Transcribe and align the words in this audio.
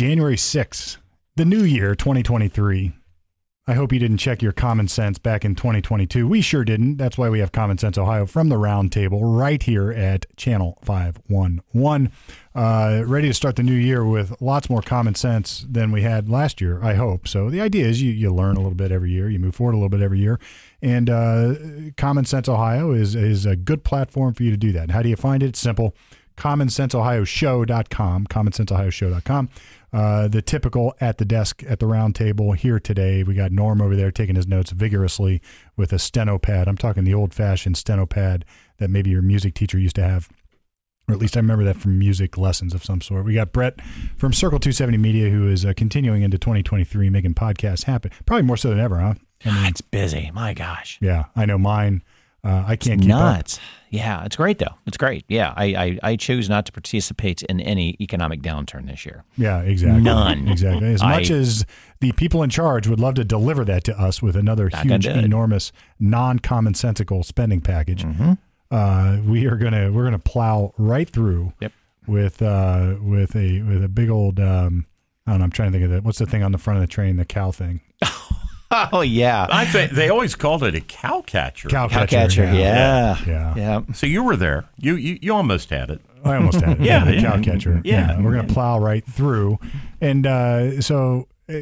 January 0.00 0.36
6th, 0.36 0.96
the 1.36 1.44
new 1.44 1.62
year, 1.62 1.94
2023. 1.94 2.94
I 3.66 3.74
hope 3.74 3.92
you 3.92 3.98
didn't 3.98 4.16
check 4.16 4.40
your 4.40 4.52
common 4.52 4.88
sense 4.88 5.18
back 5.18 5.44
in 5.44 5.54
2022. 5.54 6.26
We 6.26 6.40
sure 6.40 6.64
didn't. 6.64 6.96
That's 6.96 7.18
why 7.18 7.28
we 7.28 7.40
have 7.40 7.52
Common 7.52 7.76
Sense 7.76 7.98
Ohio 7.98 8.24
from 8.24 8.48
the 8.48 8.56
roundtable 8.56 9.20
right 9.22 9.62
here 9.62 9.92
at 9.92 10.24
Channel 10.38 10.78
511. 10.82 12.10
Uh, 12.54 13.02
ready 13.04 13.28
to 13.28 13.34
start 13.34 13.56
the 13.56 13.62
new 13.62 13.74
year 13.74 14.02
with 14.02 14.40
lots 14.40 14.70
more 14.70 14.80
common 14.80 15.16
sense 15.16 15.66
than 15.68 15.92
we 15.92 16.00
had 16.00 16.30
last 16.30 16.62
year, 16.62 16.82
I 16.82 16.94
hope. 16.94 17.28
So 17.28 17.50
the 17.50 17.60
idea 17.60 17.84
is 17.84 18.00
you, 18.00 18.10
you 18.10 18.32
learn 18.32 18.56
a 18.56 18.60
little 18.60 18.74
bit 18.74 18.90
every 18.90 19.10
year, 19.10 19.28
you 19.28 19.38
move 19.38 19.54
forward 19.54 19.74
a 19.74 19.76
little 19.76 19.90
bit 19.90 20.00
every 20.00 20.20
year. 20.20 20.40
And 20.80 21.10
uh, 21.10 21.56
Common 21.98 22.24
Sense 22.24 22.48
Ohio 22.48 22.92
is, 22.92 23.14
is 23.14 23.44
a 23.44 23.54
good 23.54 23.84
platform 23.84 24.32
for 24.32 24.44
you 24.44 24.50
to 24.50 24.56
do 24.56 24.72
that. 24.72 24.92
How 24.92 25.02
do 25.02 25.10
you 25.10 25.16
find 25.16 25.42
it? 25.42 25.48
It's 25.48 25.60
simple 25.60 25.94
commonsenseohioshow.com, 26.40 28.26
commonsenseohioshow.com. 28.26 29.50
Uh, 29.92 30.28
the 30.28 30.40
typical 30.40 30.94
at 31.00 31.18
the 31.18 31.24
desk 31.24 31.64
at 31.68 31.80
the 31.80 31.86
round 31.86 32.14
table 32.14 32.52
here 32.52 32.78
today. 32.78 33.22
We 33.24 33.34
got 33.34 33.50
Norm 33.50 33.80
over 33.80 33.96
there 33.96 34.10
taking 34.10 34.36
his 34.36 34.46
notes 34.46 34.70
vigorously 34.70 35.42
with 35.76 35.92
a 35.92 35.98
steno 35.98 36.38
pad. 36.38 36.68
I'm 36.68 36.76
talking 36.76 37.04
the 37.04 37.14
old 37.14 37.34
fashioned 37.34 37.76
steno 37.76 38.06
pad 38.06 38.44
that 38.78 38.88
maybe 38.90 39.10
your 39.10 39.22
music 39.22 39.54
teacher 39.54 39.78
used 39.78 39.96
to 39.96 40.04
have. 40.04 40.28
Or 41.08 41.14
at 41.14 41.20
least 41.20 41.36
I 41.36 41.40
remember 41.40 41.64
that 41.64 41.76
from 41.76 41.98
music 41.98 42.38
lessons 42.38 42.72
of 42.72 42.84
some 42.84 43.00
sort. 43.00 43.24
We 43.24 43.34
got 43.34 43.52
Brett 43.52 43.80
from 44.16 44.32
Circle 44.32 44.60
270 44.60 44.96
Media, 44.96 45.28
who 45.28 45.48
is 45.48 45.64
uh, 45.64 45.72
continuing 45.76 46.22
into 46.22 46.38
2023, 46.38 47.10
making 47.10 47.34
podcasts 47.34 47.84
happen. 47.84 48.12
Probably 48.26 48.44
more 48.44 48.56
so 48.56 48.70
than 48.70 48.78
ever, 48.78 49.00
huh? 49.00 49.14
I 49.44 49.54
mean, 49.54 49.66
it's 49.66 49.80
busy. 49.80 50.30
My 50.32 50.54
gosh. 50.54 50.98
Yeah, 51.00 51.24
I 51.34 51.46
know 51.46 51.58
mine. 51.58 52.02
Uh, 52.42 52.64
I 52.66 52.76
can't 52.76 53.00
it's 53.00 53.02
keep 53.02 53.08
nuts. 53.08 53.56
up. 53.58 53.62
Yeah, 53.90 54.24
it's 54.24 54.36
great 54.36 54.58
though. 54.58 54.74
It's 54.86 54.96
great. 54.96 55.24
Yeah, 55.28 55.52
I, 55.56 55.64
I, 55.64 55.98
I 56.12 56.16
choose 56.16 56.48
not 56.48 56.64
to 56.66 56.72
participate 56.72 57.42
in 57.42 57.60
any 57.60 57.96
economic 58.00 58.40
downturn 58.40 58.86
this 58.86 59.04
year. 59.04 59.24
Yeah, 59.36 59.60
exactly. 59.62 60.00
None. 60.00 60.48
Exactly. 60.48 60.92
As 60.94 61.02
I- 61.02 61.10
much 61.16 61.30
as 61.30 61.66
the 62.00 62.12
people 62.12 62.42
in 62.42 62.48
charge 62.50 62.86
would 62.86 63.00
love 63.00 63.14
to 63.16 63.24
deliver 63.24 63.64
that 63.66 63.84
to 63.84 64.00
us 64.00 64.22
with 64.22 64.36
another 64.36 64.70
huge, 64.70 65.06
enormous, 65.06 65.72
non-commonsensical 65.98 67.24
spending 67.24 67.60
package, 67.60 68.04
Mm-hmm. 68.04 68.32
uh, 68.70 69.18
we 69.28 69.46
are 69.46 69.56
gonna 69.56 69.90
we're 69.92 70.04
gonna 70.04 70.18
plow 70.18 70.72
right 70.78 71.10
through 71.10 71.52
Yep. 71.60 71.72
with 72.06 72.40
uh, 72.40 72.94
with 73.02 73.34
a 73.36 73.60
with 73.62 73.82
a 73.84 73.88
big 73.88 74.08
old. 74.08 74.38
Um, 74.40 74.86
I 75.26 75.32
don't 75.32 75.40
know. 75.40 75.44
I'm 75.44 75.50
trying 75.50 75.72
to 75.72 75.78
think 75.78 75.84
of 75.84 75.90
that. 75.90 76.04
What's 76.04 76.18
the 76.18 76.26
thing 76.26 76.42
on 76.42 76.52
the 76.52 76.58
front 76.58 76.78
of 76.78 76.80
the 76.82 76.86
train? 76.92 77.16
The 77.16 77.24
cow 77.24 77.50
thing. 77.50 77.80
Oh 78.92 79.00
yeah, 79.00 79.46
I 79.50 79.64
think 79.64 79.90
they 79.92 80.08
always 80.10 80.36
called 80.36 80.62
it 80.62 80.74
a 80.76 80.80
cow 80.80 81.22
catcher. 81.22 81.68
Cow 81.68 81.88
cow 81.88 82.06
catcher. 82.06 82.44
catcher. 82.44 82.54
Yeah, 82.56 83.16
Yeah. 83.26 83.54
yeah. 83.56 83.80
So 83.94 84.06
you 84.06 84.22
were 84.22 84.36
there. 84.36 84.64
You 84.78 84.94
you, 84.94 85.18
you 85.20 85.34
almost 85.34 85.70
had 85.70 85.90
it. 85.90 86.00
I 86.24 86.36
almost 86.36 86.60
had 86.60 86.80
it. 86.80 86.80
Yeah, 86.84 87.08
yeah. 87.08 87.20
cow 87.20 87.40
catcher. 87.42 87.80
Yeah. 87.84 88.20
we're 88.20 88.34
gonna 88.34 88.46
plow 88.52 88.78
right 88.78 89.04
through, 89.04 89.58
and 90.00 90.24
uh, 90.26 90.80
so 90.80 91.26
uh, 91.48 91.54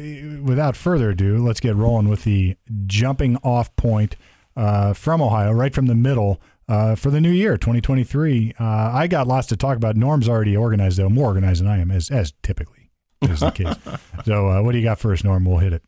without 0.43 0.75
further 0.75 1.09
ado, 1.09 1.39
let's 1.39 1.59
get 1.59 1.75
rolling 1.75 2.09
with 2.09 2.25
the 2.25 2.55
jumping 2.85 3.37
off 3.37 3.75
point 3.75 4.15
uh, 4.55 4.93
from 4.93 5.19
Ohio, 5.21 5.51
right 5.51 5.73
from 5.73 5.87
the 5.87 5.95
middle. 5.95 6.39
Uh, 6.67 6.93
for 6.93 7.09
the 7.09 7.19
new 7.19 7.31
year, 7.31 7.57
2023, 7.57 8.53
uh, 8.59 8.63
I 8.63 9.07
got 9.07 9.25
lots 9.27 9.47
to 9.47 9.57
talk 9.57 9.75
about. 9.75 9.95
Norm's 9.95 10.29
already 10.29 10.55
organized, 10.55 10.99
though, 10.99 11.09
more 11.09 11.25
organized 11.29 11.61
than 11.61 11.67
I 11.67 11.79
am, 11.79 11.89
as 11.89 12.11
as 12.11 12.33
typically 12.43 12.91
is 13.23 13.39
the 13.39 13.49
case. 13.49 13.73
so, 14.25 14.49
uh, 14.49 14.61
what 14.61 14.73
do 14.73 14.77
you 14.77 14.83
got 14.83 14.99
first, 14.99 15.23
Norm? 15.23 15.45
We'll 15.45 15.57
hit 15.57 15.73
it. 15.73 15.81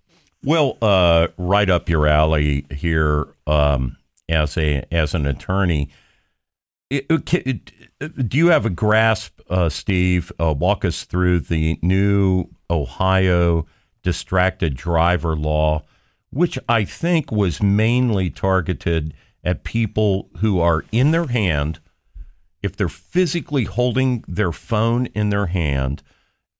Well, 0.43 0.77
uh, 0.81 1.27
right 1.37 1.69
up 1.69 1.87
your 1.87 2.07
alley 2.07 2.65
here 2.71 3.27
um, 3.45 3.97
as 4.27 4.57
a 4.57 4.83
as 4.91 5.13
an 5.13 5.25
attorney. 5.27 5.89
It- 6.89 7.05
it- 7.09 7.71
it- 7.99 8.27
do 8.29 8.37
you 8.37 8.47
have 8.47 8.65
a 8.65 8.69
grasp, 8.71 9.39
uh, 9.49 9.69
Steve? 9.69 10.31
Uh, 10.39 10.53
walk 10.57 10.83
us 10.83 11.03
through 11.03 11.41
the 11.41 11.77
new 11.81 12.47
Ohio 12.69 13.67
distracted 14.03 14.75
driver 14.75 15.35
law, 15.35 15.83
which 16.31 16.57
I 16.67 16.85
think 16.85 17.31
was 17.31 17.61
mainly 17.61 18.29
targeted 18.31 19.13
at 19.43 19.63
people 19.63 20.29
who 20.37 20.59
are 20.59 20.83
in 20.91 21.11
their 21.11 21.27
hand. 21.27 21.79
If 22.63 22.75
they're 22.75 22.89
physically 22.89 23.65
holding 23.65 24.23
their 24.27 24.51
phone 24.51 25.05
in 25.07 25.29
their 25.29 25.47
hand, 25.47 26.01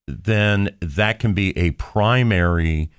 then 0.07 0.75
that 0.81 1.19
can 1.19 1.33
be 1.33 1.57
a 1.57 1.71
primary 1.71 2.89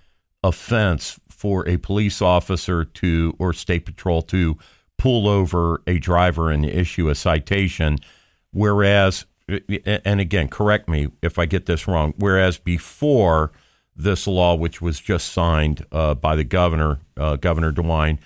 offense 0.43 1.19
for 1.29 1.67
a 1.69 1.77
police 1.77 2.23
officer 2.23 2.85
to 2.85 3.35
or 3.39 3.53
state 3.53 3.85
patrol 3.85 4.23
to 4.23 4.57
pull 4.99 5.29
over 5.29 5.83
a 5.87 5.99
driver 5.99 6.51
and 6.51 6.65
issue 6.65 7.09
a 7.09 7.15
citation. 7.15 7.99
Whereas 8.53 9.27
and 9.85 10.21
again 10.21 10.49
correct 10.49 10.89
me 10.89 11.09
if 11.21 11.37
i 11.37 11.45
get 11.45 11.67
this 11.67 11.89
wrong 11.89 12.15
whereas 12.17 12.59
before 12.59 13.51
this 13.95 14.27
law 14.27 14.55
which 14.55 14.81
was 14.81 15.01
just 15.01 15.31
signed 15.33 15.85
uh, 15.91 16.15
by 16.15 16.37
the 16.37 16.45
governor 16.45 17.01
uh, 17.19 17.35
governor 17.37 17.73
DeWine 17.73 18.19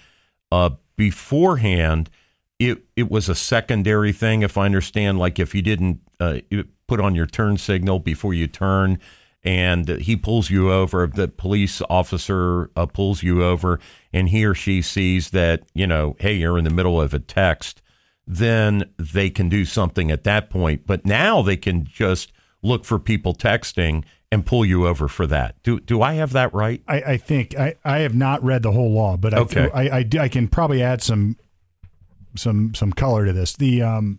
uh, 0.53 0.71
beforehand 0.97 2.11
it 2.59 2.85
it 2.97 3.11
was 3.11 3.29
a 3.29 3.35
secondary 3.35 4.13
thing 4.13 4.43
if 4.43 4.57
i 4.57 4.65
understand. 4.65 5.19
Like 5.19 5.39
if 5.39 5.55
you 5.55 5.63
didn't 5.63 6.01
uh, 6.21 6.39
put 6.87 7.01
on 7.01 7.15
your 7.15 7.27
turn 7.27 7.59
signal 7.59 7.99
before 7.99 8.35
you 8.35 8.47
turn 8.47 8.99
and 9.47 9.89
he 10.01 10.17
pulls 10.17 10.51
you 10.51 10.71
over 10.73 11.07
the 11.07 11.29
police 11.29 11.81
officer 11.89 12.69
uh, 12.77 12.85
pulls 12.85 13.23
you 13.23 13.43
over 13.45 13.79
and 14.13 14.29
he 14.29 14.45
or 14.45 14.55
she 14.55 14.83
sees 14.83 15.31
that 15.31 15.63
you 15.73 15.87
know 15.87 16.17
hey 16.19 16.35
you're 16.35 16.59
in 16.59 16.65
the 16.65 16.71
middle 16.71 17.01
of 17.01 17.15
a 17.15 17.19
text 17.19 17.81
then 18.27 18.83
they 18.99 19.31
can 19.31 19.49
do 19.49 19.65
something 19.65 20.11
at 20.11 20.25
that 20.25 20.51
point 20.51 20.87
but 20.87 21.07
now 21.07 21.41
they 21.41 21.57
can 21.57 21.85
just 21.85 22.33
look 22.63 22.85
for 22.85 22.99
people 22.99 23.33
texting 23.33 24.05
and 24.33 24.45
pull 24.45 24.65
you 24.65 24.87
over 24.87 25.07
for 25.07 25.27
that 25.27 25.55
do 25.63 25.79
do 25.79 26.03
i 26.03 26.15
have 26.15 26.33
that 26.33 26.53
right 26.53 26.83
I, 26.89 26.97
I 27.03 27.17
think 27.17 27.57
I, 27.57 27.77
I 27.85 27.99
have 27.99 28.15
not 28.15 28.43
read 28.43 28.65
the 28.65 28.73
whole 28.73 28.93
law, 28.93 29.17
but 29.17 29.33
I, 29.33 29.39
Okay. 29.39 29.71
I, 29.73 29.99
I, 29.99 30.09
I 30.19 30.29
can 30.29 30.49
probably 30.49 30.83
add 30.83 31.01
some 31.03 31.37
some 32.35 32.75
some 32.75 32.93
color 32.93 33.25
to 33.27 33.33
this. 33.33 33.55
The 33.55 33.83
um, 33.83 34.19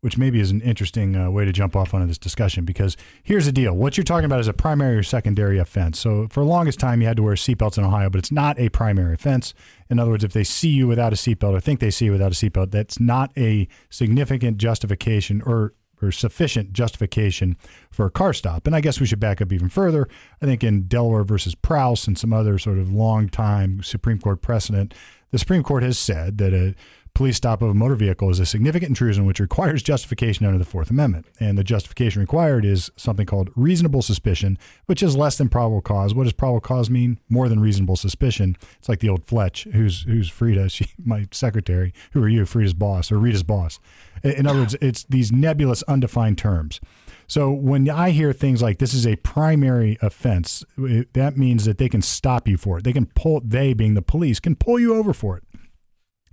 which 0.00 0.16
maybe 0.16 0.40
is 0.40 0.50
an 0.50 0.60
interesting 0.62 1.14
uh, 1.14 1.30
way 1.30 1.44
to 1.44 1.52
jump 1.52 1.76
off 1.76 1.92
onto 1.92 2.06
this 2.06 2.18
discussion 2.18 2.64
because 2.64 2.96
here's 3.22 3.46
the 3.46 3.52
deal: 3.52 3.74
what 3.74 3.96
you're 3.96 4.04
talking 4.04 4.24
about 4.24 4.40
is 4.40 4.48
a 4.48 4.52
primary 4.52 4.96
or 4.96 5.02
secondary 5.02 5.58
offense. 5.58 5.98
So 5.98 6.28
for 6.30 6.40
the 6.40 6.48
longest 6.48 6.78
time, 6.78 7.00
you 7.00 7.06
had 7.06 7.16
to 7.16 7.22
wear 7.22 7.34
seatbelts 7.34 7.78
in 7.78 7.84
Ohio, 7.84 8.10
but 8.10 8.18
it's 8.18 8.32
not 8.32 8.58
a 8.58 8.68
primary 8.70 9.14
offense. 9.14 9.54
In 9.88 9.98
other 9.98 10.10
words, 10.10 10.24
if 10.24 10.32
they 10.32 10.44
see 10.44 10.70
you 10.70 10.86
without 10.86 11.12
a 11.12 11.16
seatbelt 11.16 11.52
or 11.52 11.60
think 11.60 11.80
they 11.80 11.90
see 11.90 12.06
you 12.06 12.12
without 12.12 12.32
a 12.32 12.34
seatbelt, 12.34 12.70
that's 12.70 13.00
not 13.00 13.30
a 13.36 13.68
significant 13.90 14.58
justification 14.58 15.42
or 15.42 15.74
or 16.02 16.10
sufficient 16.10 16.72
justification 16.72 17.56
for 17.90 18.06
a 18.06 18.10
car 18.10 18.32
stop. 18.32 18.66
And 18.66 18.74
I 18.74 18.80
guess 18.80 19.00
we 19.00 19.06
should 19.06 19.20
back 19.20 19.40
up 19.40 19.52
even 19.52 19.68
further. 19.68 20.08
I 20.40 20.46
think 20.46 20.64
in 20.64 20.84
Delaware 20.84 21.24
versus 21.24 21.54
Prouse 21.54 22.06
and 22.06 22.16
some 22.16 22.32
other 22.32 22.58
sort 22.58 22.78
of 22.78 22.90
long 22.92 23.28
time 23.28 23.82
Supreme 23.82 24.18
Court 24.18 24.40
precedent, 24.40 24.94
the 25.30 25.38
Supreme 25.38 25.62
Court 25.62 25.82
has 25.82 25.98
said 25.98 26.38
that 26.38 26.52
a 26.52 26.74
police 27.20 27.36
stop 27.36 27.60
of 27.60 27.68
a 27.68 27.74
motor 27.74 27.96
vehicle 27.96 28.30
is 28.30 28.40
a 28.40 28.46
significant 28.46 28.88
intrusion 28.88 29.26
which 29.26 29.40
requires 29.40 29.82
justification 29.82 30.46
under 30.46 30.56
the 30.56 30.64
Fourth 30.64 30.88
Amendment. 30.88 31.26
And 31.38 31.58
the 31.58 31.62
justification 31.62 32.22
required 32.22 32.64
is 32.64 32.90
something 32.96 33.26
called 33.26 33.50
reasonable 33.54 34.00
suspicion, 34.00 34.56
which 34.86 35.02
is 35.02 35.18
less 35.18 35.36
than 35.36 35.50
probable 35.50 35.82
cause. 35.82 36.14
What 36.14 36.24
does 36.24 36.32
probable 36.32 36.62
cause 36.62 36.88
mean? 36.88 37.20
More 37.28 37.50
than 37.50 37.60
reasonable 37.60 37.96
suspicion. 37.96 38.56
It's 38.78 38.88
like 38.88 39.00
the 39.00 39.10
old 39.10 39.26
Fletch, 39.26 39.64
who's 39.74 40.04
who's 40.04 40.30
Frida, 40.30 40.68
she, 40.70 40.86
my 41.04 41.28
secretary. 41.30 41.92
Who 42.12 42.22
are 42.22 42.28
you? 42.30 42.46
Frida's 42.46 42.72
boss 42.72 43.12
or 43.12 43.18
Rita's 43.18 43.42
boss. 43.42 43.78
In 44.22 44.30
in 44.30 44.46
other 44.46 44.60
words, 44.60 44.74
it's 44.80 45.04
these 45.04 45.30
nebulous, 45.30 45.82
undefined 45.82 46.38
terms. 46.38 46.80
So 47.26 47.52
when 47.52 47.90
I 47.90 48.10
hear 48.10 48.32
things 48.32 48.62
like 48.62 48.78
this 48.78 48.94
is 48.94 49.06
a 49.06 49.16
primary 49.16 49.98
offense, 50.00 50.64
that 51.12 51.36
means 51.36 51.66
that 51.66 51.76
they 51.76 51.90
can 51.90 52.00
stop 52.00 52.48
you 52.48 52.56
for 52.56 52.78
it. 52.78 52.84
They 52.84 52.94
can 52.94 53.04
pull, 53.14 53.42
they 53.44 53.74
being 53.74 53.92
the 53.92 54.00
police, 54.00 54.40
can 54.40 54.56
pull 54.56 54.80
you 54.80 54.96
over 54.96 55.12
for 55.12 55.36
it. 55.36 55.44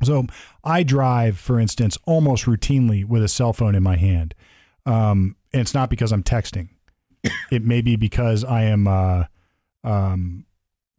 So 0.04 0.28
I 0.64 0.84
drive, 0.84 1.38
for 1.40 1.60
instance, 1.60 1.98
almost 2.06 2.46
routinely 2.46 3.04
with 3.04 3.24
a 3.24 3.28
cell 3.28 3.54
phone 3.54 3.76
in 3.76 3.84
my 3.84 3.98
hand. 3.98 4.36
Um, 4.86 5.36
and 5.54 5.62
it's 5.62 5.74
not 5.74 5.90
because 5.90 6.12
I'm 6.12 6.24
texting. 6.24 6.70
it 7.52 7.64
may 7.64 7.82
be 7.82 7.96
because 7.96 8.44
I 8.44 8.64
am 8.64 8.88
uh, 8.88 9.24
um, 9.84 10.46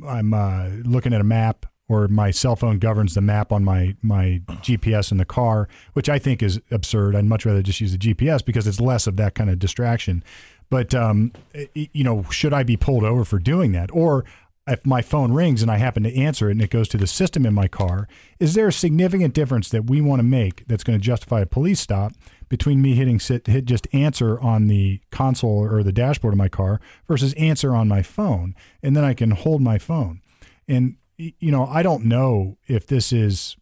I'm 0.07 0.35
uh, 0.35 0.69
looking 0.85 1.13
at 1.13 1.21
a 1.21 1.25
map 1.25 1.67
or 1.89 2.07
my 2.07 2.31
cell 2.31 2.55
phone 2.55 2.79
governs 2.79 3.15
the 3.15 3.21
map 3.21 3.51
on 3.51 3.65
my 3.65 3.97
my 4.03 4.43
GPS 4.49 5.11
in 5.11 5.19
the 5.19 5.25
car, 5.25 5.69
which 5.95 6.09
I 6.09 6.19
think 6.19 6.43
is 6.43 6.61
absurd. 6.71 7.17
I'd 7.17 7.25
much 7.25 7.47
rather 7.47 7.63
just 7.63 7.81
use 7.81 7.93
the 7.93 7.99
GPS 7.99 8.45
because 8.45 8.67
it's 8.67 8.81
less 8.81 9.07
of 9.07 9.17
that 9.17 9.35
kind 9.35 9.49
of 9.49 9.59
distraction. 9.59 10.23
But 10.71 10.95
um, 10.95 11.33
you 11.75 12.05
know, 12.05 12.25
should 12.25 12.53
I 12.53 12.63
be 12.63 12.77
pulled 12.77 13.05
over 13.05 13.25
for 13.25 13.39
doing 13.39 13.73
that, 13.73 13.91
or 13.93 14.25
if 14.69 14.87
my 14.87 15.03
phone 15.03 15.33
rings 15.33 15.63
and 15.63 15.71
I 15.71 15.79
happen 15.79 16.03
to 16.03 16.17
answer 16.17 16.49
it 16.49 16.53
and 16.53 16.63
it 16.63 16.71
goes 16.71 16.89
to 16.89 16.97
the 16.97 17.07
system 17.07 17.47
in 17.47 17.55
my 17.55 17.69
car, 17.69 18.07
is 18.39 18.55
there 18.55 18.69
a 18.69 18.73
significant 18.73 19.35
difference 19.35 19.69
that 19.71 19.89
we 19.89 20.01
want 20.01 20.21
to 20.21 20.25
make 20.25 20.67
that's 20.67 20.85
going 20.85 20.99
to 20.99 21.05
justify 21.05 21.41
a 21.41 21.47
police 21.47 21.81
stop 21.81 22.13
between 22.49 22.81
me 22.81 22.95
hitting 22.95 23.19
sit, 23.19 23.47
hit 23.47 23.65
just 23.65 23.87
answer 23.93 24.39
on 24.41 24.67
the 24.67 25.01
console 25.11 25.65
or 25.65 25.83
the 25.83 25.93
dashboard 25.93 26.35
of 26.35 26.39
my 26.39 26.49
car 26.49 26.81
versus 27.07 27.33
answer 27.35 27.75
on 27.75 27.89
my 27.89 28.03
phone, 28.03 28.55
and 28.83 28.97
then 28.97 29.05
I 29.05 29.15
can 29.15 29.33
hold 29.33 29.61
my 29.63 29.79
phone. 29.79 30.21
And 30.67 30.97
you 31.17 31.51
know, 31.51 31.67
I 31.67 31.83
don't 31.83 32.05
know 32.05 32.59
if 32.69 32.87
this 32.87 33.13
is 33.13 33.57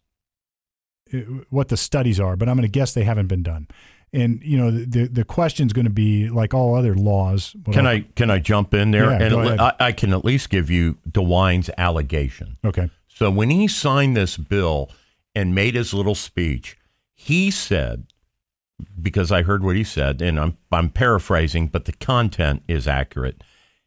uh, 1.13 1.17
what 1.49 1.69
the 1.69 1.77
studies 1.77 2.19
are, 2.19 2.35
but 2.35 2.47
I'm 2.47 2.55
going 2.55 2.67
to 2.67 2.71
guess 2.71 2.93
they 2.93 3.03
haven't 3.03 3.27
been 3.27 3.43
done. 3.43 3.67
And 4.13 4.41
you 4.41 4.57
know, 4.57 4.71
the 4.71 5.07
the 5.07 5.25
question's 5.25 5.73
going 5.73 5.85
to 5.85 5.91
be 5.91 6.29
like 6.29 6.53
all 6.53 6.75
other 6.75 6.95
laws. 6.95 7.55
Can 7.71 7.85
I 7.85 8.01
can 8.15 8.29
I 8.29 8.39
jump 8.39 8.73
in 8.73 8.91
there? 8.91 9.11
Yeah, 9.11 9.21
and 9.21 9.31
go 9.31 9.39
ahead. 9.41 9.59
I, 9.59 9.73
I 9.79 9.91
can 9.91 10.13
at 10.13 10.23
least 10.23 10.49
give 10.49 10.69
you 10.69 10.97
DeWine's 11.11 11.69
allegation. 11.77 12.57
Okay. 12.63 12.89
So 13.07 13.29
when 13.29 13.49
he 13.49 13.67
signed 13.67 14.15
this 14.15 14.37
bill 14.37 14.89
and 15.35 15.53
made 15.53 15.75
his 15.75 15.93
little 15.93 16.15
speech, 16.15 16.77
he 17.13 17.51
said, 17.51 18.05
because 19.01 19.31
I 19.31 19.41
heard 19.41 19.63
what 19.63 19.75
he 19.75 19.83
said, 19.83 20.21
and 20.21 20.39
I'm 20.39 20.57
I'm 20.71 20.89
paraphrasing, 20.89 21.67
but 21.67 21.85
the 21.85 21.93
content 21.93 22.63
is 22.67 22.87
accurate. 22.87 23.43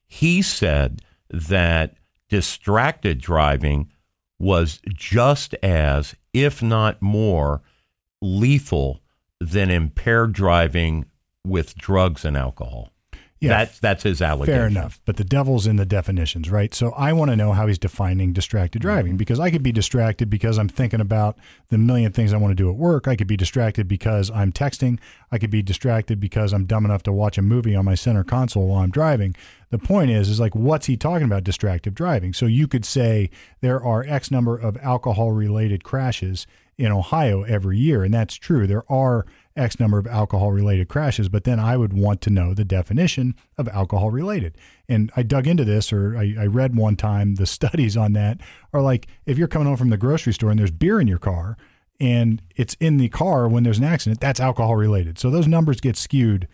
He 0.07 0.43
said 0.43 1.03
that 1.31 1.95
distracted 2.29 3.21
driving 3.21 3.91
was 4.39 4.81
just 4.89 5.55
as, 5.63 6.15
if 6.33 6.63
not 6.63 7.01
more, 7.01 7.63
lethal 8.21 9.00
than 9.41 9.71
impaired 9.71 10.33
driving 10.33 11.07
with 11.45 11.75
drugs 11.77 12.25
and 12.25 12.37
alcohol. 12.37 12.93
Yeah. 13.41 13.49
That's 13.65 13.79
that's 13.81 14.03
his 14.03 14.21
allegation. 14.21 14.59
Fair 14.59 14.67
enough, 14.67 15.01
but 15.07 15.17
the 15.17 15.25
devil's 15.25 15.67
in 15.67 15.77
the 15.77 15.87
definitions, 15.87 16.51
right? 16.51 16.75
So 16.75 16.91
I 16.91 17.15
want 17.15 17.31
to 17.31 17.37
know 17.37 17.53
how 17.53 17.67
he's 17.67 17.79
defining 17.79 18.35
distracted 18.35 18.83
driving 18.83 19.13
mm-hmm. 19.13 19.17
because 19.17 19.41
I 19.41 19.51
could 19.51 19.63
be 19.63 19.73
distracted 19.73 20.29
because 20.29 20.59
I'm 20.59 20.69
thinking 20.69 21.01
about 21.01 21.39
the 21.69 21.79
million 21.79 22.13
things 22.13 22.35
I 22.35 22.37
want 22.37 22.51
to 22.51 22.55
do 22.55 22.69
at 22.69 22.77
work. 22.77 23.09
I 23.09 23.17
could 23.17 23.27
be 23.27 23.39
distracted 23.39 23.89
because 23.89 24.31
I'm 24.31 24.53
texting. 24.53 24.99
I 25.33 25.39
could 25.39 25.49
be 25.49 25.63
distracted 25.63 26.21
because 26.21 26.53
I'm 26.53 26.67
dumb 26.67 26.85
enough 26.85 27.03
to 27.05 27.13
watch 27.13 27.39
a 27.39 27.43
movie 27.43 27.75
on 27.75 27.87
my 27.87 27.95
center 27.95 28.25
console 28.25 28.69
while 28.69 28.83
I'm 28.83 28.91
driving. 28.91 29.35
The 29.71 29.79
point 29.79 30.11
is, 30.11 30.29
is 30.29 30.39
like, 30.39 30.55
what's 30.55 30.85
he 30.85 30.99
talking 30.99 31.25
about 31.25 31.43
distracted 31.43 31.95
driving? 31.95 32.35
So 32.35 32.45
you 32.45 32.69
could 32.69 32.85
say 32.85 33.31
there 33.63 33.83
are 33.83 34.05
X 34.07 34.31
number 34.31 34.59
of 34.59 34.77
alcohol 34.83 35.33
related 35.33 35.83
crashes 35.83 36.47
in 36.81 36.91
Ohio 36.91 37.43
every 37.43 37.79
year, 37.79 38.03
and 38.03 38.15
that's 38.15 38.35
true. 38.37 38.67
There 38.67 38.91
are 38.91 39.27
X 39.55 39.79
number 39.79 39.99
of 39.99 40.07
alcohol 40.07 40.51
related 40.51 40.89
crashes, 40.89 41.29
but 41.29 41.45
then 41.45 41.61
I 41.61 41.77
would 41.77 41.93
want 41.93 42.23
to 42.23 42.31
know 42.31 42.55
the 42.55 42.65
definition 42.65 43.35
of 43.59 43.69
alcohol 43.69 44.11
related. 44.11 44.57
And 44.89 45.13
I 45.15 45.23
dug 45.23 45.47
into 45.47 45.67
this, 45.67 45.93
or 45.93 46.17
I, 46.17 46.35
I 46.41 46.47
read 46.47 46.75
one 46.75 46.97
time 46.97 47.35
the 47.35 47.45
studies 47.59 47.99
on 47.99 48.15
that 48.15 48.41
are 48.73 48.81
like 48.81 49.09
if 49.27 49.37
you're 49.37 49.47
coming 49.47 49.69
home 49.69 49.77
from 49.77 49.91
the 49.91 49.99
grocery 49.99 50.33
store 50.33 50.51
and 50.51 50.59
there's 50.59 50.71
beer 50.71 50.99
in 50.99 51.07
your 51.07 51.19
car 51.19 51.59
and 52.01 52.41
it's 52.57 52.75
in 52.81 52.97
the 52.97 53.11
car 53.11 53.47
when 53.47 53.63
there's 53.63 53.79
an 53.79 53.85
accident, 53.85 54.21
that's 54.21 54.41
alcohol 54.41 54.75
related. 54.75 55.19
So 55.19 55.29
those 55.29 55.47
numbers 55.47 55.83
get 55.83 55.99
skewed 55.99 56.49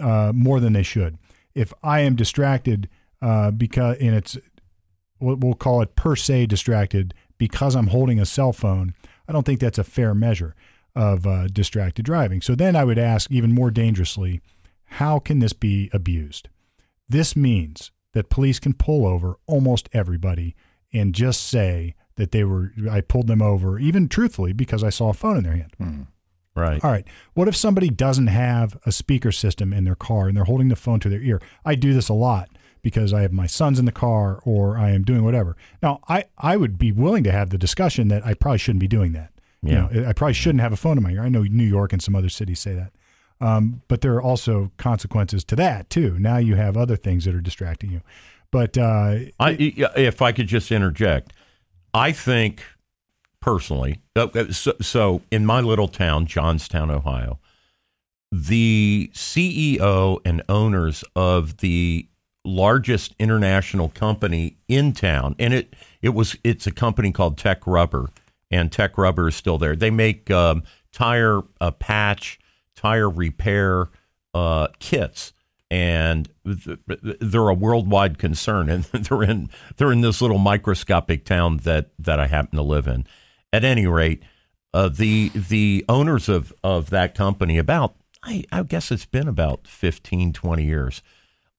uh, 0.00 0.30
more 0.32 0.60
than 0.60 0.74
they 0.74 0.84
should. 0.84 1.18
If 1.56 1.72
I 1.82 2.00
am 2.00 2.14
distracted 2.14 2.88
uh, 3.20 3.50
because, 3.50 3.96
and 4.00 4.14
it's, 4.14 4.38
we'll 5.18 5.36
we'll 5.36 5.54
call 5.54 5.82
it 5.82 5.96
per 5.96 6.14
se 6.14 6.46
distracted 6.46 7.14
because 7.36 7.74
I'm 7.74 7.88
holding 7.88 8.20
a 8.20 8.26
cell 8.26 8.52
phone, 8.52 8.94
I 9.32 9.34
don't 9.34 9.46
think 9.46 9.60
that's 9.60 9.78
a 9.78 9.84
fair 9.84 10.14
measure 10.14 10.54
of 10.94 11.26
uh, 11.26 11.46
distracted 11.48 12.04
driving. 12.04 12.42
So 12.42 12.54
then 12.54 12.76
I 12.76 12.84
would 12.84 12.98
ask 12.98 13.30
even 13.30 13.50
more 13.50 13.70
dangerously, 13.70 14.42
how 14.84 15.18
can 15.18 15.38
this 15.38 15.54
be 15.54 15.88
abused? 15.94 16.50
This 17.08 17.34
means 17.34 17.92
that 18.12 18.28
police 18.28 18.60
can 18.60 18.74
pull 18.74 19.06
over 19.06 19.36
almost 19.46 19.88
everybody 19.94 20.54
and 20.92 21.14
just 21.14 21.44
say 21.44 21.94
that 22.16 22.32
they 22.32 22.44
were, 22.44 22.72
I 22.90 23.00
pulled 23.00 23.26
them 23.26 23.40
over, 23.40 23.78
even 23.78 24.06
truthfully, 24.06 24.52
because 24.52 24.84
I 24.84 24.90
saw 24.90 25.08
a 25.08 25.14
phone 25.14 25.38
in 25.38 25.44
their 25.44 25.56
hand. 25.56 25.72
Right. 26.54 26.84
All 26.84 26.90
right. 26.90 27.06
What 27.32 27.48
if 27.48 27.56
somebody 27.56 27.88
doesn't 27.88 28.26
have 28.26 28.76
a 28.84 28.92
speaker 28.92 29.32
system 29.32 29.72
in 29.72 29.84
their 29.84 29.94
car 29.94 30.28
and 30.28 30.36
they're 30.36 30.44
holding 30.44 30.68
the 30.68 30.76
phone 30.76 31.00
to 31.00 31.08
their 31.08 31.22
ear? 31.22 31.40
I 31.64 31.74
do 31.74 31.94
this 31.94 32.10
a 32.10 32.14
lot 32.14 32.50
because 32.82 33.12
I 33.12 33.22
have 33.22 33.32
my 33.32 33.46
sons 33.46 33.78
in 33.78 33.84
the 33.84 33.92
car 33.92 34.40
or 34.44 34.76
I 34.76 34.90
am 34.90 35.04
doing 35.04 35.24
whatever. 35.24 35.56
Now, 35.82 36.00
I, 36.08 36.24
I 36.38 36.56
would 36.56 36.78
be 36.78 36.92
willing 36.92 37.24
to 37.24 37.32
have 37.32 37.50
the 37.50 37.58
discussion 37.58 38.08
that 38.08 38.26
I 38.26 38.34
probably 38.34 38.58
shouldn't 38.58 38.80
be 38.80 38.88
doing 38.88 39.12
that. 39.12 39.32
Yeah. 39.62 39.88
You 39.92 40.00
know, 40.00 40.08
I 40.08 40.12
probably 40.12 40.34
shouldn't 40.34 40.60
have 40.60 40.72
a 40.72 40.76
phone 40.76 40.96
in 40.96 41.04
my 41.04 41.12
ear. 41.12 41.22
I 41.22 41.28
know 41.28 41.42
New 41.42 41.64
York 41.64 41.92
and 41.92 42.02
some 42.02 42.16
other 42.16 42.28
cities 42.28 42.58
say 42.58 42.74
that. 42.74 42.92
Um, 43.40 43.82
but 43.88 44.00
there 44.02 44.14
are 44.14 44.22
also 44.22 44.70
consequences 44.76 45.44
to 45.44 45.56
that 45.56 45.90
too. 45.90 46.18
Now 46.18 46.36
you 46.38 46.56
have 46.56 46.76
other 46.76 46.96
things 46.96 47.24
that 47.24 47.34
are 47.34 47.40
distracting 47.40 47.90
you. 47.90 48.00
But 48.50 48.76
uh, 48.76 49.16
I, 49.40 49.56
if 49.96 50.20
I 50.20 50.32
could 50.32 50.46
just 50.46 50.70
interject, 50.70 51.32
I 51.94 52.12
think 52.12 52.62
personally, 53.40 53.98
uh, 54.14 54.28
uh, 54.34 54.52
so, 54.52 54.74
so 54.80 55.22
in 55.30 55.46
my 55.46 55.60
little 55.60 55.88
town, 55.88 56.26
Johnstown, 56.26 56.90
Ohio, 56.90 57.38
the 58.30 59.10
CEO 59.12 60.20
and 60.24 60.42
owners 60.48 61.04
of 61.16 61.58
the 61.58 62.06
largest 62.44 63.14
international 63.18 63.88
company 63.88 64.56
in 64.68 64.92
town, 64.92 65.34
and 65.38 65.54
it 65.54 65.74
it 66.00 66.10
was 66.10 66.36
it's 66.44 66.66
a 66.66 66.72
company 66.72 67.12
called 67.12 67.38
Tech 67.38 67.66
Rubber, 67.66 68.10
and 68.50 68.70
Tech 68.70 68.98
Rubber 68.98 69.28
is 69.28 69.36
still 69.36 69.58
there. 69.58 69.76
They 69.76 69.90
make 69.90 70.30
um, 70.30 70.62
tire 70.92 71.42
uh, 71.60 71.70
patch, 71.72 72.38
tire 72.76 73.08
repair 73.08 73.88
uh, 74.34 74.68
kits, 74.78 75.32
and 75.70 76.28
th- 76.44 76.78
they're 77.20 77.48
a 77.48 77.54
worldwide 77.54 78.18
concern, 78.18 78.68
and 78.68 78.84
they're 78.92 79.22
in 79.22 79.50
they're 79.76 79.92
in 79.92 80.00
this 80.00 80.20
little 80.20 80.38
microscopic 80.38 81.24
town 81.24 81.58
that 81.58 81.90
that 81.98 82.18
I 82.20 82.26
happen 82.26 82.56
to 82.56 82.62
live 82.62 82.86
in. 82.86 83.06
At 83.52 83.64
any 83.64 83.86
rate, 83.86 84.22
uh, 84.74 84.88
the 84.88 85.30
the 85.34 85.84
owners 85.88 86.28
of 86.28 86.52
of 86.64 86.90
that 86.90 87.14
company 87.14 87.58
about 87.58 87.96
I, 88.22 88.44
I 88.52 88.62
guess 88.62 88.90
it's 88.90 89.04
been 89.04 89.28
about 89.28 89.66
15, 89.66 90.32
20 90.32 90.64
years. 90.64 91.02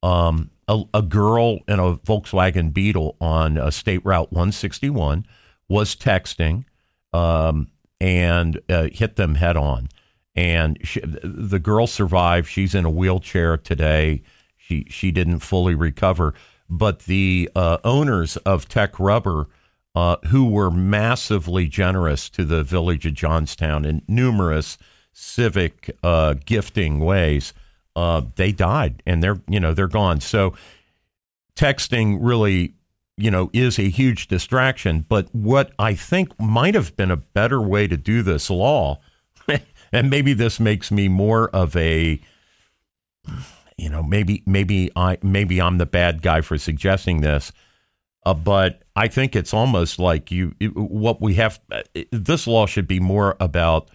Um, 0.01 0.49
a, 0.67 0.83
a 0.93 1.01
girl 1.01 1.59
in 1.67 1.79
a 1.79 1.95
Volkswagen 1.97 2.73
Beetle 2.73 3.15
on 3.19 3.57
uh, 3.57 3.71
State 3.71 4.03
Route 4.05 4.31
161 4.31 5.25
was 5.67 5.95
texting 5.95 6.65
um, 7.13 7.67
and 7.99 8.59
uh, 8.69 8.89
hit 8.91 9.15
them 9.15 9.35
head 9.35 9.57
on. 9.57 9.89
And 10.35 10.77
she, 10.83 10.99
the 11.01 11.59
girl 11.59 11.87
survived. 11.87 12.47
She's 12.47 12.73
in 12.73 12.85
a 12.85 12.89
wheelchair 12.89 13.57
today. 13.57 14.23
She 14.57 14.85
she 14.89 15.11
didn't 15.11 15.39
fully 15.39 15.75
recover, 15.75 16.33
but 16.69 17.01
the 17.01 17.49
uh, 17.55 17.77
owners 17.83 18.37
of 18.37 18.67
Tech 18.67 18.99
Rubber, 18.99 19.47
uh, 19.93 20.17
who 20.27 20.49
were 20.49 20.71
massively 20.71 21.67
generous 21.67 22.29
to 22.29 22.45
the 22.45 22.63
village 22.63 23.05
of 23.05 23.13
Johnstown 23.13 23.85
in 23.85 24.01
numerous 24.07 24.77
civic 25.11 25.95
uh, 26.01 26.33
gifting 26.45 26.99
ways, 26.99 27.53
uh, 27.95 28.21
they 28.35 28.51
died, 28.51 29.03
and 29.05 29.21
they're 29.23 29.41
you 29.47 29.59
know 29.59 29.73
they're 29.73 29.87
gone. 29.87 30.21
So 30.21 30.53
texting 31.55 32.17
really 32.21 32.73
you 33.17 33.29
know 33.29 33.49
is 33.53 33.77
a 33.79 33.89
huge 33.89 34.27
distraction. 34.27 35.05
But 35.07 35.33
what 35.33 35.71
I 35.77 35.93
think 35.93 36.39
might 36.39 36.75
have 36.75 36.95
been 36.95 37.11
a 37.11 37.17
better 37.17 37.61
way 37.61 37.87
to 37.87 37.97
do 37.97 38.23
this 38.23 38.49
law, 38.49 38.99
and 39.91 40.09
maybe 40.09 40.33
this 40.33 40.59
makes 40.59 40.91
me 40.91 41.07
more 41.07 41.49
of 41.49 41.75
a 41.75 42.19
you 43.77 43.89
know 43.89 44.03
maybe 44.03 44.43
maybe 44.45 44.91
I 44.95 45.17
maybe 45.21 45.61
I'm 45.61 45.77
the 45.77 45.85
bad 45.85 46.21
guy 46.21 46.41
for 46.41 46.57
suggesting 46.57 47.21
this. 47.21 47.51
Uh, 48.25 48.33
but 48.33 48.83
I 48.95 49.09
think 49.09 49.35
it's 49.35 49.53
almost 49.53 49.99
like 49.99 50.31
you. 50.31 50.55
What 50.73 51.21
we 51.21 51.33
have, 51.35 51.59
uh, 51.71 51.81
this 52.11 52.47
law 52.47 52.65
should 52.65 52.87
be 52.87 53.01
more 53.01 53.35
about 53.39 53.89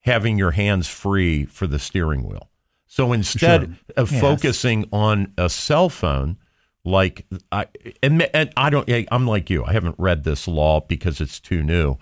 having 0.00 0.38
your 0.38 0.52
hands 0.52 0.88
free 0.88 1.44
for 1.44 1.66
the 1.66 1.78
steering 1.78 2.26
wheel. 2.26 2.48
So 2.88 3.12
instead 3.12 3.60
Sure. 3.60 3.76
of 3.96 4.10
Yes. 4.10 4.20
focusing 4.20 4.88
on 4.92 5.32
a 5.36 5.48
cell 5.50 5.88
phone, 5.90 6.38
like 6.84 7.26
I 7.52 7.66
and, 8.02 8.22
and 8.34 8.50
I 8.56 8.70
don't, 8.70 8.88
I'm 9.12 9.26
like 9.26 9.50
you. 9.50 9.62
I 9.64 9.72
haven't 9.72 9.96
read 9.98 10.24
this 10.24 10.48
law 10.48 10.80
because 10.80 11.20
it's 11.20 11.38
too 11.38 11.62
new, 11.62 11.96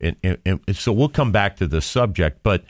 and, 0.00 0.16
and, 0.24 0.38
and 0.44 0.76
so 0.76 0.92
we'll 0.92 1.08
come 1.08 1.30
back 1.32 1.56
to 1.58 1.66
this 1.68 1.86
subject. 1.86 2.42
But 2.42 2.64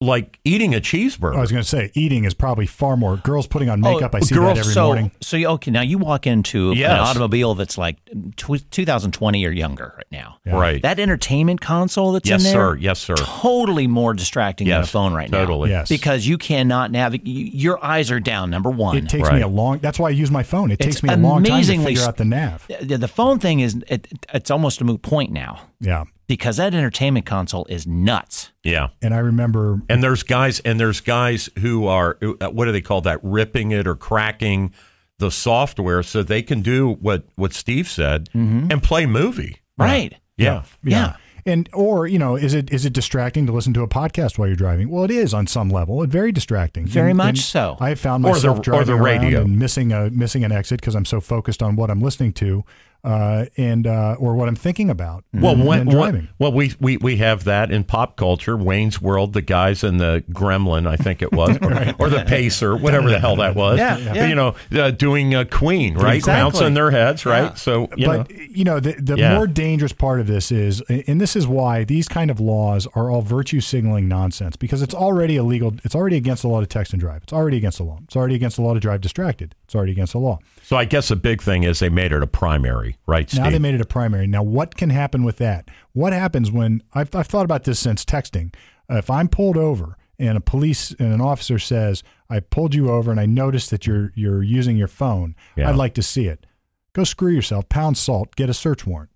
like 0.00 0.38
eating 0.44 0.76
a 0.76 0.80
cheeseburger, 0.80 1.34
I 1.36 1.40
was 1.40 1.50
going 1.50 1.62
to 1.62 1.68
say 1.68 1.90
eating 1.94 2.24
is 2.24 2.32
probably 2.32 2.66
far 2.66 2.96
more. 2.96 3.16
Girls 3.16 3.48
putting 3.48 3.68
on 3.68 3.80
makeup, 3.80 4.14
I 4.14 4.20
see 4.20 4.32
girl, 4.34 4.44
that 4.54 4.58
every 4.58 4.70
Oh, 4.70 4.74
so, 4.74 4.84
morning. 4.86 5.10
So 5.20 5.36
you- 5.36 5.48
okay, 5.48 5.72
now 5.72 5.80
you 5.80 5.98
walk 5.98 6.24
into 6.24 6.72
Yes. 6.76 6.92
an 6.92 6.98
automobile 7.00 7.56
that's 7.56 7.76
like 7.76 7.96
tw- 8.36 8.70
2020 8.70 9.44
or 9.44 9.50
younger 9.50 9.94
right 9.96 10.06
now. 10.12 10.36
right? 10.46 10.80
That 10.82 11.00
entertainment 11.00 11.60
console 11.60 12.12
that's 12.12 12.28
yes, 12.28 12.44
in 12.46 12.52
there, 12.52 12.76
Yes, 12.76 13.00
sir. 13.00 13.14
Yes, 13.16 13.20
sir. 13.20 13.24
totally 13.26 13.88
more 13.88 14.14
distracting 14.14 14.68
than 14.68 14.82
a 14.82 14.86
phone 14.86 15.14
right 15.14 15.30
now. 15.30 15.38
totally. 15.40 15.70
Yes. 15.70 15.88
Because 15.88 16.26
you 16.28 16.38
cannot 16.38 16.92
navigate. 16.92 17.26
Your 17.54 17.84
eyes 17.84 18.12
are 18.12 18.20
down. 18.20 18.50
Number 18.50 18.70
one. 18.70 18.96
It 18.96 19.08
takes 19.08 19.26
Right. 19.28 19.36
me 19.36 19.42
a 19.42 19.48
long. 19.48 19.78
That's 19.78 19.98
why 19.98 20.08
I 20.08 20.12
use 20.12 20.30
my 20.30 20.44
phone. 20.44 20.70
It 20.70 20.78
takes 20.78 21.02
me 21.02 21.08
a 21.12 21.16
long 21.16 21.42
time 21.42 21.62
to 21.64 21.78
figure 21.84 22.02
out 22.04 22.18
the 22.18 22.24
nav. 22.24 22.66
the, 22.80 22.98
the 22.98 23.08
phone 23.08 23.40
thing 23.40 23.58
is 23.60 23.76
it, 23.88 24.06
it's 24.32 24.50
almost 24.50 24.80
a 24.80 24.84
moot 24.84 25.02
point 25.02 25.32
now 25.32 25.58
Yeah, 25.80 26.04
because 26.28 26.58
that 26.58 26.74
entertainment 26.74 27.26
console 27.26 27.64
is 27.68 27.86
nuts. 27.86 28.52
Yeah. 28.62 28.88
and 29.02 29.12
I 29.14 29.18
remember. 29.18 29.80
And 29.88 30.02
there's 30.02 30.22
guys, 30.22 30.60
and 30.60 30.78
there's 30.78 31.00
guys 31.00 31.48
who 31.58 31.86
are 31.86 32.16
uh, 32.22 32.48
what 32.50 32.66
do 32.66 32.72
they 32.72 32.80
call 32.82 33.00
that? 33.00 33.18
Ripping 33.22 33.72
it 33.72 33.86
or 33.88 33.96
cracking 33.96 34.72
the 35.18 35.30
software 35.32 36.02
so 36.04 36.22
they 36.22 36.42
can 36.42 36.62
do 36.62 36.90
what 37.00 37.24
what 37.34 37.52
Steve 37.52 37.88
said 37.88 38.28
and 38.34 38.80
play 38.82 39.04
movie. 39.06 39.56
Right. 39.76 40.14
Yeah. 40.36 40.62
Yeah. 40.84 41.16
And 41.46 41.68
or 41.72 42.06
you 42.06 42.18
know, 42.18 42.36
is 42.36 42.52
it 42.52 42.70
is 42.70 42.84
it 42.84 42.92
distracting 42.92 43.46
to 43.46 43.52
listen 43.52 43.72
to 43.72 43.82
a 43.82 43.88
podcast 43.88 44.36
while 44.38 44.48
you're 44.48 44.56
driving? 44.56 44.90
Well, 44.90 45.04
it 45.04 45.10
is 45.10 45.32
on 45.32 45.46
some 45.46 45.70
level. 45.70 46.02
It's 46.02 46.12
very 46.12 46.30
distracting. 46.30 46.84
Very 46.86 47.10
And- 47.12 47.16
much 47.16 47.28
and 47.28 47.38
so. 47.38 47.76
I 47.80 47.88
have 47.88 47.98
found 48.00 48.22
Or 48.24 48.28
the- 48.28 48.32
myself 48.34 48.58
or 48.58 48.62
driving 48.62 48.86
the 48.86 48.92
around 49.02 49.22
radio. 49.22 49.40
and 49.42 49.58
missing 49.58 49.90
a 49.92 50.10
missing 50.10 50.44
an 50.44 50.52
exit 50.52 50.80
because 50.80 50.94
I'm 50.94 51.06
so 51.06 51.20
focused 51.22 51.62
on 51.62 51.74
what 51.74 51.90
I'm 51.90 52.00
listening 52.02 52.32
to. 52.34 52.64
Uh, 53.04 53.46
and 53.56 53.86
uh, 53.86 54.16
or 54.18 54.34
what 54.34 54.48
I'm 54.48 54.56
thinking 54.56 54.90
about. 54.90 55.24
Well, 55.32 55.56
when, 55.56 55.66
when, 55.66 55.88
driving. 55.88 56.28
well, 56.38 56.52
we, 56.52 56.72
we 56.80 56.96
we 56.96 57.16
have 57.18 57.44
that 57.44 57.70
in 57.70 57.84
pop 57.84 58.16
culture. 58.16 58.56
Wayne's 58.56 59.00
World, 59.00 59.32
the 59.32 59.42
guys 59.42 59.84
in 59.84 59.98
the 59.98 60.24
Gremlin, 60.30 60.86
I 60.86 60.96
think 60.96 61.22
it 61.22 61.32
was, 61.32 61.56
or, 61.62 62.06
or 62.06 62.10
the 62.10 62.24
Pacer, 62.26 62.76
whatever 62.76 63.08
the 63.08 63.18
hell 63.18 63.36
that 63.36 63.54
was. 63.54 63.78
Yeah, 63.78 63.96
yeah. 63.98 64.26
You 64.26 64.34
know, 64.34 64.54
uh, 64.72 64.90
doing 64.90 65.34
a 65.34 65.44
Queen, 65.44 65.94
right? 65.94 66.16
Exactly. 66.16 66.42
Bouncing 66.42 66.74
their 66.74 66.90
heads, 66.90 67.24
right? 67.24 67.44
Yeah. 67.44 67.54
So, 67.54 67.88
you 67.96 68.06
but 68.06 68.30
know, 68.30 68.36
you 68.50 68.64
know 68.64 68.80
the, 68.80 68.92
the 68.92 69.16
Yeah. 69.16 69.36
more 69.36 69.46
dangerous 69.46 69.92
part 69.92 70.20
of 70.20 70.26
this 70.26 70.50
is 70.50 70.80
and 70.82 71.20
this 71.20 71.36
is 71.36 71.46
why 71.46 71.84
these 71.84 72.08
kind 72.08 72.30
of 72.30 72.40
laws 72.40 72.86
are 72.94 73.10
all 73.10 73.22
virtue 73.22 73.60
signaling 73.60 74.08
nonsense 74.08 74.56
because 74.56 74.82
it's 74.82 74.94
already 74.94 75.36
illegal 75.36 75.74
it's 75.84 75.94
already 75.94 76.16
against 76.16 76.42
the 76.42 76.48
law 76.48 76.60
to 76.60 76.66
text 76.66 76.92
and 76.92 77.00
drive 77.00 77.22
it's 77.22 77.32
already 77.32 77.56
against 77.56 77.78
the 77.78 77.84
law 77.84 77.98
it's 78.04 78.16
already 78.16 78.34
against 78.34 78.56
the 78.56 78.62
law 78.62 78.74
to 78.74 78.80
drive 78.80 79.00
distracted 79.00 79.54
it's 79.64 79.74
already 79.74 79.92
against 79.92 80.12
the 80.12 80.18
law 80.18 80.38
so 80.68 80.76
I 80.76 80.84
guess 80.84 81.08
the 81.08 81.16
big 81.16 81.40
thing 81.40 81.62
is 81.62 81.78
they 81.78 81.88
made 81.88 82.12
it 82.12 82.22
a 82.22 82.26
primary, 82.26 82.98
right, 83.06 83.28
Steve? 83.30 83.42
now 83.44 83.50
they 83.50 83.58
made 83.58 83.74
it 83.74 83.80
a 83.80 83.86
primary. 83.86 84.26
Now 84.26 84.42
what 84.42 84.76
can 84.76 84.90
happen 84.90 85.24
with 85.24 85.38
that? 85.38 85.68
What 85.92 86.12
happens 86.12 86.50
when 86.50 86.82
i've, 86.94 87.14
I've 87.14 87.26
thought 87.26 87.44
about 87.46 87.64
this 87.64 87.78
since 87.80 88.04
texting. 88.04 88.54
Uh, 88.90 88.96
if 88.96 89.08
i'm 89.08 89.28
pulled 89.28 89.56
over 89.56 89.96
and 90.18 90.36
a 90.36 90.40
police 90.40 90.90
and 90.98 91.12
an 91.14 91.20
officer 91.20 91.58
says 91.58 92.02
i 92.28 92.40
pulled 92.40 92.74
you 92.74 92.90
over 92.90 93.10
and 93.10 93.18
i 93.20 93.24
noticed 93.26 93.70
that 93.70 93.86
you're 93.86 94.12
you're 94.14 94.42
using 94.42 94.76
your 94.76 94.88
phone 94.88 95.34
Yeah. 95.56 95.70
i'd 95.70 95.76
like 95.76 95.94
to 95.94 96.02
see 96.02 96.26
it. 96.26 96.44
Go 96.92 97.04
screw 97.04 97.32
yourself. 97.32 97.68
Pound 97.68 97.96
salt. 97.96 98.34
Get 98.36 98.50
a 98.50 98.54
search 98.54 98.86
warrant. 98.86 99.10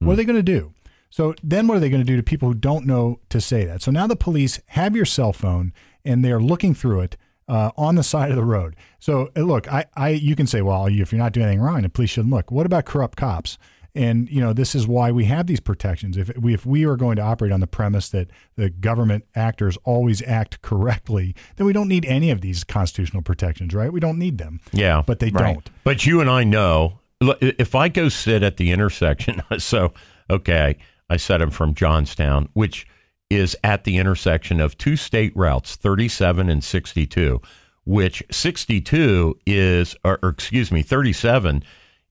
What 0.00 0.14
are 0.14 0.16
they 0.16 0.24
going 0.24 0.36
to 0.36 0.42
do? 0.42 0.72
So 1.10 1.34
then 1.42 1.66
what 1.66 1.76
are 1.76 1.80
they 1.80 1.90
going 1.90 2.02
to 2.02 2.06
do 2.06 2.16
to 2.16 2.22
people 2.22 2.48
who 2.48 2.54
don't 2.54 2.86
know 2.86 3.20
to 3.30 3.40
say 3.40 3.64
that? 3.64 3.82
So 3.82 3.90
now 3.90 4.06
the 4.06 4.16
police 4.16 4.60
have 4.68 4.94
your 4.96 5.04
cell 5.04 5.32
phone 5.32 5.72
and 6.04 6.24
they're 6.24 6.40
looking 6.40 6.74
through 6.74 7.00
it 7.00 7.16
uh, 7.50 7.70
on 7.76 7.94
the 7.96 8.02
side 8.02 8.30
of 8.30 8.36
the 8.36 8.44
road 8.44 8.76
so 8.98 9.30
uh, 9.36 9.40
look 9.40 9.70
I, 9.72 9.84
I 9.96 10.08
you 10.10 10.36
can 10.36 10.46
say 10.46 10.62
well 10.62 10.86
if 10.86 11.12
you're 11.12 11.18
not 11.18 11.32
doing 11.32 11.46
anything 11.46 11.60
wrong 11.62 11.82
the 11.82 11.88
police 11.88 12.10
shouldn't 12.10 12.32
look 12.32 12.50
what 12.50 12.66
about 12.66 12.84
corrupt 12.84 13.16
cops 13.16 13.58
and 13.94 14.28
you 14.30 14.40
know 14.40 14.52
this 14.52 14.74
is 14.74 14.86
why 14.86 15.10
we 15.10 15.24
have 15.24 15.48
these 15.48 15.58
protections. 15.58 16.16
If 16.16 16.30
we 16.38 16.54
if 16.54 16.64
we 16.64 16.84
are 16.86 16.96
going 16.96 17.16
to 17.16 17.22
operate 17.22 17.50
on 17.50 17.58
the 17.58 17.66
premise 17.66 18.08
that 18.10 18.30
the 18.54 18.70
government 18.70 19.24
actors 19.34 19.76
always 19.82 20.22
act 20.22 20.62
correctly, 20.62 21.34
then 21.56 21.66
we 21.66 21.72
don't 21.72 21.88
need 21.88 22.04
any 22.06 22.30
of 22.30 22.40
these 22.40 22.62
constitutional 22.62 23.22
protections, 23.22 23.74
right? 23.74 23.92
We 23.92 23.98
don't 23.98 24.16
need 24.18 24.38
them. 24.38 24.60
Yeah. 24.72 25.02
But 25.04 25.18
they 25.18 25.30
Right. 25.30 25.54
don't. 25.54 25.70
But 25.82 26.06
you 26.06 26.20
and 26.20 26.30
I 26.30 26.44
know 26.44 27.00
look, 27.20 27.38
if 27.42 27.74
I 27.74 27.88
go 27.88 28.08
sit 28.08 28.44
at 28.44 28.58
the 28.58 28.70
intersection, 28.70 29.42
so 29.58 29.92
okay, 30.30 30.76
I 31.08 31.16
said 31.16 31.42
I'm 31.42 31.50
from 31.50 31.74
Johnstown, 31.74 32.48
which 32.52 32.86
is 33.30 33.56
at 33.64 33.84
the 33.84 33.96
intersection 33.96 34.60
of 34.60 34.76
two 34.76 34.96
state 34.96 35.34
routes, 35.36 35.76
37 35.76 36.50
and 36.50 36.62
62, 36.62 37.40
which 37.84 38.22
62 38.30 39.38
is, 39.46 39.96
or, 40.04 40.18
or 40.22 40.30
excuse 40.30 40.70
me, 40.70 40.82
37 40.82 41.64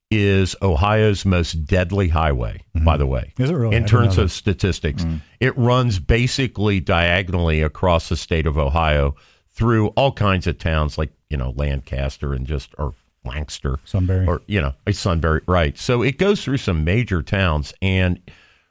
is 0.10 0.56
Ohio's 0.62 1.26
most 1.26 1.66
deadly 1.66 2.08
highway, 2.08 2.64
mm-hmm. 2.76 2.86
by 2.86 2.98
the 2.98 3.06
way. 3.06 3.34
Is 3.38 3.52
it 3.52 3.54
really? 3.54 3.76
In 3.76 3.84
didn't 3.84 3.90
terms 3.90 4.18
of 4.18 4.32
statistics, 4.32 5.04
mm. 5.04 5.22
it 5.40 5.56
runs 5.58 6.00
basically 6.00 6.80
diagonally 6.80 7.62
across 7.62 8.10
the 8.10 8.18
state 8.18 8.48
of 8.48 8.58
Ohio 8.58 9.16
through 9.52 9.88
all 9.90 10.12
kinds 10.12 10.48
of 10.48 10.58
towns 10.58 10.98
like, 10.98 11.12
you 11.30 11.38
know, 11.38 11.54
Lancaster 11.56 12.34
and 12.34 12.48
just, 12.48 12.74
or 12.80 12.96
Lancaster 13.26 13.78
Sunbury. 13.86 14.26
or 14.26 14.42
you 14.48 14.62
know 14.62 14.74
a 14.88 14.94
Sunbury, 14.94 15.42
right? 15.48 15.78
So 15.78 16.02
it 16.02 16.18
goes 16.18 16.44
through 16.44 16.58
some 16.58 16.84
major 16.84 17.22
towns 17.22 17.74
and 17.82 18.20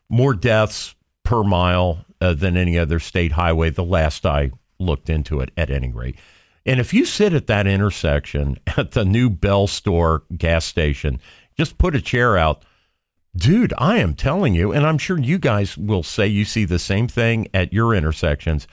more 0.09 0.35
deaths 0.35 0.95
per 1.23 1.45
mile 1.45 2.05
uh, 2.21 2.35
than 2.35 2.57
any 2.57 2.79
other 2.79 2.99
state 2.99 3.33
highway. 3.33 3.71
The 3.71 3.85
last 3.85 4.27
I 4.27 4.51
looked 4.79 5.11
into 5.11 5.41
it, 5.41 5.51
at 5.57 5.71
any 5.71 5.93
rate. 5.93 6.17
And 6.65 6.81
if 6.81 6.93
you 6.93 7.05
sit 7.05 7.33
at 7.33 7.47
that 7.47 7.67
intersection 7.67 8.59
at 8.77 8.93
the 8.93 9.05
new 9.05 9.31
Bell 9.31 9.67
Store 9.67 10.25
gas 10.37 10.65
station, 10.65 11.21
just 11.57 11.79
put 11.79 11.95
a 11.97 12.01
chair 12.01 12.37
out. 12.37 12.63
Dude, 13.37 13.75
I 13.79 13.99
am 13.99 14.15
telling 14.15 14.55
you, 14.55 14.73
and 14.73 14.87
I'm 14.87 14.99
sure 14.99 15.19
you 15.19 15.39
guys 15.39 15.77
will 15.77 16.03
say 16.03 16.27
you 16.27 16.45
see 16.45 16.65
the 16.65 16.79
same 16.79 17.09
thing 17.09 17.49
at 17.55 17.73
your 17.73 17.95
intersections. 17.95 18.67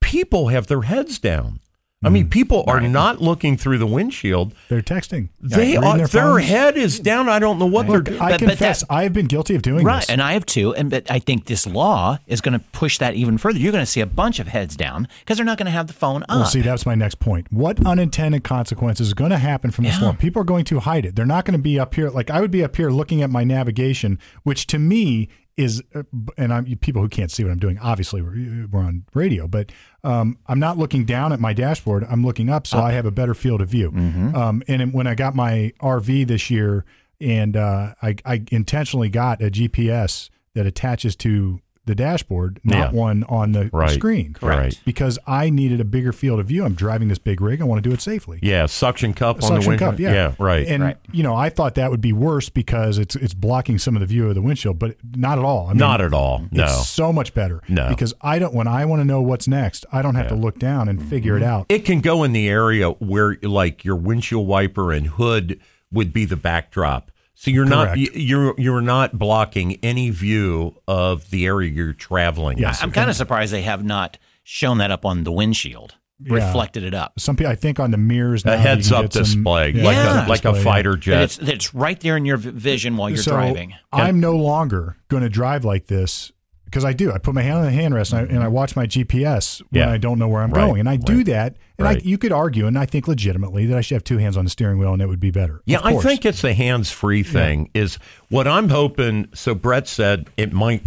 People 0.00 0.48
have 0.48 0.66
their 0.66 0.82
heads 0.82 1.18
down. 1.18 1.60
I 2.02 2.08
mean, 2.08 2.26
mm. 2.26 2.30
people 2.30 2.64
are 2.66 2.80
not 2.80 3.20
looking 3.22 3.56
through 3.56 3.78
the 3.78 3.86
windshield. 3.86 4.54
They're 4.68 4.82
texting. 4.82 5.28
They 5.40 5.58
Reading 5.76 5.84
are, 5.84 5.98
their 5.98 6.06
their, 6.08 6.38
head 6.40 6.76
is 6.76 6.98
down. 6.98 7.28
I 7.28 7.38
don't 7.38 7.58
know 7.58 7.66
what 7.66 7.86
Look, 7.88 8.06
they're. 8.06 8.14
I 8.22 8.32
But- 8.32 8.40
but 8.40 8.48
confess, 8.50 8.80
that- 8.80 8.92
I 8.92 9.04
have 9.04 9.12
been 9.12 9.26
guilty 9.26 9.54
of 9.54 9.62
doing 9.62 9.84
Right, 9.84 10.00
this. 10.00 10.10
and 10.10 10.20
I 10.20 10.32
have 10.32 10.44
too. 10.44 10.74
And 10.74 10.90
but 10.90 11.10
I 11.10 11.18
think 11.18 11.46
this 11.46 11.66
law 11.66 12.18
is 12.26 12.40
going 12.40 12.58
to 12.58 12.64
push 12.72 12.98
that 12.98 13.14
even 13.14 13.38
further. 13.38 13.58
You're 13.58 13.72
going 13.72 13.84
to 13.84 13.90
see 13.90 14.00
a 14.00 14.06
bunch 14.06 14.40
of 14.40 14.48
heads 14.48 14.76
down 14.76 15.06
because 15.20 15.36
they're 15.36 15.46
not 15.46 15.58
going 15.58 15.66
to 15.66 15.72
have 15.72 15.86
the 15.86 15.92
phone 15.92 16.22
up. 16.24 16.30
Well, 16.30 16.44
see, 16.46 16.60
that's 16.60 16.84
my 16.86 16.94
next 16.94 17.20
point. 17.20 17.46
What 17.52 17.84
unintended 17.86 18.42
consequences 18.44 19.08
is 19.08 19.14
going 19.14 19.30
to 19.30 19.38
happen 19.38 19.70
from 19.70 19.84
this 19.84 19.98
Yeah. 20.00 20.06
law? 20.06 20.12
People 20.12 20.42
are 20.42 20.46
going 20.46 20.64
to 20.66 20.80
hide 20.80 21.04
it. 21.06 21.14
They're 21.16 21.26
not 21.26 21.44
going 21.44 21.56
to 21.56 21.62
be 21.62 21.78
up 21.78 21.94
here. 21.94 22.10
Like 22.10 22.30
I 22.30 22.40
would 22.40 22.50
be 22.50 22.64
up 22.64 22.76
here 22.76 22.90
looking 22.90 23.22
at 23.22 23.30
my 23.30 23.44
navigation, 23.44 24.18
which 24.42 24.66
to 24.68 24.78
me 24.78 25.28
is, 25.56 25.82
uh, 25.94 26.02
and 26.36 26.52
I'm 26.52 26.64
people 26.78 27.02
who 27.02 27.08
can't 27.08 27.30
see 27.30 27.44
what 27.44 27.50
I'm 27.52 27.58
doing. 27.58 27.78
Obviously, 27.78 28.22
we're, 28.22 28.66
we're 28.70 28.80
on 28.80 29.04
radio, 29.14 29.46
but 29.46 29.70
um, 30.04 30.38
I'm 30.46 30.58
not 30.58 30.78
looking 30.78 31.04
down 31.04 31.32
at 31.32 31.40
my 31.40 31.52
dashboard. 31.52 32.04
I'm 32.08 32.24
looking 32.24 32.48
up, 32.48 32.66
so 32.66 32.78
I 32.78 32.92
have 32.92 33.06
a 33.06 33.10
better 33.10 33.34
field 33.34 33.60
of 33.60 33.68
view. 33.68 33.90
Um, 34.34 34.62
and 34.68 34.92
when 34.92 35.06
I 35.06 35.14
got 35.14 35.34
my 35.34 35.72
RV 35.80 36.26
this 36.26 36.50
year, 36.50 36.84
and 37.20 37.56
uh, 37.56 37.94
I, 38.02 38.16
I 38.24 38.42
intentionally 38.50 39.08
got 39.08 39.40
a 39.42 39.50
GPS 39.50 40.30
that 40.54 40.66
attaches 40.66 41.14
to 41.16 41.60
the 41.84 41.94
dashboard, 41.96 42.60
not 42.62 42.92
Yeah. 42.94 42.98
one 43.00 43.24
on 43.28 43.50
the 43.52 43.68
Right. 43.72 43.90
screen 43.90 44.36
Right. 44.40 44.78
because 44.84 45.18
I 45.26 45.50
needed 45.50 45.80
a 45.80 45.84
bigger 45.84 46.12
field 46.12 46.38
of 46.38 46.46
view. 46.46 46.64
I'm 46.64 46.74
driving 46.74 47.08
this 47.08 47.18
big 47.18 47.40
rig. 47.40 47.60
I 47.60 47.64
want 47.64 47.82
to 47.82 47.88
do 47.88 47.92
it 47.92 48.00
safely. 48.00 48.38
Yeah, 48.40 48.66
suction 48.66 49.12
cup 49.14 49.36
on 49.36 49.40
the 49.40 49.46
Suction 49.62 49.78
cup, 49.78 49.98
yeah, 49.98 50.32
right. 50.38 50.64
And 50.66 50.82
Right. 50.84 50.96
you 51.10 51.24
know, 51.24 51.34
I 51.34 51.48
thought 51.48 51.74
that 51.74 51.90
would 51.90 52.00
be 52.00 52.12
worse 52.12 52.48
because 52.48 52.98
it's 52.98 53.16
it's 53.16 53.34
blocking 53.34 53.78
some 53.78 53.96
of 53.96 54.00
the 54.00 54.06
view 54.06 54.28
of 54.28 54.34
the 54.36 54.42
windshield, 54.42 54.78
but 54.78 54.94
not 55.16 55.38
at 55.38 55.44
all. 55.44 55.66
I 55.66 55.70
mean, 55.70 55.78
Not 55.78 56.00
at 56.00 56.14
all. 56.14 56.44
No. 56.52 56.64
It's 56.64 56.88
so 56.88 57.12
much 57.12 57.34
better. 57.34 57.60
No. 57.68 57.88
because 57.88 58.14
I 58.22 58.38
don't. 58.38 58.54
When 58.54 58.68
I 58.68 58.84
want 58.84 59.00
to 59.00 59.04
know 59.04 59.20
what's 59.20 59.48
next, 59.48 59.84
I 59.92 60.02
don't 60.02 60.14
have 60.14 60.28
to 60.28 60.34
look 60.36 60.58
down 60.60 60.88
and 60.88 61.02
figure 61.02 61.34
Mm-hmm. 61.34 61.42
it 61.42 61.46
out. 61.46 61.66
It 61.68 61.84
can 61.84 62.00
go 62.00 62.22
in 62.22 62.32
the 62.32 62.48
area 62.48 62.90
where, 62.90 63.36
like, 63.42 63.84
your 63.84 63.96
windshield 63.96 64.46
wiper 64.46 64.92
and 64.92 65.06
hood 65.08 65.58
would 65.90 66.12
be 66.12 66.24
the 66.26 66.36
backdrop. 66.36 67.10
So 67.34 67.50
you're 67.50 67.64
not 67.64 67.88
Correct. 67.94 67.98
you- 67.98 68.10
you're 68.14 68.54
you're 68.58 68.80
not 68.82 69.18
blocking 69.18 69.78
any 69.82 70.10
view 70.10 70.76
of 70.86 71.30
the 71.30 71.46
area 71.46 71.70
you're 71.70 71.92
traveling. 71.92 72.58
Yes. 72.58 72.82
I'm 72.82 72.92
kind 72.92 73.10
of 73.10 73.16
surprised 73.16 73.52
they 73.52 73.62
have 73.62 73.82
not 73.84 74.18
shown 74.44 74.78
that 74.78 74.90
up 74.90 75.04
on 75.04 75.24
the 75.24 75.32
windshield, 75.32 75.94
Yeah. 76.20 76.34
reflected 76.34 76.82
it 76.84 76.94
up. 76.94 77.18
Some 77.18 77.36
people, 77.36 77.50
I 77.50 77.54
think, 77.56 77.80
on 77.80 77.90
the 77.90 77.96
mirrors, 77.96 78.44
now 78.44 78.52
A 78.52 78.56
heads-up 78.58 79.02
get 79.04 79.12
some- 79.14 79.22
display, 79.22 79.70
yeah, 79.70 79.82
like 79.84 79.96
Yeah. 79.96 80.26
a 80.26 80.28
like 80.28 80.42
display, 80.42 80.58
yeah. 80.58 80.64
fighter 80.64 80.96
jet. 80.96 81.22
It's, 81.22 81.38
it's 81.38 81.74
right 81.74 81.98
there 82.00 82.16
in 82.16 82.24
your 82.24 82.36
vision 82.36 82.96
while 82.96 83.08
you're 83.08 83.18
So 83.18 83.32
driving. 83.32 83.74
I'm 83.92 84.20
no 84.20 84.36
longer 84.36 84.96
going 85.08 85.22
to 85.22 85.28
drive 85.28 85.64
like 85.64 85.86
this 85.86 86.32
because 86.72 86.84
I 86.86 86.94
do. 86.94 87.12
I 87.12 87.18
put 87.18 87.34
my 87.34 87.42
hand 87.42 87.58
on 87.58 87.64
the 87.64 87.70
handrest 87.70 88.12
and 88.14 88.20
I, 88.30 88.34
and 88.34 88.42
I 88.42 88.48
watch 88.48 88.74
my 88.74 88.86
GPS 88.86 89.60
when 89.70 89.82
Yeah. 89.82 89.90
I 89.92 89.98
don't 89.98 90.18
know 90.18 90.26
where 90.28 90.40
I'm 90.42 90.50
Right. 90.50 90.66
going, 90.66 90.80
and 90.80 90.88
I 90.88 90.96
do 90.96 91.22
that. 91.24 91.56
And 91.78 91.84
Right. 91.86 91.98
I, 91.98 92.00
you 92.02 92.16
could 92.16 92.32
argue, 92.32 92.66
and 92.66 92.78
I 92.78 92.86
think 92.86 93.06
legitimately, 93.06 93.66
that 93.66 93.76
I 93.76 93.82
should 93.82 93.96
have 93.96 94.04
two 94.04 94.16
hands 94.18 94.36
on 94.38 94.44
the 94.44 94.50
steering 94.50 94.78
wheel, 94.78 94.92
and 94.94 95.02
it 95.02 95.06
would 95.08 95.20
be 95.20 95.30
better. 95.30 95.60
Yeah, 95.66 95.80
I 95.84 95.96
think 95.98 96.24
it's 96.24 96.40
the 96.40 96.54
hands-free 96.54 97.24
thing. 97.24 97.68
Is 97.74 97.98
what 98.30 98.48
I'm 98.48 98.70
hoping. 98.70 99.28
So 99.34 99.54
Brett 99.54 99.86
said 99.86 100.28
it 100.38 100.52
might, 100.52 100.82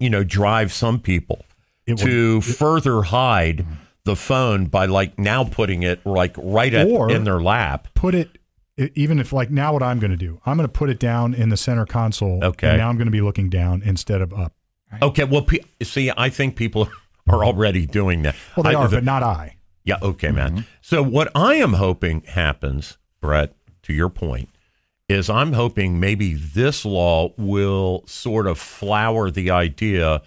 you 0.00 0.08
know, 0.10 0.24
drive 0.24 0.72
some 0.72 0.98
people 0.98 1.44
It 1.86 1.92
would- 1.94 2.06
to 2.10 2.40
further 2.40 3.02
hide 3.02 3.66
the 4.04 4.16
phone 4.16 4.64
by 4.66 4.86
like 4.86 5.18
now 5.18 5.44
putting 5.44 5.82
it 5.82 6.04
like 6.06 6.34
right 6.38 6.72
at, 6.74 6.88
in 6.88 7.24
their 7.24 7.40
lap. 7.40 7.88
put 7.94 8.14
it 8.14 8.38
even 8.96 9.18
if 9.20 9.32
like 9.32 9.50
now 9.50 9.72
what 9.74 9.82
I'm 9.82 9.98
going 10.00 10.10
to 10.10 10.16
do 10.16 10.40
I'm 10.46 10.56
going 10.56 10.66
to 10.66 10.72
put 10.72 10.88
it 10.90 10.98
down 10.98 11.34
in 11.34 11.50
the 11.50 11.56
center 11.56 11.84
console 11.86 12.42
Okay. 12.42 12.68
and 12.68 12.78
now 12.78 12.88
I'm 12.88 12.96
going 12.96 13.06
to 13.06 13.12
be 13.12 13.20
looking 13.20 13.48
down 13.48 13.80
instead 13.84 14.20
of 14.22 14.32
up 14.32 14.54
Okay, 15.00 15.24
well, 15.24 15.42
pe- 15.42 15.60
see, 15.82 16.10
I 16.16 16.28
think 16.28 16.56
people 16.56 16.88
are 17.28 17.44
already 17.44 17.86
doing 17.86 18.22
that. 18.22 18.34
well 18.56 18.64
they 18.64 18.70
I- 18.74 18.80
are 18.82 18.88
the- 18.88 18.96
but 18.98 19.04
not 19.04 19.22
I 19.22 19.56
Yeah, 19.84 19.96
okay, 20.02 20.30
man. 20.30 20.50
Mm-hmm. 20.52 20.60
So 20.80 21.02
what 21.02 21.30
I 21.34 21.54
am 21.54 21.74
hoping 21.74 22.22
happens, 22.22 22.98
Brett, 23.20 23.54
to 23.84 23.92
your 23.92 24.08
point, 24.08 24.48
is 25.08 25.28
I'm 25.30 25.52
hoping 25.54 25.98
maybe 26.00 26.34
this 26.34 26.84
law 26.84 27.32
will 27.36 28.04
sort 28.06 28.46
of 28.46 28.58
flower 28.58 29.30
the 29.30 29.50
idea 29.50 30.22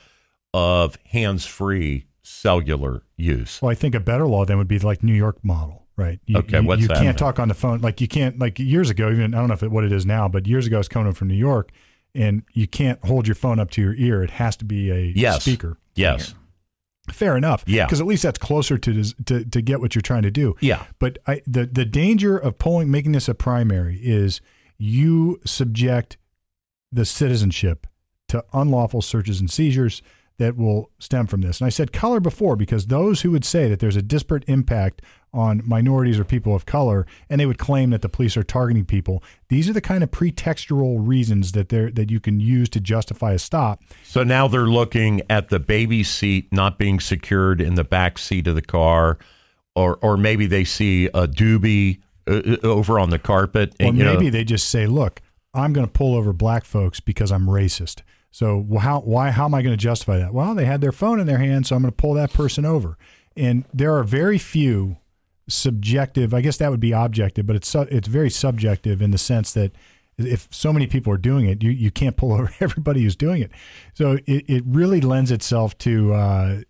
of 0.54 0.98
hands-free 1.12 2.06
cellular 2.22 3.04
use. 3.18 3.62
well 3.62 3.72
I 3.72 3.76
think 3.76 3.94
a 3.96 4.00
better 4.00 4.26
law 4.28 4.46
then 4.46 4.58
would 4.58 4.68
be 4.68 4.80
like 4.80 5.04
New 5.04 5.14
York 5.14 5.38
model 5.44 5.86
right 5.96 6.20
you, 6.26 6.38
Okay, 6.40 6.60
you, 6.60 6.68
what's 6.68 6.82
you 6.82 6.88
that 6.88 6.96
can't 6.96 7.08
mean? 7.08 7.16
talk 7.16 7.40
on 7.40 7.48
the 7.50 7.54
phone 7.54 7.82
like 7.82 8.02
you 8.02 8.08
can't 8.08 8.40
like 8.40 8.58
years 8.60 8.90
ago 8.90 9.12
even 9.12 9.34
I 9.36 9.40
don't 9.40 9.48
know 9.48 9.54
if 9.54 9.62
it, 9.64 9.70
what 9.72 9.84
it 9.84 9.92
is 9.92 10.06
now 10.06 10.28
but 10.28 10.48
years 10.48 10.66
ago 10.68 10.78
I 10.78 10.80
was 10.80 10.88
coming 10.88 11.14
from 11.14 11.28
New 11.28 11.36
York 11.36 11.72
and 12.16 12.44
you 12.54 12.68
can't 12.68 13.04
hold 13.06 13.28
your 13.28 13.36
phone 13.36 13.60
up 13.60 13.70
to 13.72 13.82
your 13.82 13.94
ear 13.96 14.24
it 14.24 14.32
has 14.32 14.56
to 14.58 14.66
be 14.66 14.90
a 14.92 15.12
Yes. 15.16 15.42
speaker 15.44 15.78
Yes. 15.96 16.34
fair 17.12 17.38
enough 17.38 17.64
Yeah. 17.68 17.86
because 17.86 18.02
at 18.02 18.08
least 18.08 18.24
that's 18.24 18.40
closer 18.40 18.78
to, 18.78 19.04
to 19.26 19.46
to 19.46 19.62
get 19.62 19.80
what 19.80 19.94
you're 19.96 20.02
trying 20.02 20.24
to 20.24 20.32
do 20.32 20.56
Yeah. 20.62 20.86
But 21.00 21.20
I, 21.28 21.42
the 21.46 21.66
the 21.66 21.86
danger 21.86 22.38
of 22.38 22.58
pulling 22.58 22.90
making 22.90 23.12
this 23.12 23.28
a 23.30 23.36
primary 23.36 24.00
is 24.02 24.42
you 24.78 25.40
subject 25.46 26.18
the 26.92 27.06
citizenship 27.06 27.86
to 28.30 28.44
unlawful 28.54 29.02
searches 29.02 29.40
and 29.40 29.50
seizures 29.52 30.02
that 30.38 30.58
will 30.58 30.92
stem 31.00 31.28
from 31.28 31.42
this. 31.42 31.60
And 31.60 31.66
I 31.66 31.70
said 31.70 31.94
color 31.94 32.20
before 32.20 32.56
because 32.56 32.88
those 32.88 33.22
who 33.22 33.32
would 33.32 33.46
say 33.46 33.70
that 33.70 33.80
there's 33.80 33.96
a 33.96 34.02
disparate 34.02 34.44
impact 34.48 35.02
on 35.34 35.62
minorities 35.66 36.18
or 36.18 36.24
people 36.24 36.56
of 36.56 36.66
color, 36.66 37.06
and 37.30 37.40
they 37.40 37.46
would 37.46 37.58
claim 37.58 37.90
that 37.90 38.02
the 38.02 38.10
police 38.10 38.38
are 38.38 38.44
targeting 38.44 38.86
people. 38.86 39.22
These 39.50 39.70
are 39.70 39.74
the 39.74 39.82
kind 39.82 40.04
of 40.04 40.10
pretextual 40.10 40.98
reasons 41.06 41.52
that 41.52 41.70
they 41.70 41.92
that 41.92 42.10
you 42.10 42.20
can 42.20 42.40
use 42.40 42.70
to 42.70 42.80
justify 42.80 43.34
a 43.34 43.40
stop. 43.40 43.82
So 44.04 44.24
now 44.24 44.48
they're 44.48 44.62
looking 44.62 45.22
at 45.30 45.50
the 45.50 45.60
baby 45.60 46.04
seat 46.04 46.48
not 46.52 46.80
being 46.80 47.00
secured 47.00 47.60
in 47.60 47.76
the 47.76 47.84
back 47.84 48.18
seat 48.18 48.48
of 48.48 48.56
the 48.56 48.62
car, 48.62 49.18
or 49.76 50.00
or 50.02 50.16
maybe 50.16 50.48
they 50.48 50.64
see 50.64 51.08
a 51.08 51.28
doobie 51.28 52.00
uh, 52.28 52.58
over 52.64 52.98
on 52.98 53.10
the 53.10 53.20
carpet. 53.20 53.76
Or 53.82 53.88
and, 53.88 53.98
you 53.98 54.06
know, 54.06 54.14
maybe 54.14 54.30
they 54.30 54.46
just 54.46 54.70
say, 54.70 54.88
"Look, 54.88 55.22
I'm 55.54 55.74
going 55.74 55.86
to 55.86 55.92
pull 55.92 56.16
over 56.16 56.32
black 56.32 56.64
folks 56.64 57.02
because 57.02 57.32
I'm 57.32 57.48
racist." 57.48 58.02
So 58.36 58.68
how 58.82 59.00
why 59.00 59.32
how 59.32 59.46
am 59.46 59.54
I 59.54 59.62
going 59.62 59.72
to 59.72 59.82
justify 59.82 60.18
that? 60.18 60.34
Well, 60.34 60.56
they 60.56 60.66
had 60.66 60.82
their 60.82 60.92
phone 60.92 61.22
in 61.22 61.26
their 61.26 61.38
hand, 61.38 61.66
so 61.66 61.74
I'm 61.74 61.82
going 61.82 61.94
to 61.94 61.96
pull 61.96 62.16
that 62.16 62.34
person 62.34 62.66
over. 62.66 62.98
And 63.38 63.64
there 63.74 63.96
are 63.96 64.04
very 64.04 64.38
few 64.38 64.98
subjective. 65.48 66.34
I 66.34 66.42
guess 66.42 66.58
that 66.58 66.70
would 66.70 66.82
be 66.82 66.92
objective, 66.92 67.48
but 67.48 67.56
it's 67.56 67.70
su- 67.70 67.88
it's 67.90 68.10
very 68.10 68.30
subjective 68.30 69.02
in 69.02 69.12
the 69.12 69.18
sense 69.18 69.54
that 69.54 69.72
if 70.18 70.50
so 70.52 70.74
many 70.74 70.86
people 70.86 71.14
are 71.14 71.18
doing 71.18 71.46
it, 71.46 71.64
you, 71.64 71.72
you 71.72 71.92
can't 71.92 72.18
pull 72.18 72.34
over 72.34 72.52
everybody 72.60 73.04
who's 73.04 73.16
doing 73.16 73.42
it. 73.42 73.52
So 73.94 74.18
it, 74.26 74.44
it 74.50 74.64
really 74.66 75.00
lends 75.00 75.32
itself 75.32 75.78
to 75.78 76.14
uh, 76.14 76.62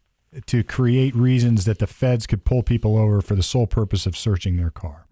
to 0.46 0.64
create 0.64 1.16
reasons 1.16 1.66
that 1.66 1.80
the 1.80 1.88
feds 1.88 2.28
could 2.28 2.46
pull 2.46 2.62
people 2.62 2.96
over 2.96 3.22
for 3.22 3.34
the 3.34 3.42
sole 3.42 3.66
purpose 3.66 4.06
of 4.06 4.16
searching 4.16 4.58
their 4.58 4.70
car. 4.70 5.08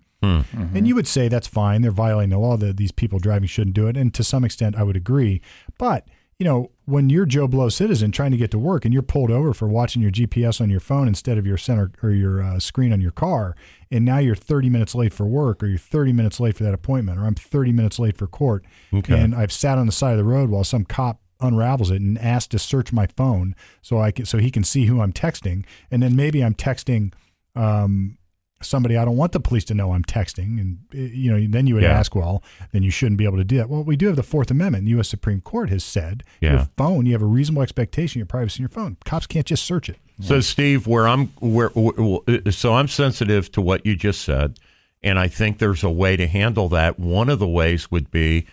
And 0.77 0.87
you 0.87 0.93
would 0.93 1.07
say 1.07 1.29
that's 1.29 1.47
fine. 1.47 1.81
They're 1.81 1.89
violating 1.89 2.29
the 2.29 2.37
law. 2.37 2.57
That 2.57 2.77
these 2.77 2.91
people 2.91 3.17
driving 3.17 3.47
shouldn't 3.47 3.75
do 3.75 3.87
it. 3.87 3.97
And 3.97 4.13
to 4.13 4.23
some 4.23 4.45
extent, 4.45 4.75
I 4.75 4.83
would 4.83 4.95
agree. 4.95 5.41
But 5.79 6.07
you 6.39 6.45
know, 6.45 6.71
when 6.85 7.09
you're 7.09 7.25
Joe 7.25 7.47
Blow 7.47 7.69
citizen 7.69 8.11
trying 8.11 8.31
to 8.31 8.37
get 8.37 8.51
to 8.51 8.59
work 8.59 8.83
and 8.85 8.93
you're 8.93 9.03
pulled 9.03 9.31
over 9.31 9.53
for 9.53 9.67
watching 9.67 10.01
your 10.01 10.11
GPS 10.11 10.59
on 10.59 10.69
your 10.69 10.79
phone 10.79 11.07
instead 11.07 11.37
of 11.37 11.45
your 11.45 11.57
center 11.57 11.91
or 12.01 12.11
your 12.11 12.41
uh, 12.41 12.59
screen 12.59 12.91
on 12.91 12.99
your 13.01 13.11
car, 13.11 13.55
and 13.91 14.03
now 14.03 14.17
you're 14.17 14.35
30 14.35 14.69
minutes 14.69 14.93
late 14.95 15.13
for 15.13 15.25
work 15.25 15.61
or 15.63 15.67
you're 15.67 15.77
30 15.77 16.11
minutes 16.13 16.39
late 16.39 16.57
for 16.57 16.63
that 16.63 16.73
appointment 16.73 17.19
or 17.19 17.25
I'm 17.25 17.35
30 17.35 17.71
minutes 17.71 17.99
late 17.99 18.17
for 18.17 18.27
court, 18.27 18.65
Okay. 18.93 19.17
and 19.19 19.33
I've 19.35 19.51
sat 19.51 19.77
on 19.77 19.85
the 19.85 19.91
side 19.91 20.11
of 20.11 20.17
the 20.17 20.23
road 20.23 20.49
while 20.49 20.63
some 20.63 20.83
cop 20.85 21.19
unravels 21.39 21.91
it 21.91 22.01
and 22.01 22.17
asked 22.17 22.51
to 22.51 22.59
search 22.59 22.91
my 22.93 23.05
phone 23.05 23.53
so 23.81 23.99
I 23.99 24.11
can 24.11 24.25
so 24.25 24.37
he 24.37 24.49
can 24.49 24.63
see 24.63 24.85
who 24.85 25.01
I'm 25.01 25.13
texting, 25.13 25.65
and 25.91 26.01
then 26.01 26.15
maybe 26.15 26.43
I'm 26.43 26.53
texting. 26.55 27.13
Um, 27.55 28.17
somebody 28.63 28.97
I 28.97 29.05
don't 29.05 29.17
want 29.17 29.31
the 29.31 29.39
police 29.39 29.63
to 29.65 29.73
know 29.73 29.91
I'm 29.93 30.03
texting, 30.03 30.59
and 30.59 30.77
uh, 30.93 30.97
you 30.97 31.31
know, 31.31 31.47
then 31.49 31.67
you 31.67 31.75
would 31.75 31.83
Yeah. 31.83 31.97
ask, 31.97 32.15
well, 32.15 32.43
then 32.71 32.83
you 32.83 32.91
shouldn't 32.91 33.17
be 33.17 33.25
able 33.25 33.37
to 33.37 33.43
do 33.43 33.57
that. 33.57 33.69
Well, 33.69 33.83
we 33.83 33.95
do 33.95 34.07
have 34.07 34.15
the 34.15 34.23
Fourth 34.23 34.49
Amendment. 34.51 34.85
The 34.85 34.91
U.S. 34.91 35.09
Supreme 35.09 35.41
Court 35.41 35.69
has 35.69 35.83
said 35.83 36.23
Yeah. 36.41 36.51
your 36.53 36.69
phone, 36.77 37.05
you 37.05 37.13
have 37.13 37.21
a 37.21 37.25
reasonable 37.25 37.61
expectation 37.61 38.17
of 38.19 38.21
your 38.21 38.25
privacy 38.27 38.57
in 38.59 38.63
your 38.63 38.69
phone. 38.69 38.97
Cops 39.05 39.27
can't 39.27 39.45
just 39.45 39.63
search 39.65 39.89
it. 39.89 39.97
So, 40.21 40.39
Steve, 40.41 40.85
where 40.87 41.07
I'm, 41.07 41.27
where, 41.39 41.69
where, 41.69 42.51
so 42.51 42.75
I'm 42.75 42.87
sensitive 42.87 43.51
to 43.53 43.61
what 43.61 43.85
you 43.85 43.95
just 43.95 44.21
said, 44.21 44.59
and 45.01 45.17
I 45.17 45.27
think 45.27 45.57
there's 45.57 45.83
a 45.83 45.89
way 45.89 46.15
to 46.15 46.27
handle 46.27 46.69
that. 46.69 46.99
One 46.99 47.29
of 47.29 47.39
the 47.39 47.47
ways 47.47 47.89
would 47.91 48.11
be, 48.11 48.45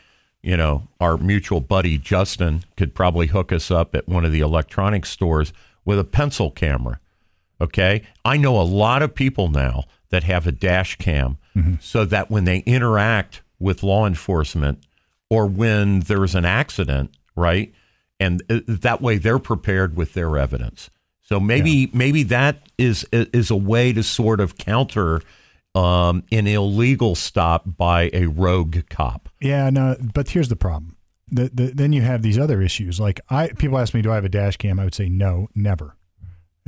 you 0.42 0.56
know, 0.56 0.88
our 1.00 1.18
mutual 1.18 1.60
buddy 1.60 1.98
Justin 1.98 2.64
could 2.78 2.94
probably 2.94 3.26
hook 3.26 3.52
us 3.52 3.70
up 3.70 3.94
at 3.94 4.08
one 4.08 4.24
of 4.24 4.32
the 4.32 4.40
electronics 4.40 5.10
stores 5.10 5.52
with 5.84 5.98
a 5.98 6.04
pencil 6.04 6.50
camera. 6.50 6.98
Okay, 7.60 8.02
I 8.24 8.38
know 8.38 8.58
a 8.58 8.62
lot 8.64 9.02
of 9.02 9.14
people 9.14 9.48
now 9.50 9.84
that 10.10 10.24
have 10.24 10.46
a 10.46 10.52
dash 10.52 10.96
cam, 10.96 11.38
so 11.80 12.04
that 12.04 12.30
when 12.30 12.44
they 12.44 12.58
interact 12.60 13.42
with 13.58 13.82
law 13.82 14.06
enforcement 14.06 14.84
or 15.28 15.46
when 15.46 16.00
there's 16.00 16.34
an 16.34 16.44
accident, 16.44 17.10
right, 17.36 17.72
and 18.18 18.42
uh, 18.50 18.60
that 18.66 19.00
way 19.00 19.18
they're 19.18 19.38
prepared 19.38 19.96
with 19.96 20.14
their 20.14 20.36
evidence. 20.36 20.90
So 21.22 21.38
maybe 21.38 21.90
maybe 21.92 22.24
that 22.24 22.68
is 22.76 23.06
is 23.12 23.50
a 23.50 23.56
way 23.56 23.92
to 23.92 24.02
sort 24.02 24.40
of 24.40 24.56
counter 24.58 25.22
um, 25.74 26.24
an 26.32 26.46
illegal 26.46 27.14
stop 27.14 27.62
by 27.64 28.10
a 28.12 28.26
rogue 28.26 28.78
cop. 28.88 29.28
Yeah, 29.40 29.70
no, 29.70 29.96
but 30.14 30.28
here's 30.30 30.48
the 30.48 30.56
problem. 30.56 30.96
The, 31.32 31.50
the, 31.54 31.66
then 31.72 31.92
you 31.92 32.02
have 32.02 32.22
these 32.22 32.38
other 32.38 32.60
issues. 32.60 32.98
Like 32.98 33.20
I, 33.30 33.48
people 33.48 33.78
ask 33.78 33.94
me, 33.94 34.02
do 34.02 34.10
I 34.10 34.16
have 34.16 34.24
a 34.24 34.28
dash 34.28 34.56
cam? 34.56 34.80
I 34.80 34.84
would 34.84 34.94
say 34.94 35.08
no, 35.08 35.48
never. 35.54 35.96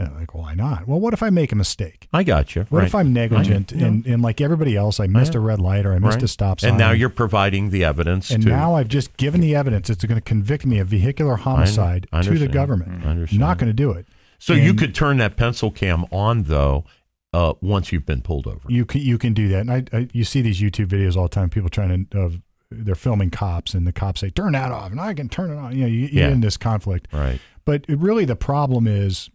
And 0.08 0.16
like, 0.16 0.34
why 0.34 0.54
not? 0.54 0.86
Well, 0.86 1.00
what 1.00 1.14
if 1.14 1.22
I 1.22 1.30
make 1.30 1.52
a 1.52 1.56
mistake? 1.56 2.08
I 2.12 2.22
got 2.22 2.54
you. 2.54 2.66
What 2.68 2.80
right. 2.80 2.86
if 2.86 2.94
I'm 2.94 3.12
negligent 3.12 3.72
Right. 3.72 3.82
and, 3.82 4.06
and 4.06 4.22
like 4.22 4.40
everybody 4.40 4.76
else, 4.76 5.00
I 5.00 5.06
missed 5.06 5.34
a 5.34 5.40
red 5.40 5.60
light 5.60 5.86
or 5.86 5.92
I 5.92 5.98
missed 5.98 6.16
Right. 6.16 6.22
a 6.24 6.28
stop 6.28 6.60
sign? 6.60 6.70
And 6.70 6.78
now 6.78 6.90
you're 6.92 7.08
providing 7.08 7.70
the 7.70 7.84
evidence 7.84 8.30
and 8.30 8.42
to 8.42 8.48
now 8.48 8.74
I've 8.74 8.88
just 8.88 9.16
given 9.16 9.40
the 9.40 9.54
evidence. 9.54 9.88
It's 9.90 10.04
going 10.04 10.16
to 10.16 10.20
convict 10.24 10.66
me 10.66 10.78
of 10.78 10.88
vehicular 10.88 11.36
homicide 11.36 12.06
I 12.12 12.22
to 12.22 12.38
the 12.38 12.48
government. 12.48 13.04
I 13.04 13.10
understand. 13.10 13.40
Not 13.40 13.58
going 13.58 13.68
to 13.70 13.74
do 13.74 13.90
it. 13.92 14.06
So 14.38 14.54
you 14.54 14.74
could 14.74 14.94
turn 14.94 15.18
that 15.18 15.36
pencil 15.36 15.70
cam 15.70 16.04
on 16.10 16.44
though 16.44 16.84
uh, 17.32 17.54
once 17.62 17.92
you've 17.92 18.04
been 18.04 18.20
pulled 18.20 18.46
over. 18.46 18.60
you 18.68 18.84
can 18.84 19.00
you 19.00 19.16
can 19.16 19.32
do 19.32 19.48
that. 19.48 19.60
And 19.60 19.70
I, 19.70 19.84
I 19.92 20.08
you 20.12 20.24
see 20.24 20.42
these 20.42 20.60
YouTube 20.60 20.86
videos 20.88 21.16
all 21.16 21.22
the 21.24 21.28
time. 21.30 21.48
People 21.48 21.70
trying 21.70 22.06
to 22.10 22.18
of 22.18 22.40
they're 22.70 22.94
filming 22.94 23.30
cops 23.30 23.74
and 23.74 23.86
the 23.86 23.92
cops 23.92 24.20
say 24.20 24.30
turn 24.30 24.52
that 24.52 24.72
off 24.72 24.90
and 24.90 25.00
I 25.00 25.14
can 25.14 25.28
turn 25.28 25.50
it 25.50 25.56
on. 25.56 25.72
You 25.76 25.82
know, 25.82 25.86
you, 25.86 26.08
Yeah. 26.10 26.28
in 26.30 26.40
this 26.40 26.56
conflict. 26.56 27.08
Right. 27.12 27.38
But 27.64 27.84
it 27.88 27.98
really, 27.98 28.24
the 28.24 28.34
problem 28.36 28.86
is 28.86 29.30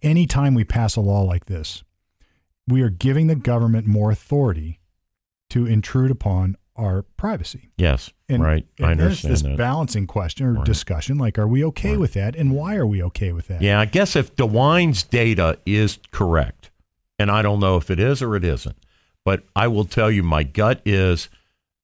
anytime 0.00 0.54
we 0.54 0.64
pass 0.64 0.96
a 0.96 1.00
law 1.00 1.22
like 1.22 1.46
this, 1.46 1.82
we 2.68 2.82
are 2.82 2.90
giving 2.90 3.26
the 3.26 3.34
government 3.34 3.86
more 3.86 4.10
authority 4.10 4.80
to 5.50 5.66
intrude 5.66 6.10
upon 6.10 6.56
our 6.76 7.02
privacy. 7.02 7.70
Yes. 7.76 8.10
And, 8.28 8.42
right. 8.42 8.66
and 8.78 8.86
I 8.86 8.90
understand 8.92 9.32
this 9.34 9.42
that. 9.42 9.58
balancing 9.58 10.06
question 10.06 10.46
or 10.46 10.52
Right. 10.54 10.64
discussion 10.64 11.18
like, 11.18 11.38
are 11.38 11.46
we 11.46 11.62
okay 11.66 11.90
Right. 11.90 12.00
with 12.00 12.14
that? 12.14 12.34
And 12.34 12.52
why 12.52 12.76
are 12.76 12.86
we 12.86 13.02
okay 13.02 13.32
with 13.32 13.48
that? 13.48 13.60
Yeah, 13.60 13.78
I 13.78 13.84
guess 13.84 14.16
if 14.16 14.34
DeWine's 14.36 15.02
data 15.02 15.58
is 15.66 15.98
correct, 16.12 16.70
and 17.18 17.30
I 17.30 17.42
don't 17.42 17.60
know 17.60 17.76
if 17.76 17.90
it 17.90 18.00
is 18.00 18.22
or 18.22 18.36
it 18.36 18.44
isn't, 18.44 18.76
but 19.24 19.42
I 19.54 19.68
will 19.68 19.84
tell 19.84 20.10
you 20.10 20.22
my 20.22 20.44
gut 20.44 20.80
is 20.86 21.28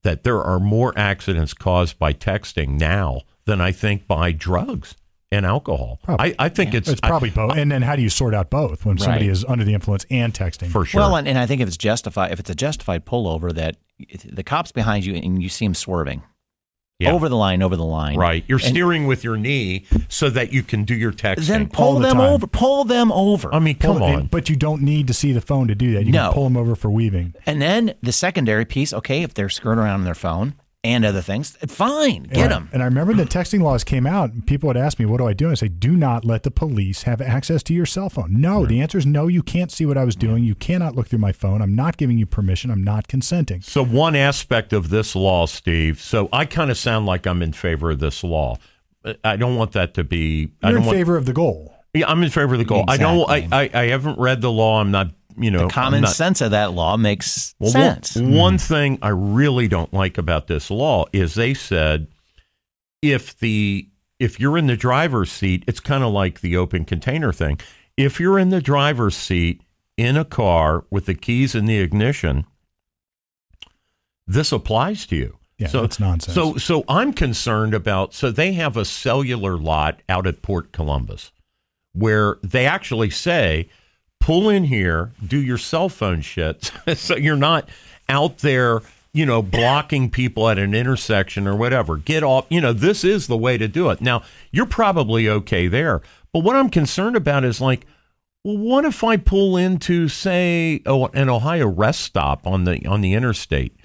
that 0.05 0.23
there 0.25 0.43
are 0.43 0.59
more 0.59 0.95
accidents 0.97 1.53
caused 1.53 1.99
by 1.99 2.15
texting 2.15 2.79
now 2.81 3.23
than 3.45 3.61
I 3.61 3.73
think 3.73 4.07
by 4.07 4.33
drugs 4.33 4.95
and 5.31 5.45
alcohol. 5.45 5.99
Probably. 6.03 6.33
I, 6.39 6.47
I 6.47 6.49
think 6.49 6.75
it's, 6.75 6.89
It's 6.89 7.01
probably 7.01 7.31
both. 7.31 7.57
And 7.57 7.71
then 7.71 7.83
how 7.83 7.97
do 7.97 8.03
you 8.03 8.09
sort 8.11 8.35
out 8.35 8.49
both 8.51 8.85
when 8.87 8.97
somebody 8.99 9.27
Right. 9.27 9.33
is 9.33 9.45
under 9.45 9.65
the 9.65 9.75
influence 9.75 10.07
and 10.11 10.33
texting? 10.33 10.69
for 10.71 10.85
sure. 10.85 11.01
Well, 11.01 11.17
and, 11.17 11.29
and 11.29 11.39
I 11.39 11.47
think 11.47 11.61
if 11.61 11.69
it's 11.69 11.77
justified, 11.77 12.33
if 12.33 12.41
it's 12.41 12.51
a 12.51 12.55
justified 12.55 13.05
pullover, 13.05 13.53
that 13.55 13.77
the 14.25 14.43
cop's 14.43 14.73
behind 14.73 15.05
you 15.05 15.15
and 15.15 15.43
you 15.43 15.49
see 15.49 15.65
him 15.67 15.75
swerving 15.75 16.23
Yeah. 16.99 17.13
over 17.13 17.29
the 17.29 17.37
line, 17.37 17.63
over 17.63 17.77
the 17.77 17.85
line, 17.85 18.17
right. 18.17 18.43
You're 18.49 18.59
And 18.59 18.69
steering 18.69 19.07
with 19.07 19.23
your 19.23 19.37
knee 19.37 19.85
so 20.09 20.31
that 20.31 20.53
you 20.53 20.63
can 20.63 20.85
do 20.85 20.95
your 20.95 21.13
texting. 21.13 21.47
Then 21.47 21.69
pull 21.69 21.95
the 21.99 22.07
them 22.09 22.17
time. 22.17 22.33
over. 22.33 22.47
Pull 22.47 22.85
them 22.85 23.13
over. 23.13 23.53
I 23.55 23.59
mean, 23.59 23.75
come 23.77 23.97
Well, 24.01 24.05
on. 24.05 24.19
and- 24.21 24.31
but 24.31 24.49
you 24.49 24.57
don't 24.57 24.83
need 24.83 25.09
to 25.09 25.15
see 25.15 25.33
the 25.33 25.41
phone 25.43 25.69
to 25.69 25.75
do 25.75 25.93
that. 25.95 26.07
You 26.07 26.13
No. 26.13 26.27
can 26.29 26.33
pull 26.35 26.45
them 26.45 26.57
over 26.57 26.75
for 26.75 26.91
weaving. 26.91 27.35
and 27.45 27.61
then 27.61 27.95
the 28.03 28.13
secondary 28.13 28.65
piece. 28.65 28.93
Okay, 28.95 29.23
if 29.23 29.35
they're 29.35 29.49
skirting 29.51 29.83
around 29.85 30.01
on 30.01 30.05
their 30.05 30.15
phone 30.15 30.55
and 30.85 31.05
other 31.05 31.21
things, 31.21 31.57
fine, 31.67 32.23
get 32.25 32.37
And- 32.45 32.51
them. 32.53 32.69
And 32.73 32.83
I 32.83 32.85
remember 32.85 33.13
the 33.13 33.25
texting 33.25 33.63
laws 33.63 33.83
came 33.83 34.07
out. 34.07 34.33
and 34.33 34.47
People 34.47 34.69
would 34.69 34.77
ask 34.77 34.99
me, 34.99 35.05
"What 35.07 35.19
do 35.19 35.27
I 35.27 35.33
do?" 35.33 35.47
And 35.47 35.53
I 35.53 35.55
say, 35.57 35.69
"Do 35.69 35.97
not 35.97 36.25
let 36.25 36.45
the 36.45 36.51
police 36.53 37.03
have 37.03 37.21
access 37.21 37.63
to 37.65 37.75
your 37.75 37.85
cell 37.87 38.09
phone." 38.09 38.41
No, 38.41 38.65
the 38.65 38.81
answer 38.81 38.97
is 38.99 39.05
no. 39.07 39.27
You 39.27 39.43
can't 39.43 39.73
see 39.73 39.85
what 39.87 39.99
I 39.99 40.05
was 40.05 40.15
doing. 40.15 40.45
You 40.45 40.55
cannot 40.55 40.95
look 40.95 41.09
through 41.09 41.19
my 41.19 41.33
phone. 41.33 41.61
I'm 41.63 41.75
not 41.75 41.97
giving 41.97 42.17
you 42.19 42.27
permission. 42.27 42.71
I'm 42.71 42.85
not 42.85 43.09
consenting. 43.09 43.61
So 43.63 43.85
one 43.85 44.15
aspect 44.15 44.73
of 44.73 44.89
this 44.91 45.17
law, 45.17 45.47
Steve. 45.47 46.01
So 46.01 46.29
I 46.33 46.45
kind 46.45 46.71
of 46.71 46.79
sound 46.79 47.07
like 47.07 47.27
I'm 47.27 47.43
in 47.43 47.53
favor 47.53 47.91
of 47.91 47.99
this 47.99 48.23
law. 48.23 48.57
I 49.25 49.37
don't 49.37 49.57
want 49.57 49.73
that 49.73 49.95
to 49.95 50.05
be. 50.05 50.51
I 50.63 50.69
You're 50.69 50.75
don't 50.75 50.83
in 50.83 50.87
want. 50.87 50.97
favor 50.99 51.17
of 51.17 51.27
the 51.27 51.33
goal. 51.33 51.75
Yeah, 51.95 52.09
I'm 52.09 52.23
in 52.23 52.31
favor 52.31 52.55
of 52.55 52.59
the 52.59 52.65
goal. 52.65 52.85
I 52.87 52.99
don't. 52.99 53.29
I, 53.29 53.49
I 53.51 53.71
I 53.75 53.87
haven't 53.89 54.19
read 54.19 54.43
the 54.43 54.53
law. 54.53 54.81
I'm 54.81 54.91
not. 54.91 55.11
You 55.41 55.51
know, 55.51 55.67
The 55.67 55.73
common 55.73 56.03
not, 56.03 56.13
sense 56.13 56.41
of 56.41 56.51
that 56.53 56.73
law 56.73 56.97
makes 56.97 57.55
Well, 57.59 57.71
sense. 57.71 58.17
One, 58.17 58.33
one 58.33 58.59
thing 58.59 58.99
I 59.03 59.11
really 59.11 59.69
don't 59.69 59.93
like 59.93 60.19
about 60.19 60.47
this 60.47 60.71
law 60.71 61.07
is 61.13 61.35
they 61.35 61.55
said 61.55 62.09
if 63.03 63.39
the 63.39 63.89
if 64.19 64.41
you're 64.41 64.59
in 64.59 64.67
the 64.67 64.77
driver's 64.77 65.31
seat, 65.31 65.65
it's 65.67 65.81
kind 65.81 66.03
of 66.03 66.13
like 66.13 66.41
the 66.41 66.57
open 66.57 66.85
container 66.85 67.33
thing. 67.33 67.61
If 67.97 68.19
you're 68.19 68.39
in 68.39 68.51
the 68.51 68.61
driver's 68.61 69.17
seat 69.17 69.63
in 69.97 70.17
a 70.17 70.25
car 70.25 70.85
with 70.91 71.07
the 71.07 71.15
keys 71.15 71.55
in 71.55 71.67
the 71.67 71.79
ignition, 71.79 72.45
this 74.27 74.53
applies 74.53 75.07
to 75.07 75.17
you. 75.17 75.39
Yeah, 75.59 75.69
so 75.69 75.83
it's 75.83 75.99
nonsense. 75.99 76.35
So 76.35 76.57
so 76.57 76.85
I'm 76.89 77.13
concerned 77.13 77.75
about 77.75 78.15
so 78.15 78.31
they 78.31 78.53
have 78.53 78.77
a 78.77 78.85
cellular 78.85 79.57
lot 79.57 80.03
out 80.09 80.27
at 80.27 80.43
Port 80.43 80.73
Columbus 80.73 81.33
where 81.93 82.39
they 82.43 82.65
actually 82.67 83.11
say 83.11 83.69
pull 84.21 84.49
in 84.49 84.65
here, 84.65 85.13
do 85.27 85.41
your 85.41 85.59
cell 85.59 85.89
phone 85.89 86.21
shit 86.21 86.71
so 86.97 87.17
you're 87.17 87.37
not 87.37 87.69
out 88.09 88.39
there, 88.39 88.81
you 89.13 89.27
know, 89.27 89.43
blocking 89.43 90.11
people 90.11 90.49
at 90.49 90.59
an 90.59 90.75
intersection 90.75 91.47
or 91.47 91.57
whatever. 91.57 91.97
Get 91.97 92.23
off, 92.23 92.47
you 92.49 92.61
know, 92.61 92.73
this 92.73 93.05
is 93.05 93.27
the 93.27 93.37
way 93.37 93.59
to 93.59 93.69
do 93.69 93.91
it. 93.91 94.01
Now, 94.01 94.23
you're 94.51 94.67
probably 94.67 95.29
okay 95.29 95.69
there. 95.69 96.03
But 96.33 96.41
what 96.41 96.57
I'm 96.57 96.71
concerned 96.71 97.17
about 97.17 97.45
is 97.45 97.61
like 97.61 97.87
well, 98.45 98.57
what 98.57 98.85
if 98.85 99.03
I 99.03 99.17
pull 99.17 99.57
into, 99.57 100.09
say, 100.09 100.81
oh, 100.87 101.07
an 101.09 101.29
Ohio 101.29 101.67
rest 101.67 102.01
stop 102.01 102.47
on 102.47 102.65
the 102.65 102.87
on 102.87 103.01
the 103.01 103.15
interstate, 103.15 103.77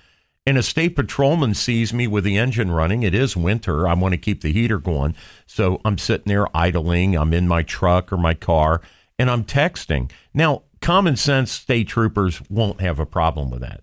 and 0.45 0.57
a 0.57 0.63
state 0.63 0.95
patrolman 0.95 1.53
sees 1.53 1.93
me 1.93 2.05
with 2.07 2.23
the 2.23 2.37
engine 2.37 2.71
running, 2.71 3.03
it 3.03 3.15
is 3.15 3.35
winter. 3.35 3.87
I 3.87 3.93
want 3.93 4.13
to 4.13 4.17
keep 4.17 4.41
the 4.41 4.53
heater 4.53 4.77
going. 4.77 5.15
So 5.45 5.81
I'm 5.83 5.97
sitting 5.97 6.27
there 6.27 6.55
idling. 6.55 7.15
I'm 7.15 7.33
in 7.33 7.47
my 7.47 7.63
truck 7.63 8.13
or 8.13 8.17
my 8.17 8.33
car 8.33 8.81
and 9.19 9.29
I'm 9.29 9.43
texting. 9.43 10.11
Now, 10.33 10.63
common 10.81 11.15
sense 11.15 11.51
state 11.51 11.87
troopers 11.87 12.41
won't 12.49 12.81
have 12.81 12.99
a 12.99 13.05
problem 13.05 13.49
with 13.49 13.61
that. 13.61 13.81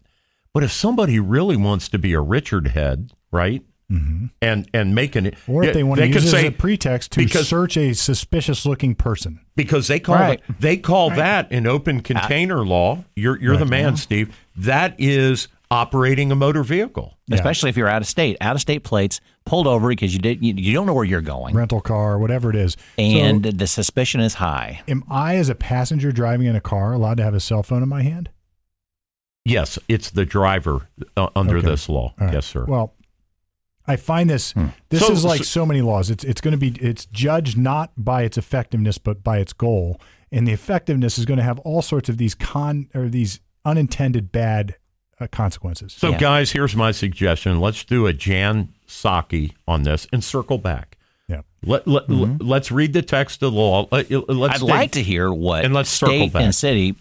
But 0.53 0.64
if 0.64 0.73
somebody 0.73 1.21
really 1.21 1.57
wants 1.57 1.88
to 1.90 1.99
be 1.99 2.12
a 2.12 2.21
Richard 2.21 2.69
head, 2.69 3.12
right? 3.31 3.62
Mm-hmm. 3.90 4.27
And 4.40 4.71
and 4.73 4.95
making 4.95 5.27
it, 5.27 5.35
Or 5.49 5.64
if 5.64 5.75
they 5.75 5.83
want 5.83 6.01
to 6.01 6.07
could 6.07 6.14
use 6.14 6.27
it 6.27 6.31
say- 6.31 6.47
as 6.47 6.53
a 6.53 6.57
pretext 6.57 7.11
to 7.12 7.21
because- 7.25 7.49
search 7.49 7.77
a 7.77 7.93
suspicious 7.93 8.64
looking 8.64 8.95
person. 8.95 9.40
because 9.57 9.88
they 9.88 9.99
call 9.99 10.14
Right. 10.14 10.40
it, 10.49 10.61
they 10.61 10.77
call 10.77 11.11
that 11.11 11.51
an 11.53 11.66
open 11.66 12.01
container 12.01 12.64
law. 12.64 13.05
You're 13.16 13.40
you're 13.40 13.57
the 13.57 13.64
man, 13.66 13.97
Steve. 13.97 14.37
That 14.57 14.95
is 14.99 15.49
operating 15.70 16.33
a 16.33 16.35
motor 16.35 16.62
vehicle. 16.64 17.16
Especially 17.30 17.70
if 17.70 17.76
you're 17.76 17.88
out 17.88 18.02
of 18.02 18.09
state, 18.09 18.37
out 18.40 18.56
of 18.56 18.61
state 18.61 18.83
plates 18.83 19.20
pulled 19.46 19.66
over 19.66 19.88
because 19.88 20.12
you 20.12 20.18
did 20.20 20.44
you, 20.44 20.52
you 20.54 20.72
don't 20.72 20.87
know 20.87 20.94
where 20.94 21.04
you're 21.04 21.20
going, 21.20 21.54
rental 21.54 21.80
car, 21.80 22.18
whatever 22.18 22.50
it 22.50 22.56
is. 22.56 22.76
and 22.98 23.44
so, 23.44 23.50
the 23.52 23.66
suspicion 23.66 24.20
is 24.20 24.35
high. 24.35 24.83
am 24.88 25.04
I, 25.09 25.37
as 25.37 25.48
a 25.48 25.54
passenger 25.54 26.11
driving 26.12 26.46
in 26.46 26.56
a 26.56 26.61
car, 26.61 26.92
allowed 26.92 27.18
to 27.18 27.22
have 27.22 27.35
a 27.35 27.40
cell 27.40 27.62
phone 27.62 27.83
in 27.83 27.88
my 27.88 28.02
hand? 28.02 28.30
Yes, 29.44 29.78
it's 29.88 30.11
the 30.11 30.26
driver 30.26 30.88
uh, 31.16 31.28
under 31.35 31.59
Okay. 31.59 31.66
this 31.68 31.88
law. 31.88 32.14
All 32.20 32.26
right. 32.26 32.35
Yes, 32.35 32.46
sir. 32.46 32.64
Well, 32.66 32.94
I 33.87 33.96
find 33.96 34.28
this. 34.28 34.52
This 34.90 35.06
So- 35.06 35.12
is 35.12 35.24
like 35.24 35.38
so- 35.38 35.44
so 35.44 35.66
many 35.66 35.80
laws. 35.83 36.11
It's 36.11 36.24
it's 36.24 36.40
going 36.40 36.52
to 36.52 36.59
be 36.59 36.72
it's 36.85 37.06
judged 37.06 37.56
not 37.56 37.92
by 37.96 38.22
its 38.22 38.37
effectiveness 38.37 38.98
but 38.98 39.22
by 39.24 39.38
its 39.38 39.52
goal, 39.52 40.00
and 40.30 40.46
the 40.46 40.52
effectiveness 40.52 41.18
is 41.18 41.24
going 41.24 41.38
to 41.38 41.44
have 41.44 41.59
all 41.61 41.80
sorts 41.83 42.09
of 42.09 42.18
these 42.18 42.35
con 42.35 42.88
or 42.94 43.09
these 43.09 43.40
unintended 43.64 44.30
bad 44.33 44.76
consequences. 45.28 45.92
So, 45.92 46.11
Yeah. 46.11 46.18
guys, 46.18 46.52
here's 46.52 46.74
my 46.76 46.90
suggestion. 46.92 47.61
Let's 47.61 47.85
do 47.85 48.06
a 48.06 48.12
Jen 48.12 48.68
Psaki 48.88 49.52
on 49.68 49.83
this 49.83 50.06
and 50.12 50.22
circle 50.24 50.59
back. 50.59 50.96
yeah. 51.28 51.42
Let, 51.64 51.87
let, 51.87 52.09
us 52.62 52.70
read 52.70 52.92
the 52.92 53.02
text 53.02 53.42
of 53.42 53.52
the 53.52 53.59
law. 53.59 53.87
Let, 53.92 54.06
us 54.06 54.11
Mm-hmm. 54.12 54.42
I'd 54.42 54.62
like 54.62 54.92
to 54.92 55.02
hear 55.02 55.33
what 55.33 55.64
And 55.64 55.74
let's 55.74 55.90
circle 55.90 56.16
state 56.16 56.33
back. 56.33 56.42
and 56.42 56.54
city 56.54 56.96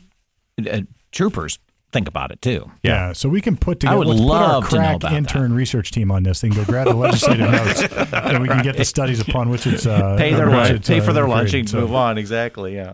uh, 0.69 0.81
troopers 1.11 1.59
think 1.91 2.07
about 2.07 2.31
it 2.31 2.39
too. 2.41 2.69
Yeah. 2.83 3.13
so 3.13 3.29
we 3.29 3.41
can 3.41 3.57
put 3.57 3.79
together. 3.79 3.97
would 3.97 4.07
let's 4.07 4.19
love 4.21 4.63
put 4.65 4.69
to 4.71 4.77
our 4.77 4.81
know 4.83 4.87
crack 4.89 4.95
about 4.97 5.13
intern 5.13 5.53
research 5.53 5.89
team 5.91 6.11
on 6.11 6.21
this. 6.23 6.41
They 6.41 6.49
can 6.49 6.57
go 6.57 6.65
grab 6.65 6.85
the 6.87 6.93
legislative 6.93 7.49
notes, 7.51 7.81
and 8.13 8.43
we 8.43 8.47
can 8.47 8.61
get 8.61 8.77
the 8.77 8.85
studies 8.85 9.19
upon 9.19 9.49
which 9.49 9.65
it's 9.65 9.87
uh, 9.87 10.15
Pay 10.17 10.33
their 10.35 10.45
which 10.47 10.55
lunch, 10.55 10.69
it's, 10.71 10.87
pay 10.87 10.99
uh, 10.99 11.03
for 11.03 11.13
their 11.13 11.27
lunch, 11.27 11.49
created. 11.49 11.59
and 11.61 11.69
So, 11.69 11.81
move 11.81 11.95
on. 11.95 12.17
Exactly. 12.19 12.75
Yeah. 12.75 12.93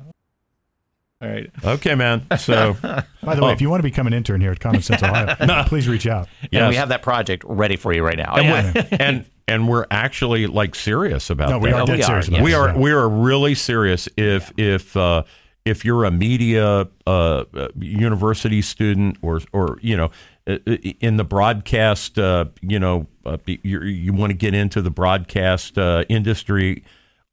All 1.21 1.29
right. 1.29 1.49
Okay, 1.63 1.95
man. 1.95 2.25
So, 2.37 2.73
By 3.23 3.35
the 3.35 3.41
way, 3.43 3.53
if 3.53 3.61
you 3.61 3.69
want 3.69 3.79
to 3.79 3.83
become 3.87 4.05
an 4.05 4.13
intern 4.13 4.41
here 4.41 4.51
at 4.51 4.59
Common 4.59 4.81
Sense 4.81 5.01
Ohio, 5.01 5.63
please 5.67 5.87
reach 5.87 6.07
out. 6.07 6.27
And 6.51 6.67
we 6.69 6.75
have 6.75 6.89
that 6.89 7.01
project 7.03 7.43
ready 7.47 7.77
for 7.77 7.93
you 7.93 8.03
right 8.03 8.17
now. 8.17 8.35
and, 8.35 8.45
Yeah. 8.45 8.73
we're, 8.91 8.97
and 8.99 9.25
and 9.47 9.67
we're 9.69 9.85
actually 9.91 10.47
like 10.47 10.75
serious 10.75 11.29
about 11.29 11.49
No, 11.49 11.59
we 11.59 11.71
are 11.71 11.85
dead 11.85 11.97
we 11.97 12.03
are, 12.03 12.21
serious. 12.21 12.27
yeah. 12.29 12.35
about 12.37 12.43
we 12.45 12.53
are 12.53 12.77
we 12.77 12.91
are 12.91 13.07
really 13.07 13.55
serious 13.55 14.09
if 14.17 14.51
if 14.57 14.97
uh, 14.97 15.23
if 15.63 15.85
you're 15.85 16.03
a 16.03 16.11
media 16.11 16.87
uh, 17.07 17.09
uh, 17.09 17.67
university 17.79 18.61
student 18.61 19.17
or 19.21 19.39
or 19.53 19.77
you 19.81 19.95
know 19.95 20.11
uh, 20.47 20.57
in 20.99 21.15
the 21.17 21.23
broadcast 21.23 22.19
uh, 22.19 22.45
you 22.61 22.77
know 22.79 23.07
uh, 23.25 23.37
you 23.45 23.81
you 23.83 24.11
want 24.13 24.31
to 24.31 24.37
get 24.37 24.53
into 24.53 24.81
the 24.81 24.91
broadcast 24.91 25.77
uh, 25.77 26.03
industry 26.09 26.83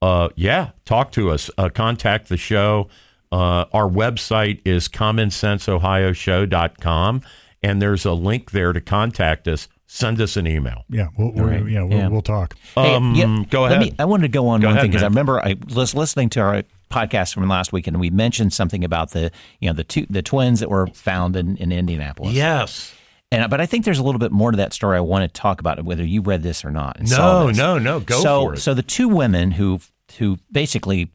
uh, 0.03 0.29
yeah 0.37 0.71
talk 0.85 1.11
to 1.13 1.31
us 1.31 1.51
uh, 1.59 1.69
contact 1.69 2.29
the 2.29 2.37
show 2.37 2.89
uh, 3.33 3.65
our 3.73 3.89
website 3.89 4.61
is 4.65 4.89
commonsenseohioshow.com 4.89 7.23
and 7.63 7.81
there's 7.83 8.05
a 8.05 8.13
link 8.13 8.51
there 8.51 8.73
to 8.73 8.81
contact 8.81 9.47
us 9.49 9.69
send 9.87 10.21
us 10.23 10.37
an 10.39 10.47
email 10.47 10.85
Yeah, 10.89 11.09
we'll, 11.19 11.33
we're, 11.33 11.51
right. 11.51 11.67
yeah, 11.69 11.83
we'll, 11.83 11.99
Yeah. 11.99 12.09
we'll 12.09 12.23
talk. 12.23 12.57
Hey, 12.75 12.95
um, 12.95 13.15
yeah, 13.15 13.45
go 13.51 13.63
let 13.63 13.73
ahead 13.73 13.83
me- 13.83 13.95
I 13.99 14.05
wanted 14.07 14.23
to 14.23 14.29
go 14.29 14.49
on 14.49 14.61
Go 14.61 14.69
one 14.69 14.77
ahead, 14.77 14.85
thing 14.85 14.91
because 14.91 15.03
I 15.03 15.07
remember 15.09 15.41
I 15.45 15.57
was 15.75 15.95
listening 15.95 16.31
to 16.31 16.41
our 16.41 16.63
podcast 16.91 17.35
from 17.35 17.47
last 17.49 17.73
week 17.73 17.87
and 17.87 18.01
we 18.01 18.09
mentioned 18.11 18.53
something 18.55 18.85
about 18.85 19.11
the 19.11 19.31
you 19.61 19.69
know 19.69 19.75
the 19.75 19.85
two 19.85 20.07
the 20.11 20.23
twins 20.23 20.61
that 20.61 20.71
were 20.71 20.87
found 20.89 21.37
in, 21.37 21.57
in 21.59 21.73
Indianapolis. 21.73 22.33
yes 22.35 22.95
And 23.31 23.49
but 23.51 23.61
I 23.61 23.67
think 23.67 23.85
there's 23.85 23.99
a 23.99 24.03
little 24.03 24.19
bit 24.19 24.33
more 24.33 24.51
to 24.51 24.57
that 24.59 24.73
story. 24.73 24.97
I 24.97 25.01
want 25.01 25.23
to 25.25 25.29
talk 25.41 25.61
about 25.61 25.83
whether 25.85 26.05
you 26.05 26.23
read 26.23 26.43
this 26.43 26.65
or 26.65 26.71
not. 26.71 26.99
no 27.03 27.51
no 27.51 27.79
no 27.79 28.01
go 28.01 28.19
so 28.21 28.45
for 28.47 28.55
it 28.55 28.59
so 28.61 28.73
the 28.75 28.83
two 28.83 29.09
women 29.09 29.53
who 29.53 29.81
who 30.19 30.39
basically 30.51 31.11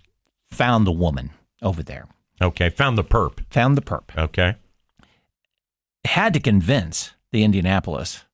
found 0.52 0.86
the 0.88 0.92
woman 0.92 1.32
over 1.62 1.82
there, 1.84 2.08
Okay, 2.42 2.70
found 2.70 2.98
the 2.98 3.04
perp. 3.04 3.40
found 3.50 3.76
the 3.78 3.82
perp, 3.82 4.16
Okay. 4.18 4.56
had 6.06 6.34
to 6.34 6.40
convince 6.40 7.12
the 7.32 7.44
Indianapolis 7.44 8.26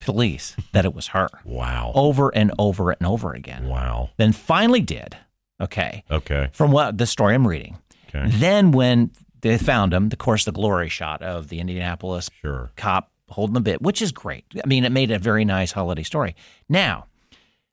police 0.00 0.56
that 0.72 0.84
it 0.84 0.94
was 0.94 1.08
her 1.08 1.28
Wow. 1.44 1.92
over 1.94 2.30
and 2.34 2.52
over 2.58 2.90
and 2.90 3.06
over 3.06 3.32
again. 3.34 3.68
Wow. 3.68 4.10
Then 4.16 4.32
finally 4.32 4.80
did. 4.80 5.16
Okay. 5.60 6.04
Okay. 6.10 6.48
From 6.52 6.72
what 6.72 6.96
the 6.96 7.06
story 7.06 7.34
I'm 7.34 7.46
reading. 7.46 7.78
Okay. 8.08 8.30
Then 8.30 8.72
when 8.72 9.10
they 9.42 9.58
found 9.58 9.92
him, 9.92 10.06
of 10.06 10.18
course, 10.18 10.44
the 10.44 10.52
glory 10.52 10.88
shot 10.88 11.20
of 11.22 11.48
the 11.48 11.60
Indianapolis 11.60 12.30
Sure. 12.40 12.70
cop 12.76 13.10
holding 13.28 13.54
the 13.54 13.60
bit, 13.60 13.82
which 13.82 14.00
is 14.02 14.10
great. 14.10 14.44
I 14.62 14.66
mean, 14.66 14.84
it 14.84 14.90
made 14.90 15.10
a 15.10 15.18
very 15.18 15.44
nice 15.44 15.72
holiday 15.72 16.02
story. 16.02 16.34
Now, 16.68 17.06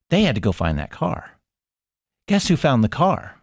they 0.10 0.24
had 0.24 0.36
to 0.36 0.42
go 0.42 0.52
find 0.52 0.78
that 0.78 0.92
car. 0.92 1.32
Guess 2.28 2.50
who 2.50 2.58
found 2.58 2.84
the 2.84 2.90
car? 2.90 3.37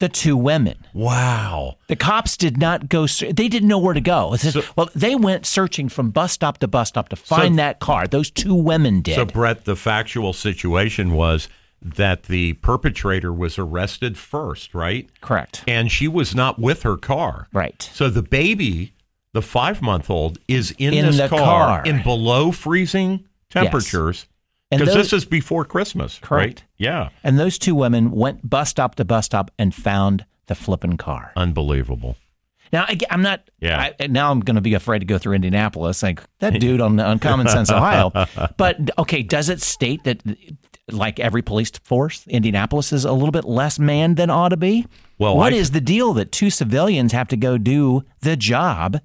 The 0.00 0.08
two 0.08 0.36
women. 0.36 0.76
Wow. 0.92 1.76
The 1.86 1.94
cops 1.96 2.36
did 2.36 2.56
not 2.58 2.88
go. 2.88 3.06
They 3.06 3.48
didn't 3.48 3.68
know 3.68 3.78
where 3.78 3.94
to 3.94 4.00
go. 4.00 4.34
So- 4.36 4.62
well, 4.74 4.88
they 4.94 5.14
went 5.14 5.46
searching 5.46 5.88
from 5.88 6.10
bus 6.10 6.32
stop 6.32 6.58
to 6.58 6.68
bus 6.68 6.88
stop 6.88 7.10
to 7.10 7.16
find 7.16 7.58
that 7.58 7.78
car. 7.80 8.06
Those 8.06 8.30
two 8.30 8.54
women 8.54 9.02
did. 9.02 9.14
So, 9.14 9.24
Brett, 9.26 9.66
the 9.66 9.76
factual 9.76 10.32
situation 10.32 11.12
was 11.12 11.48
that 11.82 12.24
the 12.24 12.54
perpetrator 12.54 13.32
was 13.32 13.58
arrested 13.58 14.16
first, 14.18 14.74
right? 14.74 15.08
Correct. 15.20 15.64
And 15.68 15.90
she 15.92 16.08
was 16.08 16.34
not 16.34 16.58
with 16.58 16.82
her 16.82 16.96
car. 16.96 17.48
Right. 17.52 17.88
So 17.94 18.08
the 18.10 18.22
baby, 18.22 18.92
the 19.32 19.42
five 19.42 19.80
month 19.82 20.10
old, 20.10 20.38
is 20.48 20.74
in, 20.78 20.92
In 20.94 21.06
this 21.06 21.16
the 21.18 21.28
car, 21.28 21.38
car. 21.40 21.82
in 21.84 22.02
below 22.02 22.52
freezing 22.52 23.24
temperatures. 23.50 24.22
And 24.22 24.29
Because 24.70 24.94
this 24.94 25.12
is 25.12 25.24
before 25.24 25.64
Christmas, 25.64 26.18
Correct. 26.22 26.60
right? 26.60 26.64
Yeah. 26.78 27.08
And 27.24 27.38
those 27.38 27.58
two 27.58 27.74
women 27.74 28.10
went 28.12 28.48
bus 28.48 28.68
stop 28.70 28.94
to 28.96 29.04
bus 29.04 29.26
stop 29.26 29.50
and 29.58 29.74
found 29.74 30.24
the 30.46 30.54
flipping 30.54 30.96
car. 30.96 31.32
Unbelievable. 31.36 32.16
Now 32.72 32.84
I, 32.86 32.96
am 33.10 33.22
not. 33.22 33.50
Yeah. 33.58 33.92
I, 33.98 34.06
now 34.06 34.30
I'm 34.30 34.40
going 34.40 34.54
to 34.54 34.60
be 34.60 34.74
afraid 34.74 35.00
to 35.00 35.04
go 35.04 35.18
through 35.18 35.34
Indianapolis. 35.34 36.02
Like 36.02 36.22
that 36.38 36.60
dude 36.60 36.80
on 36.80 37.00
on 37.00 37.18
Common 37.18 37.48
Sense 37.48 37.70
Ohio. 37.70 38.12
But 38.56 38.90
okay, 38.98 39.22
does 39.22 39.48
it 39.48 39.60
state 39.60 40.04
that 40.04 40.22
like 40.90 41.18
every 41.18 41.42
police 41.42 41.70
force, 41.82 42.24
Indianapolis 42.28 42.92
is 42.92 43.04
a 43.04 43.12
little 43.12 43.32
bit 43.32 43.44
less 43.44 43.78
manned 43.78 44.16
than 44.16 44.30
ought 44.30 44.50
to 44.50 44.56
be? 44.56 44.86
Well, 45.18 45.36
what 45.36 45.52
I- 45.52 45.56
is 45.56 45.72
the 45.72 45.80
deal 45.80 46.12
that 46.14 46.30
two 46.30 46.50
civilians 46.50 47.12
have 47.12 47.28
to 47.28 47.36
go 47.36 47.58
do 47.58 48.04
the 48.20 48.36
job 48.36 49.00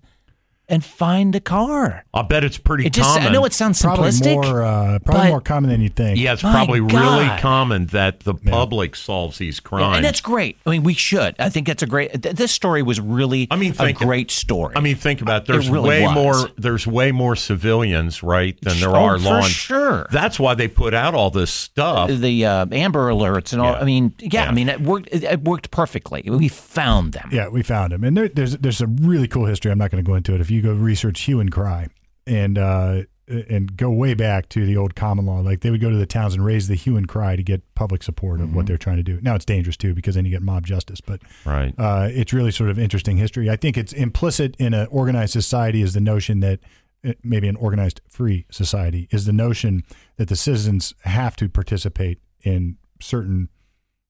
and 0.67 0.83
find 0.83 1.33
the 1.33 1.39
car? 1.39 2.05
I'll 2.13 2.23
bet 2.23 2.43
it's 2.43 2.57
pretty 2.57 2.85
It 2.87 2.93
just 2.93 3.07
common. 3.15 3.27
I 3.29 3.31
know 3.31 3.45
it 3.45 3.53
sounds 3.53 3.81
Probably 3.81 4.09
simplistic. 4.09 4.33
more, 4.43 4.63
uh, 4.63 4.99
probably 4.99 5.27
more 5.29 5.41
common 5.41 5.69
than 5.69 5.81
you'd 5.81 5.95
think. 5.95 6.19
Yeah, 6.19 6.33
it's 6.33 6.43
My 6.43 6.51
probably 6.51 6.79
really 6.81 7.29
common 7.39 7.87
that 7.87 8.21
the 8.21 8.33
public 8.33 8.95
solves 8.95 9.37
these 9.37 9.59
crimes. 9.59 9.97
and 9.97 10.05
that's 10.05 10.21
great. 10.21 10.57
I 10.65 10.69
mean, 10.71 10.83
we 10.83 10.93
should. 10.93 11.35
I 11.39 11.49
think 11.49 11.67
that's 11.67 11.83
a 11.83 11.87
great. 11.87 12.21
Th- 12.23 12.35
this 12.35 12.51
story 12.51 12.81
was 12.83 12.99
really 12.99 13.47
I 13.51 13.55
mean, 13.55 13.71
a 13.71 13.75
think- 13.75 13.97
great 13.97 14.31
story. 14.31 14.73
I 14.75 14.79
mean, 14.79 14.95
think 14.95 15.21
about 15.21 15.43
it. 15.43 15.47
there's 15.47 15.67
It 15.67 15.71
really 15.71 15.89
way 15.89 16.01
was. 16.03 16.13
more 16.15 16.49
there's 16.57 16.87
way 16.87 17.11
more 17.11 17.35
civilians, 17.35 18.23
right, 18.23 18.59
than 18.61 18.79
there 18.79 18.89
Oh, 18.89 19.03
are 19.05 19.17
for 19.19 19.23
law. 19.25 19.37
en- 19.37 19.43
sure. 19.43 20.07
That's 20.11 20.39
why 20.39 20.55
they 20.55 20.67
put 20.67 20.93
out 20.93 21.13
all 21.13 21.29
this 21.29 21.51
stuff. 21.51 22.09
the 22.09 22.45
uh, 22.45 22.65
Amber 22.71 23.09
Alerts 23.09 23.53
and 23.53 23.61
all. 23.61 23.73
Yeah. 23.73 23.79
I 23.79 23.83
mean, 23.83 24.13
yeah, 24.19 24.29
Yeah. 24.43 24.45
I 24.49 24.51
mean, 24.51 24.69
it 24.69 24.81
worked. 24.81 25.09
It, 25.11 25.23
it 25.23 25.41
worked 25.43 25.71
perfectly. 25.71 26.23
We 26.25 26.47
found 26.47 27.13
them. 27.13 27.29
Yeah, 27.31 27.49
we 27.49 27.61
found 27.63 27.91
them, 27.91 28.03
and 28.03 28.15
there, 28.17 28.27
there's 28.29 28.57
there's 28.57 28.81
a 28.81 28.87
really 28.87 29.27
cool 29.27 29.45
history. 29.45 29.71
I'm 29.71 29.77
not 29.77 29.91
going 29.91 30.03
to 30.03 30.07
go 30.07 30.15
into 30.15 30.33
it. 30.33 30.41
If 30.41 30.49
you 30.51 30.54
go 30.61 30.73
research 30.73 31.21
hue 31.21 31.39
and 31.39 31.51
cry, 31.51 31.87
and 32.27 32.57
uh, 32.57 33.01
and 33.27 33.75
go 33.75 33.89
way 33.89 34.13
back 34.13 34.49
to 34.49 34.65
the 34.67 34.77
old 34.77 34.93
common 34.95 35.25
law, 35.25 35.39
like 35.39 35.61
they 35.61 35.71
would 35.71 35.81
go 35.81 35.89
to 35.89 35.97
the 35.97 36.05
towns 36.05 36.35
and 36.35 36.45
raise 36.45 36.67
the 36.67 36.75
hue 36.75 36.95
and 36.95 37.07
cry 37.07 37.35
to 37.35 37.41
get 37.41 37.61
public 37.73 38.03
support 38.03 38.39
of 38.39 38.47
Mm-hmm. 38.47 38.55
what 38.55 38.67
they're 38.67 38.77
trying 38.77 38.97
to 38.97 39.03
do. 39.03 39.19
Now 39.21 39.33
it's 39.33 39.45
dangerous 39.45 39.75
too 39.77 39.95
because 39.95 40.13
then 40.15 40.25
you 40.25 40.31
get 40.31 40.43
mob 40.43 40.65
justice, 40.67 41.01
but 41.01 41.21
right. 41.43 41.73
uh, 41.77 42.07
it's 42.11 42.33
really 42.33 42.51
sort 42.51 42.69
of 42.69 42.77
interesting 42.77 43.17
history. 43.17 43.49
I 43.49 43.55
think 43.55 43.77
it's 43.77 43.93
implicit 43.93 44.55
in 44.59 44.73
an 44.75 44.87
organized 44.91 45.33
society 45.33 45.81
is 45.81 45.93
the 45.95 46.01
notion 46.01 46.39
that 46.41 46.59
uh, 47.03 47.13
maybe 47.23 47.47
an 47.47 47.55
organized 47.55 47.99
free 48.07 48.45
society 48.51 49.07
is 49.09 49.25
the 49.25 49.33
notion 49.33 49.83
that 50.17 50.27
the 50.27 50.35
citizens 50.35 50.93
have 51.03 51.35
to 51.37 51.49
participate 51.49 52.19
in 52.43 52.77
certain 53.01 53.49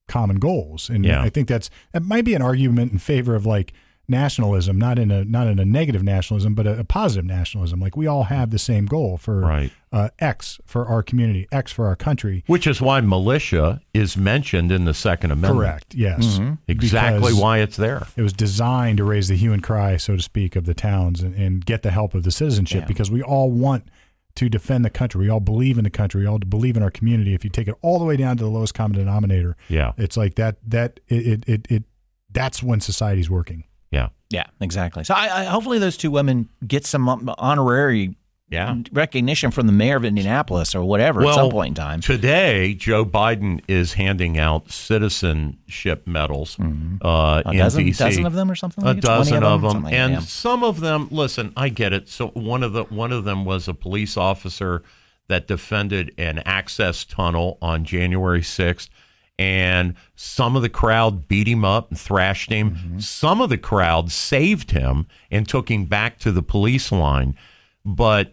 common 0.10 0.40
goals. 0.40 0.90
And 0.90 1.06
Yeah. 1.06 1.22
I 1.22 1.30
think 1.30 1.48
that's 1.48 1.70
that 1.94 2.04
might 2.04 2.26
be 2.26 2.34
an 2.34 2.42
argument 2.42 2.92
in 2.92 2.98
favor 3.00 3.34
of 3.34 3.46
like 3.46 3.72
nationalism, 4.08 4.78
not 4.78 5.00
in 5.00 5.12
a 5.12 5.26
not 5.26 5.48
in 5.48 5.60
a 5.60 5.66
negative 5.66 6.04
nationalism, 6.04 6.54
but 6.56 6.68
a, 6.68 6.80
a 6.80 6.84
positive 6.84 7.26
nationalism. 7.26 7.80
Like 7.80 7.96
we 7.98 8.08
all 8.08 8.24
have 8.24 8.52
the 8.52 8.60
same 8.60 8.86
goal 8.86 9.18
for 9.18 9.40
Right. 9.42 9.72
uh, 9.92 10.10
X 10.20 10.60
for 10.66 10.86
our 10.88 11.02
community, 11.04 11.48
X 11.52 11.72
for 11.72 11.88
our 11.88 11.96
country. 11.96 12.44
Which 12.48 12.68
is 12.68 12.82
why 12.82 13.02
militia 13.02 13.82
is 13.94 14.16
mentioned 14.18 14.72
in 14.72 14.86
the 14.86 14.94
Second 14.94 15.32
Amendment. 15.32 15.60
Correct. 15.60 15.96
Yes. 15.96 16.40
Exactly 16.68 17.20
Because- 17.20 17.36
why 17.36 17.60
it's 17.60 17.78
there. 17.78 18.06
It 18.16 18.22
was 18.22 18.34
designed 18.34 18.98
to 18.98 19.04
raise 19.04 19.28
the 19.28 19.36
hue 19.38 19.54
and 19.54 19.64
cry, 19.64 19.98
so 19.98 20.16
to 20.16 20.22
speak, 20.22 20.56
of 20.56 20.66
the 20.66 20.74
towns 20.74 21.22
and, 21.22 21.34
and 21.36 21.66
get 21.66 21.82
the 21.82 21.92
help 21.92 22.14
of 22.14 22.24
the 22.24 22.32
citizenship 22.32 22.82
Yeah. 22.82 22.88
because 22.88 23.10
we 23.12 23.22
all 23.24 23.52
want 23.52 23.86
to 24.36 24.50
defend 24.50 24.84
the 24.84 24.90
country. 24.90 25.22
We 25.22 25.30
all 25.30 25.40
believe 25.40 25.78
in 25.78 25.86
the 25.86 25.90
country. 25.90 26.22
We 26.22 26.28
all 26.28 26.40
believe 26.40 26.76
in 26.76 26.84
our 26.84 26.92
community. 26.92 27.34
If 27.34 27.46
you 27.46 27.50
take 27.50 27.70
it 27.70 27.76
all 27.82 28.00
the 28.00 28.06
way 28.06 28.18
down 28.18 28.36
to 28.38 28.44
the 28.44 28.50
lowest 28.50 28.74
common 28.74 28.98
denominator, 28.98 29.56
Yeah. 29.70 29.94
it's 29.98 30.18
like 30.18 30.36
that. 30.36 30.58
That 30.68 31.00
it 31.08 31.26
it 31.26 31.44
it, 31.50 31.68
it 31.72 31.84
that's 32.32 32.62
when 32.62 32.82
society's 32.82 33.30
working. 33.30 33.64
Yeah. 34.36 34.46
Exactly. 34.62 35.04
So 35.04 35.14
I, 35.14 35.42
I 35.42 35.44
hopefully 35.46 35.80
those 35.80 35.98
two 35.98 36.12
women 36.12 36.50
get 36.68 36.86
some 36.86 37.08
honorary 37.38 38.16
Yeah. 38.50 38.76
recognition 38.92 39.50
from 39.52 39.66
the 39.68 39.74
mayor 39.74 39.98
of 39.98 40.06
Indianapolis 40.06 40.76
or 40.76 40.84
whatever 40.84 41.26
at 41.26 41.34
some 41.34 41.50
point 41.50 41.70
in 41.70 41.84
time. 41.84 42.02
Today, 42.02 42.74
Joe 42.76 43.04
Biden 43.06 43.62
is 43.68 43.94
handing 43.94 44.38
out 44.38 44.72
citizenship 44.72 46.06
medals 46.08 46.58
uh, 46.60 46.64
Mm-hmm. 46.64 47.06
A 47.06 47.52
in 47.52 47.58
dozen, 47.58 47.92
dozen 47.92 48.26
of 48.26 48.34
them 48.34 48.52
or 48.52 48.56
something. 48.56 48.84
a 48.84 48.88
like? 48.88 49.02
20 49.02 49.02
dozen 49.02 49.44
of 49.44 49.62
them, 49.62 49.72
something 49.72 49.84
like 49.84 49.92
that, 49.94 50.00
and 50.00 50.14
yeah. 50.14 50.20
some 50.20 50.64
of 50.64 50.80
them. 50.80 51.08
Listen, 51.12 51.54
I 51.58 51.70
get 51.70 51.94
it. 51.94 52.08
So 52.10 52.28
one 52.30 52.64
of 52.64 52.74
the 52.74 52.84
one 52.86 53.12
of 53.12 53.24
them 53.24 53.46
was 53.46 53.68
a 53.68 53.74
police 53.74 54.18
officer 54.18 54.84
that 55.28 55.48
defended 55.48 56.14
an 56.18 56.40
access 56.46 57.04
tunnel 57.04 57.58
on 57.62 57.84
January 57.84 58.44
sixth, 58.44 58.90
and 59.38 59.96
some 60.16 60.56
of 60.56 60.62
the 60.62 60.70
crowd 60.70 61.28
beat 61.28 61.48
him 61.48 61.66
up 61.66 61.90
and 61.90 62.00
thrashed 62.00 62.50
him. 62.52 62.72
Mm-hmm. 62.76 63.00
Some 63.00 63.42
of 63.42 63.50
the 63.50 63.58
crowd 63.58 64.12
saved 64.12 64.72
him 64.72 65.08
and 65.30 65.48
took 65.48 65.70
him 65.70 65.86
back 65.86 66.20
to 66.20 66.32
the 66.32 66.42
police 66.44 66.92
line, 66.92 67.36
but. 67.84 68.32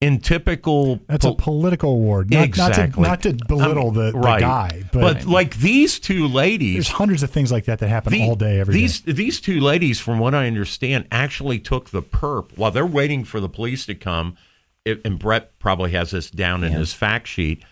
In 0.00 0.20
typical 0.20 1.00
That's 1.08 1.24
a 1.24 1.34
political 1.34 1.90
award. 1.90 2.30
Not, 2.30 2.44
Exactly. 2.44 3.02
Not 3.02 3.22
to, 3.22 3.32
not 3.32 3.38
to 3.40 3.46
belittle 3.48 3.90
the, 3.90 4.12
the 4.12 4.18
right. 4.18 4.40
guy, 4.40 4.84
but, 4.92 5.00
but 5.00 5.24
like 5.24 5.56
these 5.56 5.98
two 5.98 6.28
ladies, 6.28 6.74
there's 6.74 6.88
hundreds 6.88 7.24
of 7.24 7.30
things 7.30 7.50
like 7.50 7.64
that 7.64 7.80
that 7.80 7.88
happen 7.88 8.12
the- 8.12 8.22
all 8.22 8.36
day, 8.36 8.60
every 8.60 8.74
day. 8.74 8.80
these 8.80 9.00
these 9.02 9.40
two 9.40 9.58
ladies, 9.60 9.98
from 9.98 10.20
what 10.20 10.36
I 10.36 10.46
understand, 10.46 11.08
actually 11.10 11.58
took 11.58 11.90
the 11.90 12.00
perp 12.00 12.56
while 12.56 12.70
they're 12.70 12.86
waiting 12.86 13.24
for 13.24 13.40
the 13.40 13.48
police 13.48 13.86
to 13.86 13.96
come. 13.96 14.36
it- 14.84 15.00
And 15.04 15.18
Brett 15.18 15.58
probably 15.58 15.90
has 15.90 16.12
this 16.12 16.30
down 16.30 16.62
in 16.62 16.70
his 16.70 16.94
fact 16.94 17.26
sheet. 17.26 17.64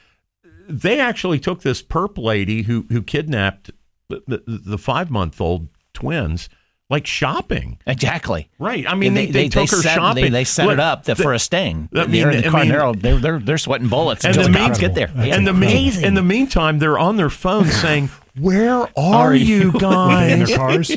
They 0.69 1.01
actually 1.01 1.39
took 1.39 1.63
this 1.63 1.83
perp 1.83 2.19
lady 2.19 2.63
who 2.63 2.87
who 2.91 3.03
kidnapped 3.03 3.71
the, 4.09 4.23
the, 4.27 4.43
the 4.47 4.79
five 4.79 5.11
month 5.11 5.41
old 5.41 5.69
twins, 5.93 6.49
like 6.91 7.07
shopping. 7.07 7.79
Exactly. 7.87 8.49
Right. 8.59 8.87
I 8.89 8.95
mean, 8.95 9.15
they, 9.15 9.27
they, 9.27 9.49
took 9.49 9.71
her 9.71 9.77
set, 9.83 9.95
shopping. 9.97 10.25
They, 10.25 10.31
they 10.31 10.45
set 10.45 10.67
Look, 10.67 10.75
it 10.75 10.81
up 10.81 11.05
the- 11.05 11.17
for 11.17 11.33
a 11.35 11.39
sting. 11.39 11.89
I 11.95 12.05
they're 12.07 12.31
in 12.31 12.37
mean- 12.37 12.41
the 12.43 12.49
I 12.49 12.51
car 12.51 12.61
and 12.61 12.71
mean- 12.71 12.79
they're, 12.79 12.93
they're, 13.13 13.21
they're, 13.21 13.39
they're 13.41 13.59
sweating 13.59 13.89
bullets 13.89 14.25
and 14.25 14.37
until 14.37 14.53
the 14.53 14.59
the 14.59 14.65
cops 14.67 14.79
get 14.79 14.95
there. 14.95 15.09
That's 15.09 15.29
Yeah, 15.29 15.37
and 15.37 15.47
the 15.47 15.53
mean, 15.53 16.05
in 16.05 16.15
the 16.15 16.23
meantime, 16.23 16.79
they're 16.79 16.99
on 16.99 17.17
their 17.17 17.31
phone 17.31 17.67
saying, 17.67 18.11
"Where 18.39 18.73
are, 18.75 18.89
Are 18.97 19.35
you 19.35 19.57
you?" 19.57 19.71
in 19.73 19.79
guys?" 19.79 20.49
their 20.49 20.57
cars. 20.57 20.97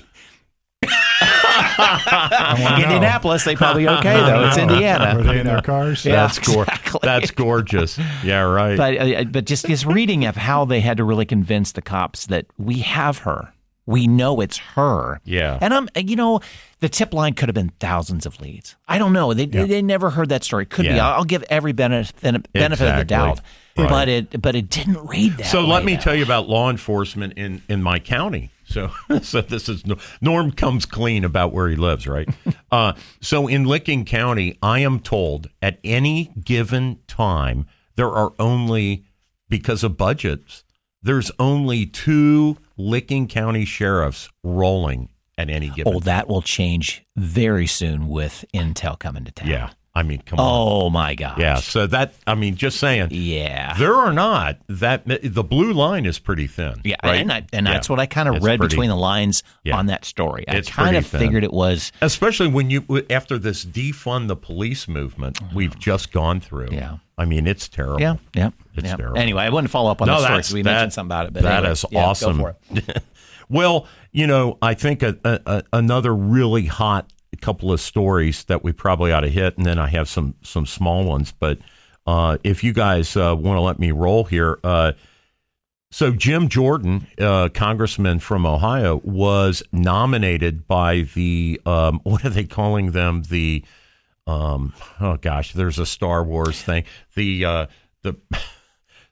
I 0.82 2.58
wanna 2.60 2.78
know. 2.78 2.84
Indianapolis, 2.84 3.44
they 3.44 3.56
probably 3.56 3.88
okay 3.88 4.14
though. 4.16 4.48
It's 4.48 4.58
Were 4.58 4.64
Indiana. 4.64 5.24
they 5.24 5.40
in 5.40 5.46
their 5.48 5.62
cars? 5.62 6.06
Yeah. 6.06 6.14
That's 6.28 6.40
gor- 6.40 6.64
exactly. 6.64 7.00
That's 7.04 7.32
gorgeous. 7.32 7.98
Yeah, 8.24 8.42
right. 8.42 8.78
But 8.78 8.98
uh, 8.98 9.24
but 9.26 9.46
just 9.46 9.66
this 9.68 9.86
reading 9.86 10.26
of 10.26 10.36
how 10.36 10.66
they 10.66 10.80
had 10.82 10.98
to 10.98 11.04
really 11.04 11.26
convince 11.26 11.72
the 11.74 11.82
cops 11.82 12.28
that 12.28 12.46
we 12.58 12.80
have 12.80 13.20
her. 13.20 13.54
We 13.86 14.06
know 14.06 14.40
it's 14.40 14.58
her. 14.58 15.20
Yeah. 15.26 15.58
And 15.62 15.74
I'm 15.74 15.90
you 15.96 16.16
know 16.16 16.42
the 16.80 16.90
tip 16.90 17.14
line 17.14 17.34
could 17.34 17.50
have 17.50 17.56
been 17.56 17.72
thousands 17.80 18.26
of 18.26 18.40
leads. 18.40 18.76
I 18.88 18.98
don't 19.00 19.14
know. 19.14 19.34
They 19.34 19.46
they, 19.48 19.66
they 19.66 19.82
never 19.82 20.12
heard 20.12 20.30
that 20.30 20.44
story. 20.44 20.66
Could 20.66 20.84
be. 20.84 20.90
Yeah. 20.94 21.08
I'll, 21.10 21.18
I'll 21.20 21.26
give 21.26 21.44
every 21.50 21.72
benefit 21.72 22.16
benefit 22.54 22.88
of 22.88 22.98
the 22.98 23.06
doubt. 23.06 23.42
Right. 23.78 23.90
But 23.90 24.10
it 24.10 24.42
but 24.42 24.56
it 24.56 24.70
didn't 24.70 25.08
read 25.08 25.38
that. 25.38 25.46
so 25.48 25.62
let 25.62 25.84
me 25.86 25.96
though. 25.96 26.02
tell 26.02 26.16
you 26.16 26.24
about 26.24 26.48
law 26.50 26.70
enforcement 26.70 27.34
in 27.38 27.62
in 27.70 27.82
my 27.82 27.98
county. 28.00 28.52
So 28.70 28.92
so 29.22 29.42
this 29.42 29.68
is 29.68 29.84
Norm 30.22 30.52
comes 30.52 30.86
clean 30.86 31.24
about 31.24 31.52
where 31.54 31.68
he 31.70 31.76
lives, 31.76 32.08
right? 32.08 32.30
uh, 32.72 32.94
so 33.22 33.48
in 33.48 33.66
Licking 33.66 34.06
County, 34.06 34.58
I 34.62 34.80
am 34.80 35.00
told 35.00 35.50
at 35.62 35.80
any 35.84 36.34
given 36.44 37.00
time 37.08 37.66
there 37.96 38.10
are 38.10 38.34
only 38.40 39.06
because 39.50 39.84
of 39.84 39.98
budgets. 39.98 40.64
There's 41.02 41.32
only 41.40 41.86
two 41.86 42.58
Licking 42.78 43.28
County 43.28 43.66
sheriffs 43.66 44.30
rolling 44.44 45.10
at 45.38 45.50
any 45.50 45.70
given. 45.70 45.96
Oh, 45.96 46.00
that 46.02 46.28
will 46.28 46.42
change 46.42 47.04
very 47.16 47.66
soon 47.66 48.10
with 48.10 48.46
Intel 48.54 49.00
coming 49.00 49.26
to 49.26 49.32
town. 49.32 49.48
yeah, 49.48 49.70
I 49.96 50.04
mean, 50.04 50.22
come 50.26 50.40
on. 50.40 50.46
Oh 50.48 50.90
my 50.90 51.16
God. 51.16 51.40
Yeah, 51.40 51.56
so 51.56 51.88
that 51.88 52.14
I 52.28 52.36
mean, 52.36 52.56
just 52.56 52.80
saying. 52.80 53.10
Yeah. 53.12 53.74
There 53.78 53.96
are 53.96 54.14
not 54.14 54.58
that 54.68 55.04
the 55.06 55.44
blue 55.44 55.74
line 55.74 56.06
is 56.06 56.20
pretty 56.20 56.46
thin. 56.48 56.80
Yeah, 56.84 56.96
right? 57.04 57.16
and 57.22 57.32
I, 57.34 57.46
and 57.52 57.66
Yeah. 57.66 57.74
that's 57.74 57.90
what 57.90 58.00
I 58.00 58.06
kind 58.06 58.30
of 58.30 58.44
read 58.44 58.60
pretty- 58.60 58.76
between 58.76 58.90
the 58.90 58.96
lines 58.96 59.44
Yeah. 59.64 59.78
on 59.78 59.88
that 59.88 60.06
story. 60.06 60.46
I 60.48 60.62
kind 60.62 60.96
of 60.96 61.06
figured 61.08 61.44
it 61.44 61.52
was. 61.52 61.92
especially 62.02 62.48
when 62.48 62.70
you 62.70 62.86
after 63.10 63.38
this 63.40 63.66
defund 63.66 64.28
the 64.28 64.36
police 64.36 64.88
movement 64.88 65.40
oh, 65.42 65.48
we've 65.56 65.78
just 65.78 66.12
gone 66.12 66.40
through. 66.40 66.70
Yeah. 66.72 66.98
I 67.18 67.26
mean 67.26 67.48
it's 67.48 67.68
terrible. 67.68 68.00
Yeah, 68.00 68.16
yeah, 68.36 68.52
It's 68.76 68.86
yeah. 68.88 68.96
terrible. 68.96 69.18
Anyway, 69.18 69.44
I 69.44 69.50
wanted 69.50 69.68
to 69.68 69.72
follow 69.72 69.92
up 69.92 70.02
on 70.02 70.08
No, 70.08 70.22
that 70.22 70.46
story 70.46 70.60
we 70.60 70.64
that- 70.64 70.72
mentioned 70.72 70.94
something 70.94 71.08
about 71.08 71.26
it. 71.26 71.34
But 71.34 71.44
that 71.44 71.58
anyway, 71.58 71.72
is 71.72 71.86
awesome. 71.96 72.40
for 72.40 72.56
it. 72.72 73.04
Well, 73.52 73.88
you 74.12 74.28
know, 74.28 74.60
I 74.62 74.76
think 74.76 75.02
a, 75.02 75.18
a, 75.24 75.40
a, 75.48 75.64
another 75.74 76.14
really 76.16 76.68
hot 76.68 77.12
couple 77.42 77.72
of 77.72 77.80
stories 77.80 78.44
that 78.46 78.64
we 78.64 78.72
probably 78.72 79.12
ought 79.12 79.22
to 79.22 79.30
hit, 79.30 79.58
and 79.58 79.66
then 79.66 79.80
I 79.80 79.88
have 79.88 80.08
some 80.08 80.36
some 80.42 80.66
small 80.66 81.04
ones. 81.04 81.34
But 81.38 81.60
uh, 82.06 82.38
if 82.44 82.64
you 82.64 82.74
guys 82.74 83.16
uh, 83.16 83.36
want 83.38 83.58
to 83.58 83.62
let 83.62 83.80
me 83.80 83.92
roll 83.92 84.24
here, 84.26 84.60
uh, 84.64 84.94
so 85.92 86.12
Jim 86.12 86.50
Jordan, 86.50 87.08
uh, 87.20 87.50
congressman 87.50 88.20
from 88.20 88.46
Ohio, 88.46 89.02
was 89.04 89.64
nominated 89.72 90.68
by 90.68 91.02
the 91.14 91.60
um, 91.66 92.00
what 92.04 92.24
are 92.26 92.30
they 92.30 92.46
calling 92.46 92.92
them? 92.92 93.24
The 93.24 93.64
um, 94.28 94.74
oh 95.00 95.18
gosh, 95.18 95.54
there's 95.54 95.80
a 95.80 95.86
Star 95.86 96.24
Wars 96.24 96.62
thing. 96.62 96.84
The 97.16 97.46
uh, 97.46 97.66
the 98.04 98.16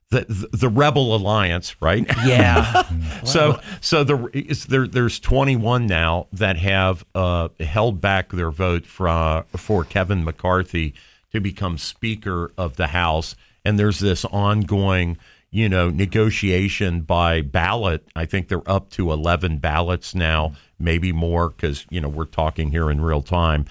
the 0.10 0.48
the 0.54 0.70
Rebel 0.70 1.16
Alliance, 1.16 1.76
right? 1.82 2.06
Yeah, 2.26 2.84
So, 3.26 3.60
so 3.82 4.04
the 4.04 4.30
is 4.34 4.66
there 4.66 4.88
there's 4.88 5.20
21 5.20 5.86
now 5.86 6.28
that 6.32 6.58
have 6.58 7.06
uh, 7.14 7.50
held 7.60 8.00
back 8.00 8.32
their 8.32 8.52
vote 8.52 8.86
for 8.86 9.46
for 9.56 9.84
Kevin 9.84 10.24
McCarthy 10.24 10.94
to 11.32 11.42
become 11.42 11.78
Speaker 11.78 12.54
of 12.58 12.78
the 12.78 12.88
House, 12.88 13.36
and 13.66 13.78
there's 13.78 14.00
this 14.00 14.24
ongoing, 14.26 15.18
you 15.52 15.68
know, 15.68 15.90
negotiation 15.90 17.02
by 17.02 17.42
ballot. 17.42 18.08
I 18.16 18.26
think 18.26 18.48
they're 18.48 18.70
up 18.70 18.90
to 18.92 19.12
11 19.12 19.58
ballots 19.58 20.16
now, 20.16 20.54
maybe 20.80 21.12
more, 21.12 21.50
because 21.50 21.86
you 21.90 22.00
know 22.00 22.10
we're 22.10 22.26
talking 22.26 22.72
here 22.72 22.90
in 22.90 23.02
real 23.02 23.22
time. 23.22 23.66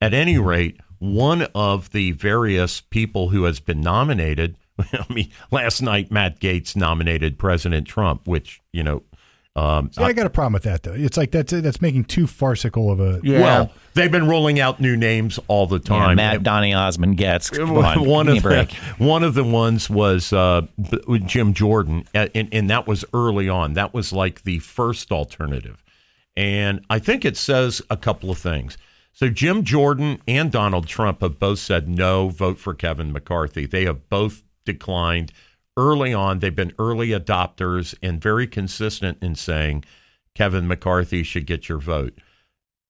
At 0.00 0.14
any 0.14 0.38
rate, 0.38 0.80
one 0.98 1.42
of 1.54 1.90
the 1.90 2.12
various 2.12 2.80
people 2.80 3.28
who 3.28 3.44
has 3.44 3.60
been 3.60 3.80
nominated. 3.80 4.56
I 4.92 5.12
mean, 5.12 5.30
last 5.50 5.82
night 5.82 6.10
Matt 6.10 6.40
Gaetz 6.40 6.76
nominated 6.76 7.38
President 7.38 7.86
Trump, 7.86 8.26
which 8.26 8.60
you 8.72 8.82
know. 8.82 9.02
Um, 9.54 9.90
See, 9.92 10.02
I 10.02 10.14
got 10.14 10.24
a 10.24 10.30
problem 10.30 10.54
with 10.54 10.62
that 10.62 10.82
though. 10.82 10.94
It's 10.94 11.18
like 11.18 11.30
that's 11.30 11.52
that's 11.52 11.82
making 11.82 12.04
too 12.04 12.26
farcical 12.26 12.90
of 12.90 13.00
a. 13.00 13.20
yeah. 13.22 13.40
Well, 13.40 13.72
they've 13.92 14.10
been 14.10 14.26
rolling 14.26 14.58
out 14.60 14.80
new 14.80 14.96
names 14.96 15.38
all 15.46 15.66
the 15.66 15.76
yeah, 15.76 15.98
time. 15.98 16.16
Matt 16.16 16.42
Donny 16.42 16.72
Osmond 16.72 17.18
gets 17.18 17.56
on, 17.58 18.06
one 18.06 18.28
of 18.28 18.42
the 18.42 18.74
one 18.98 19.22
of 19.22 19.34
the 19.34 19.44
ones 19.44 19.90
was 19.90 20.32
uh, 20.32 20.62
Jim 21.26 21.52
Jordan, 21.52 22.04
uh, 22.14 22.28
and, 22.34 22.48
and 22.50 22.70
that 22.70 22.86
was 22.86 23.04
early 23.12 23.50
on. 23.50 23.74
That 23.74 23.92
was 23.92 24.10
like 24.10 24.44
the 24.44 24.58
first 24.60 25.12
alternative, 25.12 25.84
and 26.34 26.82
I 26.88 26.98
think 26.98 27.26
it 27.26 27.36
says 27.36 27.82
a 27.90 27.98
couple 27.98 28.30
of 28.30 28.38
things. 28.38 28.78
So 29.12 29.28
Jim 29.28 29.62
Jordan 29.64 30.20
and 30.26 30.50
Donald 30.50 30.86
Trump 30.86 31.20
have 31.20 31.38
both 31.38 31.58
said 31.58 31.88
no, 31.88 32.28
vote 32.28 32.58
for 32.58 32.74
Kevin 32.74 33.12
McCarthy. 33.12 33.66
They 33.66 33.84
have 33.84 34.08
both 34.08 34.42
declined 34.64 35.32
early 35.76 36.12
on. 36.12 36.38
They've 36.38 36.54
been 36.54 36.74
early 36.78 37.08
adopters 37.08 37.94
and 38.02 38.20
very 38.20 38.46
consistent 38.46 39.18
in 39.22 39.34
saying 39.34 39.84
Kevin 40.34 40.66
McCarthy 40.66 41.22
should 41.22 41.46
get 41.46 41.68
your 41.68 41.78
vote 41.78 42.18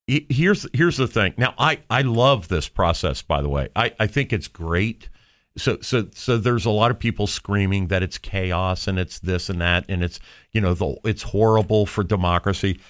here's 0.06 0.66
here's 0.72 0.96
the 0.96 1.06
thing. 1.06 1.34
Now, 1.36 1.54
I 1.58 1.80
I 1.88 2.02
love 2.02 2.48
this 2.48 2.68
process. 2.68 3.22
By 3.22 3.42
the 3.42 3.48
way, 3.48 3.68
I 3.76 3.92
I 3.98 4.06
think 4.06 4.32
it's 4.32 4.48
great. 4.48 5.08
So 5.56 5.78
so 5.80 6.08
so 6.14 6.38
there's 6.38 6.64
a 6.64 6.70
lot 6.70 6.90
of 6.90 6.98
people 6.98 7.26
screaming 7.26 7.88
that 7.88 8.02
it's 8.02 8.18
chaos 8.18 8.88
and 8.88 8.98
it's 8.98 9.18
this 9.18 9.48
and 9.48 9.60
that 9.60 9.84
and 9.88 10.02
it's 10.02 10.18
you 10.52 10.60
know 10.60 10.74
the 10.74 10.96
it's 11.04 11.22
horrible 11.22 11.86
for 11.86 12.02
democracy. 12.02 12.80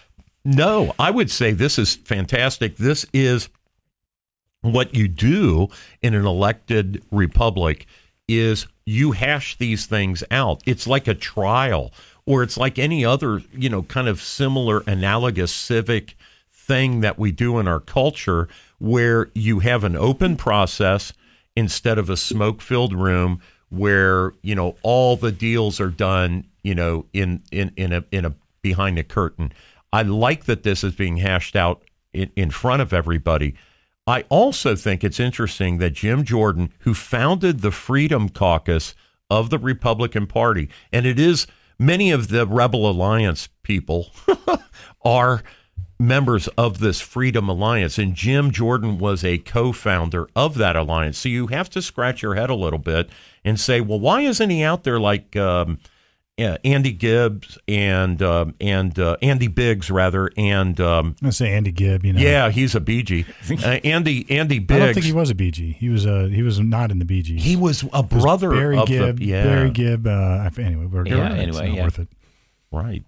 No, 0.44 0.94
I 0.98 1.10
would 1.10 1.30
say 1.30 1.52
this 1.52 1.78
is 1.78 1.96
fantastic. 1.96 2.76
This 2.76 3.06
is 3.12 3.48
what 4.62 4.94
you 4.94 5.08
do 5.08 5.68
in 6.02 6.14
an 6.14 6.24
elected 6.24 7.04
republic 7.10 7.86
is 8.28 8.66
you 8.84 9.12
hash 9.12 9.56
these 9.56 9.86
things 9.86 10.24
out. 10.30 10.62
It's 10.66 10.86
like 10.86 11.06
a 11.08 11.14
trial 11.14 11.92
or 12.26 12.42
it's 12.42 12.56
like 12.56 12.78
any 12.78 13.04
other, 13.04 13.42
you 13.52 13.68
know, 13.68 13.82
kind 13.82 14.08
of 14.08 14.22
similar 14.22 14.82
analogous 14.86 15.52
civic 15.52 16.16
thing 16.50 17.00
that 17.00 17.18
we 17.18 17.32
do 17.32 17.58
in 17.58 17.66
our 17.66 17.80
culture 17.80 18.48
where 18.78 19.30
you 19.34 19.60
have 19.60 19.84
an 19.84 19.96
open 19.96 20.36
process 20.36 21.12
instead 21.56 21.98
of 21.98 22.08
a 22.08 22.16
smoke-filled 22.16 22.94
room 22.94 23.40
where, 23.68 24.32
you 24.42 24.54
know, 24.54 24.76
all 24.82 25.16
the 25.16 25.32
deals 25.32 25.80
are 25.80 25.88
done, 25.90 26.44
you 26.62 26.74
know, 26.74 27.06
in 27.12 27.42
in 27.50 27.72
in 27.76 27.92
a 27.92 28.04
in 28.12 28.24
a 28.24 28.34
behind 28.62 28.98
a 28.98 29.02
curtain. 29.02 29.52
I 29.92 30.02
like 30.02 30.44
that 30.44 30.62
this 30.62 30.84
is 30.84 30.94
being 30.94 31.18
hashed 31.18 31.56
out 31.56 31.82
in, 32.12 32.30
in 32.36 32.50
front 32.50 32.82
of 32.82 32.92
everybody. 32.92 33.54
I 34.06 34.24
also 34.28 34.74
think 34.74 35.04
it's 35.04 35.20
interesting 35.20 35.78
that 35.78 35.90
Jim 35.90 36.24
Jordan, 36.24 36.72
who 36.80 36.94
founded 36.94 37.60
the 37.60 37.70
Freedom 37.70 38.28
Caucus 38.28 38.94
of 39.30 39.50
the 39.50 39.58
Republican 39.58 40.26
Party, 40.26 40.68
and 40.92 41.06
it 41.06 41.18
is 41.18 41.46
many 41.78 42.10
of 42.10 42.28
the 42.28 42.46
Rebel 42.46 42.90
Alliance 42.90 43.48
people 43.62 44.10
are 45.04 45.42
members 46.00 46.48
of 46.48 46.80
this 46.80 47.00
Freedom 47.00 47.48
Alliance, 47.48 47.96
and 47.96 48.14
Jim 48.14 48.50
Jordan 48.50 48.98
was 48.98 49.24
a 49.24 49.38
co 49.38 49.72
founder 49.72 50.28
of 50.34 50.56
that 50.58 50.74
alliance. 50.74 51.18
So 51.18 51.28
you 51.28 51.46
have 51.48 51.70
to 51.70 51.80
scratch 51.80 52.22
your 52.22 52.34
head 52.34 52.50
a 52.50 52.54
little 52.54 52.80
bit 52.80 53.08
and 53.44 53.58
say, 53.58 53.80
well, 53.80 54.00
why 54.00 54.22
isn't 54.22 54.50
he 54.50 54.64
out 54.64 54.82
there 54.82 54.98
like 54.98 55.36
um, 55.36 55.78
yeah, 56.38 56.56
Andy 56.64 56.92
Gibbs 56.92 57.58
and 57.68 58.22
um, 58.22 58.54
and 58.60 58.98
uh, 58.98 59.16
Andy 59.20 59.48
Biggs 59.48 59.90
rather, 59.90 60.30
and 60.36 60.80
um, 60.80 61.14
I 61.22 61.30
say 61.30 61.52
Andy 61.52 61.72
Gibb. 61.72 62.04
You 62.06 62.14
know, 62.14 62.20
yeah, 62.20 62.50
he's 62.50 62.74
a 62.74 62.80
BG. 62.80 63.26
Uh, 63.62 63.78
Andy 63.84 64.24
Andy 64.30 64.58
Biggs. 64.58 64.80
I 64.80 64.84
don't 64.86 64.94
think 64.94 65.06
he 65.06 65.12
was 65.12 65.30
a 65.30 65.34
BG. 65.34 65.76
He 65.76 65.88
was 65.90 66.06
a 66.06 66.28
he 66.28 66.42
was 66.42 66.58
not 66.58 66.90
in 66.90 66.98
the 66.98 67.04
BG. 67.04 67.38
He 67.38 67.54
was 67.54 67.84
a 67.92 68.02
brother 68.02 68.50
Barry 68.50 68.78
of 68.78 68.88
Gibb. 68.88 69.18
the 69.18 69.26
yeah. 69.26 69.44
Barry 69.44 69.70
Gibb. 69.70 70.06
Uh, 70.06 70.48
anyway, 70.58 70.86
we're 70.86 71.06
Yeah, 71.06 71.32
it's 71.34 71.42
anyway, 71.58 71.68
not 71.68 71.76
yeah. 71.76 71.82
worth 71.84 71.98
it. 71.98 72.08
Right. 72.70 73.04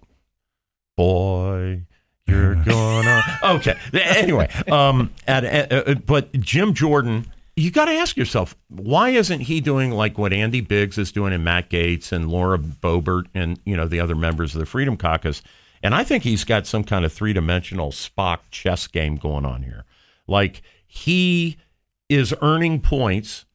Boy, 0.95 1.81
you're 2.27 2.55
gonna. 2.63 3.23
Okay. 3.43 3.75
Anyway, 3.93 4.49
um, 4.71 5.11
at, 5.27 5.43
at, 5.43 5.71
uh, 5.73 5.95
but 6.05 6.31
Jim 6.33 6.73
Jordan, 6.73 7.25
you 7.55 7.71
got 7.71 7.85
to 7.85 7.91
ask 7.91 8.17
yourself, 8.17 8.55
why 8.67 9.09
isn't 9.09 9.41
he 9.41 9.61
doing 9.61 9.91
like 9.91 10.17
what 10.17 10.33
Andy 10.33 10.61
Biggs 10.61 10.97
is 10.97 11.11
doing 11.11 11.33
and 11.33 11.43
Matt 11.43 11.69
Gaetz 11.69 12.11
and 12.11 12.29
Laura 12.29 12.57
Boebert 12.57 13.25
and, 13.33 13.59
you 13.65 13.77
know, 13.77 13.87
the 13.87 13.99
other 13.99 14.15
members 14.15 14.53
of 14.53 14.59
the 14.59 14.65
Freedom 14.65 14.97
Caucus? 14.97 15.41
And 15.81 15.93
I 15.95 16.03
think 16.03 16.23
he's 16.23 16.43
got 16.43 16.65
some 16.67 16.83
kind 16.83 17.05
of 17.05 17.13
three 17.13 17.31
dimensional 17.33 17.91
Spock 17.91 18.39
chess 18.51 18.87
game 18.87 19.15
going 19.15 19.45
on 19.45 19.63
here. 19.63 19.85
Like 20.27 20.63
he 20.85 21.57
is 22.09 22.33
earning 22.41 22.81
points 22.81 23.45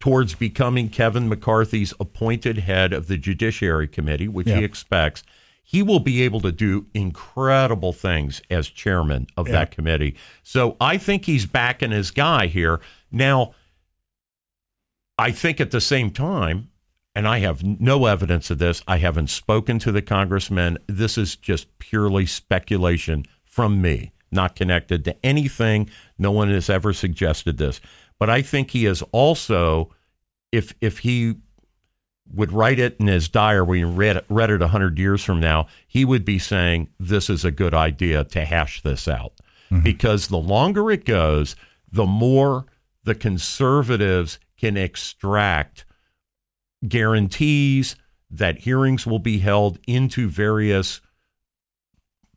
towards 0.00 0.34
becoming 0.34 0.90
Kevin 0.90 1.28
McCarthy's 1.28 1.94
appointed 1.98 2.58
head 2.58 2.92
of 2.92 3.06
the 3.06 3.16
Judiciary 3.16 3.88
Committee, 3.88 4.28
which 4.28 4.48
Yeah. 4.48 4.56
he 4.58 4.64
expects. 4.64 5.22
He 5.62 5.82
will 5.82 6.00
be 6.00 6.20
able 6.22 6.42
to 6.42 6.52
do 6.52 6.86
incredible 6.92 7.94
things 7.94 8.42
as 8.50 8.68
chairman 8.68 9.28
of 9.34 9.46
that 9.48 9.70
committee. 9.70 10.14
So 10.42 10.76
I 10.78 10.98
think 10.98 11.24
he's 11.24 11.46
backing 11.46 11.90
his 11.90 12.10
guy 12.10 12.48
here. 12.48 12.80
Now, 13.14 13.54
I 15.16 15.30
think 15.30 15.60
at 15.60 15.70
the 15.70 15.80
same 15.80 16.10
time, 16.10 16.70
and 17.14 17.28
I 17.28 17.38
have 17.38 17.62
no 17.62 18.06
evidence 18.06 18.50
of 18.50 18.58
this, 18.58 18.82
I 18.88 18.96
haven't 18.96 19.30
spoken 19.30 19.78
to 19.80 19.92
the 19.92 20.02
congressman. 20.02 20.78
This 20.88 21.16
is 21.16 21.36
just 21.36 21.78
purely 21.78 22.26
speculation 22.26 23.24
from 23.44 23.80
me, 23.80 24.12
not 24.32 24.56
connected 24.56 25.04
to 25.04 25.16
anything. 25.24 25.88
No 26.18 26.32
one 26.32 26.50
has 26.50 26.68
ever 26.68 26.92
suggested 26.92 27.56
this. 27.56 27.80
But 28.18 28.30
I 28.30 28.42
think 28.42 28.70
he 28.70 28.86
is 28.86 29.02
also, 29.12 29.94
if 30.50 30.74
if 30.80 30.98
he 30.98 31.36
would 32.32 32.50
write 32.50 32.78
it 32.80 32.96
in 32.98 33.06
his 33.06 33.28
diary 33.28 33.78
he 33.78 33.84
read 33.84 34.16
it, 34.16 34.24
read 34.28 34.50
it 34.50 34.60
100 34.60 34.98
years 34.98 35.22
from 35.22 35.38
now, 35.38 35.66
he 35.86 36.04
would 36.04 36.24
be 36.24 36.38
saying, 36.38 36.88
This 36.98 37.30
is 37.30 37.44
a 37.44 37.50
good 37.52 37.74
idea 37.74 38.24
to 38.24 38.44
hash 38.44 38.82
this 38.82 39.06
out. 39.06 39.34
Mm-hmm. 39.70 39.84
Because 39.84 40.28
the 40.28 40.38
longer 40.38 40.90
it 40.90 41.04
goes, 41.04 41.54
the 41.92 42.06
more 42.06 42.66
the 43.04 43.14
conservatives 43.14 44.38
can 44.58 44.76
extract 44.76 45.84
guarantees 46.86 47.96
that 48.30 48.58
hearings 48.58 49.06
will 49.06 49.18
be 49.18 49.38
held 49.38 49.78
into 49.86 50.28
various 50.28 51.00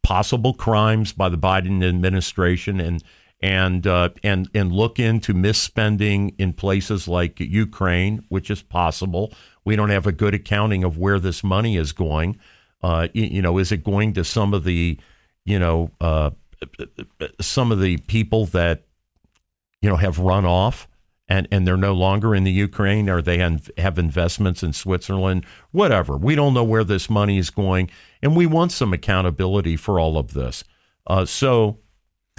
possible 0.03 0.53
crimes 0.53 1.12
by 1.12 1.30
the 1.30 1.38
Biden 1.38 1.84
administration 1.88 2.80
and 2.80 3.03
and 3.41 3.86
uh, 3.86 4.10
and 4.23 4.49
and 4.53 4.71
look 4.71 4.99
into 4.99 5.34
misspending 5.34 6.34
in 6.39 6.53
places 6.53 7.08
like 7.08 7.39
Ukraine, 7.39 8.23
which 8.30 8.49
is 8.49 8.62
possible. 8.62 9.34
We 9.65 9.75
don't 9.75 9.89
have 9.89 10.08
a 10.08 10.12
good 10.12 10.34
accounting 10.34 10.84
of 10.84 10.97
where 10.97 11.19
this 11.19 11.43
money 11.43 11.77
is 11.77 11.91
going. 11.91 12.39
Uh, 12.82 13.08
you, 13.13 13.41
know, 13.41 13.58
is 13.58 13.71
it 13.71 13.84
going 13.84 14.13
to 14.13 14.23
some 14.23 14.53
of 14.53 14.63
the, 14.63 14.99
you 15.45 15.60
know, 15.60 15.91
uh, 15.99 16.30
some 17.41 17.71
of 17.71 17.82
the 17.82 17.97
people 17.97 18.45
that 18.47 18.87
you 19.81 19.89
know 19.89 19.95
have 19.95 20.19
run 20.19 20.45
off 20.45 20.87
and 21.27 21.47
and 21.51 21.67
they're 21.67 21.77
no 21.77 21.93
longer 21.93 22.33
in 22.33 22.43
the 22.43 22.51
Ukraine 22.51 23.09
or 23.09 23.21
they 23.21 23.37
have, 23.37 23.69
have 23.77 23.99
investments 23.99 24.63
in 24.63 24.73
Switzerland 24.73 25.45
whatever 25.71 26.17
we 26.17 26.35
don't 26.35 26.53
know 26.53 26.63
where 26.63 26.83
this 26.83 27.09
money 27.09 27.37
is 27.37 27.49
going 27.49 27.89
and 28.21 28.35
we 28.35 28.45
want 28.45 28.71
some 28.71 28.93
accountability 28.93 29.75
for 29.75 29.99
all 29.99 30.17
of 30.17 30.33
this 30.33 30.63
uh, 31.07 31.25
so 31.25 31.77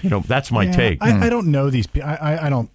you 0.03 0.11
know 0.11 0.21
that's 0.21 0.51
my 0.51 0.65
Yeah, 0.65 0.73
take 0.73 0.99
I, 1.03 1.27
I 1.27 1.29
don't 1.29 1.49
know 1.49 1.71
these. 1.71 1.87
pe- 1.87 2.01
I, 2.01 2.35
I 2.35 2.47
I 2.47 2.51
don't 2.51 2.71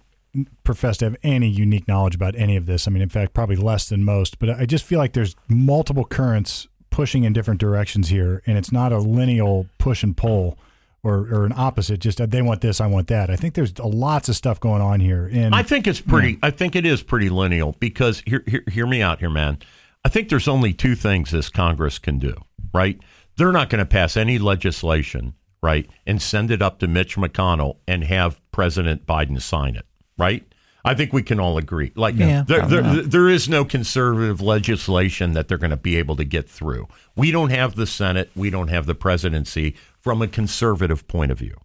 profess 0.64 0.96
to 0.98 1.04
have 1.06 1.16
any 1.22 1.48
unique 1.48 1.86
knowledge 1.86 2.14
about 2.14 2.34
any 2.36 2.56
of 2.56 2.66
this. 2.66 2.88
I 2.88 2.90
mean, 2.90 3.02
in 3.02 3.08
fact, 3.08 3.34
probably 3.34 3.56
less 3.56 3.88
than 3.88 4.04
most. 4.04 4.38
But 4.38 4.50
I 4.50 4.66
just 4.66 4.84
feel 4.84 4.98
like 4.98 5.12
there's 5.12 5.36
multiple 5.48 6.04
currents 6.04 6.66
pushing 6.90 7.24
in 7.24 7.32
different 7.32 7.60
directions 7.60 8.08
here, 8.08 8.42
and 8.46 8.58
it's 8.58 8.72
not 8.72 8.92
a 8.92 8.98
lineal 8.98 9.66
push 9.78 10.02
and 10.02 10.16
pull. 10.16 10.58
Or, 11.04 11.18
or 11.30 11.44
an 11.44 11.52
opposite, 11.54 12.00
just 12.00 12.18
uh, 12.18 12.24
they 12.24 12.40
want 12.40 12.62
this, 12.62 12.80
I 12.80 12.86
want 12.86 13.08
that. 13.08 13.28
I 13.28 13.36
think 13.36 13.52
there's 13.52 13.78
lots 13.78 14.30
of 14.30 14.36
stuff 14.36 14.58
going 14.58 14.80
on 14.80 15.00
here. 15.00 15.28
And 15.30 15.54
I 15.54 15.62
think 15.62 15.86
it's 15.86 16.00
pretty. 16.00 16.38
I 16.42 16.50
think 16.50 16.74
it 16.74 16.86
is 16.86 17.02
pretty 17.02 17.28
lineal 17.28 17.76
because 17.78 18.22
hear, 18.26 18.42
hear, 18.46 18.64
hear 18.70 18.86
me 18.86 19.02
out 19.02 19.18
here, 19.18 19.28
man. 19.28 19.58
I 20.02 20.08
think 20.08 20.30
there's 20.30 20.48
only 20.48 20.72
two 20.72 20.94
things 20.94 21.30
this 21.30 21.50
Congress 21.50 21.98
can 21.98 22.18
do. 22.18 22.34
Right? 22.72 22.98
They're 23.36 23.52
not 23.52 23.68
going 23.68 23.80
to 23.80 23.86
pass 23.86 24.16
any 24.16 24.38
legislation, 24.38 25.34
right, 25.62 25.86
and 26.06 26.22
send 26.22 26.50
it 26.50 26.62
up 26.62 26.78
to 26.78 26.88
Mitch 26.88 27.16
McConnell 27.16 27.76
and 27.86 28.02
have 28.04 28.40
President 28.50 29.06
Biden 29.06 29.42
sign 29.42 29.76
it. 29.76 29.84
Right? 30.16 30.46
I 30.84 30.94
think 30.94 31.12
we 31.12 31.22
can 31.22 31.40
all 31.40 31.56
agree. 31.56 31.92
Like 31.94 32.16
Yeah, 32.16 32.44
there, 32.46 32.66
there, 32.66 32.82
there 33.02 33.28
is 33.28 33.48
no 33.48 33.64
conservative 33.64 34.40
legislation 34.42 35.32
that 35.32 35.48
they're 35.48 35.58
going 35.58 35.70
to 35.70 35.76
be 35.78 35.96
able 35.96 36.16
to 36.16 36.24
get 36.24 36.48
through. 36.48 36.88
We 37.16 37.30
don't 37.30 37.50
have 37.50 37.74
the 37.74 37.86
Senate. 37.86 38.30
We 38.36 38.50
don't 38.50 38.68
have 38.68 38.84
the 38.84 38.94
presidency 38.94 39.76
from 40.04 40.20
a 40.20 40.28
conservative 40.28 41.08
point 41.08 41.32
of 41.32 41.38
view. 41.38 41.56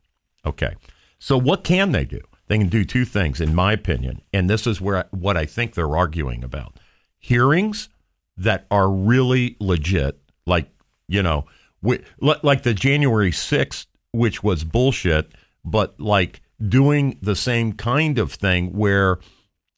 Okay. 0.45 0.73
So 1.19 1.37
what 1.37 1.65
can 1.65 1.91
they 1.91 2.05
do? 2.05 2.21
They 2.47 2.57
can 2.57 2.69
do 2.69 2.85
two 2.85 3.03
things, 3.03 3.41
in 3.41 3.53
my 3.53 3.73
opinion, 3.73 4.21
and 4.33 4.49
this 4.49 4.65
is 4.65 4.79
where 4.81 5.05
what 5.11 5.35
I 5.37 5.45
think 5.45 5.75
they're 5.75 5.97
arguing 5.97 6.43
about: 6.43 6.79
hearings 7.19 7.89
that 8.37 8.65
are 8.71 8.89
really 8.89 9.57
legit, 9.59 10.19
like 10.47 10.69
you 11.07 11.21
know, 11.21 11.45
li- 11.83 11.99
like 12.19 12.63
the 12.63 12.73
January 12.73 13.31
sixth, 13.31 13.87
which 14.13 14.41
was 14.41 14.63
bullshit, 14.63 15.33
but 15.63 15.99
like 15.99 16.41
doing 16.65 17.19
the 17.21 17.35
same 17.35 17.73
kind 17.73 18.17
of 18.17 18.31
thing 18.31 18.71
where, 18.71 19.19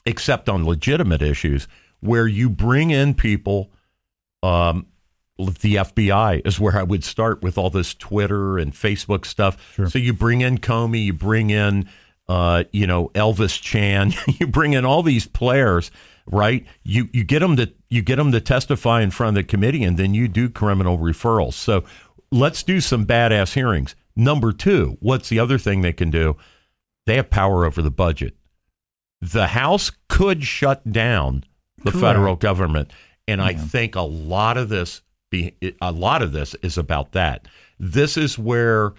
except 0.05 0.47
on 0.47 0.65
legitimate 0.65 1.21
issues, 1.21 1.67
where 1.99 2.27
you 2.27 2.49
bring 2.49 2.91
in 2.91 3.15
people 3.15 3.71
um, 4.43 4.85
the 5.45 5.75
FBI 5.75 6.45
is 6.45 6.59
where 6.59 6.77
I 6.77 6.83
would 6.83 7.03
start 7.03 7.41
with 7.41 7.57
all 7.57 7.69
this 7.69 7.93
Twitter 7.93 8.57
and 8.57 8.73
Facebook 8.73 9.25
stuff. 9.25 9.57
So 9.89 9.99
you 9.99 10.13
bring 10.13 10.41
in 10.41 10.57
Comey, 10.57 11.05
you 11.05 11.13
bring 11.13 11.49
in, 11.49 11.89
uh, 12.27 12.63
you 12.71 12.87
know, 12.87 13.09
Elvis 13.09 13.61
Chan, 13.61 14.13
you 14.39 14.47
bring 14.47 14.73
in 14.73 14.85
all 14.85 15.03
these 15.03 15.27
players, 15.27 15.91
right? 16.25 16.65
You 16.83 17.09
you 17.13 17.23
get 17.23 17.39
them 17.39 17.55
to 17.57 17.71
you 17.89 18.01
get 18.01 18.15
them 18.15 18.31
to 18.31 18.41
testify 18.41 19.01
in 19.01 19.11
front 19.11 19.37
of 19.37 19.43
the 19.43 19.47
committee, 19.47 19.83
and 19.83 19.97
then 19.97 20.13
you 20.13 20.27
do 20.27 20.49
criminal 20.49 20.97
referrals. 20.97 21.53
So 21.53 21.83
let's 22.31 22.63
do 22.63 22.79
some 22.79 23.05
badass 23.05 23.53
hearings. 23.53 23.95
Number 24.15 24.51
two, 24.51 24.97
what's 24.99 25.29
the 25.29 25.39
other 25.39 25.57
thing 25.57 25.81
they 25.81 25.93
can 25.93 26.09
do? 26.09 26.37
They 27.05 27.15
have 27.15 27.29
power 27.29 27.65
over 27.65 27.81
the 27.81 27.91
budget. 27.91 28.35
The 29.21 29.47
House 29.47 29.91
could 30.07 30.43
shut 30.43 30.91
down 30.91 31.43
the 31.77 31.91
Correct. 31.91 32.01
federal 32.01 32.35
government, 32.35 32.91
and 33.27 33.41
I 33.41 33.53
think 33.53 33.95
a 33.95 34.01
lot 34.01 34.57
of 34.57 34.69
this 34.69 35.01
be 35.31 35.55
a 35.81 35.91
lot 35.91 36.21
of 36.21 36.31
this 36.33 36.53
is 36.61 36.77
about 36.77 37.13
that. 37.13 37.47
This 37.79 38.17
is 38.17 38.37
where 38.37 38.93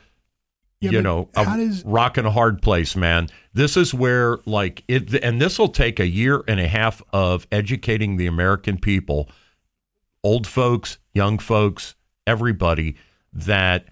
Yeah, 0.80 0.90
you 0.90 1.02
know 1.02 1.28
a 1.36 1.44
does- 1.44 1.84
rock 1.84 2.16
and 2.18 2.26
a 2.26 2.32
hard 2.32 2.60
place, 2.60 2.96
man. 2.96 3.28
This 3.54 3.76
is 3.76 3.94
where 3.94 4.38
like 4.44 4.82
it, 4.88 5.14
and 5.22 5.40
this 5.40 5.58
will 5.60 5.68
take 5.68 6.00
a 6.00 6.06
year 6.08 6.42
and 6.48 6.58
a 6.58 6.66
half 6.66 7.00
of 7.12 7.46
educating 7.52 8.16
the 8.16 8.26
American 8.26 8.78
people, 8.78 9.28
old 10.24 10.46
folks, 10.48 10.98
young 11.14 11.38
folks, 11.38 11.94
everybody, 12.26 12.96
that 13.32 13.86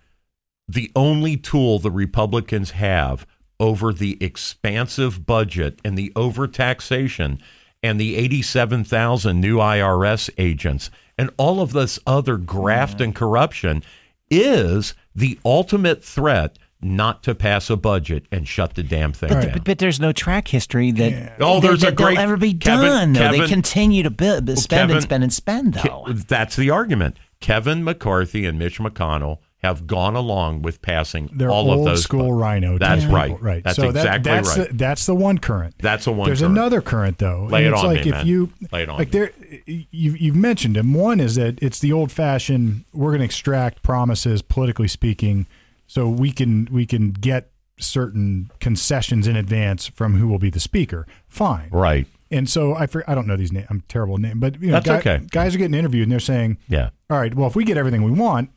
the 0.66 0.90
only 0.96 1.36
tool 1.36 1.78
the 1.78 1.90
Republicans 1.90 2.72
have 2.72 3.26
over 3.58 3.92
the 3.92 4.16
expansive 4.22 5.26
budget 5.26 5.78
and 5.84 5.96
the 5.98 6.10
overtaxation 6.16 7.38
and 7.82 8.00
the 8.00 8.16
87,000 8.16 9.40
new 9.40 9.56
IRS 9.58 10.30
agents 10.38 10.90
and 11.20 11.30
all 11.36 11.60
of 11.60 11.72
this 11.72 11.98
other 12.06 12.36
graft 12.36 13.00
and 13.00 13.14
corruption 13.14 13.82
is 14.30 14.94
the 15.14 15.38
ultimate 15.44 16.02
threat 16.04 16.56
not 16.82 17.22
to 17.22 17.34
pass 17.34 17.68
a 17.68 17.76
budget 17.76 18.24
and 18.32 18.48
shut 18.48 18.74
the 18.74 18.82
damn 18.82 19.12
thing 19.12 19.30
Right. 19.30 19.42
down. 19.44 19.52
But, 19.52 19.64
but 19.64 19.78
there's 19.78 20.00
no 20.00 20.12
track 20.12 20.48
history 20.48 20.90
that 20.92 21.34
Oh, 21.38 21.60
there's 21.60 21.80
that, 21.82 21.92
a 21.92 21.92
great- 21.94 22.14
they'll 22.14 22.22
ever 22.24 22.36
be 22.38 22.54
Kevin- 22.54 22.86
done. 22.86 23.12
though 23.12 23.30
they 23.32 23.46
continue 23.46 24.02
to 24.02 24.10
build, 24.10 24.48
spend 24.58 24.68
Kevin- 24.80 24.96
and 24.96 25.02
spend 25.02 25.22
and 25.24 25.32
spend. 25.32 25.74
Though 25.74 26.04
Ke- 26.08 26.14
That's 26.26 26.56
the 26.56 26.70
argument. 26.70 27.18
Kevin 27.40 27.84
McCarthy 27.84 28.46
and 28.46 28.58
Mitch 28.58 28.78
McConnell 28.78 29.38
have 29.62 29.86
gone 29.86 30.16
along 30.16 30.62
with 30.62 30.80
passing 30.80 31.28
They're 31.34 31.50
all 31.50 31.70
old 31.70 31.80
of 31.80 31.84
those. 31.94 32.02
school 32.02 32.32
rhino. 32.32 32.78
That's 32.78 33.02
type 33.04 33.12
right. 33.12 33.42
Right. 33.42 33.62
That's 33.64 33.76
so 33.76 33.92
that- 33.92 33.98
exactly 34.00 34.32
that's 34.32 34.58
right. 34.58 34.68
The, 34.68 34.74
that's 34.74 35.06
the 35.06 35.14
one 35.14 35.38
current. 35.38 35.74
That's 35.78 36.06
the 36.06 36.12
one. 36.12 36.26
There's 36.28 36.40
current. 36.40 36.52
another 36.56 36.80
current 36.80 37.18
though. 37.18 37.46
Lay 37.50 37.66
and 37.66 37.68
it 37.68 37.72
it's 37.74 37.80
on 37.82 37.86
like 37.94 38.04
me, 38.04 38.08
if 38.10 38.14
man. 38.16 38.26
you 38.26 38.52
Lay 38.72 38.82
it 38.84 38.88
on 38.88 38.98
like 38.98 39.08
me. 39.08 39.18
there 39.18 39.32
you've 39.66 40.18
you've 40.18 40.36
mentioned 40.36 40.76
them. 40.76 40.94
One 40.94 41.20
is 41.20 41.34
that 41.34 41.62
it's 41.62 41.78
the 41.78 41.92
old 41.92 42.10
fashioned 42.10 42.84
we're 42.92 43.10
going 43.10 43.18
to 43.20 43.24
extract 43.26 43.82
promises 43.82 44.40
politically 44.42 44.88
speaking 44.88 45.46
so 45.86 46.08
we 46.08 46.32
can 46.32 46.66
we 46.72 46.86
can 46.86 47.10
get 47.12 47.50
certain 47.78 48.50
concessions 48.60 49.26
in 49.26 49.36
advance 49.36 49.86
from 49.88 50.16
who 50.16 50.28
will 50.28 50.38
be 50.38 50.50
the 50.50 50.60
speaker. 50.60 51.06
Fine. 51.28 51.68
Right. 51.70 52.06
And 52.30 52.48
so 52.48 52.74
I 52.74 52.86
for, 52.86 53.02
I 53.10 53.14
don't 53.14 53.26
know 53.26 53.36
these 53.36 53.52
names. 53.52 53.66
I'm 53.70 53.82
terrible 53.88 54.14
at 54.14 54.20
name, 54.20 54.38
but 54.38 54.60
you 54.60 54.68
know, 54.68 54.80
That's 54.80 54.86
guy- 55.04 55.14
okay. 55.16 55.26
guys 55.30 55.54
are 55.54 55.58
getting 55.58 55.74
interviewed 55.74 56.04
and 56.04 56.12
they're 56.12 56.20
saying, 56.20 56.58
Yeah. 56.68 56.90
"All 57.10 57.18
right, 57.18 57.34
well, 57.34 57.48
if 57.48 57.56
we 57.56 57.64
get 57.64 57.76
everything 57.76 58.02
we 58.04 58.12
want, 58.12 58.50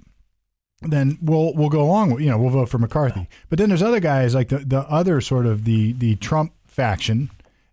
then 0.86 1.18
we'll 1.22 1.54
we'll 1.54 1.70
go 1.70 1.82
along 1.82 2.12
with 2.14 2.22
you 2.24 2.30
know 2.30 2.38
we'll 2.38 2.50
vote 2.52 2.70
for 2.70 2.78
McCarthy." 2.78 3.28
But 3.50 3.60
then 3.60 3.70
there's 3.70 3.84
other 3.84 4.00
guys 4.00 4.36
like 4.36 4.50
the 4.50 4.60
the 4.60 4.82
other 4.90 5.22
sort 5.22 5.46
of 5.46 5.64
the 5.66 5.94
the 5.94 6.16
Trump 6.18 6.54
faction 6.68 7.30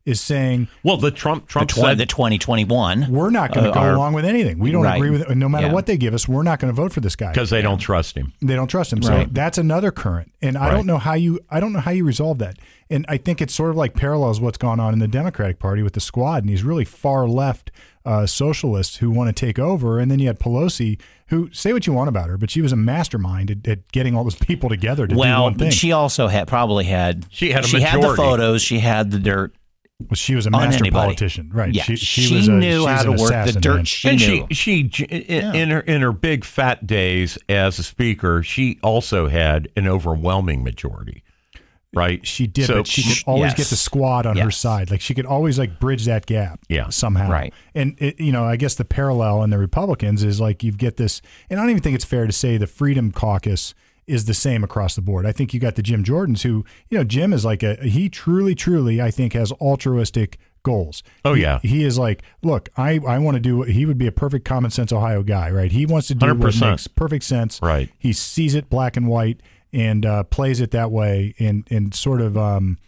is 0.07 0.19
saying 0.19 0.67
Well, 0.83 0.97
the 0.97 1.11
Trump 1.11 1.45
The, 1.47 1.53
Trump 1.53 1.69
tw- 1.71 1.75
said 1.75 1.99
the 1.99 2.07
2021. 2.07 3.09
we're 3.11 3.29
not 3.29 3.53
going 3.53 3.65
to 3.65 3.71
Uh, 3.71 3.75
go 3.75 3.81
our- 3.81 3.93
along 3.95 4.15
with 4.15 4.25
anything. 4.25 4.59
We 4.59 4.73
don't 4.73 4.83
Right. 4.83 4.97
agree 4.97 5.11
with 5.11 5.21
it. 5.29 5.37
No 5.37 5.47
matter 5.49 5.67
Yeah. 5.67 5.73
what 5.75 5.85
they 5.85 5.99
give 5.99 6.15
us, 6.15 6.27
we're 6.27 6.43
not 6.43 6.59
going 6.59 6.73
to 6.73 6.77
vote 6.77 6.91
for 6.93 7.01
this 7.01 7.15
guy. 7.17 7.33
because 7.33 7.51
they 7.51 7.61
don't 7.61 7.79
trust 7.79 8.17
him. 8.17 8.33
They 8.41 8.55
don't 8.55 8.67
trust 8.67 8.93
him. 8.95 9.03
So 9.03 9.27
that's 9.31 9.59
another 9.59 9.91
current. 9.91 10.33
And 10.41 10.57
I 10.57 10.69
Right. 10.69 10.75
don't 10.75 10.87
know 10.87 10.97
how 10.99 11.13
you 11.15 11.39
I 11.51 11.61
don't 11.61 11.75
know 11.75 11.81
how 11.81 11.91
you 11.91 12.05
resolve 12.05 12.39
that. 12.39 12.57
And 12.89 13.05
I 13.11 13.19
think 13.19 13.43
it's 13.43 13.55
sort 13.55 13.71
of 13.71 13.77
like 13.77 13.93
parallels 13.95 14.41
what's 14.41 14.59
gone 14.59 14.81
on 14.81 14.95
in 14.95 15.01
the 15.01 15.07
Democratic 15.07 15.59
Party 15.59 15.83
with 15.83 15.93
the 15.93 16.01
squad 16.01 16.45
and 16.45 16.49
these 16.49 16.65
really 16.65 16.87
far 16.87 17.29
left 17.29 17.71
uh, 18.05 18.27
socialists 18.27 18.97
who 18.97 19.11
want 19.11 19.35
to 19.35 19.47
take 19.47 19.59
over. 19.59 19.99
And 19.99 20.11
then 20.11 20.19
you 20.19 20.27
had 20.27 20.39
Pelosi, 20.39 21.01
who 21.29 21.53
say 21.53 21.73
what 21.73 21.87
you 21.87 21.93
want 21.93 22.09
about 22.09 22.29
her, 22.29 22.39
but 22.39 22.51
she 22.51 22.63
was 22.63 22.73
a 22.73 22.77
mastermind 22.77 23.51
at, 23.51 23.69
at 23.69 23.93
getting 23.93 24.15
all 24.15 24.25
those 24.25 24.35
people 24.41 24.69
together 24.69 25.07
to 25.07 25.15
do 25.15 25.19
well, 25.19 25.45
one 25.45 25.55
thing. 25.55 25.69
but 25.69 25.75
she 25.75 25.93
also 25.93 26.29
had 26.29 26.49
probably 26.49 26.85
had 26.85 27.27
She 27.31 27.51
had 27.51 27.65
a 27.65 27.69
she 27.69 27.81
had 27.81 28.03
the 28.03 28.15
photos, 28.15 28.63
she 28.63 28.79
had 28.79 29.11
the 29.11 29.19
dirt. 29.19 29.55
Well, 30.01 30.15
she 30.15 30.35
was 30.35 30.47
a 30.47 30.51
master 30.51 30.83
anybody. 30.83 31.09
politician, 31.09 31.51
right? 31.53 31.75
Yeah, 31.75 31.83
she, 31.83 31.95
she, 31.97 32.23
she, 32.23 32.35
was 32.35 32.49
a, 32.49 32.53
knew 32.53 32.81
she's 32.81 32.89
how 32.89 33.03
to 33.03 33.11
work 33.11 33.47
the 33.47 33.59
dirt. 33.61 33.75
man. 33.75 33.85
She 33.85 34.09
and 34.09 34.19
knew. 34.19 34.47
she 34.51 34.89
she 34.89 35.05
in, 35.05 35.55
in 35.55 35.69
her 35.69 35.81
in 35.81 36.01
her 36.01 36.13
big 36.13 36.47
fat 36.47 36.87
days 36.87 37.37
as 37.51 37.79
a 37.79 37.83
speaker, 37.83 38.43
she 38.43 38.79
also 38.83 39.29
had 39.29 39.69
an 39.77 39.87
overwhelming 39.87 40.65
majority. 40.65 41.23
Right? 41.93 42.25
She 42.27 42.47
did, 42.47 42.67
So- 42.67 42.75
but 42.77 42.87
she 42.87 43.03
could 43.03 43.23
always 43.27 43.51
Yes. 43.51 43.57
get 43.59 43.67
the 43.67 43.77
squad 43.77 44.25
on 44.27 44.37
her 44.37 44.51
side. 44.53 44.91
Like 44.93 45.01
she 45.01 45.13
could 45.13 45.27
always 45.27 45.59
like 45.59 45.81
bridge 45.81 46.05
that 46.05 46.25
gap, 46.27 46.61
Yeah. 46.69 46.89
somehow. 46.91 47.29
Right. 47.31 47.53
And 47.75 47.97
it, 47.99 48.21
you 48.21 48.31
know, 48.31 48.45
I 48.45 48.55
guess 48.57 48.75
the 48.77 48.85
parallel 48.85 49.43
in 49.43 49.51
the 49.51 49.59
Republicans 49.59 50.23
is 50.23 50.41
like 50.41 50.63
you 50.63 50.71
get 50.71 50.99
this, 50.99 51.21
and 51.51 51.59
I 51.59 51.65
don't 51.65 51.71
even 51.71 51.83
think 51.83 51.97
it's 51.97 52.05
fair 52.05 52.27
to 52.27 52.33
say 52.33 52.57
the 52.59 52.69
Freedom 52.69 53.11
Caucus 53.11 53.75
is 54.07 54.27
the 54.27 54.35
same 54.35 54.63
across 54.65 54.95
the 54.95 55.03
board. 55.03 55.27
I 55.27 55.33
think 55.33 55.53
you 55.53 55.59
got 55.61 55.75
the 55.75 55.83
Jim 55.83 56.05
Jordans 56.05 56.43
who, 56.43 56.65
you 56.91 56.99
know, 56.99 57.05
Jim 57.05 57.33
is 57.33 57.45
like 57.45 57.63
a 57.65 57.75
he 57.77 58.09
truly, 58.09 58.55
truly, 58.55 59.01
I 59.01 59.11
think 59.11 59.33
has 59.33 59.51
altruistic 59.53 60.39
goals. 60.63 61.03
Oh, 61.25 61.35
yeah. 61.35 61.59
he 61.63 61.85
is 61.85 61.99
like, 61.99 62.23
look, 62.43 62.69
I 62.77 63.01
I 63.07 63.19
want 63.19 63.35
to 63.37 63.41
do. 63.41 63.63
He 63.63 63.85
would 63.87 63.99
be 63.99 64.07
a 64.07 64.13
perfect 64.13 64.45
common 64.45 64.71
sense 64.71 64.93
Ohio 64.93 65.23
guy, 65.25 65.51
right? 65.51 65.73
He 65.73 65.87
wants 65.87 66.07
to 66.09 66.15
do 66.15 66.27
what 66.27 66.39
100%. 66.39 66.71
makes 66.71 66.87
perfect 66.87 67.25
sense. 67.25 67.59
Right. 67.63 67.89
He 67.99 68.13
sees 68.13 68.55
it 68.55 68.69
black 68.71 68.97
and 68.97 69.09
white 69.09 69.41
and 69.73 70.05
uh, 70.05 70.25
plays 70.25 70.61
it 70.61 70.71
that 70.73 70.91
way, 70.91 71.35
and 71.39 71.67
and 71.71 71.95
sort 71.95 72.21
of 72.21 72.37
um, 72.37 72.79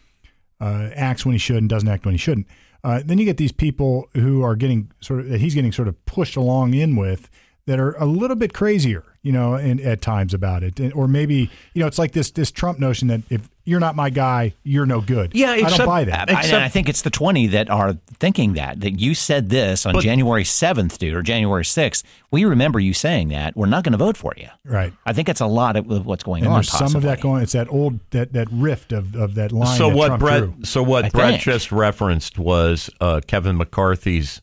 uh, 0.59 0.89
acts 0.95 1.25
when 1.25 1.33
he 1.33 1.39
should 1.39 1.57
and 1.57 1.69
doesn't 1.69 1.89
act 1.89 2.05
when 2.05 2.13
he 2.13 2.17
shouldn't. 2.17 2.47
Uh, 2.83 3.01
then 3.03 3.17
you 3.17 3.25
get 3.25 3.37
these 3.37 3.51
people 3.51 4.09
who 4.13 4.41
are 4.43 4.55
getting 4.55 4.91
sort 4.99 5.21
of 5.21 5.29
that 5.29 5.39
he's 5.39 5.55
getting 5.55 5.71
sort 5.71 5.87
of 5.87 6.05
pushed 6.05 6.35
along 6.35 6.73
in 6.73 6.95
with 6.95 7.29
that 7.65 7.79
are 7.79 7.93
a 7.93 8.05
little 8.05 8.35
bit 8.35 8.53
crazier, 8.53 9.03
you 9.21 9.31
know, 9.31 9.53
and 9.53 9.79
at 9.79 10.01
times 10.01 10.33
about 10.33 10.63
it, 10.63 10.79
or 10.93 11.07
maybe 11.07 11.49
you 11.73 11.79
know 11.79 11.87
it's 11.87 11.99
like 11.99 12.11
this 12.11 12.31
this 12.31 12.51
Trump 12.51 12.79
notion 12.79 13.07
that 13.07 13.21
if 13.29 13.49
you're 13.65 13.79
not 13.79 13.95
my 13.95 14.09
guy, 14.09 14.53
you're 14.63 14.85
no 14.85 14.99
good. 15.01 15.31
Yeah, 15.33 15.51
I 15.51 15.61
don't 15.61 15.85
buy 15.85 16.03
that. 16.03 16.29
I, 16.29 16.33
Except- 16.39 16.53
and 16.53 16.63
I 16.63 16.67
think 16.69 16.89
it's 16.89 17.01
the 17.01 17.09
20 17.09 17.47
that 17.47 17.69
are 17.69 17.93
thinking 18.19 18.53
that, 18.53 18.81
that 18.81 18.99
you 18.99 19.15
said 19.15 19.49
this 19.49 19.85
on 19.85 19.93
But- 19.93 20.03
January 20.03 20.43
7th, 20.43 20.97
dude, 20.97 21.13
or 21.13 21.21
January 21.21 21.63
6th. 21.63 22.03
We 22.31 22.45
remember 22.45 22.79
you 22.79 22.93
saying 22.93 23.29
that. 23.29 23.55
We're 23.55 23.67
not 23.67 23.83
going 23.83 23.91
to 23.93 23.97
vote 23.97 24.17
for 24.17 24.33
you. 24.37 24.47
right. 24.65 24.91
I 25.05 25.13
think 25.13 25.29
it's 25.29 25.41
a 25.41 25.45
lot 25.45 25.75
of 25.75 25.89
of 25.89 26.05
what's 26.05 26.23
going 26.23 26.43
And 26.43 26.49
on. 26.51 26.55
there's 26.57 26.71
some 26.71 26.95
of 26.95 27.03
that 27.03 27.21
going. 27.21 27.43
It's 27.43 27.53
that 27.53 27.69
old 27.71 27.99
that 28.11 28.33
that 28.33 28.47
rift 28.51 28.91
of, 28.91 29.15
of 29.15 29.35
that 29.35 29.51
line. 29.51 29.77
so 29.77 29.89
that 29.89 29.95
what 29.95 30.07
Trump 30.07 30.19
Brett 30.19 30.39
drew. 30.43 30.55
so 30.65 30.83
what 30.83 31.05
I 31.05 31.09
Brett 31.09 31.29
think. 31.31 31.43
just 31.43 31.71
referenced 31.71 32.37
was 32.39 32.89
uh, 33.01 33.21
Kevin 33.27 33.55
McCarthy's 33.57 34.41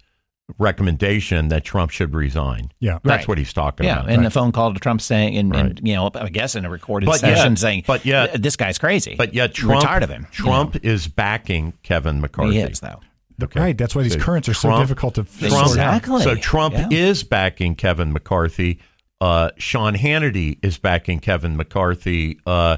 recommendation 0.58 1.48
that 1.48 1.64
Trump 1.64 1.90
should 1.90 2.14
resign. 2.14 2.70
Yeah. 2.80 2.98
That's 3.04 3.22
Right. 3.22 3.28
what 3.28 3.38
he's 3.38 3.52
talking 3.52 3.86
Yeah, 3.86 4.00
about. 4.00 4.10
and 4.10 4.24
the 4.24 4.30
phone 4.30 4.52
call 4.52 4.72
to 4.74 4.80
Trump 4.80 5.00
saying, 5.00 5.36
and, 5.36 5.50
Right. 5.52 5.60
and 5.66 5.80
you 5.82 5.94
know, 5.94 6.10
I 6.14 6.28
guess 6.28 6.54
in 6.56 6.64
a 6.64 6.70
recorded 6.70 7.06
But 7.06 7.22
yet- 7.22 7.36
session 7.38 7.56
saying, 7.56 7.84
but 7.86 8.04
yet- 8.06 8.32
"Th- 8.32 8.42
this 8.42 8.56
guy's 8.56 8.78
crazy. 8.78 9.14
But 9.16 9.34
yet 9.34 9.50
We're 9.50 9.68
Trump 9.70 9.82
tired 9.84 10.02
of 10.02 10.10
him. 10.10 10.26
you 10.30 10.44
Trump 10.44 10.74
know. 10.74 10.80
is 10.82 11.08
backing 11.08 11.74
Kevin 11.82 12.20
McCarthy. 12.20 12.54
he 12.54 12.58
is 12.60 12.80
though. 12.80 13.00
Okay. 13.42 13.58
Right. 13.60 13.78
That's 13.78 13.94
why 13.94 14.02
these 14.02 14.12
So 14.12 14.18
currents 14.18 14.48
are 14.48 14.54
so 14.54 14.76
difficult 14.78 15.14
to 15.14 15.24
Trump. 15.24 15.66
Exactly. 15.66 16.22
So 16.22 16.34
Trump 16.34 16.74
Yeah. 16.74 16.88
is 16.90 17.22
backing 17.22 17.74
Kevin 17.74 18.12
McCarthy. 18.12 18.78
Uh, 19.20 19.50
Sean 19.58 19.96
Hannity 19.96 20.58
is 20.62 20.78
backing 20.78 21.20
Kevin 21.20 21.56
McCarthy. 21.56 22.38
Uh, 22.46 22.76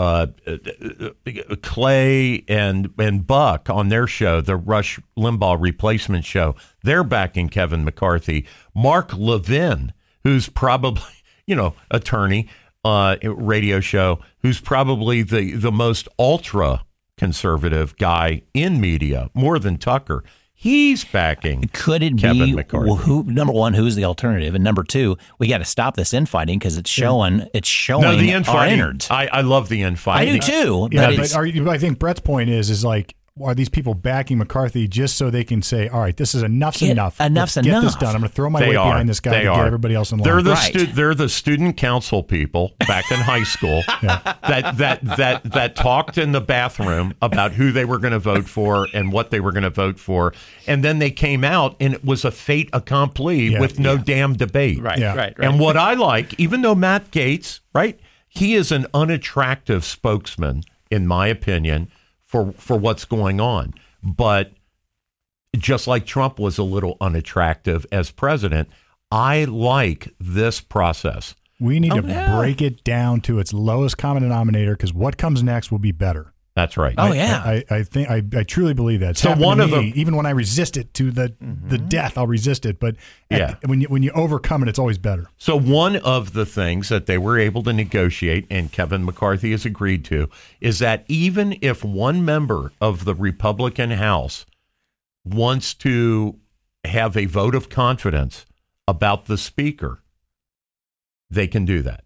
uh, 0.00 0.26
Clay 1.60 2.42
and 2.48 2.90
and 2.98 3.26
Buck 3.26 3.68
on 3.68 3.90
their 3.90 4.06
show, 4.06 4.40
the 4.40 4.56
Rush 4.56 4.98
Limbaugh 5.14 5.60
replacement 5.60 6.24
show, 6.24 6.56
they're 6.82 7.04
backing 7.04 7.50
Kevin 7.50 7.84
McCarthy. 7.84 8.46
Mark 8.74 9.12
Levin, 9.12 9.92
who's 10.24 10.48
probably 10.48 11.02
you 11.46 11.54
know 11.54 11.74
attorney, 11.90 12.48
uh, 12.82 13.16
radio 13.22 13.80
show, 13.80 14.20
who's 14.38 14.58
probably 14.58 15.20
the 15.20 15.52
the 15.52 15.72
most 15.72 16.08
ultra 16.18 16.86
conservative 17.18 17.94
guy 17.98 18.40
in 18.54 18.80
media, 18.80 19.28
more 19.34 19.58
than 19.58 19.76
Tucker. 19.76 20.24
He's 20.62 21.06
backing. 21.06 21.70
Could 21.72 22.02
it 22.02 22.18
Kevin 22.18 22.44
be 22.44 22.52
McCarthy. 22.54 22.88
well, 22.90 22.96
who? 22.98 23.22
Number 23.22 23.50
one, 23.54 23.72
who's 23.72 23.94
the 23.96 24.04
alternative, 24.04 24.54
and 24.54 24.62
number 24.62 24.84
two, 24.84 25.16
we 25.38 25.48
got 25.48 25.56
to 25.58 25.64
stop 25.64 25.96
this 25.96 26.12
infighting 26.12 26.58
because 26.58 26.76
it's 26.76 26.90
showing 26.90 27.46
it's 27.54 27.66
showing 27.66 28.02
No, 28.02 28.14
the 28.14 28.30
our 28.32 28.36
infighting. 28.36 28.74
innards. 28.74 29.10
I, 29.10 29.26
I 29.32 29.40
love 29.40 29.70
the 29.70 29.80
infighting. 29.80 30.34
I 30.34 30.38
do 30.38 30.46
too. 30.46 30.88
Yeah, 30.92 31.06
but 31.06 31.16
but 31.16 31.34
are 31.34 31.46
you, 31.46 31.70
I 31.70 31.78
think 31.78 31.98
Brett's 31.98 32.20
point 32.20 32.50
is 32.50 32.68
is 32.68 32.84
like 32.84 33.14
are 33.42 33.54
these 33.54 33.68
people 33.68 33.94
backing 33.94 34.38
McCarthy 34.38 34.86
just 34.88 35.16
so 35.16 35.30
they 35.30 35.44
can 35.44 35.62
say, 35.62 35.88
all 35.88 36.00
right, 36.00 36.16
this 36.16 36.34
is 36.34 36.42
enough's 36.42 36.78
Get- 36.78 36.90
enough. 36.90 37.20
enough's 37.20 37.56
Let's 37.56 37.66
get 37.66 37.80
this 37.82 37.94
done. 37.96 38.14
I'm 38.14 38.20
going 38.20 38.28
to 38.30 38.34
throw 38.34 38.50
my 38.50 38.60
They 38.60 38.68
weight 38.70 38.76
are. 38.76 38.90
behind 38.92 39.08
this 39.08 39.20
guy 39.20 39.30
They 39.32 39.42
to 39.42 39.48
are. 39.48 39.56
get 39.58 39.66
everybody 39.66 39.94
else 39.94 40.12
in 40.12 40.18
line. 40.18 40.24
They're 40.24 40.42
the 40.42 40.52
Right. 40.52 40.72
stu- 40.74 40.86
they're 40.86 41.14
the 41.14 41.28
student 41.28 41.76
council 41.76 42.22
people 42.22 42.72
back 42.86 43.10
in 43.10 43.18
high 43.18 43.44
school 43.44 43.82
that 44.02 44.74
that 44.76 45.00
that 45.16 45.42
that 45.44 45.76
talked 45.76 46.18
in 46.18 46.32
the 46.32 46.40
bathroom 46.40 47.14
about 47.22 47.52
who 47.52 47.72
they 47.72 47.84
were 47.84 47.98
going 47.98 48.12
to 48.12 48.18
vote 48.18 48.48
for 48.48 48.88
and 48.94 49.12
what 49.12 49.30
they 49.30 49.40
were 49.40 49.52
going 49.52 49.62
to 49.64 49.70
vote 49.70 49.98
for, 49.98 50.32
and 50.66 50.84
then 50.84 50.98
they 50.98 51.10
came 51.10 51.44
out 51.44 51.76
and 51.80 51.94
it 51.94 52.04
was 52.04 52.24
a 52.24 52.30
fait 52.30 52.68
accompli 52.72 53.52
Yeah. 53.52 53.60
with 53.60 53.78
no 53.78 53.96
damn 53.96 54.34
debate. 54.34 54.80
right, 54.82 54.98
Yeah. 54.98 55.14
right, 55.16 55.34
right. 55.38 55.48
And 55.48 55.58
what 55.60 55.76
I 55.76 55.94
like, 55.94 56.34
even 56.38 56.62
though 56.62 56.74
Matt 56.74 57.10
Gaetz, 57.10 57.60
right, 57.74 57.98
he 58.28 58.54
is 58.54 58.70
an 58.72 58.86
unattractive 58.94 59.84
spokesman, 59.84 60.62
in 60.90 61.06
my 61.06 61.26
opinion, 61.26 61.88
for 62.30 62.52
for 62.52 62.76
what's 62.76 63.04
going 63.04 63.40
on. 63.40 63.74
But 64.04 64.52
just 65.56 65.88
like 65.88 66.06
Trump 66.06 66.38
was 66.38 66.58
a 66.58 66.62
little 66.62 66.96
unattractive 67.00 67.84
as 67.90 68.12
president, 68.12 68.68
I 69.10 69.44
like 69.44 70.14
this 70.20 70.60
process. 70.60 71.34
we 71.58 71.80
need 71.80 71.90
to 71.90 72.04
oh, 72.04 72.06
yeah. 72.06 72.38
break 72.38 72.62
it 72.62 72.84
down 72.84 73.20
to 73.22 73.40
its 73.40 73.52
lowest 73.52 73.98
common 73.98 74.22
denominator 74.22 74.76
because 74.76 74.94
what 74.94 75.18
comes 75.18 75.42
next 75.42 75.72
will 75.72 75.80
be 75.80 75.90
better. 75.90 76.32
That's 76.60 76.76
right. 76.76 76.94
Oh, 76.98 77.12
yeah. 77.14 77.42
I, 77.42 77.64
I 77.70 77.82
think 77.84 78.10
I, 78.10 78.22
I 78.36 78.42
truly 78.42 78.74
believe 78.74 79.00
that. 79.00 79.10
It's 79.12 79.22
So 79.22 79.34
one 79.34 79.56
to 79.58 79.64
of 79.64 79.70
me. 79.70 79.90
the- 79.92 80.00
even 80.00 80.14
when 80.14 80.26
I 80.26 80.30
resist 80.30 80.76
it 80.76 80.92
to 80.94 81.10
the 81.10 81.34
the 81.40 81.44
mm-hmm. 81.76 81.88
death, 81.88 82.18
I'll 82.18 82.26
resist 82.26 82.66
it. 82.66 82.78
But 82.78 82.96
at 83.30 83.38
Yeah. 83.38 83.54
the- 83.62 83.68
when 83.68 83.80
you 83.80 83.88
when 83.88 84.02
you 84.02 84.10
overcome 84.10 84.62
it, 84.62 84.68
it's 84.68 84.78
always 84.78 84.98
better. 84.98 85.26
So 85.38 85.56
one 85.58 85.96
of 85.96 86.34
the 86.34 86.44
things 86.44 86.90
that 86.90 87.06
they 87.06 87.16
were 87.16 87.38
able 87.38 87.62
to 87.62 87.72
negotiate, 87.72 88.46
and 88.50 88.70
Kevin 88.70 89.04
McCarthy 89.06 89.52
has 89.52 89.64
agreed 89.64 90.04
to, 90.06 90.28
is 90.60 90.78
that 90.80 91.04
even 91.08 91.56
if 91.62 91.82
one 91.82 92.24
member 92.24 92.72
of 92.80 93.04
the 93.06 93.14
Republican 93.14 93.92
House 93.92 94.44
wants 95.24 95.72
to 95.74 96.36
have 96.84 97.16
a 97.16 97.24
vote 97.24 97.54
of 97.54 97.70
confidence 97.70 98.44
about 98.86 99.26
the 99.26 99.38
speaker, 99.38 100.02
they 101.30 101.46
can 101.46 101.64
do 101.64 101.80
that, 101.82 102.04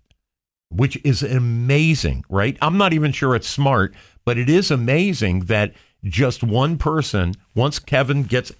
which 0.70 0.96
is 1.04 1.22
amazing, 1.22 2.24
right? 2.28 2.56
I'm 2.60 2.76
not 2.78 2.92
even 2.92 3.10
sure 3.12 3.34
it's 3.34 3.48
smart, 3.48 3.94
but 4.24 4.38
it 4.38 4.48
is 4.48 4.70
amazing 4.70 5.40
that 5.46 5.72
just 6.04 6.42
one 6.42 6.76
person, 6.78 7.34
once 7.54 7.78
Kevin 7.78 8.24
gets, 8.24 8.52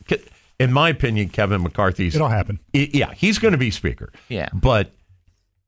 in 0.59 0.73
my 0.73 0.89
opinion, 0.89 1.29
Kevin 1.29 1.62
McCarthy's 1.62 2.15
It'll 2.15 2.29
happen. 2.29 2.59
I- 2.75 2.91
yeah, 2.93 3.12
he's 3.15 3.39
going 3.39 3.53
to 3.53 3.59
be 3.59 3.71
speaker. 3.71 4.12
Yeah. 4.29 4.49
But 4.55 4.93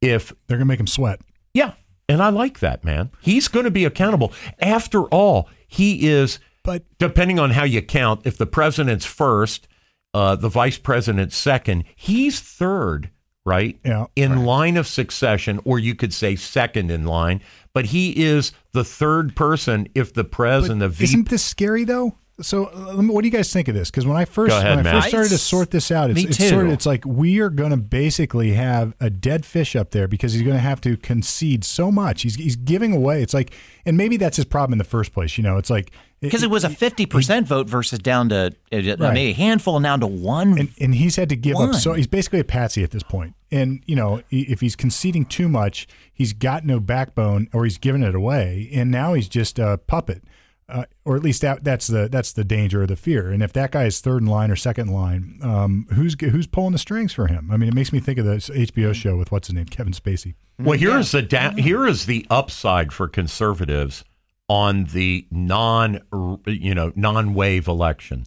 if, 0.01 0.29
They're 0.47 0.57
going 0.59 0.67
to 0.67 0.73
make 0.73 0.81
him 0.81 0.87
sweat. 0.87 1.21
yeah, 1.55 1.73
and 2.09 2.23
I 2.23 2.29
like 2.31 2.61
that, 2.61 2.85
man. 2.85 3.11
He's 3.21 3.49
going 3.49 3.65
to 3.65 3.71
be 3.71 3.85
accountable. 3.85 4.33
After 4.61 5.03
all, 5.05 5.49
he 5.69 6.07
is, 6.09 6.39
But 6.63 6.85
depending 6.99 7.39
on 7.39 7.51
how 7.51 7.65
you 7.65 7.83
count, 7.83 8.23
if 8.25 8.39
the 8.39 8.47
president's 8.47 9.05
first, 9.07 9.67
uh, 10.15 10.37
the 10.37 10.49
vice 10.49 10.79
president's 10.79 11.37
second, 11.37 11.85
he's 11.97 12.41
third 12.41 13.11
right? 13.47 13.79
Yeah, 13.83 14.07
in 14.15 14.45
line 14.45 14.77
of 14.77 14.87
succession, 14.87 15.61
or 15.65 15.79
you 15.79 15.95
could 15.95 16.13
say 16.13 16.37
second 16.37 16.91
in 16.91 17.05
line. 17.05 17.41
But 17.73 17.87
he 17.87 18.25
is 18.25 18.53
the 18.73 18.85
third 18.85 19.37
person 19.37 19.89
if 19.95 20.13
the 20.13 20.25
pres 20.25 20.69
and 20.69 20.83
the 20.83 20.89
VP. 20.89 21.05
Isn't 21.05 21.29
this 21.31 21.45
scary 21.45 21.85
though? 21.85 22.17
So, 22.39 22.67
uh, 22.67 22.93
let 22.95 22.99
me- 23.05 23.15
what 23.15 23.23
do 23.23 23.29
you 23.29 23.33
guys 23.33 23.51
think 23.51 23.67
of 23.69 23.75
this? 23.75 23.91
Because 23.91 24.05
when 24.07 24.17
I 24.17 24.27
first 24.27 24.55
ahead, 24.55 24.77
when 24.77 24.81
I 24.81 24.83
Matt. 24.83 24.95
first 24.97 25.09
started 25.09 25.29
to 25.31 25.39
sort 25.39 25.71
this 25.71 25.91
out, 25.91 26.11
it's, 26.11 26.17
Me 26.23 26.29
it's 26.29 26.37
too. 26.37 26.49
sort 26.49 26.67
of 26.67 26.73
it's 26.73 26.85
like 26.85 27.03
we 27.07 27.41
are 27.41 27.49
going 27.49 27.71
to 27.71 27.79
basically 27.79 28.53
have 28.53 28.95
a 29.01 29.09
dead 29.09 29.47
fish 29.47 29.75
up 29.75 29.93
there 29.93 30.07
because 30.07 30.35
he's 30.35 30.43
going 30.43 30.55
to 30.57 30.61
have 30.61 30.81
to 30.83 30.99
concede 30.99 31.65
so 31.65 31.91
much. 31.91 32.23
He's 32.23 32.35
he's 32.35 32.57
giving 32.57 32.93
away. 32.93 33.23
It's 33.23 33.33
like, 33.33 33.55
and 33.87 33.97
maybe 33.97 34.19
that's 34.19 34.37
his 34.37 34.45
problem 34.45 34.73
in 34.75 34.79
the 34.79 34.85
first 34.85 35.15
place. 35.15 35.39
You 35.39 35.45
know, 35.45 35.57
it's 35.57 35.71
like 35.71 35.93
Because 36.21 36.43
it 36.43 36.51
was 36.51 36.63
a 36.65 36.69
50% 36.69 37.45
vote 37.45 37.69
versus 37.69 37.99
down 38.01 38.29
to 38.29 38.37
uh, 38.37 38.51
maybe 38.71 39.31
a 39.31 39.33
handful, 39.33 39.81
now 39.81 39.97
to 39.97 40.07
one. 40.07 40.59
and, 40.59 40.69
and 40.79 40.95
he's 40.95 41.17
had 41.17 41.31
to 41.31 41.37
give 41.37 41.57
up 41.57 41.75
so 41.75 41.95
he's 41.95 42.07
basically 42.07 42.41
a 42.41 42.45
patsy 42.45 42.83
at 42.83 42.91
this 42.91 43.03
point. 43.03 43.17
point 43.17 43.35
and 43.53 43.83
you 43.87 43.95
know 43.97 44.21
if 44.31 44.61
he's 44.61 44.75
conceding 44.77 45.25
too 45.25 45.49
much 45.49 45.87
he's 46.13 46.33
got 46.33 46.65
no 46.65 46.81
backbone 46.81 47.49
or 47.53 47.65
he's 47.65 47.79
giving 47.79 48.03
it 48.03 48.15
away 48.15 48.69
and 48.75 48.91
now 48.91 49.15
he's 49.15 49.29
just 49.29 49.59
a 49.59 49.79
puppet 49.87 50.25
uh, 50.69 50.85
or 51.05 51.17
at 51.17 51.23
least 51.23 51.43
that 51.43 51.63
that's 51.63 51.87
the 51.87 52.09
that's 52.09 52.33
the 52.33 52.45
danger 52.45 52.83
or 52.83 52.87
the 52.87 52.97
fear. 52.97 53.31
And 53.31 53.43
if 53.43 53.53
that 53.53 53.71
guy 53.71 53.85
is 53.85 54.01
third 54.01 54.23
in 54.23 54.27
line 54.29 54.51
or 54.51 54.57
second 54.57 54.89
in 54.89 54.95
line 54.95 55.39
um, 55.43 55.87
who's 55.93 56.17
who's 56.21 56.47
pulling 56.47 56.73
the 56.73 56.79
strings 56.79 57.13
for 57.13 57.29
him? 57.29 57.51
I 57.51 57.57
mean 57.57 57.69
it 57.69 57.75
makes 57.75 57.93
me 57.93 58.01
think 58.01 58.19
of 58.19 58.25
the 58.25 58.37
hbo 58.37 58.95
show 58.95 59.17
with 59.17 59.31
what's 59.31 59.49
his 59.49 59.55
name? 59.55 59.67
Kevin 59.67 59.93
spacey. 59.93 60.35
Well, 60.59 60.79
here 60.79 60.99
is 60.99 61.13
the 61.13 61.23
da- 61.23 61.53
here 61.57 61.87
is 61.87 62.07
the 62.07 62.27
upside 62.31 62.93
for 62.93 63.07
conservatives 63.09 64.05
on 64.49 64.85
the 64.85 65.27
non 65.31 66.01
you 66.47 66.75
know 66.75 66.93
non 66.97 67.35
wave 67.35 67.69
election. 67.69 68.25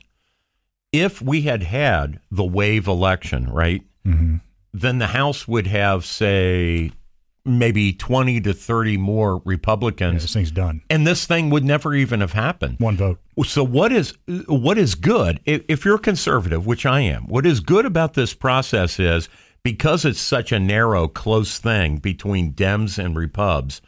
If 0.91 1.21
we 1.21 1.41
had 1.41 1.63
had 1.63 2.19
the 2.31 2.43
wave 2.43 2.87
election, 2.87 3.47
right, 3.49 3.83
then 4.73 4.97
the 4.99 5.07
House 5.07 5.47
would 5.47 5.67
have 5.67 6.05
say 6.05 6.91
maybe 7.45 7.93
twenty 7.93 8.41
to 8.41 8.53
thirty 8.53 8.97
more 8.97 9.35
yeah, 9.35 9.41
Republicans, 9.45 10.21
this 10.21 10.33
thing's 10.33 10.51
done 10.51 10.81
and 10.89 11.07
this 11.07 11.25
thing 11.25 11.49
would 11.49 11.63
never 11.63 11.93
even 11.93 12.21
have 12.21 12.33
happened. 12.33 12.77
one 12.79 12.97
vote 12.97 13.19
So 13.45 13.63
what 13.63 13.91
is 13.91 14.13
what 14.47 14.77
is 14.77 14.95
good 14.95 15.39
if, 15.45 15.63
if 15.67 15.85
you're 15.85 15.97
conservative, 15.97 16.65
which 16.65 16.85
I 16.85 17.01
am? 17.01 17.27
What 17.27 17.45
is 17.45 17.59
good 17.59 17.85
about 17.85 18.13
this 18.13 18.33
process 18.33 18.99
is 18.99 19.29
because 19.63 20.05
it's 20.05 20.19
such 20.19 20.51
a 20.51 20.59
narrow, 20.59 21.07
close 21.07 21.57
thing 21.57 21.97
between 21.97 22.53
Dems 22.53 23.03
and 23.03 23.15
Repubs 23.15 23.81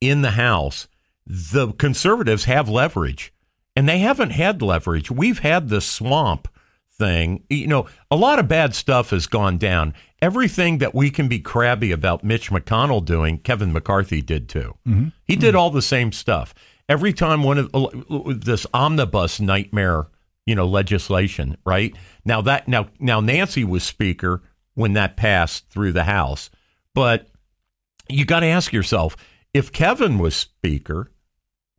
in 0.00 0.22
the 0.22 0.32
House, 0.32 0.88
the 1.26 1.72
conservatives 1.72 2.44
have 2.44 2.68
leverage, 2.68 3.32
and 3.76 3.88
they 3.88 3.98
haven't 3.98 4.30
had 4.30 4.62
leverage. 4.62 5.10
We've 5.10 5.38
had 5.38 5.68
the 5.68 5.80
swamp 5.80 6.48
thing. 6.92 7.44
You 7.48 7.66
know, 7.66 7.86
a 8.10 8.16
lot 8.16 8.38
of 8.38 8.48
bad 8.48 8.74
stuff 8.74 9.10
has 9.10 9.26
gone 9.26 9.58
down. 9.58 9.94
Everything 10.24 10.78
that 10.78 10.94
we 10.94 11.10
can 11.10 11.28
be 11.28 11.38
crabby 11.38 11.92
about 11.92 12.24
Mitch 12.24 12.50
McConnell 12.50 13.04
doing, 13.04 13.36
Kevin 13.40 13.74
McCarthy 13.74 14.22
did 14.22 14.48
too. 14.48 14.74
Mm-hmm. 14.88 15.08
He 15.24 15.36
did 15.36 15.48
mm-hmm. 15.48 15.58
all 15.58 15.68
the 15.68 15.82
same 15.82 16.12
stuff. 16.12 16.54
Every 16.88 17.12
time 17.12 17.42
one 17.42 17.58
of 17.58 17.70
uh, 17.74 17.88
this 18.34 18.66
omnibus 18.72 19.38
nightmare, 19.38 20.06
you 20.46 20.54
know, 20.54 20.66
legislation, 20.66 21.58
right? 21.66 21.94
Now 22.24 22.40
that 22.40 22.66
now 22.68 22.88
now 22.98 23.20
Nancy 23.20 23.64
was 23.64 23.84
speaker 23.84 24.42
when 24.72 24.94
that 24.94 25.18
passed 25.18 25.68
through 25.68 25.92
the 25.92 26.04
House, 26.04 26.48
but 26.94 27.28
you 28.08 28.24
got 28.24 28.40
to 28.40 28.46
ask 28.46 28.72
yourself 28.72 29.18
if 29.52 29.72
Kevin 29.72 30.16
was 30.18 30.34
speaker, 30.34 31.12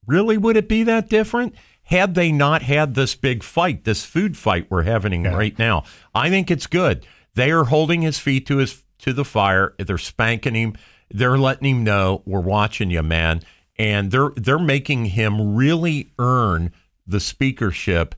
really 0.06 0.38
would 0.38 0.56
it 0.56 0.70
be 0.70 0.84
that 0.84 1.10
different? 1.10 1.56
Had 1.82 2.14
they 2.14 2.32
not 2.32 2.62
had 2.62 2.94
this 2.94 3.16
big 3.16 3.42
fight, 3.42 3.86
this 3.86 4.06
food 4.06 4.38
fight 4.38 4.68
we're 4.70 4.84
having 4.84 5.26
Yeah. 5.26 5.36
right 5.36 5.58
now, 5.58 5.84
I 6.14 6.30
think 6.30 6.52
it's 6.52 6.68
good. 6.68 7.08
They 7.36 7.52
are 7.52 7.66
holding 7.66 8.02
his 8.02 8.20
feet 8.20 8.48
to 8.48 8.58
his 8.58 8.84
to 9.00 9.14
the 9.14 9.26
fire. 9.26 9.74
They're 9.78 9.98
spanking 9.98 10.56
him. 10.56 10.76
They're 11.12 11.38
letting 11.38 11.70
him 11.70 11.84
know 11.84 12.24
we're 12.26 12.40
watching 12.40 12.90
you, 12.90 13.04
man. 13.04 13.42
And 13.78 14.10
they're 14.12 14.32
they're 14.36 14.58
making 14.58 15.06
him 15.06 15.56
really 15.56 16.12
earn 16.18 16.72
the 17.06 17.20
speakership 17.20 18.16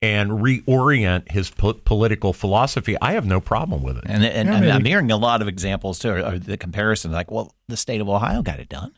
and 0.00 0.30
reorient 0.30 1.30
his 1.30 1.50
po- 1.50 1.72
political 1.72 2.32
philosophy. 2.32 2.96
I 3.00 3.12
have 3.12 3.26
no 3.26 3.40
problem 3.40 3.82
with 3.82 3.98
it. 3.98 4.04
And, 4.06 4.24
and, 4.24 4.48
Yeah, 4.48 4.56
and 4.56 4.70
I'm 4.70 4.84
hearing 4.84 5.10
a 5.10 5.16
lot 5.16 5.42
of 5.42 5.48
examples 5.48 5.98
too, 5.98 6.10
or 6.10 6.38
the 6.38 6.56
comparison, 6.56 7.10
like, 7.10 7.30
well, 7.30 7.52
the 7.66 7.76
state 7.76 8.00
of 8.00 8.08
Ohio 8.08 8.42
got 8.42 8.60
it 8.60 8.68
done. 8.68 8.92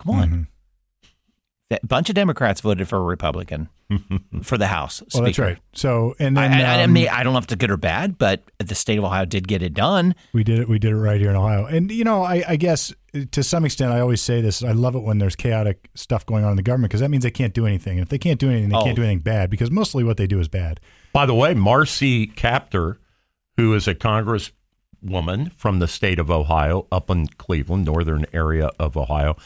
Come 0.00 0.14
on. 0.14 0.28
Mm-hmm. 0.28 0.42
A 1.82 1.86
bunch 1.86 2.08
of 2.08 2.14
Democrats 2.14 2.60
voted 2.60 2.88
for 2.88 2.98
a 2.98 3.02
Republican 3.02 3.68
for 4.42 4.56
the 4.58 4.66
House. 4.66 5.02
well 5.12 5.24
that's 5.24 5.38
right 5.38 5.58
so 5.72 6.14
and 6.18 6.36
then 6.36 6.52
I, 6.52 6.62
I, 6.62 6.80
I 6.80 6.84
um, 6.84 6.92
mean, 6.92 7.08
I 7.08 7.22
don't 7.22 7.32
know 7.32 7.38
if 7.38 7.44
it's 7.44 7.54
good 7.56 7.70
or 7.70 7.76
bad, 7.76 8.16
but 8.18 8.42
the 8.58 8.74
state 8.74 8.98
of 8.98 9.04
Ohio 9.04 9.24
did 9.24 9.46
get 9.48 9.62
it 9.62 9.74
done. 9.74 10.14
We 10.32 10.44
did 10.44 10.58
it. 10.60 10.68
We 10.68 10.78
did 10.78 10.92
it 10.92 10.96
right 10.96 11.20
here 11.20 11.30
in 11.30 11.36
Ohio. 11.36 11.66
And 11.66 11.90
you 11.90 12.04
know, 12.04 12.22
I, 12.22 12.42
I 12.48 12.56
guess 12.56 12.92
to 13.32 13.42
some 13.42 13.64
extent, 13.64 13.92
I 13.92 14.00
always 14.00 14.20
say 14.20 14.40
this. 14.40 14.62
I 14.64 14.72
love 14.72 14.94
it 14.94 15.02
when 15.02 15.18
there's 15.18 15.36
chaotic 15.36 15.88
stuff 15.94 16.24
going 16.26 16.44
on 16.44 16.50
in 16.50 16.56
the 16.56 16.62
government 16.62 16.90
because 16.90 17.00
that 17.00 17.10
means 17.10 17.22
they 17.24 17.30
can't 17.30 17.54
do 17.54 17.66
anything. 17.66 17.98
And 17.98 18.02
if 18.02 18.08
they 18.08 18.18
can't 18.18 18.40
do 18.40 18.50
anything, 18.50 18.70
they 18.70 18.76
Oh. 18.76 18.84
can't 18.84 18.96
do 18.96 19.02
anything 19.02 19.20
bad 19.20 19.50
because 19.50 19.70
mostly 19.70 20.02
what 20.04 20.16
they 20.16 20.26
do 20.26 20.40
is 20.40 20.48
bad. 20.48 20.80
By 21.12 21.26
the 21.26 21.34
way, 21.34 21.54
Marcy 21.54 22.26
Kaptur, 22.26 22.96
who 23.56 23.72
is 23.74 23.86
a 23.86 23.94
congresswoman 25.02 25.52
from 25.52 25.78
the 25.78 25.88
state 25.88 26.18
of 26.18 26.30
Ohio, 26.30 26.86
up 26.90 27.10
in 27.10 27.26
Cleveland, 27.26 27.84
northern 27.84 28.26
area 28.32 28.70
of 28.78 28.96
Ohio, 28.96 29.36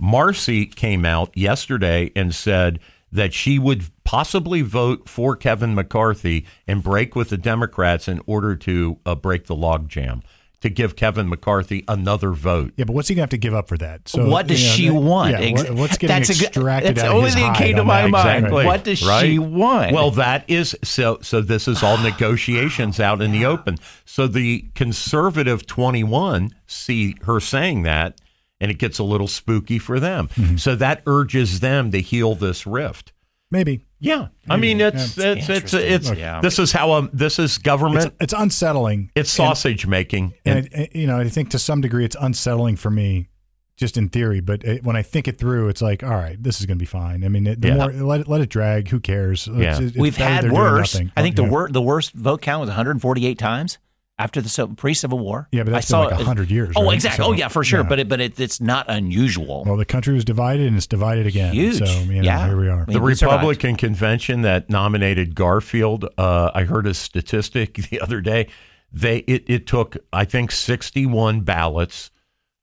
Marcy 0.00 0.66
came 0.66 1.04
out 1.04 1.36
yesterday 1.36 2.10
and 2.16 2.34
said 2.34 2.80
that 3.12 3.34
she 3.34 3.58
would 3.58 3.84
possibly 4.04 4.62
vote 4.62 5.08
for 5.08 5.36
Kevin 5.36 5.74
McCarthy 5.74 6.46
and 6.66 6.82
break 6.82 7.14
with 7.16 7.28
the 7.28 7.36
Democrats 7.38 8.08
in 8.08 8.20
order 8.26 8.54
to 8.56 8.98
uh, 9.04 9.14
break 9.16 9.46
the 9.46 9.54
logjam, 9.56 10.22
to 10.60 10.68
give 10.70 10.94
Kevin 10.94 11.28
McCarthy 11.28 11.84
another 11.88 12.30
vote. 12.30 12.72
Yeah, 12.76 12.84
but 12.84 12.92
what's 12.94 13.08
he 13.08 13.14
gonna 13.14 13.22
have 13.24 13.30
to 13.30 13.38
give 13.38 13.54
up 13.54 13.66
for 13.68 13.76
that? 13.78 14.08
So 14.08 14.28
what 14.28 14.46
does 14.46 14.60
you 14.62 14.68
know, 14.68 14.74
she 14.74 14.88
that- 14.88 14.94
want? 15.08 15.30
Yeah, 15.32 15.38
Ex- 15.40 15.62
what- 15.64 15.74
what's 15.74 15.98
getting 15.98 16.16
that's 16.18 16.30
a 16.30 16.34
good- 16.34 16.48
extracted 16.48 16.96
that's 16.96 17.04
out 17.04 17.12
the 17.12 17.16
of 17.18 17.24
his 17.24 17.34
only 17.34 17.42
thing 17.46 17.54
hide 17.54 17.58
came 17.64 17.74
to 17.76 17.80
on 17.80 17.86
my 17.88 18.02
that? 18.02 18.10
mind. 18.10 18.36
Exactly. 18.44 18.64
What 18.66 18.84
does 18.84 19.02
Right? 19.06 19.26
she 19.26 19.38
want? 19.38 19.92
Well, 19.92 20.10
that 20.12 20.44
is 20.48 20.76
so. 20.84 21.18
So 21.22 21.40
this 21.40 21.66
is 21.66 21.82
all 21.82 21.98
negotiations 21.98 23.00
out 23.00 23.20
in 23.22 23.32
the 23.32 23.44
open. 23.44 23.78
So 24.04 24.26
the 24.28 24.66
conservative 24.74 25.66
twenty-one 25.66 26.50
see 26.66 27.16
her 27.24 27.40
saying 27.40 27.82
that, 27.84 28.20
and 28.60 28.70
it 28.70 28.78
gets 28.78 28.98
a 28.98 29.04
little 29.04 29.28
spooky 29.28 29.78
for 29.78 29.98
them. 30.00 30.28
Mm-hmm. 30.28 30.56
So 30.56 30.74
that 30.76 31.02
urges 31.06 31.60
them 31.60 31.90
to 31.92 32.00
heal 32.00 32.34
this 32.34 32.66
rift. 32.66 33.12
Maybe 33.52 33.84
Yeah, 33.98 34.28
I 34.48 34.56
mean 34.58 34.80
it's 34.80 35.16
Yeah. 35.16 35.32
it's 35.32 35.48
it's 35.48 35.74
Interesting. 35.74 35.92
it's, 35.92 36.10
Yeah. 36.12 36.40
this 36.40 36.58
is 36.60 36.70
how 36.70 36.92
um, 36.92 37.10
this 37.12 37.38
is 37.40 37.58
government. 37.58 38.06
it's, 38.06 38.16
it's 38.20 38.32
unsettling. 38.32 39.10
It's, 39.16 39.28
sausage 39.30 39.86
making. 39.88 40.34
And, 40.44 40.68
I, 40.76 40.88
you 40.92 41.08
know, 41.08 41.18
I 41.18 41.28
think 41.28 41.50
to 41.50 41.58
some 41.58 41.80
degree 41.80 42.04
it's 42.04 42.16
unsettling 42.20 42.76
for 42.76 42.90
me, 42.90 43.28
just 43.76 43.96
in 43.96 44.08
theory. 44.08 44.38
But 44.40 44.62
it, 44.62 44.84
when 44.84 44.94
I 44.94 45.02
think 45.02 45.26
it 45.26 45.36
through, 45.36 45.68
it's 45.68 45.82
like, 45.82 46.04
all 46.04 46.10
right, 46.10 46.40
this 46.40 46.60
is 46.60 46.66
going 46.66 46.78
to 46.78 46.82
be 46.82 46.86
fine. 46.86 47.24
I 47.24 47.28
mean, 47.28 47.46
it, 47.48 47.60
the 47.60 47.68
Yeah. 47.68 47.74
more 47.74 47.92
let 47.92 48.20
it, 48.20 48.28
let 48.28 48.40
it 48.40 48.50
drag. 48.50 48.88
Who 48.88 49.00
cares? 49.00 49.48
Yeah. 49.48 49.80
it's 49.80 49.96
We've 49.96 50.16
had 50.16 50.52
worse. 50.52 50.94
I 51.16 51.22
think 51.22 51.34
the 51.34 51.42
Yeah. 51.42 51.48
wor- 51.50 51.68
the 51.70 51.82
worst 51.82 52.12
vote 52.12 52.42
count 52.42 52.60
was 52.60 52.68
148 52.68 53.36
times 53.36 53.78
after 54.20 54.40
the 54.40 54.68
pre-Civil 54.76 55.18
War. 55.18 55.48
Yeah, 55.50 55.64
but 55.64 55.72
I 55.72 55.76
been 55.78 55.82
saw 55.82 56.00
like 56.02 56.12
it- 56.12 56.16
100 56.18 56.50
years, 56.50 56.74
Oh, 56.76 56.84
right? 56.84 56.94
exactly. 56.94 57.24
So, 57.24 57.30
oh, 57.30 57.32
yeah, 57.32 57.48
for 57.48 57.64
sure. 57.64 57.80
yeah. 57.80 57.88
But 57.88 57.98
it, 58.00 58.08
but 58.08 58.20
it, 58.20 58.38
it's 58.38 58.60
not 58.60 58.84
unusual. 58.88 59.64
Well, 59.64 59.76
the 59.76 59.84
country 59.84 60.14
was 60.14 60.24
divided 60.24 60.66
and 60.68 60.76
it's 60.76 60.86
divided 60.86 61.26
again. 61.26 61.54
Huge. 61.54 61.78
So, 61.78 61.84
you 62.02 62.16
know, 62.16 62.22
Yeah. 62.22 62.46
here 62.46 62.56
we 62.56 62.68
are. 62.68 62.84
The 62.86 63.00
we 63.00 63.14
survived. 63.14 63.38
Republican 63.40 63.76
convention 63.76 64.42
that 64.42 64.68
nominated 64.70 65.34
Garfield, 65.34 66.04
uh, 66.18 66.50
I 66.54 66.64
heard 66.64 66.86
a 66.86 66.94
statistic 66.94 67.74
the 67.90 68.00
other 68.00 68.20
day. 68.20 68.48
They 68.92 69.18
it, 69.18 69.44
it 69.48 69.66
took 69.66 69.96
I 70.12 70.24
think 70.24 70.50
sixty 70.50 71.06
one 71.06 71.42
ballots, 71.42 72.10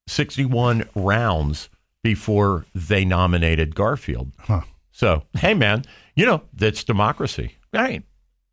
sixty 0.08 0.46
one 0.46 0.88
rounds 0.94 1.70
before 2.04 2.66
they 2.76 3.06
nominated 3.06 3.74
Garfield. 3.76 4.32
Huh. 4.40 4.62
So 4.92 5.24
hey 5.38 5.54
man, 5.54 5.84
you 6.16 6.26
know 6.26 6.42
that's 6.54 6.84
democracy. 6.84 7.54
Right. 7.74 8.04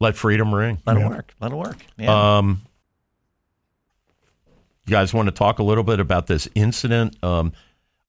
Let 0.00 0.16
freedom 0.16 0.54
ring. 0.54 0.78
Let 0.86 0.98
Yeah. 0.98 1.06
it 1.06 1.08
work. 1.08 1.34
Let 1.40 1.52
it 1.52 1.56
work. 1.56 1.78
Yeah. 1.98 2.36
Um, 2.38 2.62
you 4.86 4.90
guys 4.90 5.14
want 5.14 5.26
to 5.26 5.32
talk 5.32 5.58
a 5.58 5.62
little 5.62 5.84
bit 5.84 6.00
about 6.00 6.26
this 6.26 6.48
incident? 6.54 7.16
Um, 7.22 7.52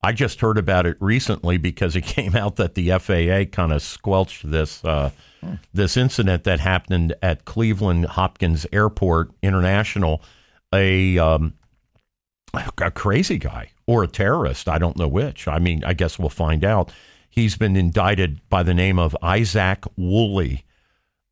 I 0.03 0.11
just 0.11 0.41
heard 0.41 0.57
about 0.57 0.85
it 0.85 0.97
recently 0.99 1.57
because 1.57 1.95
it 1.95 2.01
came 2.05 2.35
out 2.35 2.57
that 2.57 2.75
the 2.75 2.91
FAA 2.91 3.49
kind 3.51 3.73
of 3.73 3.81
squelched 3.81 4.49
this 4.49 4.83
uh, 4.83 5.11
this 5.73 5.95
incident 5.95 6.43
that 6.43 6.59
happened 6.59 7.15
at 7.21 7.45
Cleveland 7.45 8.05
Hopkins 8.05 8.65
Airport 8.71 9.31
International. 9.41 10.21
A 10.73 11.17
um, 11.17 11.53
a 12.81 12.91
crazy 12.91 13.37
guy 13.37 13.71
or 13.87 14.03
a 14.03 14.07
terrorist, 14.07 14.67
I 14.67 14.77
don't 14.77 14.97
know 14.97 15.07
which. 15.07 15.47
I 15.47 15.59
mean, 15.59 15.83
I 15.83 15.93
guess 15.93 16.17
we'll 16.17 16.29
find 16.29 16.63
out. 16.63 16.91
He's 17.29 17.57
been 17.57 17.75
indicted 17.75 18.41
by 18.49 18.63
the 18.63 18.73
name 18.73 18.97
of 18.97 19.15
Isaac 19.21 19.83
Woolley. 19.97 20.65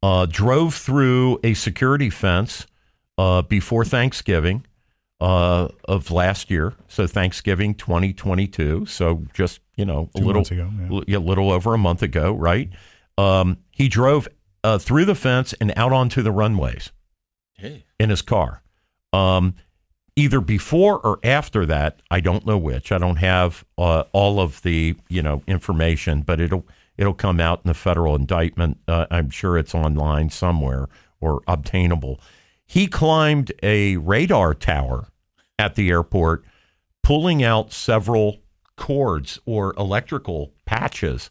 Uh, 0.01 0.25
drove 0.29 0.75
through 0.75 1.39
a 1.43 1.53
security 1.53 2.09
fence 2.09 2.67
uh, 3.17 3.41
before 3.41 3.85
Thanksgiving 3.85 4.65
uh, 5.23 5.69
of 5.85 6.11
last 6.11 6.51
year. 6.51 6.73
So 6.89 7.07
Thanksgiving 7.07 7.75
2022. 7.75 8.85
So 8.85 9.23
just 9.33 9.61
you 9.77 9.85
know 9.85 10.09
a 10.13 10.19
Two 10.19 10.25
little 10.25 10.41
ago, 10.41 10.69
yeah. 10.77 10.87
l- 10.91 11.03
a 11.07 11.23
little 11.25 11.49
over 11.51 11.73
a 11.73 11.77
month 11.77 12.01
ago, 12.03 12.33
right? 12.33 12.69
Um, 13.17 13.57
he 13.71 13.87
drove 13.87 14.27
uh, 14.65 14.77
through 14.77 15.05
the 15.05 15.15
fence 15.15 15.53
and 15.61 15.71
out 15.77 15.93
onto 15.93 16.21
the 16.21 16.31
runways 16.31 16.91
in 17.99 18.09
his 18.09 18.21
car. 18.21 18.61
Um, 19.13 19.55
either 20.15 20.41
before 20.41 20.99
or 20.99 21.19
after 21.23 21.65
that. 21.67 22.01
I 22.11 22.19
don't 22.19 22.45
know 22.45 22.57
which. 22.57 22.91
I 22.91 22.97
don't 22.97 23.15
have 23.17 23.63
uh, 23.77 24.03
all 24.11 24.41
of 24.41 24.61
the 24.63 24.95
you 25.07 25.21
know 25.23 25.41
information, 25.47 26.21
but 26.21 26.41
it'll 26.41 26.67
it'll 26.97 27.13
come 27.13 27.39
out 27.39 27.61
in 27.63 27.69
the 27.69 27.73
federal 27.73 28.13
indictment. 28.15 28.77
Uh, 28.89 29.05
I'm 29.09 29.29
sure 29.29 29.57
it's 29.57 29.73
online 29.73 30.29
somewhere 30.31 30.89
or 31.21 31.41
obtainable. 31.47 32.19
He 32.65 32.87
climbed 32.87 33.53
a 33.63 33.97
radar 33.97 34.53
tower 34.53 35.07
at 35.59 35.75
the 35.75 35.89
airport, 35.89 36.43
pulling 37.03 37.43
out 37.43 37.71
several 37.73 38.39
cords 38.77 39.39
or 39.45 39.73
electrical 39.77 40.53
patches, 40.65 41.29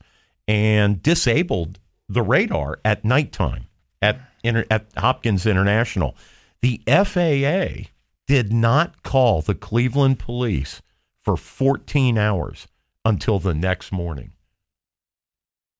and 0.48 1.02
disabled 1.02 1.78
the 2.08 2.22
radar 2.22 2.78
at 2.84 3.04
nighttime 3.04 3.66
at 4.00 4.20
at 4.44 4.86
Hopkins 4.96 5.46
International. 5.46 6.16
The 6.60 6.80
FAA 6.86 7.88
did 8.26 8.52
not 8.52 9.02
call 9.02 9.40
the 9.42 9.54
Cleveland 9.54 10.18
police 10.18 10.82
for 11.22 11.36
14 11.36 12.18
hours 12.18 12.66
until 13.04 13.38
the 13.38 13.54
next 13.54 13.92
morning. 13.92 14.32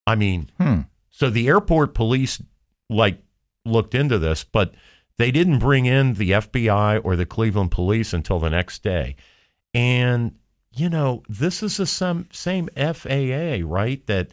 I 0.07 0.15
mean, 0.15 0.51
Hmm. 0.59 0.81
so 1.11 1.31
the 1.31 1.49
airport 1.49 1.95
police 1.95 2.43
like 2.91 3.19
looked 3.65 3.95
into 3.95 4.19
this, 4.19 4.45
but 4.45 4.75
they 5.23 5.31
didn't 5.31 5.59
bring 5.61 5.87
in 5.87 6.15
the 6.15 6.33
FBI 6.33 7.01
or 7.05 7.15
the 7.17 7.25
Cleveland 7.25 7.71
police 7.71 8.13
until 8.13 8.39
the 8.39 8.51
next 8.51 8.83
day. 8.83 9.15
And 9.73 10.33
you 10.75 10.89
know, 10.89 11.23
this 11.29 11.63
is 11.63 11.77
the 11.77 11.87
same 11.87 12.29
same 12.33 12.69
FAA, 12.77 13.59
right? 13.63 14.05
That 14.07 14.29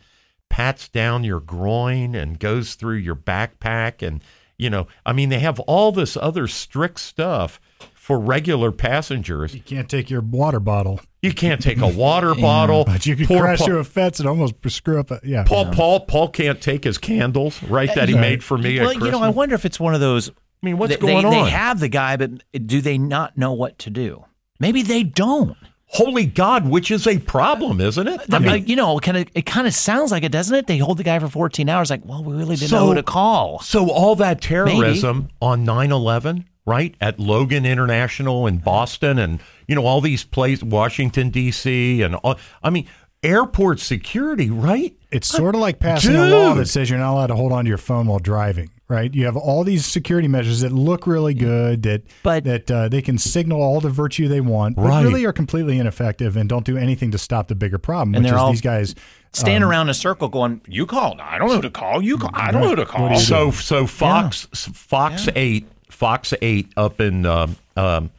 pats 0.50 0.88
down 0.90 1.24
your 1.24 1.40
groin 1.40 2.16
and 2.16 2.40
goes 2.40 2.74
through 2.76 2.96
your 2.98 3.16
backpack 3.16 4.06
and 4.06 4.24
you 4.58 4.70
know, 4.70 4.88
I 5.06 5.14
mean 5.14 5.30
they 5.30 5.40
have 5.40 5.60
all 5.62 5.92
this 5.92 6.18
other 6.18 6.48
strict 6.48 7.00
stuff 7.00 7.62
for 7.94 8.20
regular 8.20 8.72
passengers. 8.72 9.54
You 9.54 9.62
can't 9.62 9.88
take 9.90 10.10
your 10.10 10.22
water 10.22 10.60
bottle, 10.60 11.00
You 11.22 11.32
can't 11.34 11.62
take 11.62 11.80
a 11.80 11.88
water 12.06 12.34
bottle. 12.34 12.84
but 12.86 13.06
you 13.06 13.16
can 13.16 13.28
Poor 13.28 13.40
crash 13.42 13.60
Paul- 13.60 13.68
through 13.68 13.80
a 13.80 13.84
fence 13.84 14.20
and 14.20 14.28
almost 14.28 14.56
screw 14.70 15.00
up. 15.00 15.12
A, 15.12 15.20
yeah, 15.24 15.44
Paul, 15.46 15.68
Paul, 15.72 16.00
Paul 16.02 16.30
can't 16.30 16.60
take 16.60 16.84
his 16.84 16.98
candles, 16.98 17.62
right? 17.64 17.94
That 17.94 18.10
he 18.10 18.16
Right. 18.16 18.22
made 18.22 18.44
for 18.44 18.58
me 18.58 18.80
Well, 18.80 18.90
at 18.90 18.96
you 18.96 19.12
know, 19.12 19.22
I 19.22 19.30
wonder 19.30 19.54
if 19.56 19.64
it's 19.66 19.80
one 19.80 19.94
of 19.94 20.00
those. 20.02 20.32
I 20.62 20.66
mean, 20.66 20.78
what's 20.78 20.96
they, 20.96 21.00
going 21.00 21.30
they, 21.30 21.38
on? 21.38 21.46
They 21.46 21.52
have 21.52 21.80
the 21.80 21.88
guy, 21.88 22.18
but 22.18 22.32
do 22.68 22.82
they 22.82 22.98
not 22.98 23.38
know 23.38 23.54
what 23.54 23.80
to 23.80 23.90
do? 23.90 24.26
Maybe 24.60 24.82
they 24.82 25.04
don't. 25.04 25.56
Holy 25.92 26.26
God, 26.26 26.70
which 26.70 26.92
is 26.92 27.08
a 27.08 27.18
problem, 27.18 27.82
isn't 27.82 28.08
it? 28.08 28.22
I 28.32 28.36
I 28.36 28.40
mean, 28.40 28.50
uh, 28.50 28.54
you 28.54 28.76
know, 28.76 29.00
kind 29.00 29.18
of. 29.18 29.28
It 29.34 29.46
kind 29.48 29.66
of 29.66 29.74
sounds 29.74 30.12
like 30.12 30.24
it, 30.24 30.32
doesn't 30.32 30.56
it? 30.56 30.68
They 30.68 30.78
hold 30.78 30.98
the 30.98 31.04
guy 31.04 31.18
for 31.18 31.28
14 31.28 31.68
hours. 31.68 31.90
Like, 31.90 32.06
well, 32.06 32.24
we 32.24 32.34
really 32.36 32.58
didn't 32.58 32.72
know 32.72 32.80
So- 32.80 32.88
who 32.88 32.96
to 32.96 33.04
call. 33.04 33.60
so 33.62 33.90
all 33.90 34.16
that 34.18 34.40
terrorism 34.42 35.30
on 35.42 35.66
9/11, 35.66 36.46
right? 36.68 36.94
At 37.02 37.20
Logan 37.20 37.66
International 37.66 38.46
in 38.46 38.58
Boston 38.60 39.18
and 39.18 39.40
you 39.68 39.74
know 39.74 39.86
all 39.86 40.02
these 40.02 40.24
places 40.24 40.64
Washington 40.64 41.30
D.C. 41.32 42.04
and 42.04 42.16
all, 42.16 42.38
I 42.62 42.70
mean 42.70 42.86
airport 43.24 43.80
security, 43.80 44.50
right? 44.52 44.96
It's 45.12 45.28
sort 45.28 45.56
of 45.56 45.62
like 45.62 45.80
passing 45.80 46.16
a 46.16 46.28
law 46.28 46.54
that 46.54 46.68
says 46.68 46.90
you're 46.90 47.00
not 47.00 47.14
allowed 47.14 47.28
to 47.28 47.36
hold 47.36 47.52
on 47.52 47.66
to 47.66 47.70
your 47.70 47.78
phone 47.80 48.06
while 48.08 48.20
driving, 48.20 48.70
right? 48.90 49.14
You 49.14 49.26
have 49.26 49.38
all 49.38 49.64
these 49.64 49.86
security 49.86 50.28
measures 50.28 50.62
that 50.62 50.72
look 50.74 51.06
really 51.08 51.34
good, 51.36 51.84
that 51.84 52.02
But- 52.24 52.44
that 52.44 52.70
uh, 52.72 52.90
they 52.90 53.02
can 53.02 53.18
signal 53.18 53.62
all 53.62 53.80
the 53.80 53.90
virtue 53.90 54.28
they 54.28 54.42
want, 54.42 54.76
but 54.76 54.86
Right. 54.86 55.04
really 55.04 55.24
are 55.26 55.32
completely 55.32 55.78
ineffective 55.80 56.36
and 56.36 56.50
don't 56.50 56.66
do 56.66 56.76
anything 56.76 57.12
to 57.12 57.18
stop 57.18 57.48
the 57.48 57.56
bigger 57.56 57.78
problem, 57.78 58.16
And 58.16 58.24
which 58.24 58.32
they're 58.32 58.38
is 58.38 58.42
all 58.44 58.52
these 58.52 58.62
guys. 58.62 58.96
Stand 59.32 59.64
around 59.64 59.86
in 59.88 59.92
a 59.92 59.94
circle 59.94 60.28
going, 60.28 60.60
You 60.68 60.86
call? 60.88 61.16
I 61.22 61.38
don't 61.38 61.50
know 61.50 61.56
who 61.58 61.62
to 61.62 61.70
call. 61.70 62.02
You 62.02 62.18
call. 62.18 62.32
I 62.34 62.52
don't 62.52 62.62
know 62.62 62.70
who 62.70 62.76
to 62.78 62.86
call. 62.86 63.16
So 63.20 63.52
so 63.52 63.86
Fox 63.86 64.48
Fox 64.54 65.30
eight 65.36 65.68
Fox 65.90 66.34
eight 66.42 66.72
up 66.76 67.00
in 67.00 67.28
um, 67.28 67.56
um, 67.78 68.10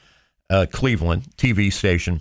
uh, 0.49 0.67
Cleveland 0.71 1.25
TV 1.37 1.73
station 1.73 2.21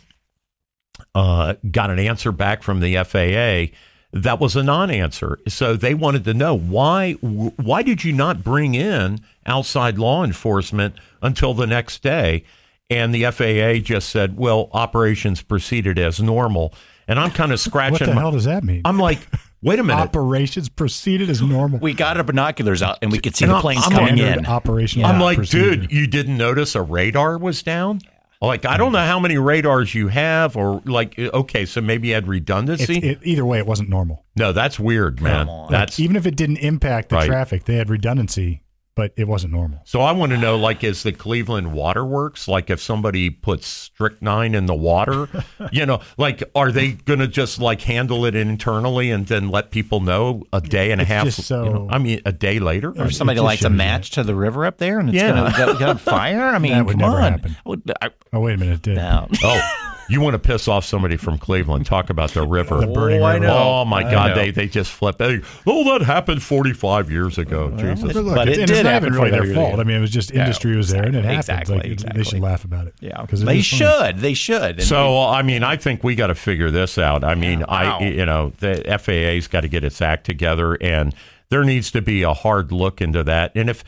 uh, 1.15 1.53
got 1.69 1.89
an 1.91 1.99
answer 1.99 2.31
back 2.31 2.63
from 2.63 2.79
the 2.79 2.95
FAA 3.03 3.75
that 4.11 4.39
was 4.39 4.55
a 4.55 4.63
non-answer. 4.63 5.39
So 5.47 5.75
they 5.75 5.93
wanted 5.93 6.23
to 6.25 6.33
know 6.33 6.55
why 6.57 7.13
why 7.13 7.83
did 7.83 8.03
you 8.03 8.11
not 8.13 8.43
bring 8.43 8.73
in 8.75 9.19
outside 9.45 9.97
law 9.99 10.23
enforcement 10.23 10.95
until 11.21 11.53
the 11.53 11.67
next 11.67 12.01
day? 12.01 12.43
And 12.89 13.13
the 13.13 13.25
FAA 13.31 13.81
just 13.83 14.09
said, 14.09 14.35
"Well, 14.35 14.69
operations 14.73 15.41
proceeded 15.43 15.99
as 15.99 16.19
normal." 16.19 16.73
And 17.07 17.19
I'm 17.19 17.29
kind 17.31 17.51
of 17.51 17.59
What 17.59 17.59
scratching. 17.59 18.07
the 18.07 18.13
my, 18.15 18.21
hell 18.21 18.31
does 18.31 18.45
that 18.45 18.63
mean? 18.63 18.81
I'm 18.85 18.97
like, 18.99 19.19
wait 19.61 19.79
a 19.79 19.83
minute. 19.83 20.01
Operations 20.01 20.69
proceeded 20.69 21.29
as 21.29 21.41
normal. 21.41 21.79
we 21.79 21.93
got 21.93 22.17
our 22.17 22.23
binoculars 22.23 22.81
out 22.83 22.97
and 23.01 23.11
we 23.11 23.19
could 23.19 23.35
see 23.35 23.45
And 23.45 23.53
the 23.53 23.59
planes 23.61 23.83
I'm 23.85 23.91
coming 23.91 24.17
Standard 24.17 24.39
in. 24.39 24.45
Operational. 24.45 25.07
I'm 25.07 25.19
like, 25.19 25.37
procedure. 25.37 25.75
dude, 25.75 25.91
you 25.91 26.05
didn't 26.07 26.37
notice 26.37 26.73
a 26.75 26.81
radar 26.83 27.37
was 27.39 27.61
down? 27.63 28.01
Like, 28.41 28.65
I 28.65 28.77
don't 28.77 28.93
know 28.93 28.99
how 29.05 29.19
many 29.19 29.37
radars 29.37 29.93
you 29.93 30.07
have, 30.07 30.55
or 30.55 30.81
like, 30.85 31.19
uh, 31.19 31.29
okay, 31.33 31.65
so 31.65 31.81
maybe 31.81 32.07
you 32.07 32.13
had 32.13 32.25
redundancy. 32.27 32.97
it, 32.99 33.19
either 33.23 33.45
way, 33.45 33.57
it 33.59 33.65
wasn't 33.67 33.89
normal. 33.89 34.25
no, 34.37 34.53
that's 34.53 34.79
weird, 34.79 35.19
man. 35.21 35.47
Come 35.47 35.49
on. 35.49 35.71
That's 35.71 35.99
Even 35.99 36.15
if 36.15 36.25
it 36.25 36.37
didn't 36.37 36.57
impact 36.57 37.09
the 37.09 37.17
Right. 37.17 37.27
traffic, 37.27 37.65
they 37.65 37.75
had 37.75 37.89
redundancy, 37.89 38.61
but 38.95 39.13
it 39.15 39.27
wasn't 39.27 39.53
normal. 39.53 39.81
so. 39.85 40.01
I 40.01 40.11
want 40.11 40.31
to 40.33 40.37
know, 40.37 40.57
like, 40.57 40.83
is 40.83 41.03
the 41.03 41.11
Cleveland 41.13 41.71
Waterworks 41.73 42.47
like 42.47 42.69
if 42.69 42.81
somebody 42.81 43.29
puts 43.29 43.67
strychnine 43.67 44.53
in 44.55 44.65
the 44.65 44.75
water, 44.75 45.27
you 45.71 45.85
know, 45.85 46.01
like, 46.17 46.43
are 46.53 46.71
they 46.71 46.91
going 46.93 47.19
to 47.19 47.27
just 47.27 47.59
like 47.59 47.81
handle 47.81 48.25
it 48.25 48.35
internally 48.35 49.09
and 49.11 49.27
then 49.27 49.49
let 49.49 49.71
people 49.71 50.01
know 50.01 50.43
a 50.51 50.59
day 50.59 50.91
and 50.91 50.99
a 50.99 51.05
half? 51.05 51.25
just 51.25 51.43
so- 51.43 51.63
you 51.63 51.69
know, 51.73 51.87
I 51.89 51.97
mean, 51.97 52.21
a 52.25 52.31
day 52.31 52.59
later. 52.59 52.91
or 52.97 53.09
somebody 53.11 53.39
lights 53.39 53.61
a 53.61 53.63
shows 53.65 53.71
you 53.71 53.77
match 53.77 54.11
to 54.11 54.23
the 54.23 54.35
river 54.35 54.65
up 54.65 54.77
there 54.77 54.99
and 54.99 55.09
it's 55.09 55.15
Yeah. 55.15 55.31
going 55.31 55.51
to 55.51 55.57
go, 55.57 55.79
go 55.79 55.89
on 55.91 55.97
fire. 55.97 56.41
I 56.49 56.57
mean, 56.59 56.73
That 56.73 56.85
would 56.85 56.99
come 56.99 56.99
never 57.11 57.21
on. 57.21 57.31
happen. 57.31 57.55
Would- 57.65 57.91
I- 58.01 58.09
Oh, 58.33 58.41
wait 58.41 58.53
a 58.55 58.57
minute. 58.57 58.75
It 58.75 58.81
did. 58.83 58.95
no. 58.97 59.27
Oh, 59.43 59.95
you 60.09 60.21
want 60.21 60.33
to 60.33 60.39
piss 60.39 60.67
off 60.67 60.83
somebody 60.85 61.15
from 61.17 61.37
Cleveland? 61.37 61.85
Talk 61.85 62.09
about 62.09 62.31
the 62.31 62.45
river. 62.45 62.79
The 62.81 62.87
burning 62.87 63.21
Oh, 63.21 63.25
I 63.25 63.33
river. 63.35 63.45
know. 63.47 63.57
Oh 63.57 63.85
my 63.85 63.99
I 64.07 64.11
God! 64.11 64.29
know. 64.29 64.35
They 64.35 64.51
they 64.51 64.67
just 64.67 64.91
flip. 64.91 65.17
Hey, 65.19 65.41
oh, 65.67 65.83
that 65.97 66.05
happened 66.05 66.41
45 66.43 67.11
years 67.11 67.37
ago. 67.37 67.69
Jesus. 67.77 68.13
But 68.13 68.15
look, 68.23 68.35
But 68.35 68.47
it's, 68.49 68.57
it 68.57 68.61
and 68.61 68.67
did 68.67 68.77
it's 68.77 68.83
not 68.83 68.91
happen 68.93 69.13
really 69.13 69.31
their 69.31 69.53
fault. 69.53 69.73
ago. 69.73 69.81
I 69.81 69.83
mean, 69.83 69.97
it 69.97 70.01
was 70.01 70.11
just 70.11 70.33
Yeah, 70.33 70.41
industry 70.41 70.75
was 70.75 70.89
there 70.89 71.03
and 71.03 71.15
it 71.15 71.23
happened. 71.23 71.39
exactly, 71.39 71.77
Like, 71.77 71.85
it- 71.85 72.13
They 72.15 72.23
should 72.23 72.39
laugh 72.41 72.63
about 72.63 72.87
it. 72.87 72.95
Yeah, 72.99 73.21
because 73.21 73.43
they 73.43 73.61
should. 73.61 74.19
They 74.19 74.33
should. 74.33 74.77
And 74.79 74.83
So 74.83 75.21
I 75.23 75.41
mean, 75.43 75.63
I 75.63 75.75
think 75.77 76.03
we 76.03 76.15
got 76.15 76.27
to 76.27 76.35
figure 76.35 76.71
this 76.71 76.97
out. 76.97 77.23
I 77.23 77.35
mean, 77.35 77.59
Wow. 77.61 77.99
I 77.99 78.03
you 78.03 78.25
know 78.25 78.51
the 78.59 78.83
FAA's 78.99 79.47
got 79.47 79.61
to 79.61 79.67
get 79.67 79.83
its 79.83 80.01
act 80.01 80.25
together, 80.25 80.75
and 80.81 81.13
there 81.49 81.63
needs 81.63 81.91
to 81.91 82.01
be 82.01 82.23
a 82.23 82.33
hard 82.33 82.71
look 82.71 83.01
into 83.01 83.23
that. 83.23 83.51
And 83.55 83.69
if 83.69 83.83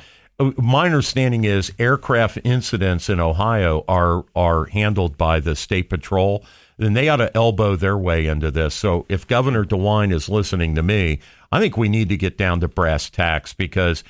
my 0.58 0.86
understanding 0.86 1.44
is 1.44 1.72
aircraft 1.80 2.40
incidents 2.44 3.10
in 3.10 3.20
Ohio 3.20 3.84
are 3.88 4.26
are 4.36 4.66
handled 4.66 5.18
by 5.18 5.40
the 5.40 5.56
state 5.56 5.90
patrol, 5.90 6.44
then 6.78 6.94
they 6.94 7.10
ought 7.10 7.18
to 7.18 7.36
elbow 7.36 7.76
their 7.76 7.98
way 7.98 8.28
into 8.28 8.52
this. 8.52 8.74
So 8.74 9.06
if 9.10 9.28
Governor 9.28 9.66
DeWine 9.66 10.14
is 10.14 10.30
listening 10.30 10.76
to 10.76 10.84
me, 10.84 11.20
I 11.52 11.60
think 11.60 11.78
we 11.78 11.90
need 11.90 12.10
to 12.10 12.18
get 12.18 12.38
down 12.38 12.60
to 12.62 12.68
brass 12.68 13.10
tacks 13.10 13.54
because. 13.54 14.04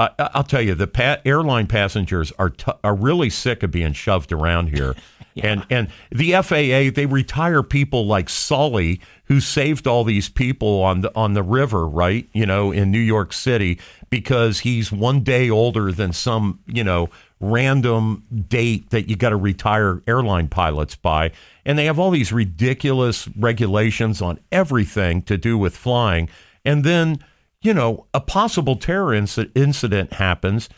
I, 0.00 0.10
I'll 0.16 0.44
tell 0.44 0.62
you, 0.62 0.76
the 0.76 0.86
pa- 0.86 1.18
airline 1.24 1.66
passengers 1.66 2.30
are 2.38 2.50
t- 2.50 2.70
are 2.84 2.94
really 2.94 3.30
sick 3.30 3.64
of 3.64 3.72
being 3.72 3.92
shoved 3.94 4.30
around 4.30 4.68
here, 4.68 4.94
and 5.42 5.66
and 5.70 5.88
the 6.10 6.32
FAA 6.32 6.94
they 6.94 7.06
retire 7.06 7.62
people 7.62 8.06
like 8.06 8.28
Sully 8.28 9.00
who 9.24 9.40
saved 9.40 9.86
all 9.86 10.04
these 10.04 10.28
people 10.28 10.82
on 10.82 11.02
the 11.02 11.14
on 11.16 11.34
the 11.34 11.42
river, 11.42 11.86
right? 11.86 12.28
You 12.32 12.46
know, 12.46 12.72
in 12.72 12.90
New 12.90 12.98
York 12.98 13.32
City 13.32 13.78
because 14.10 14.60
he's 14.60 14.90
one 14.90 15.20
day 15.20 15.50
older 15.50 15.92
than 15.92 16.12
some 16.12 16.60
you 16.66 16.84
know 16.84 17.08
random 17.40 18.24
date 18.48 18.90
that 18.90 19.08
you 19.08 19.16
got 19.16 19.30
to 19.30 19.36
retire 19.36 20.02
airline 20.06 20.48
pilots 20.48 20.96
by, 20.96 21.32
and 21.64 21.78
they 21.78 21.84
have 21.84 21.98
all 21.98 22.10
these 22.10 22.32
ridiculous 22.32 23.28
regulations 23.36 24.20
on 24.20 24.38
everything 24.50 25.22
to 25.22 25.36
do 25.36 25.56
with 25.56 25.76
flying, 25.76 26.28
and 26.64 26.84
then 26.84 27.18
you 27.60 27.74
know, 27.74 28.06
a 28.14 28.20
possible 28.20 28.76
terror 28.76 29.12
inc- 29.12 29.50
incident 29.54 30.14
happens, 30.14 30.68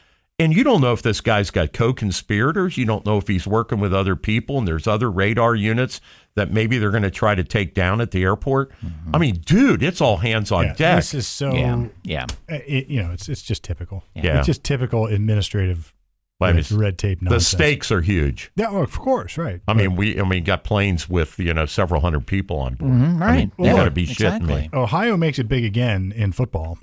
and 0.41 0.53
you 0.55 0.65
don't 0.65 0.81
know 0.81 0.93
if 0.93 1.03
this 1.03 1.21
guy's 1.21 1.51
got 1.51 1.73
co-conspirators. 1.73 2.77
You 2.77 2.85
don't 2.87 3.05
know 3.07 3.19
if 3.19 3.29
he's 3.29 3.47
working 3.47 3.79
with 3.79 3.95
other 3.95 4.17
people, 4.17 4.59
and 4.59 4.67
there's 4.67 4.87
other 4.87 5.11
radar 5.11 5.55
units 5.55 6.01
that 6.35 6.51
maybe 6.53 6.79
they're 6.79 6.91
going 6.91 7.03
to 7.03 7.11
try 7.11 7.35
to 7.35 7.45
take 7.45 7.75
down 7.75 8.01
at 8.01 8.11
the 8.11 8.23
airport. 8.25 8.73
I 9.13 9.19
mean, 9.19 9.37
dude, 9.45 9.83
it's 9.83 10.01
all 10.01 10.17
hands 10.19 10.51
on 10.51 10.65
Yeah, 10.65 10.75
deck. 10.75 10.97
This 10.97 11.15
is 11.15 11.27
so. 11.27 11.53
yeah, 11.55 11.87
yeah. 12.03 12.27
uh, 12.51 12.55
It, 12.67 12.89
you 12.89 13.03
know, 13.03 13.13
it's 13.13 13.29
it's 13.29 13.43
just 13.43 13.63
typical. 13.63 14.03
Yeah. 14.15 14.39
It's 14.39 14.47
just 14.47 14.65
typical 14.65 15.07
administrative 15.07 15.95
I 16.43 16.53
mean, 16.55 16.57
red, 16.57 16.71
red 16.73 16.99
tape 16.99 17.19
the 17.21 17.39
stakes 17.39 17.93
are 17.93 18.01
huge. 18.01 18.51
Yeah, 18.57 18.71
well, 18.71 18.83
of 18.83 18.99
course, 18.99 19.37
right. 19.37 19.61
I 19.69 19.75
mean, 19.75 19.95
we 19.95 20.19
I 20.19 20.27
mean 20.27 20.43
got 20.43 20.65
planes 20.65 21.07
with 21.07 21.39
you 21.39 21.53
know 21.53 21.67
several 21.67 22.01
hundred 22.01 22.27
people 22.27 22.57
on 22.61 22.77
board. 22.77 22.93
Mhm, 22.93 23.21
I 23.23 23.27
right. 23.27 23.37
mean, 23.37 23.53
you 23.59 23.65
Yeah, 23.67 23.73
got 23.77 23.85
to 23.85 23.91
be 23.91 24.07
shitting 24.07 24.11
exactly. 24.13 24.55
me. 24.63 24.71
Ohio 24.73 25.19
makes 25.19 25.39
it 25.39 25.49
big 25.49 25.67
again 25.67 26.15
in 26.17 26.33
football. 26.33 26.79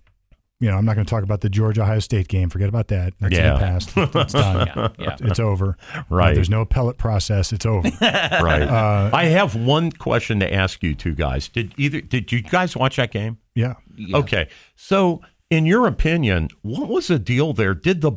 You 0.60 0.72
know, 0.72 0.78
I'm 0.78 0.86
not 0.86 0.96
going 0.96 1.06
to 1.06 1.10
talk 1.10 1.24
about 1.24 1.42
the 1.42 1.50
Georgia 1.50 1.84
Ohio 1.84 2.00
State 2.00 2.28
game. 2.30 2.50
Forget 2.50 2.68
about 2.68 2.88
that. 2.88 3.14
That's 3.20 3.36
in 3.36 3.44
Yeah. 3.44 3.54
the 3.54 3.60
past. 3.60 3.92
It's 3.96 4.34
done. 4.34 4.68
Yeah, 4.76 4.88
yeah. 4.98 5.18
It's 5.22 5.40
over. 5.40 5.78
Right. 6.10 6.32
Uh, 6.32 6.34
there's 6.34 6.50
no 6.50 6.62
appellate 6.62 6.98
process. 6.98 7.54
It's 7.54 7.66
over. 7.66 7.88
Right. 8.02 8.64
Uh, 8.64 9.12
I 9.14 9.26
have 9.26 9.56
one 9.56 9.92
question 9.92 10.40
to 10.40 10.52
ask 10.52 10.82
you 10.82 10.96
two 10.96 11.14
guys. 11.14 11.48
Did 11.48 11.74
either 11.78 12.02
did 12.02 12.32
you 12.32 12.42
guys 12.42 12.76
watch 12.76 12.96
that 12.96 13.12
game? 13.12 13.38
yeah. 13.56 13.76
Okay. 14.14 14.48
So, 14.76 15.22
in 15.50 15.66
your 15.66 15.86
opinion, 15.88 16.50
what 16.64 16.88
was 16.90 17.08
the 17.08 17.20
deal 17.20 17.54
there? 17.54 17.74
Did 17.76 18.02
the 18.02 18.14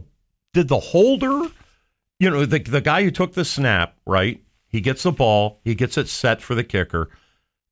did 0.55 0.69
the 0.69 0.81
holder 0.81 1.49
you 2.19 2.29
know, 2.31 2.45
the 2.47 2.59
the 2.59 2.81
guy 2.81 3.03
who 3.03 3.11
took 3.11 3.33
the 3.35 3.45
snap, 3.45 3.97
right? 4.07 4.43
He 4.69 4.81
gets 4.81 5.03
the 5.03 5.13
ball, 5.13 5.61
he 5.65 5.75
gets 5.75 5.97
it 5.99 6.09
set 6.09 6.41
for 6.43 6.55
the 6.55 6.65
kicker. 6.65 7.11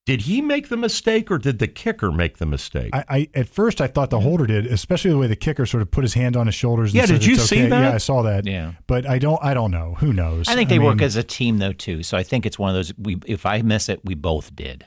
Did 0.08 0.22
he 0.22 0.40
make 0.40 0.70
the 0.70 0.78
mistake 0.78 1.30
or 1.30 1.36
did 1.36 1.58
the 1.58 1.68
kicker 1.68 2.10
make 2.10 2.38
the 2.38 2.46
mistake? 2.46 2.88
I, 2.94 3.04
I 3.10 3.28
at 3.34 3.46
first 3.46 3.78
I 3.78 3.88
thought 3.88 4.08
the 4.08 4.20
holder 4.20 4.46
did, 4.46 4.64
especially 4.64 5.10
the 5.10 5.18
way 5.18 5.26
the 5.26 5.36
kicker 5.36 5.66
sort 5.66 5.82
of 5.82 5.90
put 5.90 6.02
his 6.02 6.14
hand 6.14 6.34
on 6.34 6.46
his 6.46 6.54
shoulders. 6.54 6.94
Yeah, 6.94 7.04
said 7.04 7.20
did 7.20 7.26
you 7.26 7.34
it's 7.34 7.44
see 7.44 7.66
that? 7.66 7.82
Yeah, 7.82 7.92
I 7.92 7.98
saw 7.98 8.22
that. 8.22 8.46
Yeah. 8.46 8.72
but 8.86 9.06
I 9.06 9.18
don't. 9.18 9.38
I 9.42 9.52
don't 9.52 9.70
know. 9.70 9.96
Who 9.98 10.14
knows? 10.14 10.48
I 10.48 10.54
think 10.54 10.70
they 10.70 10.78
work 10.78 10.96
mean, 10.96 11.04
as 11.04 11.16
a 11.16 11.22
team 11.22 11.58
though 11.58 11.74
too. 11.74 12.02
So 12.02 12.16
I 12.16 12.22
think 12.22 12.46
it's 12.46 12.58
one 12.58 12.70
of 12.70 12.74
those. 12.74 12.94
We 12.96 13.18
if 13.26 13.44
I 13.44 13.60
miss 13.60 13.90
it, 13.90 14.00
we 14.02 14.14
both 14.14 14.56
did. 14.56 14.86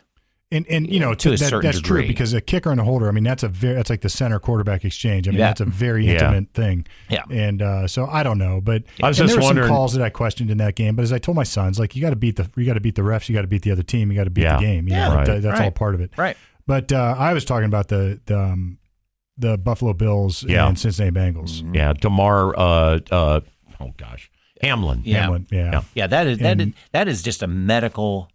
And 0.53 0.65
and 0.69 0.91
you 0.91 0.99
know 0.99 1.13
to 1.13 1.29
a 1.29 1.31
that- 1.31 1.37
certain 1.49 1.61
that's 1.61 1.79
true 1.79 2.05
because 2.05 2.33
a 2.33 2.41
kicker 2.41 2.71
and 2.71 2.79
a 2.81 2.83
holder. 2.83 3.07
I 3.07 3.11
mean, 3.11 3.23
that's 3.23 3.43
a 3.43 3.47
very 3.47 3.75
that's 3.75 3.89
like 3.89 4.01
the 4.01 4.09
center 4.09 4.37
quarterback 4.37 4.83
exchange. 4.83 5.27
I 5.27 5.31
mean, 5.31 5.39
Yeah. 5.39 5.47
that's 5.47 5.61
a 5.61 5.65
very 5.65 6.05
Yeah. 6.05 6.13
intimate 6.13 6.53
thing. 6.53 6.85
Yeah. 7.09 7.23
and 7.29 7.61
uh, 7.61 7.87
so 7.87 8.05
I 8.05 8.21
don't 8.23 8.37
know, 8.37 8.59
but 8.59 8.83
I 9.01 9.07
was 9.07 9.19
and 9.19 9.27
just 9.29 9.35
there 9.37 9.41
were 9.41 9.47
wondering- 9.47 9.67
some 9.69 9.75
calls 9.75 9.93
that 9.93 10.03
I 10.03 10.09
questioned 10.09 10.51
in 10.51 10.57
that 10.57 10.75
game. 10.75 10.95
But 10.97 11.03
as 11.03 11.13
I 11.13 11.19
told 11.19 11.37
my 11.37 11.43
sons, 11.43 11.79
like 11.79 11.95
you 11.95 12.01
got 12.01 12.09
to 12.09 12.15
beat 12.17 12.35
the 12.35 12.49
you 12.57 12.65
got 12.65 12.73
to 12.73 12.81
beat 12.81 12.95
the 12.95 13.01
refs, 13.01 13.29
you 13.29 13.33
got 13.35 13.43
to 13.43 13.47
beat 13.47 13.61
the 13.61 13.71
other 13.71 13.83
team, 13.83 14.11
you 14.11 14.17
got 14.17 14.25
to 14.25 14.29
beat 14.29 14.41
Yeah. 14.43 14.57
the 14.57 14.61
game. 14.63 14.87
You 14.89 14.93
Yeah. 14.95 15.07
know, 15.07 15.15
Right. 15.15 15.25
that- 15.27 15.41
that's 15.41 15.61
all 15.61 15.71
part 15.71 15.95
of 15.95 16.01
it. 16.01 16.11
Right. 16.17 16.35
But 16.67 16.91
uh, 16.91 17.15
I 17.17 17.33
was 17.33 17.45
talking 17.45 17.65
about 17.65 17.87
the 17.87 18.19
the, 18.25 18.37
um, 18.39 18.77
the 19.37 19.57
Buffalo 19.57 19.93
Bills 19.93 20.43
Yeah. 20.43 20.67
and 20.67 20.77
Cincinnati 20.77 21.15
Bengals. 21.17 21.63
yeah, 21.73 21.93
Damar. 21.93 22.53
Uh, 22.59 22.99
uh, 23.09 23.39
oh 23.79 23.91
gosh, 23.97 24.29
Hamlin. 24.61 25.01
Yeah. 25.05 25.21
Hamlin, 25.21 25.47
yeah. 25.49 25.71
Yeah. 25.71 25.81
Yeah, 25.95 26.07
that 26.07 26.27
is 26.27 26.37
that 26.39 26.57
is, 26.59 26.63
And- 26.63 26.73
that 26.91 27.07
is 27.07 27.23
just 27.23 27.41
a 27.41 27.47
medical 27.47 28.29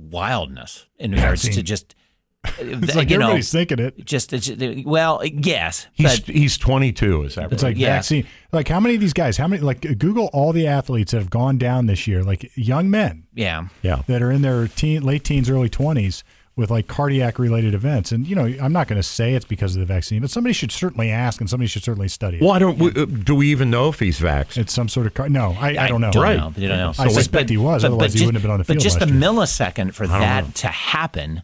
wildness 0.00 0.86
in 0.98 1.12
regards 1.12 1.48
to 1.48 1.62
just 1.62 1.94
It's 2.58 2.94
uh, 2.94 2.98
like 2.98 3.10
you 3.10 3.18
know 3.18 3.26
everybody's 3.26 3.52
thinking 3.52 3.78
it. 3.78 4.02
just 4.04 4.32
uh, 4.32 4.38
it's, 4.38 4.50
well 4.86 5.20
yes, 5.24 5.88
He's 5.92 6.20
but 6.20 6.34
he's 6.34 6.56
22. 6.56 7.24
Is 7.24 7.34
that 7.34 7.42
right? 7.42 7.52
It's 7.52 7.62
like 7.62 7.76
Yeah. 7.76 7.96
vaccine. 7.96 8.26
Like 8.50 8.66
how 8.66 8.80
many 8.80 8.94
of 8.94 9.00
these 9.02 9.12
guys? 9.12 9.36
How 9.36 9.46
many? 9.46 9.60
Like 9.60 9.82
Google 9.98 10.30
all 10.32 10.54
the 10.54 10.66
athletes 10.66 11.12
that 11.12 11.18
have 11.18 11.28
gone 11.28 11.58
down 11.58 11.84
this 11.84 12.06
year. 12.06 12.22
Like 12.22 12.50
young 12.54 12.88
men 12.88 13.26
yeah. 13.34 13.68
yeah. 13.82 14.02
that 14.06 14.22
are 14.22 14.30
in 14.30 14.40
their 14.40 14.68
teen, 14.68 15.02
late 15.02 15.22
teens, 15.22 15.50
early 15.50 15.68
twenties 15.68 16.24
with 16.60 16.70
like 16.70 16.86
cardiac 16.86 17.38
related 17.38 17.74
events. 17.74 18.12
And 18.12 18.26
you 18.26 18.36
know, 18.36 18.44
I'm 18.62 18.72
not 18.72 18.86
going 18.86 18.98
to 19.00 19.02
say 19.02 19.34
it's 19.34 19.44
because 19.44 19.74
of 19.74 19.80
the 19.80 19.86
vaccine, 19.86 20.20
but 20.20 20.30
somebody 20.30 20.52
should 20.52 20.70
certainly 20.70 21.10
ask, 21.10 21.40
and 21.40 21.50
somebody 21.50 21.66
should 21.66 21.82
certainly 21.82 22.06
study 22.08 22.36
it. 22.36 22.42
Well, 22.42 22.52
I 22.52 22.58
don't. 22.60 22.78
we- 22.78 22.90
uh, 22.94 23.06
Do 23.06 23.34
we 23.34 23.50
even 23.50 23.70
know 23.70 23.88
if 23.88 23.98
he's 23.98 24.20
vaxxed? 24.20 24.58
It's 24.58 24.72
some 24.72 24.88
sort 24.88 25.06
of 25.08 25.14
car- 25.14 25.28
no. 25.28 25.56
I, 25.58 25.70
I 25.76 25.88
don't 25.88 26.00
know. 26.00 26.12
Don't 26.12 26.22
Right. 26.22 26.36
know. 26.36 26.52
You 26.56 26.68
don't 26.68 26.78
know. 26.78 26.92
I 27.04 27.08
suspect 27.08 27.50
he 27.50 27.56
was, 27.56 27.84
otherwise 27.84 28.12
he 28.12 28.20
ju- 28.20 28.26
wouldn't 28.26 28.36
have 28.40 28.42
been 28.42 28.52
on 28.52 28.58
the 28.58 28.64
field. 28.64 28.78
But 28.78 28.82
just 28.84 29.00
last 29.00 29.10
a 29.10 29.12
year. 29.12 29.20
millisecond 29.22 29.94
for 29.94 30.06
that 30.06 30.44
know. 30.44 30.50
to 30.54 30.68
happen 30.68 31.42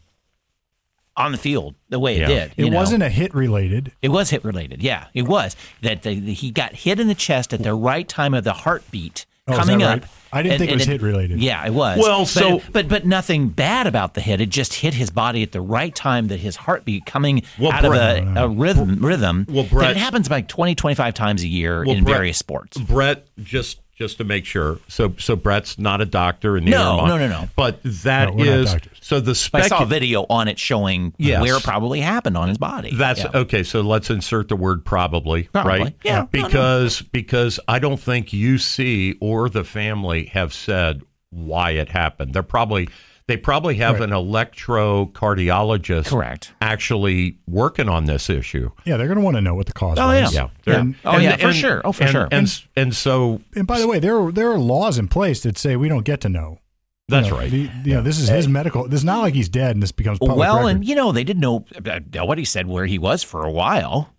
on 1.16 1.32
the 1.32 1.38
field 1.38 1.74
the 1.88 1.98
way 1.98 2.18
Yeah. 2.18 2.24
it 2.24 2.54
did. 2.56 2.66
It 2.66 2.70
know. 2.70 2.76
wasn't 2.76 3.02
a 3.02 3.08
hit 3.08 3.34
related. 3.34 3.92
It 4.02 4.10
was 4.10 4.30
hit 4.30 4.44
related. 4.44 4.82
Yeah, 4.82 5.06
it 5.14 5.22
was 5.26 5.56
that 5.80 6.02
the, 6.02 6.20
the- 6.20 6.34
he 6.34 6.50
got 6.50 6.74
hit 6.74 7.00
in 7.00 7.08
the 7.08 7.14
chest 7.14 7.54
at 7.54 7.62
the 7.62 7.72
right 7.74 8.06
time 8.06 8.34
of 8.34 8.44
the 8.44 8.52
heartbeat 8.52 9.24
Oh, 9.48 9.56
coming 9.56 9.82
up. 9.82 10.00
right? 10.00 10.08
I 10.32 10.42
didn't 10.42 10.58
think 10.58 10.72
it 10.72 10.74
was 10.74 10.84
hit-related. 10.86 11.40
Yeah, 11.40 11.64
it 11.64 11.72
was. 11.72 11.98
Well, 11.98 12.20
But- 12.20 12.28
so- 12.28 12.62
but 12.72 12.88
but 12.88 13.06
nothing 13.06 13.48
bad 13.48 13.86
about 13.86 14.14
the 14.14 14.20
hit. 14.20 14.40
It 14.40 14.48
just 14.50 14.74
hit 14.74 14.92
his 14.94 15.10
body 15.10 15.42
at 15.44 15.52
the 15.52 15.60
right 15.60 15.94
time 15.94 16.26
that 16.28 16.40
his 16.40 16.56
heartbeat 16.56 17.06
coming 17.06 17.42
Well, 17.56 17.70
out 17.72 17.84
Brett- 17.84 18.22
of 18.24 18.36
a, 18.36 18.44
a 18.44 18.48
rhythm 18.48 18.98
rhythm. 19.06 19.46
Well, 19.48 19.62
that 19.62 19.70
Brett- 19.72 19.90
it 19.92 19.96
happens 19.98 20.28
like 20.28 20.48
20, 20.48 20.74
25 20.74 21.14
times 21.14 21.44
a 21.44 21.48
year 21.48 21.84
Well, 21.86 21.96
in 21.96 22.02
Brett- 22.04 22.16
various 22.16 22.38
sports. 22.38 22.76
Brett, 22.76 23.26
just 23.42 23.78
just 23.96 24.18
to 24.18 24.24
make 24.24 24.44
sure. 24.44 24.78
So 24.88 25.14
so 25.16 25.36
Brett's 25.36 25.78
not 25.78 26.00
a 26.00 26.04
doctor 26.06 26.56
and 26.56 26.66
No, 26.66 26.96
neither 26.96 26.98
am 27.00 27.04
I. 27.04 27.08
no, 27.08 27.16
no, 27.16 27.28
no. 27.42 27.48
But 27.54 27.80
that 27.84 28.34
No, 28.36 28.42
is. 28.44 28.74
So 29.06 29.20
the 29.20 29.50
I 29.54 29.68
saw 29.68 29.82
a 29.82 29.86
video 29.86 30.26
on 30.28 30.48
it 30.48 30.58
showing 30.58 31.14
Yes. 31.16 31.40
where 31.40 31.56
it 31.56 31.62
probably 31.62 32.00
happened 32.00 32.36
on 32.36 32.48
his 32.48 32.58
body. 32.58 32.90
That's 32.94 33.20
Yeah. 33.20 33.30
okay. 33.34 33.62
So 33.62 33.80
let's 33.82 34.10
insert 34.10 34.48
the 34.48 34.56
word 34.56 34.84
probably, 34.84 35.44
Probably. 35.44 35.78
right? 35.78 35.94
Yeah. 36.04 36.26
No, 36.32 36.40
no. 36.40 36.46
Because 36.46 37.02
because 37.02 37.60
I 37.68 37.78
don't 37.78 38.00
think 38.00 38.30
UC 38.32 39.16
or 39.20 39.48
the 39.48 39.62
family 39.64 40.26
have 40.26 40.52
said 40.52 41.02
why 41.30 41.70
it 41.72 41.88
happened. 41.90 42.32
They're 42.34 42.42
probably 42.42 42.88
they 43.28 43.36
probably 43.36 43.74
have 43.76 43.94
Right. 44.00 44.08
an 44.08 44.10
electrocardiologist 44.10 46.06
Correct. 46.06 46.52
actually 46.60 47.38
working 47.46 47.88
on 47.88 48.04
this 48.04 48.30
issue. 48.30 48.70
Yeah, 48.84 48.96
they're 48.96 49.08
going 49.08 49.18
to 49.18 49.24
want 49.24 49.36
to 49.36 49.40
know 49.40 49.54
what 49.54 49.66
the 49.66 49.72
cause 49.72 49.98
Oh, 49.98 50.06
was. 50.08 50.32
yeah. 50.34 50.42
Yeah. 50.42 50.48
They're- 50.64 50.78
And, 50.80 50.94
Oh, 51.04 51.18
yeah, 51.18 51.36
for 51.36 51.52
sure. 51.52 51.80
Oh, 51.84 51.92
for 51.92 52.04
and, 52.04 52.12
sure. 52.12 52.28
And 52.30 52.62
and 52.76 52.94
so 52.94 53.40
and 53.54 53.66
by 53.66 53.80
the 53.80 53.88
way, 53.88 53.98
there 53.98 54.16
are, 54.20 54.30
there 54.32 54.50
are 54.52 54.58
laws 54.58 54.98
in 54.98 55.08
place 55.08 55.42
that 55.42 55.58
say 55.58 55.76
we 55.76 55.88
don't 55.88 56.04
get 56.04 56.20
to 56.22 56.28
know. 56.28 56.58
That's 57.08 57.26
You 57.28 57.32
know, 57.32 57.38
right. 57.38 57.50
the- 57.50 57.70
you 57.84 57.94
know, 57.94 58.02
this 58.02 58.18
is 58.18 58.28
his 58.28 58.48
medical. 58.48 58.88
This 58.88 59.00
is 59.00 59.04
not 59.04 59.20
like 59.20 59.34
he's 59.34 59.48
dead 59.48 59.76
and 59.76 59.82
this 59.82 59.92
becomes 59.92 60.18
public 60.18 60.36
well, 60.38 60.56
record. 60.58 60.68
and 60.76 60.84
you 60.88 60.94
know 60.94 61.12
they 61.12 61.24
didn't 61.24 61.40
know 61.40 61.64
uh, 61.88 62.00
nobody 62.12 62.44
said 62.44 62.66
where 62.66 62.86
he 62.86 62.98
was 62.98 63.22
for 63.22 63.44
a 63.44 63.50
while, 63.50 64.12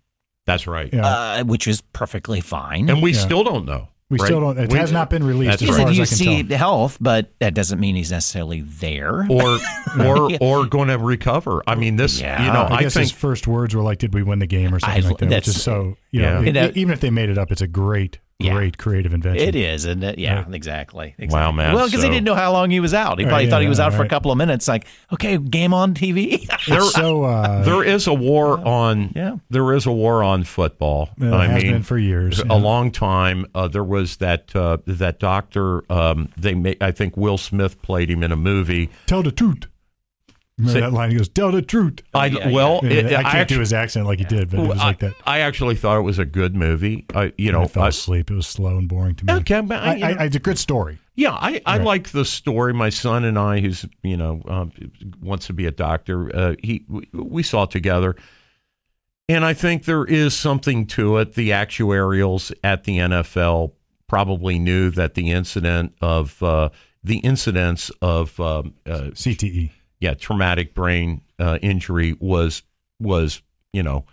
That's 0.46 0.66
right. 0.66 0.88
Yeah. 0.92 1.06
uh, 1.06 1.44
which 1.44 1.66
is 1.68 1.80
perfectly 1.80 2.40
fine. 2.40 2.88
And 2.88 3.02
we 3.02 3.12
Yeah. 3.12 3.20
still 3.20 3.44
don't 3.44 3.66
know. 3.66 3.88
We 4.10 4.16
right? 4.18 4.24
still 4.26 4.40
don't. 4.40 4.58
It 4.58 4.72
We- 4.72 4.78
has 4.78 4.90
not 4.90 5.10
been 5.10 5.22
released 5.22 5.50
That's 5.50 5.62
as 5.64 5.68
He's 5.68 5.76
far 5.76 5.86
at 5.86 5.90
as 5.98 6.12
I 6.12 6.16
can 6.24 6.32
UC 6.44 6.48
tell. 6.48 6.58
Health, 6.58 6.96
but 6.98 7.30
that 7.40 7.52
doesn't 7.52 7.78
mean 7.78 7.94
he's 7.94 8.10
necessarily 8.10 8.62
there. 8.62 9.26
or 9.28 9.58
or 10.00 10.30
or 10.40 10.64
going 10.66 10.88
to 10.88 10.96
recover. 10.96 11.62
I 11.66 11.74
mean, 11.74 11.96
this 11.96 12.18
Yeah. 12.18 12.42
you 12.46 12.50
know, 12.50 12.62
I, 12.62 12.76
I, 12.76 12.82
guess 12.84 12.94
think 12.94 13.02
his 13.02 13.12
first 13.12 13.46
words 13.46 13.74
were 13.76 13.82
like, 13.82 13.98
"Did 13.98 14.14
we 14.14 14.22
win 14.22 14.38
the 14.38 14.46
game?" 14.46 14.74
or 14.74 14.80
something 14.80 15.04
I- 15.04 15.06
like 15.08 15.18
that. 15.18 15.28
Which 15.28 15.48
is 15.48 15.62
so 15.62 15.98
you 16.10 16.22
know, 16.22 16.40
Yeah. 16.40 16.46
You 16.46 16.52
know- 16.52 16.72
even 16.74 16.94
if 16.94 17.00
they 17.00 17.10
made 17.10 17.28
it 17.28 17.36
up, 17.36 17.52
it's 17.52 17.60
a 17.60 17.66
great, 17.68 18.18
Yeah. 18.40 18.52
great 18.54 18.78
creative 18.78 19.12
invention. 19.12 19.48
It 19.48 19.56
is, 19.56 19.84
and 19.84 20.04
uh, 20.04 20.12
yeah, 20.16 20.44
exactly, 20.52 21.12
exactly. 21.18 21.26
Wow, 21.40 21.50
man, 21.50 21.74
Well, 21.74 21.86
because 21.86 22.02
so- 22.02 22.06
he 22.06 22.12
didn't 22.14 22.24
know 22.24 22.36
how 22.36 22.52
long 22.52 22.70
he 22.70 22.78
was 22.78 22.94
out. 22.94 23.18
He 23.18 23.24
Right, 23.24 23.30
probably 23.30 23.44
yeah, 23.46 23.50
thought 23.50 23.62
he 23.62 23.68
was 23.68 23.80
out 23.80 23.92
for 23.94 24.04
a 24.04 24.08
couple 24.08 24.30
of 24.30 24.38
minutes. 24.38 24.68
Like, 24.68 24.86
okay, 25.12 25.38
game 25.38 25.74
on 25.74 25.92
TV. 25.94 26.48
It's 26.68 26.92
so 26.94 27.24
uh, 27.24 27.64
there 27.64 27.82
is 27.82 28.06
a 28.06 28.14
war 28.14 28.58
on. 28.64 29.12
Yeah. 29.16 29.38
there 29.50 29.72
is 29.74 29.86
a 29.86 29.90
war 29.92 30.22
on 30.22 30.44
football. 30.44 31.08
it 31.20 31.32
I 31.32 31.46
has 31.46 31.62
mean, 31.64 31.72
been 31.72 31.82
for 31.82 31.98
years. 31.98 32.38
a 32.40 32.46
yeah. 32.46 32.52
long 32.54 32.92
time. 32.92 33.44
Uh, 33.56 33.66
there 33.66 33.82
was 33.82 34.18
that 34.18 34.54
uh, 34.54 34.76
that 34.86 35.18
doctor. 35.18 35.90
Um, 35.90 36.28
they 36.36 36.54
ma- 36.54 36.74
I 36.80 36.92
think 36.92 37.16
Will 37.16 37.38
Smith 37.38 37.82
played 37.82 38.08
him 38.08 38.22
in 38.22 38.30
a 38.30 38.36
movie. 38.36 38.88
Tell 39.06 39.22
the 39.24 39.32
truth. 39.32 39.66
Remember 40.58 40.80
that 40.80 40.92
line? 40.92 41.10
He 41.12 41.16
goes, 41.16 41.28
"Tell 41.28 41.52
the 41.52 41.62
truth." 41.62 42.00
I 42.12 42.26
yeah, 42.26 42.48
well, 42.50 42.80
Yeah, 42.82 42.90
it- 42.90 43.06
I 43.06 43.22
can't 43.22 43.34
actu- 43.36 43.54
do 43.54 43.60
his 43.60 43.72
accent 43.72 44.06
like 44.06 44.18
he 44.18 44.24
did, 44.24 44.50
but 44.50 44.58
it 44.60 44.68
was 44.68 44.78
I, 44.80 44.84
like 44.88 44.98
that. 44.98 45.14
I 45.24 45.38
actually 45.40 45.76
thought 45.76 45.98
it 45.98 46.02
was 46.02 46.18
a 46.18 46.24
good 46.24 46.56
movie. 46.56 47.06
I, 47.14 47.32
you 47.38 47.52
know, 47.52 47.62
I 47.62 47.66
fell 47.68 47.84
I- 47.84 47.88
asleep. 47.88 48.30
It 48.30 48.34
was 48.34 48.46
slow 48.48 48.76
and 48.76 48.88
boring 48.88 49.14
to 49.16 49.24
me. 49.24 49.32
Okay, 49.34 49.60
but 49.60 49.78
I- 49.82 49.86
I, 49.86 49.92
I, 49.92 50.10
I, 50.20 50.24
it's 50.24 50.36
a 50.36 50.40
good 50.40 50.58
story. 50.58 50.98
Yeah, 51.14 51.32
I, 51.32 51.60
I 51.66 51.78
Right. 51.78 51.84
like 51.86 52.08
the 52.10 52.24
story. 52.24 52.72
My 52.74 52.90
son 52.90 53.24
and 53.24 53.38
I, 53.38 53.60
who's 53.60 53.86
you 54.02 54.16
know 54.16 54.42
um, 54.48 54.72
wants 55.22 55.46
to 55.48 55.52
be 55.52 55.66
a 55.66 55.70
doctor, 55.72 56.34
uh, 56.34 56.54
he 56.62 56.84
we, 56.88 57.08
we 57.12 57.42
saw 57.42 57.62
it 57.64 57.70
together, 57.70 58.14
and 59.28 59.44
I 59.44 59.52
think 59.54 59.84
there 59.84 60.04
is 60.04 60.34
something 60.34 60.86
to 60.88 61.18
it. 61.18 61.34
The 61.34 61.50
actuarials 61.50 62.52
at 62.64 62.84
the 62.84 62.98
NFL 62.98 63.72
probably 64.08 64.58
knew 64.58 64.90
that 64.90 65.14
the 65.14 65.30
incident 65.30 65.94
of 66.00 66.42
uh, 66.42 66.70
the 67.04 67.18
incidents 67.18 67.90
of 68.00 68.38
um, 68.40 68.74
uh, 68.86 69.10
CTE. 69.12 69.70
Yeah 70.00 70.14
traumatic 70.14 70.74
brain 70.74 71.20
uh, 71.38 71.58
injury 71.62 72.16
was 72.20 72.62
was 73.00 73.42
you 73.72 73.82
know 73.82 74.04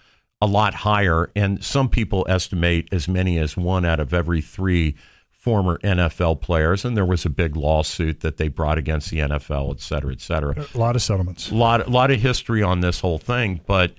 a 0.41 0.47
lot 0.47 0.73
higher, 0.73 1.31
and 1.35 1.63
some 1.63 1.89
people 1.89 2.25
estimate 2.29 2.89
as 2.91 3.07
many 3.07 3.37
as 3.39 3.55
one 3.55 3.85
out 3.85 3.99
of 3.99 4.13
every 4.13 4.41
three 4.41 4.95
former 5.29 5.77
NFL 5.79 6.41
players, 6.41 6.83
and 6.83 6.97
there 6.97 7.05
was 7.05 7.25
a 7.25 7.29
big 7.29 7.55
lawsuit 7.55 8.21
that 8.21 8.37
they 8.37 8.47
brought 8.47 8.77
against 8.77 9.09
the 9.11 9.19
NFL, 9.19 9.73
et 9.73 9.79
cetera, 9.79 10.11
et 10.11 10.19
cetera. 10.19 10.65
A 10.73 10.77
lot 10.77 10.95
of 10.95 11.01
settlements. 11.01 11.51
A 11.51 11.55
lot, 11.55 11.89
lot 11.89 12.11
of 12.11 12.19
history 12.19 12.61
on 12.63 12.81
this 12.81 12.99
whole 12.99 13.19
thing, 13.19 13.61
but 13.65 13.93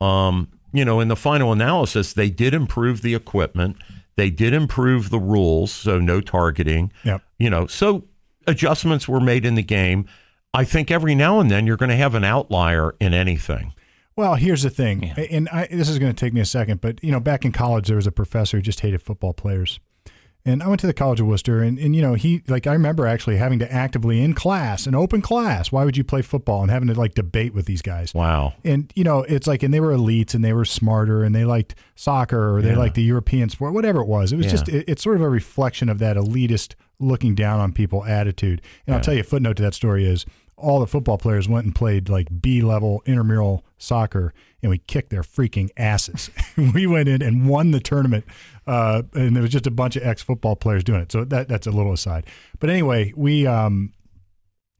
um, 0.00 0.48
you 0.72 0.84
know, 0.84 1.00
in 1.00 1.08
the 1.08 1.16
final 1.16 1.52
analysis, 1.52 2.12
they 2.12 2.30
did 2.30 2.52
improve 2.52 3.02
the 3.02 3.14
equipment, 3.14 3.76
they 4.16 4.30
did 4.30 4.52
improve 4.52 5.10
the 5.10 5.18
rules, 5.18 5.72
so 5.72 5.98
no 5.98 6.20
targeting. 6.20 6.92
Yep. 7.04 7.22
You 7.38 7.50
know, 7.50 7.66
so 7.66 8.04
adjustments 8.46 9.08
were 9.08 9.20
made 9.20 9.46
in 9.46 9.54
the 9.54 9.62
game. 9.62 10.06
I 10.54 10.64
think 10.64 10.90
every 10.90 11.14
now 11.14 11.40
and 11.40 11.50
then 11.50 11.66
you're 11.66 11.76
going 11.76 11.90
to 11.90 11.96
have 11.96 12.14
an 12.14 12.24
outlier 12.24 12.94
in 13.00 13.14
anything. 13.14 13.74
Well, 14.16 14.34
here's 14.34 14.62
the 14.64 14.70
thing, 14.70 15.10
and 15.10 15.48
I, 15.50 15.68
this 15.70 15.88
is 15.88 16.00
going 16.00 16.12
to 16.12 16.18
take 16.18 16.32
me 16.32 16.40
a 16.40 16.44
second, 16.44 16.80
but 16.80 17.02
you 17.04 17.12
know, 17.12 17.20
back 17.20 17.44
in 17.44 17.52
college, 17.52 17.86
there 17.86 17.94
was 17.96 18.06
a 18.08 18.10
professor 18.12 18.56
who 18.56 18.62
just 18.62 18.80
hated 18.80 19.00
football 19.00 19.32
players, 19.32 19.78
and 20.44 20.60
I 20.60 20.66
went 20.66 20.80
to 20.80 20.88
the 20.88 20.92
College 20.94 21.20
of 21.20 21.28
Wooster, 21.28 21.62
and, 21.62 21.78
and 21.78 21.94
you 21.94 22.02
know, 22.02 22.14
he 22.14 22.42
like 22.48 22.66
I 22.66 22.72
remember 22.72 23.06
actually 23.06 23.36
having 23.36 23.60
to 23.60 23.72
actively 23.72 24.20
in 24.20 24.34
class, 24.34 24.88
an 24.88 24.96
open 24.96 25.22
class, 25.22 25.70
why 25.70 25.84
would 25.84 25.96
you 25.96 26.02
play 26.02 26.22
football, 26.22 26.62
and 26.62 26.70
having 26.70 26.88
to 26.88 26.94
like 26.94 27.14
debate 27.14 27.54
with 27.54 27.66
these 27.66 27.80
guys. 27.82 28.12
Wow. 28.12 28.54
And 28.64 28.92
you 28.96 29.04
know, 29.04 29.20
it's 29.22 29.46
like, 29.46 29.62
and 29.62 29.72
they 29.72 29.78
were 29.78 29.92
elites, 29.92 30.34
and 30.34 30.44
they 30.44 30.52
were 30.52 30.64
smarter, 30.64 31.22
and 31.22 31.32
they 31.32 31.44
liked 31.44 31.76
soccer, 31.94 32.56
or 32.56 32.60
they 32.60 32.74
liked 32.74 32.96
the 32.96 33.04
European 33.04 33.50
sport, 33.50 33.72
whatever 33.72 34.00
it 34.00 34.08
was. 34.08 34.32
It 34.32 34.36
was 34.36 34.46
Yeah. 34.46 34.50
just, 34.52 34.68
it, 34.68 34.84
it's 34.88 35.02
sort 35.04 35.14
of 35.14 35.22
a 35.22 35.28
reflection 35.28 35.88
of 35.88 36.00
that 36.00 36.16
elitist 36.16 36.74
looking 37.00 37.34
down 37.34 37.60
on 37.60 37.72
people 37.72 38.04
attitude. 38.04 38.62
And 38.86 38.94
I'll 38.94 39.00
tell 39.00 39.14
you, 39.14 39.20
a 39.20 39.24
footnote 39.24 39.56
to 39.58 39.62
that 39.62 39.74
story 39.74 40.04
is 40.04 40.26
all 40.56 40.80
the 40.80 40.86
football 40.86 41.18
players 41.18 41.48
went 41.48 41.64
and 41.64 41.74
played 41.74 42.08
like 42.08 42.40
B 42.40 42.60
level 42.60 43.02
intramural 43.06 43.64
soccer, 43.78 44.34
and 44.62 44.70
we 44.70 44.78
kicked 44.78 45.10
their 45.10 45.22
freaking 45.22 45.70
asses. 45.76 46.30
we 46.74 46.86
went 46.86 47.08
in 47.08 47.22
and 47.22 47.48
won 47.48 47.70
the 47.70 47.80
tournament, 47.80 48.24
uh, 48.66 49.02
and 49.14 49.36
there 49.36 49.42
was 49.42 49.52
just 49.52 49.66
a 49.66 49.70
bunch 49.70 49.96
of 49.96 50.04
ex 50.04 50.22
football 50.22 50.56
players 50.56 50.84
doing 50.84 51.00
it. 51.00 51.12
So 51.12 51.24
that 51.24 51.48
that's 51.48 51.66
a 51.66 51.70
little 51.70 51.92
aside. 51.92 52.26
But 52.58 52.70
anyway, 52.70 53.12
we. 53.16 53.46
Um, 53.46 53.92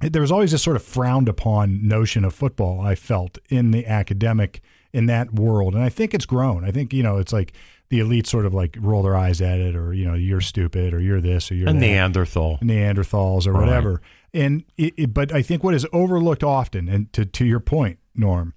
there 0.00 0.22
was 0.22 0.30
always 0.30 0.52
this 0.52 0.62
sort 0.62 0.76
of 0.76 0.84
frowned 0.84 1.28
upon 1.28 1.86
notion 1.86 2.24
of 2.24 2.32
football 2.32 2.80
I 2.80 2.94
felt 2.94 3.36
in 3.48 3.72
the 3.72 3.84
academic 3.84 4.62
in 4.92 5.06
that 5.06 5.34
world, 5.34 5.74
and 5.74 5.82
I 5.82 5.88
think 5.88 6.14
it's 6.14 6.24
grown. 6.24 6.64
I 6.64 6.70
think 6.70 6.92
you 6.92 7.02
know 7.02 7.18
it's 7.18 7.32
like 7.32 7.52
the 7.90 8.00
elite 8.00 8.26
sort 8.26 8.46
of 8.46 8.54
like 8.54 8.76
roll 8.80 9.02
their 9.02 9.16
eyes 9.16 9.40
at 9.40 9.58
it, 9.58 9.74
or 9.74 9.92
you 9.92 10.04
know 10.04 10.14
you're 10.14 10.40
stupid, 10.40 10.92
or 10.92 11.00
you're 11.00 11.20
this, 11.20 11.50
or 11.50 11.54
you're 11.54 11.68
A 11.68 11.72
that. 11.72 11.78
Neanderthal. 11.78 12.58
Neanderthals 12.62 13.46
or 13.46 13.52
Right. 13.52 13.66
whatever. 13.66 14.02
And 14.34 14.64
it, 14.76 14.94
it, 14.96 15.14
but 15.14 15.32
I 15.32 15.42
think 15.42 15.64
what 15.64 15.74
is 15.74 15.86
overlooked 15.92 16.44
often, 16.44 16.88
and 16.88 17.12
to 17.14 17.24
to 17.24 17.44
your 17.44 17.60
point, 17.60 17.98
Norm, 18.14 18.54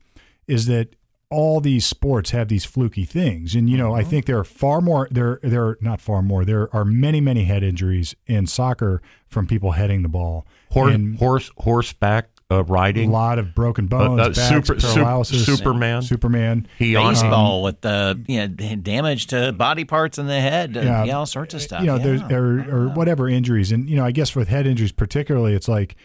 is 0.48 0.66
that 0.66 0.96
all 1.30 1.62
these 1.62 1.86
sports 1.86 2.32
have 2.32 2.50
these 2.50 2.66
fluky 2.66 3.06
things, 3.06 3.56
and 3.56 3.70
you 3.70 3.78
know 3.78 3.96
I 3.96 4.02
mm-hmm. 4.02 4.10
think 4.10 4.26
there 4.26 4.38
are 4.38 4.44
far 4.44 4.82
more 4.82 5.08
there 5.10 5.40
there 5.42 5.64
are 5.64 5.78
not 5.80 6.02
far 6.02 6.22
more 6.22 6.44
there 6.44 6.74
are 6.76 6.84
many 6.84 7.22
many 7.22 7.46
head 7.46 7.64
injuries 7.64 8.16
in 8.28 8.48
soccer 8.48 9.02
from 9.28 9.48
people 9.48 9.72
heading 9.72 10.02
the 10.02 10.10
ball. 10.10 10.46
Horse, 10.72 10.94
and 10.94 11.18
horse 11.18 11.52
horseback 11.58 12.30
uh, 12.52 12.64
a 12.64 13.06
lot 13.08 13.40
of 13.40 13.56
broken 13.56 13.88
bones, 13.88 14.20
uh, 14.20 14.30
backs, 14.30 14.48
super- 14.50 14.80
super- 14.80 14.94
paralysis, 15.00 15.46
Superman. 15.46 16.02
Superman. 16.02 16.68
He 16.78 16.96
on 16.96 17.14
Baseball 17.14 17.64
with 17.64 17.82
the 17.82 18.22
you 18.28 18.40
know, 18.40 18.48
damage 18.48 19.28
to 19.28 19.52
body 19.54 19.86
parts 19.86 20.18
in 20.18 20.28
the 20.28 20.40
head, 20.40 20.76
uh, 20.76 20.82
Yeah. 20.82 21.04
yeah, 21.06 21.18
all 21.18 21.26
sorts 21.26 21.54
of 21.54 21.62
stuff. 21.62 21.82
you 21.82 21.88
know, 21.88 21.96
yeah. 21.96 22.04
there's 22.04 22.22
or, 22.24 22.60
or 22.70 22.90
whatever 22.90 23.30
injuries, 23.30 23.72
and 23.72 23.90
you 23.90 23.96
know, 23.96 24.06
I 24.06 24.12
guess 24.12 24.36
with 24.36 24.48
head 24.50 24.68
injuries 24.68 24.92
particularly, 24.92 25.54
it's 25.54 25.68
like 25.68 25.96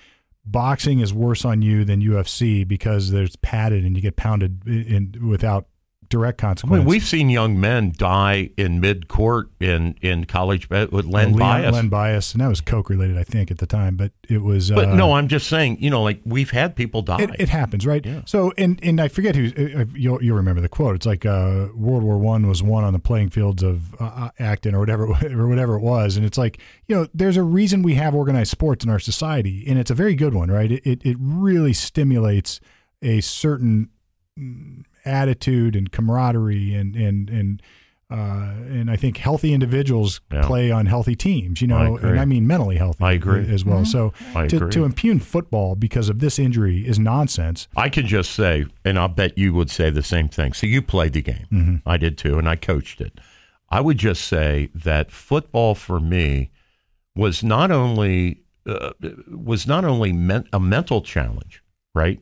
boxing 0.44 1.00
is 1.00 1.12
worse 1.12 1.44
on 1.44 1.60
you 1.62 1.84
than 1.84 2.00
UFC 2.00 2.66
because 2.66 3.10
there's 3.10 3.34
padded 3.36 3.84
and 3.84 3.96
you 3.96 4.02
get 4.02 4.14
pounded 4.16 4.62
in, 4.66 5.14
in 5.16 5.28
without 5.28 5.66
direct 6.08 6.42
I 6.42 6.48
consequence. 6.48 6.80
mean, 6.80 6.88
we've 6.88 7.04
seen 7.04 7.30
young 7.30 7.58
men 7.60 7.92
die 7.96 8.50
in 8.56 8.80
mid 8.80 9.08
court 9.08 9.50
in 9.60 9.96
in 10.00 10.24
college 10.24 10.68
with 10.70 10.92
Len 10.92 11.32
Leon- 11.32 11.32
Bias. 11.32 11.72
Len 11.74 11.88
bias, 11.88 12.32
and 12.32 12.40
that 12.40 12.48
was 12.48 12.60
coke 12.60 12.88
related, 12.90 13.16
I 13.18 13.24
think, 13.24 13.50
at 13.50 13.58
the 13.58 13.66
time. 13.66 13.96
But 13.96 14.12
it 14.28 14.42
was. 14.42 14.70
but 14.70 14.88
uh, 14.88 14.94
no, 14.94 15.14
I'm 15.14 15.28
just 15.28 15.48
saying, 15.48 15.78
you 15.80 15.90
know, 15.90 16.02
like 16.02 16.20
we've 16.24 16.50
had 16.50 16.76
people 16.76 17.02
die. 17.02 17.22
It, 17.22 17.30
it 17.38 17.48
happens, 17.48 17.86
right? 17.86 18.04
Yeah. 18.04 18.22
So, 18.26 18.52
and 18.56 18.78
and 18.82 19.00
I 19.00 19.08
forget 19.08 19.36
who 19.36 19.46
uh, 19.46 19.84
you'll 19.94 20.22
you'll 20.22 20.36
remember 20.36 20.60
the 20.60 20.68
quote. 20.68 20.96
It's 20.96 21.06
like 21.06 21.26
uh, 21.26 21.68
World 21.74 22.02
War 22.02 22.18
One 22.18 22.46
was 22.48 22.62
won 22.62 22.84
on 22.84 22.92
the 22.92 22.98
playing 22.98 23.30
fields 23.30 23.62
of 23.62 23.94
uh, 24.00 24.30
Acton 24.38 24.74
or 24.74 24.80
whatever 24.80 25.04
or 25.24 25.48
whatever 25.48 25.76
it 25.76 25.82
was, 25.82 26.16
and 26.16 26.24
it's 26.24 26.38
like 26.38 26.58
you 26.86 26.94
know, 26.96 27.06
there's 27.14 27.36
a 27.36 27.42
reason 27.42 27.82
we 27.82 27.94
have 27.94 28.14
organized 28.14 28.50
sports 28.50 28.84
in 28.84 28.90
our 28.90 28.98
society, 28.98 29.64
and 29.66 29.78
it's 29.78 29.90
a 29.90 29.94
very 29.94 30.14
good 30.14 30.34
one, 30.34 30.50
right? 30.50 30.70
It 30.72 30.86
it, 30.86 31.04
it 31.04 31.16
really 31.20 31.72
stimulates 31.72 32.60
a 33.02 33.20
certain 33.20 33.90
mm, 34.38 34.84
attitude 35.06 35.76
and 35.76 35.90
camaraderie 35.92 36.74
and 36.74 36.94
and 36.96 37.30
and. 37.30 37.62
Uh, 38.08 38.54
and 38.70 38.88
I 38.88 38.94
think 38.94 39.16
healthy 39.16 39.52
individuals 39.52 40.20
Yeah. 40.32 40.46
play 40.46 40.70
on 40.70 40.86
healthy 40.86 41.16
teams, 41.16 41.60
you 41.60 41.74
I 41.74 41.88
know, 41.88 41.96
agree. 41.96 42.10
and 42.10 42.20
I 42.20 42.24
mean 42.24 42.46
mentally 42.46 42.76
healthy 42.76 43.02
I 43.02 43.14
agree. 43.14 43.52
as 43.52 43.64
well. 43.64 43.84
So 43.84 44.12
I 44.32 44.46
to, 44.46 44.56
agree. 44.58 44.70
to 44.70 44.84
impugn 44.84 45.18
football 45.18 45.74
because 45.74 46.08
of 46.08 46.20
this 46.20 46.38
injury 46.38 46.86
is 46.86 47.00
nonsense. 47.00 47.66
I 47.76 47.88
can 47.88 48.06
just 48.06 48.30
say, 48.30 48.66
and 48.84 48.96
I'll 48.96 49.08
bet 49.08 49.36
you 49.36 49.52
would 49.54 49.70
say 49.70 49.90
the 49.90 50.04
same 50.04 50.28
thing. 50.28 50.52
So 50.52 50.68
you 50.68 50.82
played 50.82 51.14
the 51.14 51.22
game. 51.22 51.46
Mm-hmm. 51.52 51.76
I 51.88 51.96
did 51.96 52.16
too, 52.16 52.38
and 52.38 52.48
I 52.48 52.54
coached 52.54 53.00
it. 53.00 53.18
I 53.70 53.80
would 53.80 53.98
just 53.98 54.24
say 54.24 54.68
that 54.72 55.10
football 55.10 55.74
for 55.74 55.98
me 55.98 56.50
was 57.16 57.42
not 57.42 57.72
only 57.72 58.42
uh, 58.66 58.92
was 59.34 59.66
not 59.66 59.84
only 59.84 60.12
men- 60.12 60.46
a 60.52 60.60
mental 60.60 61.02
challenge, 61.02 61.60
right? 61.92 62.20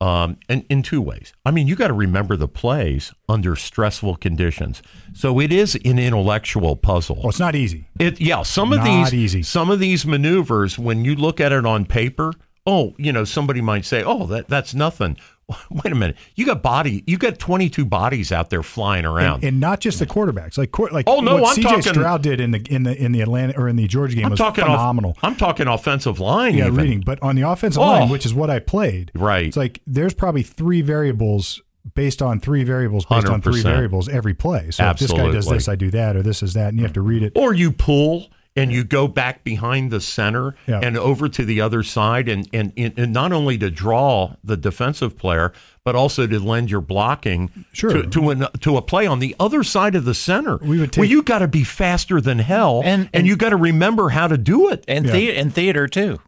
Um, 0.00 0.36
and 0.48 0.64
in 0.70 0.82
two 0.82 1.02
ways. 1.02 1.32
I 1.44 1.50
mean, 1.50 1.66
you 1.66 1.74
got 1.74 1.88
to 1.88 1.92
remember 1.92 2.36
the 2.36 2.46
plays 2.46 3.12
under 3.28 3.56
stressful 3.56 4.16
conditions. 4.16 4.80
So 5.12 5.40
it 5.40 5.52
is 5.52 5.74
an 5.74 5.98
intellectual 5.98 6.76
puzzle. 6.76 7.16
Well, 7.16 7.30
it's 7.30 7.40
not 7.40 7.56
easy. 7.56 7.88
It 7.98 8.20
yeah, 8.20 8.42
some 8.42 8.72
of 8.72 8.78
Not 8.78 8.84
these 8.84 9.14
easy. 9.14 9.42
some 9.42 9.70
of 9.70 9.80
these 9.80 10.06
maneuvers 10.06 10.78
when 10.78 11.04
you 11.04 11.16
look 11.16 11.40
at 11.40 11.50
it 11.50 11.66
on 11.66 11.84
paper, 11.84 12.32
oh, 12.64 12.94
you 12.96 13.12
know, 13.12 13.24
somebody 13.24 13.60
might 13.60 13.84
say, 13.84 14.04
"Oh, 14.04 14.26
that 14.26 14.46
that's 14.46 14.72
nothing." 14.72 15.16
Wait 15.70 15.92
a 15.92 15.94
minute. 15.94 16.16
You 16.34 16.44
got 16.46 16.62
body, 16.62 17.02
you 17.06 17.16
got 17.16 17.38
22 17.38 17.84
bodies 17.86 18.32
out 18.32 18.50
there 18.50 18.62
flying 18.62 19.04
around. 19.04 19.36
And, 19.36 19.44
and 19.44 19.60
not 19.60 19.80
just 19.80 19.98
the 19.98 20.06
quarterbacks, 20.06 20.58
like 20.58 20.76
like 20.92 21.04
Oh, 21.08 21.20
no, 21.20 21.36
what 21.36 21.56
I'm 21.56 21.62
CJ 21.64 21.68
talking- 21.68 21.82
Stroud 21.94 22.22
did 22.22 22.40
in 22.40 22.50
the 22.50 22.60
in 22.68 22.82
the 22.82 22.94
in 23.02 23.12
the 23.12 23.20
Atlanta 23.22 23.58
or 23.58 23.68
in 23.68 23.76
the 23.76 23.86
Georgia 23.86 24.16
game 24.16 24.26
I'm 24.26 24.30
was 24.32 24.38
talking 24.38 24.64
off- 24.64 24.70
phenomenal. 24.78 25.16
I'm 25.22 25.36
talking 25.36 25.66
offensive 25.66 26.20
line 26.20 26.54
yeah, 26.56 26.66
even. 26.66 26.76
reading, 26.76 27.00
but 27.00 27.22
on 27.22 27.34
the 27.36 27.42
offensive 27.42 27.80
Oh. 27.82 27.86
line, 27.86 28.08
which 28.10 28.26
is 28.26 28.34
what 28.34 28.50
I 28.50 28.58
played, 28.58 29.10
Right. 29.14 29.46
It's 29.46 29.56
like 29.56 29.80
there's 29.86 30.14
probably 30.14 30.42
three 30.42 30.82
variables 30.82 31.62
based 31.94 32.20
on 32.20 32.38
three 32.40 32.64
variables 32.64 33.06
based 33.06 33.28
on 33.28 33.40
three 33.40 33.62
variables 33.62 34.08
every 34.10 34.34
play. 34.34 34.70
So 34.70 34.84
if 34.90 34.98
this 34.98 35.10
guy 35.10 35.30
does 35.32 35.48
this, 35.48 35.68
I 35.68 35.74
do 35.76 35.90
that, 35.92 36.16
or 36.16 36.22
this 36.22 36.42
is 36.42 36.52
that, 36.52 36.68
and 36.68 36.76
you 36.78 36.84
have 36.84 36.92
to 36.94 37.00
read 37.00 37.22
it. 37.22 37.32
Or 37.34 37.54
you 37.54 37.72
pull 37.72 38.28
and 38.58 38.72
you 38.72 38.84
go 38.84 39.08
back 39.08 39.44
behind 39.44 39.90
the 39.90 40.00
center 40.00 40.54
Yeah. 40.66 40.80
and 40.82 40.96
over 40.96 41.28
to 41.28 41.44
the 41.44 41.60
other 41.60 41.82
side 41.82 42.28
and, 42.28 42.48
and, 42.52 42.72
and 42.76 43.12
not 43.12 43.32
only 43.32 43.56
to 43.58 43.70
draw 43.70 44.34
the 44.44 44.56
defensive 44.56 45.16
player, 45.16 45.52
but 45.84 45.94
also 45.94 46.26
to 46.26 46.38
lend 46.38 46.70
your 46.70 46.80
blocking 46.80 47.50
Sure. 47.72 47.90
to, 47.90 48.02
to, 48.08 48.30
an, 48.30 48.46
to 48.60 48.76
a 48.76 48.82
play 48.82 49.06
on 49.06 49.18
the 49.20 49.34
other 49.40 49.62
side 49.64 49.94
of 49.94 50.04
the 50.04 50.14
center. 50.14 50.56
We 50.58 50.78
would 50.80 50.96
well, 50.96 51.04
take- 51.04 51.10
you 51.10 51.22
got 51.22 51.38
to 51.38 51.48
be 51.48 51.64
faster 51.64 52.20
than 52.20 52.38
hell 52.38 52.82
And- 52.84 53.02
and, 53.02 53.10
and- 53.14 53.26
you 53.26 53.36
got 53.36 53.50
to 53.50 53.56
remember 53.56 54.10
how 54.10 54.26
to 54.28 54.36
do 54.38 54.68
it. 54.70 54.84
and 54.88 55.06
Yeah. 55.06 55.12
thea- 55.12 55.34
and 55.40 55.52
theater 55.54 55.86
too. 55.88 56.20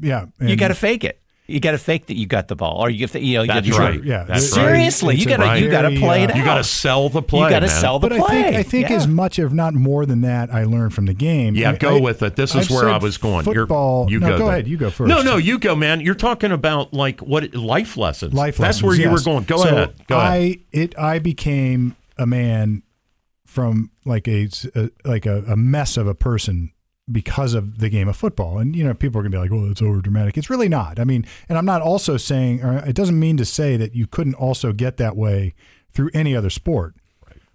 Yeah, 0.00 0.26
you 0.40 0.48
and- 0.50 0.58
got 0.58 0.68
to 0.68 0.74
fake 0.74 1.04
it. 1.04 1.20
You 1.50 1.60
got 1.60 1.70
to 1.70 1.78
fake 1.78 2.04
that 2.08 2.16
you 2.18 2.26
got 2.26 2.48
the 2.48 2.56
ball, 2.56 2.76
or 2.78 2.90
you 2.90 3.00
have 3.04 3.12
to, 3.12 3.20
you 3.20 3.38
know, 3.38 3.42
you 3.42 3.46
That's 3.48 3.70
gotta- 3.70 3.82
right. 3.98 4.04
Yeah, 4.04 4.24
That's 4.24 4.50
there- 4.54 4.66
right. 4.66 4.72
Seriously, 4.74 5.16
you 5.16 5.24
got 5.24 5.38
to 5.38 5.58
you 5.58 5.70
got 5.70 5.82
to 5.88 5.98
play 5.98 6.22
it 6.22 6.28
uh, 6.28 6.32
out. 6.34 6.36
You 6.38 6.44
got 6.44 6.56
to 6.58 6.64
sell 6.64 7.08
the 7.08 7.22
play. 7.22 7.44
You 7.44 7.48
got 7.48 7.60
to 7.60 7.70
sell 7.70 7.98
the 7.98 8.10
But 8.10 8.18
play. 8.18 8.38
I 8.40 8.42
think 8.42 8.56
I 8.56 8.62
think 8.64 8.90
Yeah. 8.90 8.96
as 8.96 9.08
much, 9.08 9.38
if 9.38 9.50
not 9.50 9.72
more 9.72 10.04
than 10.04 10.20
that, 10.20 10.52
I 10.52 10.64
learned 10.64 10.92
from 10.92 11.06
the 11.06 11.14
game. 11.14 11.54
Yeah, 11.54 11.70
I- 11.70 11.76
go 11.76 11.96
I- 11.96 12.00
with 12.00 12.22
it. 12.22 12.36
This 12.36 12.54
is 12.54 12.70
I've 12.70 12.70
where 12.70 12.90
I 12.90 12.98
was 12.98 13.16
going. 13.16 13.46
You're- 13.46 13.60
Football. 13.60 14.10
you 14.10 14.20
no, 14.20 14.28
go 14.28 14.38
go 14.38 14.48
ahead. 14.50 14.68
You 14.68 14.76
go 14.76 14.90
first. 14.90 15.08
No, 15.08 15.22
no, 15.22 15.38
you 15.38 15.58
go, 15.58 15.74
man. 15.74 16.02
You're 16.02 16.14
talking 16.14 16.52
about 16.52 16.92
like 16.92 17.20
what 17.20 17.54
life 17.54 17.96
lessons. 17.96 18.34
life 18.34 18.58
lessons. 18.58 18.58
That's 18.58 18.82
lessons, 18.82 18.82
where 18.82 18.96
you 19.06 19.10
were 19.10 19.20
going. 19.22 19.44
Go 19.44 19.56
So 19.56 19.68
ahead. 19.68 19.94
Go 20.06 20.18
I 20.18 20.36
ahead. 20.36 20.56
it 20.72 20.98
I 20.98 21.18
became 21.18 21.96
a 22.18 22.26
man 22.26 22.82
from 23.46 23.90
like 24.04 24.28
a, 24.28 24.48
a 24.74 24.90
like 25.06 25.24
a, 25.24 25.44
a 25.48 25.56
mess 25.56 25.96
of 25.96 26.06
a 26.06 26.14
person 26.14 26.72
because 27.10 27.54
of 27.54 27.78
the 27.78 27.88
game 27.88 28.08
of 28.08 28.16
football. 28.16 28.58
And 28.58 28.74
you 28.76 28.84
know, 28.84 28.94
people 28.94 29.18
are 29.18 29.22
gonna 29.22 29.30
be 29.30 29.38
like, 29.38 29.50
"Well, 29.50 29.70
it's 29.70 29.82
over 29.82 30.00
dramatic." 30.00 30.36
It's 30.36 30.50
really 30.50 30.68
not. 30.68 30.98
I 31.00 31.04
mean, 31.04 31.24
and 31.48 31.56
I'm 31.58 31.64
not 31.64 31.80
also 31.82 32.16
saying, 32.16 32.62
or 32.62 32.78
it 32.78 32.94
doesn't 32.94 33.18
mean 33.18 33.36
to 33.38 33.44
say 33.44 33.76
that 33.76 33.94
you 33.94 34.06
couldn't 34.06 34.34
also 34.34 34.72
get 34.72 34.96
that 34.98 35.16
way 35.16 35.54
through 35.90 36.10
any 36.14 36.36
other 36.36 36.50
sport. 36.50 36.94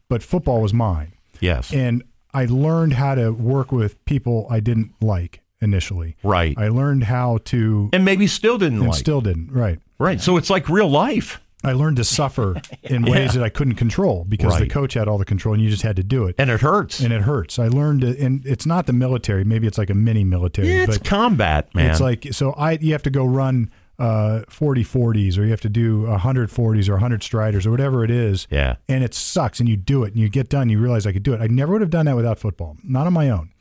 But 0.09 0.21
football 0.23 0.61
was 0.61 0.73
mine, 0.73 1.13
Yes. 1.39 1.73
and 1.73 2.03
I 2.33 2.45
learned 2.45 2.93
how 2.93 3.15
to 3.15 3.31
work 3.31 3.71
with 3.71 4.03
people 4.05 4.47
I 4.49 4.59
didn't 4.59 4.91
like 5.01 5.41
initially. 5.61 6.17
right. 6.23 6.55
I 6.57 6.67
learned 6.67 7.03
how 7.05 7.39
to, 7.45 7.89
and 7.93 8.03
maybe 8.03 8.27
still 8.27 8.57
didn't 8.57 8.79
and 8.79 8.87
like. 8.89 8.99
still 8.99 9.21
didn't. 9.21 9.51
Right. 9.51 9.79
right. 9.99 10.19
So 10.19 10.37
it's 10.37 10.49
like 10.49 10.67
real 10.67 10.89
life. 10.89 11.39
I 11.63 11.73
learned 11.73 11.97
to 11.97 12.03
suffer 12.03 12.61
in 12.83 13.03
ways 13.03 13.33
that 13.33 13.43
I 13.43 13.49
couldn't 13.49 13.75
control 13.75 14.25
because 14.27 14.59
the 14.59 14.67
coach 14.67 14.93
had 14.95 15.07
all 15.07 15.17
the 15.17 15.25
control 15.25 15.53
and 15.53 15.63
you 15.63 15.69
just 15.69 15.83
had 15.83 15.95
to 15.95 16.03
do 16.03 16.25
it. 16.25 16.35
And 16.37 16.49
it 16.49 16.61
hurts. 16.61 16.99
And 16.99 17.13
it 17.13 17.21
hurts. 17.21 17.57
I 17.59 17.67
learned 17.67 18.01
to, 18.01 18.19
and 18.19 18.45
it's 18.45 18.65
not 18.65 18.85
the 18.85 18.93
military. 18.93 19.43
Maybe 19.43 19.67
it's 19.67 19.77
like 19.77 19.89
a 19.89 19.93
mini 19.95 20.23
military, 20.23 20.69
yeah, 20.69 20.83
it's 20.83 20.97
combat, 20.97 21.73
man. 21.73 21.89
it's 21.91 22.01
like, 22.01 22.27
so 22.31 22.51
I, 22.53 22.73
you 22.73 22.91
have 22.91 23.03
to 23.03 23.09
go 23.09 23.25
run 23.25 23.71
uh, 23.99 24.41
40 24.49 24.83
40s 24.83 25.37
or 25.37 25.43
you 25.43 25.51
have 25.51 25.61
to 25.61 25.69
do 25.69 26.01
100 26.03 26.49
40s 26.49 26.89
or 26.89 26.93
100 26.93 27.23
striders 27.23 27.65
or 27.65 27.71
whatever 27.71 28.03
it 28.03 28.11
is. 28.11 28.47
yeah. 28.49 28.75
And 28.89 29.03
it 29.03 29.13
sucks 29.13 29.59
and 29.59 29.69
you 29.69 29.77
do 29.77 30.03
it 30.03 30.13
and 30.13 30.21
you 30.21 30.29
get 30.29 30.49
done. 30.49 30.69
You 30.69 30.79
realize 30.79 31.05
I 31.05 31.13
could 31.13 31.23
do 31.23 31.33
it. 31.33 31.41
I 31.41 31.47
never 31.47 31.73
would 31.73 31.81
have 31.81 31.89
done 31.89 32.05
that 32.07 32.15
without 32.15 32.39
football. 32.39 32.77
Not 32.83 33.07
on 33.07 33.13
my 33.13 33.29
own. 33.29 33.51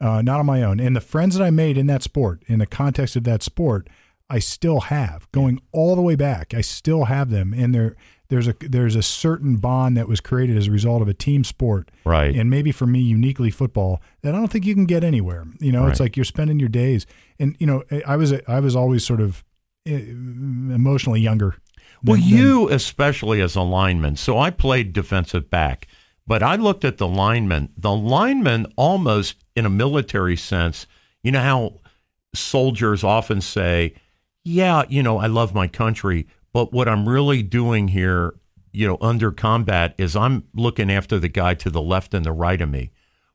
Uh, 0.00 0.22
not 0.22 0.38
on 0.38 0.46
my 0.46 0.62
own. 0.62 0.78
And 0.78 0.94
the 0.94 1.00
friends 1.00 1.36
that 1.36 1.44
I 1.44 1.50
made 1.50 1.76
in 1.76 1.88
that 1.88 2.02
sport, 2.04 2.42
in 2.46 2.60
the 2.60 2.66
context 2.66 3.16
of 3.16 3.24
that 3.24 3.42
sport, 3.42 3.88
I 4.30 4.38
still 4.40 4.80
have 4.80 5.30
going 5.32 5.60
all 5.72 5.96
the 5.96 6.02
way 6.02 6.14
back. 6.14 6.52
I 6.54 6.60
still 6.60 7.04
have 7.04 7.30
them, 7.30 7.54
and 7.54 7.74
there 7.74 7.96
there's 8.28 8.46
a 8.46 8.54
there's 8.60 8.94
a 8.94 9.02
certain 9.02 9.56
bond 9.56 9.96
that 9.96 10.06
was 10.06 10.20
created 10.20 10.56
as 10.56 10.66
a 10.66 10.70
result 10.70 11.00
of 11.00 11.08
a 11.08 11.14
team 11.14 11.44
sport, 11.44 11.90
Right. 12.04 12.34
And 12.34 12.50
maybe 12.50 12.72
for 12.72 12.86
me, 12.86 13.00
uniquely 13.00 13.50
football, 13.50 14.02
that 14.22 14.34
I 14.34 14.38
don't 14.38 14.48
think 14.48 14.66
you 14.66 14.74
can 14.74 14.84
get 14.84 15.02
anywhere. 15.02 15.46
You 15.60 15.72
know, 15.72 15.86
it's 15.86 16.00
like 16.00 16.16
you're 16.16 16.24
spending 16.24 16.60
your 16.60 16.68
days, 16.68 17.06
and 17.38 17.56
you 17.58 17.66
know, 17.66 17.84
I 18.06 18.16
was 18.16 18.34
I 18.46 18.60
was 18.60 18.76
always 18.76 19.04
sort 19.04 19.20
of 19.20 19.44
eh, 19.86 20.10
emotionally 20.10 21.20
younger. 21.20 21.56
Well, 22.04 22.16
than- 22.16 22.26
you 22.28 22.68
especially 22.68 23.40
as 23.40 23.56
a 23.56 23.62
lineman. 23.62 24.16
So 24.16 24.38
I 24.38 24.50
played 24.50 24.92
defensive 24.92 25.48
back, 25.48 25.86
but 26.26 26.42
I 26.42 26.56
looked 26.56 26.84
at 26.84 26.98
the 26.98 27.08
lineman. 27.08 27.70
The 27.78 27.94
lineman 27.94 28.66
almost 28.76 29.36
in 29.56 29.64
a 29.64 29.70
military 29.70 30.36
sense, 30.36 30.86
you 31.22 31.32
know 31.32 31.40
how 31.40 31.80
soldiers 32.34 33.02
often 33.02 33.40
say, 33.40 33.94
"Yeah, 34.48 34.84
you 34.88 35.02
know, 35.02 35.18
I 35.18 35.26
love 35.26 35.54
my 35.54 35.68
country, 35.68 36.26
but 36.52 36.72
what 36.72 36.88
I'm 36.88 37.08
really 37.08 37.42
doing 37.42 37.88
here, 37.88 38.34
you 38.72 38.86
know, 38.86 38.98
under 39.00 39.30
combat 39.32 39.94
is 39.98 40.16
I'm 40.16 40.44
looking 40.54 40.90
after 40.90 41.18
the 41.18 41.28
guy 41.28 41.54
to 41.54 41.70
the 41.70 41.82
left 41.82 42.14
and 42.14 42.24
the 42.24 42.32
right 42.32 42.60
of 42.60 42.70
me." 42.70 42.90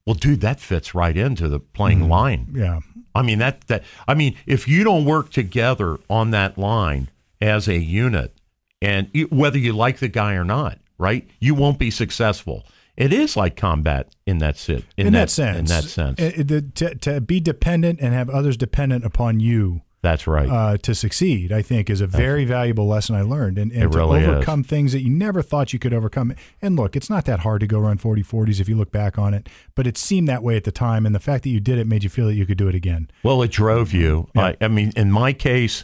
Well, 0.06 0.16
dude, 0.16 0.42
that 0.42 0.60
fits 0.60 0.94
right 0.94 1.16
into 1.16 1.48
the 1.48 1.60
playing 1.60 2.10
line. 2.10 2.52
yeah, 2.54 2.80
I 3.16 3.22
mean 3.22 3.40
that 3.40 3.68
that 3.68 3.84
I 4.08 4.14
mean 4.16 4.36
if 4.46 4.68
you 4.68 4.84
don't 4.84 5.06
work 5.06 5.30
together 5.32 5.98
on 6.10 6.32
that 6.32 6.58
line 6.58 7.10
as 7.42 7.68
a 7.68 7.78
unit 7.78 8.36
and 8.82 9.10
whether 9.30 9.58
you 9.58 9.72
like 9.74 10.00
the 10.00 10.10
guy 10.10 10.34
or 10.34 10.44
not, 10.44 10.80
right? 10.98 11.26
You 11.40 11.56
won't 11.56 11.80
be 11.80 11.90
successful. 11.90 12.66
It 12.98 13.14
is 13.14 13.36
like 13.38 13.56
combat 13.56 14.14
in 14.28 14.38
that 14.40 14.58
sit 14.58 14.84
in, 14.98 15.14
that, 15.14 15.30
sense, 15.30 15.58
In 15.58 15.66
that 15.66 15.84
sense. 15.86 16.20
Eh, 16.20 16.44
the- 16.44 16.62
to, 16.62 16.96
to 16.96 17.22
be 17.22 17.40
dependent 17.40 18.00
and 18.02 18.14
have 18.14 18.30
others 18.30 18.58
dependent 18.58 19.06
upon 19.06 19.40
you 19.40 19.82
That's 20.04 20.28
right. 20.28 20.48
uh, 20.48 20.78
to 20.78 20.94
succeed, 20.94 21.52
I 21.52 21.64
think, 21.64 21.90
is 21.90 22.00
a 22.02 22.06
very 22.08 22.46
valuable 22.46 22.86
lesson 22.88 23.16
I 23.16 23.24
learned. 23.24 23.58
And, 23.58 23.72
and 23.72 23.84
It 23.86 23.92
to 23.92 23.98
really 23.98 24.22
is. 24.22 24.28
overcome 24.28 24.64
things 24.64 24.92
that 24.92 25.02
you 25.02 25.10
never 25.10 25.42
thought 25.42 25.74
you 25.74 25.80
could 25.80 25.94
overcome. 25.94 26.36
And 26.62 26.76
look, 26.76 26.96
it's 26.96 27.10
not 27.10 27.26
that 27.26 27.40
hard 27.40 27.62
to 27.62 27.68
go 27.68 27.80
run 27.80 27.98
40 27.98 28.22
40s 28.22 28.60
if 28.60 28.70
you 28.70 28.76
look 28.76 28.92
back 28.92 29.18
on 29.18 29.34
it, 29.34 29.50
but 29.74 29.88
it 29.88 29.98
seemed 29.98 30.28
that 30.28 30.44
way 30.44 30.56
at 30.56 30.66
the 30.66 30.72
time. 30.72 31.08
And 31.08 31.16
the 31.16 31.20
fact 31.20 31.44
that 31.46 31.50
you 31.50 31.60
did 31.60 31.80
it 31.80 31.88
made 31.88 32.04
you 32.04 32.10
feel 32.12 32.28
that 32.28 32.36
you 32.36 32.46
could 32.46 32.58
do 32.58 32.68
it 32.68 32.76
again. 32.76 33.10
Well, 33.24 33.42
it 33.42 33.50
drove 33.52 33.94
you. 33.94 34.28
Yeah. 34.36 34.42
I, 34.48 34.58
I 34.62 34.68
mean, 34.68 34.92
in 34.96 35.10
my 35.12 35.34
case, 35.34 35.84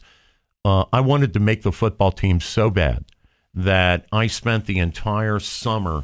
uh, 0.66 0.84
I 0.94 1.00
wanted 1.00 1.34
to 1.34 1.40
make 1.40 1.64
the 1.64 1.72
football 1.72 2.12
team 2.12 2.42
so 2.42 2.70
bad 2.70 3.06
that 3.54 4.06
I 4.12 4.28
spent 4.28 4.66
the 4.66 4.80
entire 4.80 5.40
summer 5.40 6.04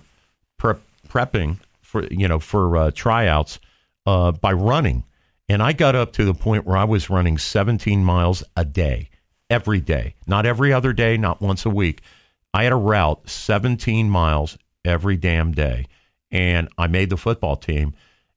prep, 0.58 0.82
prepping 1.10 1.58
for 1.82 2.06
you 2.06 2.28
know 2.28 2.40
for 2.40 2.76
uh, 2.78 2.92
tryouts 2.92 3.60
uh, 4.06 4.32
by 4.32 4.54
running, 4.54 5.04
and 5.48 5.62
I 5.62 5.74
got 5.74 5.96
up 5.96 6.14
to 6.14 6.26
the 6.26 6.34
point 6.34 6.66
where 6.66 6.78
I 6.78 6.84
was 6.84 7.10
running 7.10 7.38
17 7.38 8.04
miles 8.04 8.44
a 8.56 8.66
day, 8.66 9.10
every 9.50 9.80
day, 9.80 10.16
not 10.26 10.46
every 10.46 10.74
other 10.74 10.94
day, 10.94 11.18
not 11.18 11.42
once 11.42 11.66
a 11.66 11.70
week. 11.70 12.02
I 12.54 12.64
had 12.64 12.74
a 12.74 12.78
route 12.78 13.30
17 13.30 14.10
miles 14.10 14.58
every 14.84 15.18
damn 15.18 15.52
day, 15.52 15.88
and 16.32 16.70
I 16.78 16.88
made 16.88 17.10
the 17.10 17.18
football 17.18 17.56
team. 17.56 17.94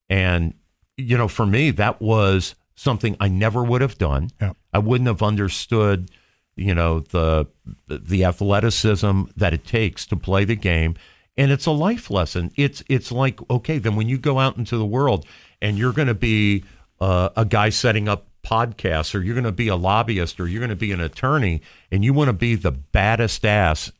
And 0.08 0.54
you 0.96 1.16
know, 1.16 1.28
for 1.28 1.46
me, 1.46 1.70
that 1.70 2.00
was 2.02 2.54
something 2.74 3.16
I 3.20 3.28
never 3.28 3.62
would 3.62 3.80
have 3.80 3.96
done. 3.98 4.30
Yeah. 4.40 4.52
I 4.72 4.78
wouldn't 4.78 5.08
have 5.08 5.22
understood, 5.22 6.10
you 6.56 6.74
know, 6.74 7.00
the 7.00 7.46
the 7.86 8.24
athleticism 8.24 9.22
that 9.36 9.54
it 9.54 9.64
takes 9.64 10.06
to 10.06 10.16
play 10.16 10.44
the 10.44 10.56
game. 10.56 10.96
And 11.36 11.52
it's 11.52 11.66
a 11.66 11.70
life 11.70 12.10
lesson. 12.10 12.50
It's 12.56 12.82
it's 12.88 13.12
like 13.12 13.38
okay, 13.50 13.78
then 13.78 13.96
when 13.96 14.08
you 14.08 14.18
go 14.18 14.38
out 14.38 14.56
into 14.56 14.76
the 14.76 14.84
world 14.84 15.24
and 15.62 15.78
you're 15.78 15.92
going 15.92 16.08
to 16.08 16.14
be 16.14 16.64
uh, 17.00 17.30
a 17.36 17.44
guy 17.44 17.68
setting 17.68 18.08
up 18.08 18.26
podcasts, 18.44 19.14
or 19.14 19.20
you're 19.20 19.34
going 19.34 19.44
to 19.44 19.52
be 19.52 19.68
a 19.68 19.76
lobbyist, 19.76 20.40
or 20.40 20.48
you're 20.48 20.60
going 20.60 20.70
to 20.70 20.76
be 20.76 20.92
an 20.92 21.00
attorney, 21.00 21.60
and 21.90 22.04
you 22.04 22.12
want 22.12 22.28
to 22.28 22.32
be 22.32 22.54
the 22.54 22.72
baddest 22.72 23.44
ass, 23.44 23.92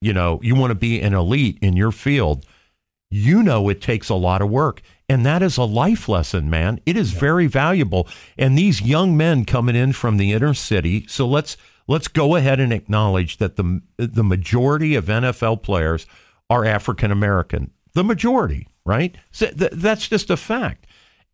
you 0.00 0.12
know, 0.12 0.40
you 0.42 0.54
want 0.54 0.70
to 0.70 0.76
be 0.76 1.00
an 1.00 1.14
elite 1.14 1.58
in 1.60 1.76
your 1.76 1.92
field 1.92 2.44
you 3.10 3.42
know 3.42 3.68
it 3.68 3.80
takes 3.80 4.08
a 4.08 4.14
lot 4.14 4.42
of 4.42 4.50
work. 4.50 4.82
And 5.08 5.24
that 5.24 5.42
is 5.42 5.56
a 5.56 5.64
life 5.64 6.08
lesson 6.08 6.50
man. 6.50 6.80
It 6.84 6.96
is 6.96 7.12
very 7.12 7.46
valuable. 7.46 8.08
And 8.36 8.58
these 8.58 8.82
young 8.82 9.16
men 9.16 9.44
coming 9.44 9.76
in 9.76 9.92
from 9.92 10.16
the 10.16 10.32
inner 10.32 10.54
city 10.54 11.06
so 11.08 11.26
let's 11.26 11.56
let's 11.86 12.08
go 12.08 12.36
ahead 12.36 12.58
and 12.58 12.72
acknowledge 12.72 13.36
that 13.38 13.56
the 13.56 13.82
the 13.96 14.24
majority 14.24 14.94
of 14.94 15.06
NFL 15.06 15.62
players 15.62 16.06
are 16.50 16.64
African 16.64 17.10
American. 17.10 17.70
The 17.94 18.04
majority 18.04 18.68
right? 18.84 19.16
So 19.32 19.46
th- 19.46 19.72
that's 19.74 20.08
just 20.08 20.30
a 20.30 20.36
fact 20.36 20.86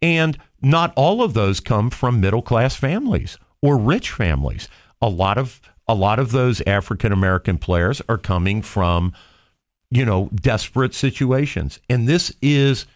and 0.03 0.37
not 0.61 0.93
all 0.97 1.23
of 1.23 1.33
those 1.33 1.61
come 1.61 1.89
from 1.89 2.21
middle 2.21 2.43
class 2.43 2.77
families 2.77 3.39
or 3.63 3.79
rich 3.79 4.11
families 4.11 4.69
a 5.01 5.09
lot 5.09 5.39
of 5.39 5.61
a 5.89 5.95
lot 5.95 6.19
of 6.19 6.31
those 6.33 6.61
African 6.67 7.13
American 7.13 7.59
players 7.59 8.03
are 8.09 8.19
coming 8.19 8.63
from 8.63 9.13
you 9.93 10.07
know, 10.07 10.31
desperate 10.35 10.95
situations. 10.95 11.79
And 11.91 12.09
this 12.09 12.35
is 12.41 12.87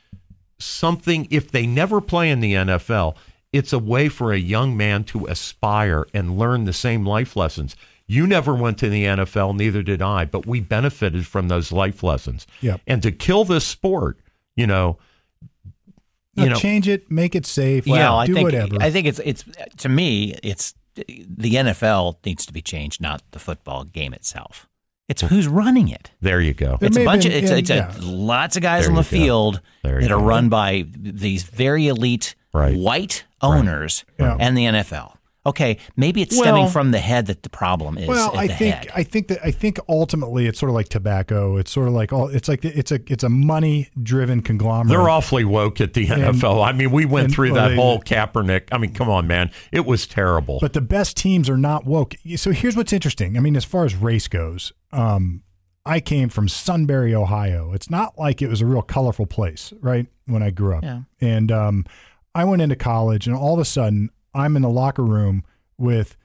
something, 0.58 1.28
if 1.30 1.52
they 1.52 1.66
never 1.66 2.00
play 2.00 2.30
in 2.30 2.40
the 2.40 2.54
NFL, 2.54 3.16
it's 3.52 3.74
a 3.74 3.78
way 3.78 4.08
for 4.08 4.32
a 4.32 4.38
young 4.38 4.78
man 4.78 5.04
to 5.04 5.26
aspire 5.26 6.06
and 6.14 6.38
learn 6.38 6.64
the 6.64 6.72
same 6.72 7.04
life 7.04 7.36
lessons. 7.36 7.76
You 8.06 8.26
never 8.26 8.54
went 8.54 8.78
to 8.78 8.88
the 8.88 9.04
NFL, 9.04 9.56
neither 9.56 9.82
did 9.82 10.00
I, 10.00 10.24
but 10.24 10.46
we 10.46 10.60
benefited 10.60 11.26
from 11.26 11.48
those 11.48 11.70
life 11.70 12.02
lessons. 12.02 12.46
Yep. 12.62 12.80
And 12.86 13.02
to 13.02 13.12
kill 13.12 13.44
this 13.44 13.66
sport, 13.66 14.18
you 14.56 14.66
know, 14.66 14.96
Now, 16.36 16.44
you 16.44 16.50
know, 16.50 16.56
change 16.56 16.88
it, 16.88 17.10
make 17.10 17.34
it 17.34 17.46
safe, 17.46 17.86
Well, 17.86 18.16
I 18.18 18.26
do 18.26 18.34
think 18.34 18.44
whatever. 18.46 18.76
I 18.80 18.90
think 18.90 19.06
it's 19.06 19.18
it's 19.24 19.44
to 19.78 19.88
me 19.88 20.34
it's 20.42 20.74
the 20.94 21.54
NFL 21.54 22.16
needs 22.24 22.46
to 22.46 22.52
be 22.52 22.62
changed, 22.62 23.00
not 23.00 23.22
the 23.32 23.38
football 23.38 23.84
game 23.84 24.12
itself. 24.14 24.68
It's 25.08 25.22
who's 25.22 25.46
running 25.46 25.88
it. 25.88 26.10
there 26.20 26.40
you 26.40 26.52
go. 26.52 26.78
It 26.80 26.86
It's 26.86 26.96
may 26.96 27.04
a 27.04 27.08
have 27.08 27.12
bunch 27.14 27.24
of 27.26 27.30
been- 27.32 27.42
it's, 27.44 27.50
yeah, 27.52 27.56
it's 27.58 27.70
a, 27.70 27.74
yeah. 27.76 27.94
lots 28.00 28.56
of 28.56 28.62
guys 28.62 28.82
There 28.84 28.90
on 28.90 28.96
the 28.96 29.02
go. 29.02 29.08
field 29.08 29.60
that 29.84 30.02
you 30.02 30.14
are 30.14 30.18
run 30.20 30.48
by 30.48 30.84
these 30.94 31.44
very 31.44 31.86
elite 31.88 32.34
Right. 32.52 32.76
white 32.76 33.24
owners 33.42 34.04
Yeah. 34.18 34.36
and 34.40 34.56
the 34.58 34.64
NFL. 34.64 35.12
Okay, 35.46 35.78
maybe 35.96 36.20
it's 36.22 36.36
stemming 36.36 36.64
Well- 36.64 36.70
from 36.70 36.90
the 36.90 36.98
head 36.98 37.26
that 37.26 37.42
the 37.42 37.48
problem 37.48 37.96
is. 37.96 38.08
well, 38.08 38.32
at 38.32 38.36
I 38.36 38.46
the 38.48 38.54
think 38.54 38.74
head. 38.74 38.88
I 38.94 39.02
think 39.04 39.28
that 39.28 39.38
I 39.44 39.50
think 39.50 39.78
ultimately 39.88 40.46
it's 40.46 40.58
sort 40.58 40.68
of 40.70 40.74
like 40.74 40.88
tobacco. 40.88 41.56
It's 41.56 41.70
sort 41.70 41.88
of 41.88 41.94
like 41.94 42.12
all. 42.12 42.28
It's 42.28 42.48
like 42.48 42.64
it's 42.64 42.92
a 42.92 43.00
it's 43.06 43.22
a 43.24 43.28
money 43.28 43.88
driven 44.02 44.42
conglomerate. 44.42 44.88
They're 44.88 45.08
awfully 45.08 45.44
woke 45.44 45.80
at 45.80 45.94
the 45.94 46.06
NFL. 46.08 46.62
I 46.66 46.72
mean, 46.72 46.90
we 46.90 47.04
went 47.04 47.26
and- 47.26 47.34
through 47.34 47.52
well, 47.52 47.62
that 47.62 47.68
they- 47.70 47.76
whole 47.76 48.00
Kaepernick. 48.00 48.64
I 48.72 48.78
mean, 48.78 48.92
come 48.92 49.08
on, 49.08 49.26
man. 49.26 49.50
It 49.72 49.86
was 49.86 50.06
terrible. 50.06 50.58
But 50.60 50.72
the 50.72 50.80
best 50.80 51.16
teams 51.16 51.48
are 51.48 51.56
not 51.58 51.86
woke. 51.86 52.14
So 52.36 52.50
here's 52.50 52.76
what's 52.76 52.92
interesting. 52.92 53.36
I 53.36 53.40
mean, 53.40 53.56
as 53.56 53.64
far 53.64 53.84
as 53.84 53.94
race 53.94 54.28
goes, 54.28 54.72
um, 54.92 55.42
I 55.84 56.00
came 56.00 56.28
from 56.28 56.48
Sunbury, 56.48 57.14
Ohio. 57.14 57.72
It's 57.72 57.88
not 57.88 58.18
like 58.18 58.42
it 58.42 58.48
was 58.48 58.60
a 58.60 58.66
real 58.66 58.82
colorful 58.82 59.26
place, 59.26 59.72
right? 59.80 60.06
When 60.26 60.42
I 60.42 60.50
grew 60.50 60.74
up, 60.74 60.82
Yeah. 60.82 61.02
and 61.20 61.52
um, 61.52 61.84
I 62.34 62.42
went 62.44 62.60
into 62.60 62.74
college, 62.74 63.28
and 63.28 63.36
all 63.36 63.54
of 63.54 63.60
a 63.60 63.64
sudden, 63.64 64.10
I'm 64.36 64.56
in 64.56 64.62
the 64.62 64.68
locker 64.70 65.04
room 65.04 65.44
with 65.78 66.16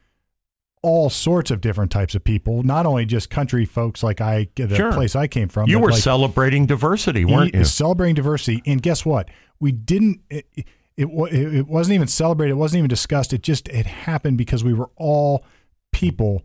all 0.83 1.09
sorts 1.11 1.51
of 1.51 1.61
different 1.61 1.91
types 1.91 2.15
of 2.15 2.23
people. 2.23 2.63
Not 2.63 2.85
only 2.85 3.05
just 3.05 3.29
country 3.29 3.65
folks 3.65 4.01
like 4.03 4.19
I, 4.19 4.47
the 4.55 4.75
Sure. 4.75 4.91
place 4.91 5.15
I 5.15 5.27
came 5.27 5.47
from. 5.47 5.69
you 5.69 5.79
were 5.79 5.91
like, 5.91 6.01
celebrating 6.01 6.65
diversity, 6.65 7.23
weren't 7.23 7.53
you? 7.53 7.63
celebrating 7.65 8.15
diversity, 8.15 8.61
and 8.65 8.81
guess 8.81 9.05
what? 9.05 9.29
We 9.59 9.71
didn't. 9.71 10.21
It, 10.29 10.47
it 10.55 10.65
it 10.97 11.67
wasn't 11.67 11.95
even 11.95 12.07
celebrated. 12.07 12.51
It 12.53 12.55
wasn't 12.57 12.79
even 12.79 12.89
discussed. 12.89 13.31
It 13.31 13.43
just 13.43 13.69
it 13.69 13.85
happened 13.85 14.37
because 14.37 14.63
we 14.63 14.73
were 14.73 14.89
all 14.97 15.45
people 15.91 16.43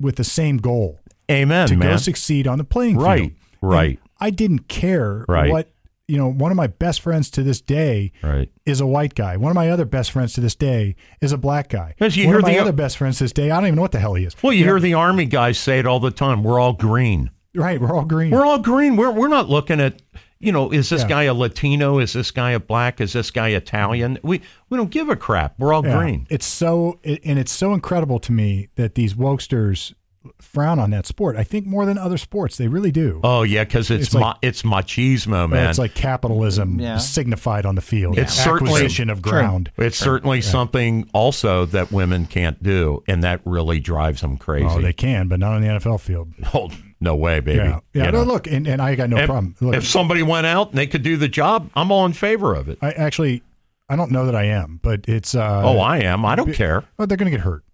with 0.00 0.16
the 0.16 0.24
same 0.24 0.56
goal 0.58 1.00
Amen, 1.30 1.68
to 1.68 1.76
man. 1.76 1.90
go 1.90 1.96
succeed 1.96 2.46
on 2.46 2.58
the 2.58 2.64
playing 2.64 2.94
field. 2.96 3.04
Right, 3.06 3.32
right. 3.62 3.98
I 4.20 4.30
didn't 4.30 4.68
care 4.68 5.24
Right. 5.28 5.50
what 5.50 5.70
you 6.08 6.16
know. 6.16 6.30
One 6.30 6.50
of 6.52 6.56
my 6.56 6.66
best 6.66 7.00
friends 7.00 7.30
to 7.30 7.42
this 7.42 7.60
day 7.60 8.12
Right. 8.22 8.50
is 8.64 8.80
a 8.80 8.86
white 8.86 9.14
guy. 9.14 9.36
One 9.36 9.50
of 9.50 9.54
my 9.56 9.70
other 9.70 9.84
best 9.84 10.10
friends 10.12 10.32
to 10.34 10.40
this 10.40 10.54
day 10.54 10.96
is 11.20 11.32
a 11.32 11.38
black 11.38 11.68
guy. 11.68 11.94
Yes, 12.00 12.16
you 12.16 12.24
One 12.26 12.32
hear 12.34 12.38
of 12.38 12.42
my 12.46 12.52
the- 12.54 12.58
other 12.60 12.72
best 12.72 12.96
friends 12.98 13.18
to 13.18 13.24
this 13.24 13.32
day, 13.32 13.50
I 13.50 13.56
don't 13.56 13.66
even 13.66 13.76
know 13.76 13.82
what 13.82 13.92
the 13.92 13.98
hell 14.00 14.14
he 14.14 14.24
is. 14.24 14.34
Well, 14.42 14.52
you 14.52 14.64
know? 14.64 14.72
hear 14.72 14.80
the 14.80 14.94
army 14.94 15.24
guys 15.26 15.58
say 15.58 15.78
it 15.78 15.86
all 15.86 16.00
the 16.00 16.10
time. 16.10 16.42
We're 16.42 16.58
all 16.60 16.72
green. 16.74 17.30
right? 17.54 17.80
We're 17.80 17.94
all 17.96 18.04
green. 18.04 18.30
We're 18.32 18.44
all 18.44 18.58
green. 18.58 18.96
We're 18.96 19.10
we're 19.10 19.28
not 19.28 19.48
looking 19.48 19.80
at 19.80 20.02
you 20.38 20.52
know, 20.52 20.70
is 20.70 20.90
this 20.90 21.00
Yeah. 21.00 21.08
guy 21.08 21.22
a 21.22 21.32
Latino? 21.32 21.98
Is 21.98 22.12
this 22.12 22.30
guy 22.30 22.50
a 22.50 22.60
black? 22.60 23.00
Is 23.00 23.14
this 23.14 23.30
guy 23.30 23.48
Italian? 23.48 24.18
We 24.22 24.42
we 24.68 24.76
don't 24.76 24.90
give 24.90 25.08
a 25.08 25.16
crap. 25.16 25.54
We're 25.58 25.72
all 25.72 25.82
Yeah. 25.84 25.96
green. 25.98 26.26
It's 26.28 26.44
so 26.44 27.00
it, 27.02 27.22
and 27.24 27.38
it's 27.38 27.50
so 27.52 27.72
incredible 27.72 28.18
to 28.20 28.32
me 28.32 28.68
that 28.76 28.94
these 28.96 29.14
wokesters 29.14 29.94
frown 30.40 30.78
on 30.78 30.90
that 30.90 31.06
sport. 31.06 31.36
I 31.36 31.44
think 31.44 31.66
more 31.66 31.84
than 31.86 31.98
other 31.98 32.18
sports, 32.18 32.56
they 32.56 32.68
really 32.68 32.90
do. 32.90 33.20
Oh 33.24 33.42
yeah, 33.42 33.64
because 33.64 33.90
it's 33.90 34.06
It's 34.06 34.14
like- 34.14 34.20
ma- 34.20 34.34
it's 34.42 34.62
machismo, 34.62 35.48
man. 35.48 35.68
It's 35.70 35.78
like 35.78 35.94
capitalism 35.94 36.78
Yeah. 36.80 36.98
signified 36.98 37.66
on 37.66 37.74
the 37.74 37.80
field. 37.80 38.18
It's 38.18 38.32
certainly- 38.32 38.86
of 39.10 39.22
ground. 39.22 39.70
it's 39.76 39.96
certainly 39.98 40.40
something 40.40 41.08
also 41.12 41.66
that 41.66 41.92
women 41.92 42.26
can't 42.26 42.62
do, 42.62 43.02
and 43.08 43.22
that 43.24 43.40
really 43.44 43.78
drives 43.80 44.20
them 44.20 44.36
crazy. 44.36 44.66
Oh, 44.68 44.80
they 44.80 44.92
can, 44.92 45.28
but 45.28 45.38
not 45.40 45.52
on 45.52 45.62
the 45.62 45.68
NFL 45.68 45.98
field. 46.00 46.32
Oh, 46.54 46.70
no 47.00 47.14
way, 47.14 47.40
baby. 47.40 47.58
Yeah, 47.58 47.80
yeah. 47.92 48.10
No, 48.10 48.22
look, 48.22 48.46
and, 48.46 48.66
and 48.66 48.80
I 48.80 48.94
got 48.94 49.10
no 49.10 49.18
if, 49.18 49.26
problem. 49.26 49.54
Look, 49.60 49.74
if 49.74 49.86
somebody 49.86 50.22
went 50.22 50.46
out 50.46 50.70
and 50.70 50.78
they 50.78 50.86
could 50.86 51.02
do 51.02 51.16
the 51.16 51.28
job, 51.28 51.70
I'm 51.74 51.90
all 51.92 52.06
in 52.06 52.12
favor 52.14 52.54
of 52.54 52.68
it. 52.68 52.78
I 52.80 52.92
actually, 52.92 53.42
I 53.88 53.96
don't 53.96 54.10
know 54.10 54.24
that 54.26 54.34
I 54.34 54.44
am, 54.44 54.80
but 54.82 55.04
it's. 55.06 55.34
Uh, 55.34 55.62
oh, 55.64 55.78
I 55.78 55.98
am. 55.98 56.24
I 56.24 56.34
don't 56.36 56.52
care. 56.54 56.84
But 56.96 57.08
they're 57.08 57.18
going 57.18 57.30
to 57.30 57.36
get 57.36 57.44
hurt. 57.44 57.64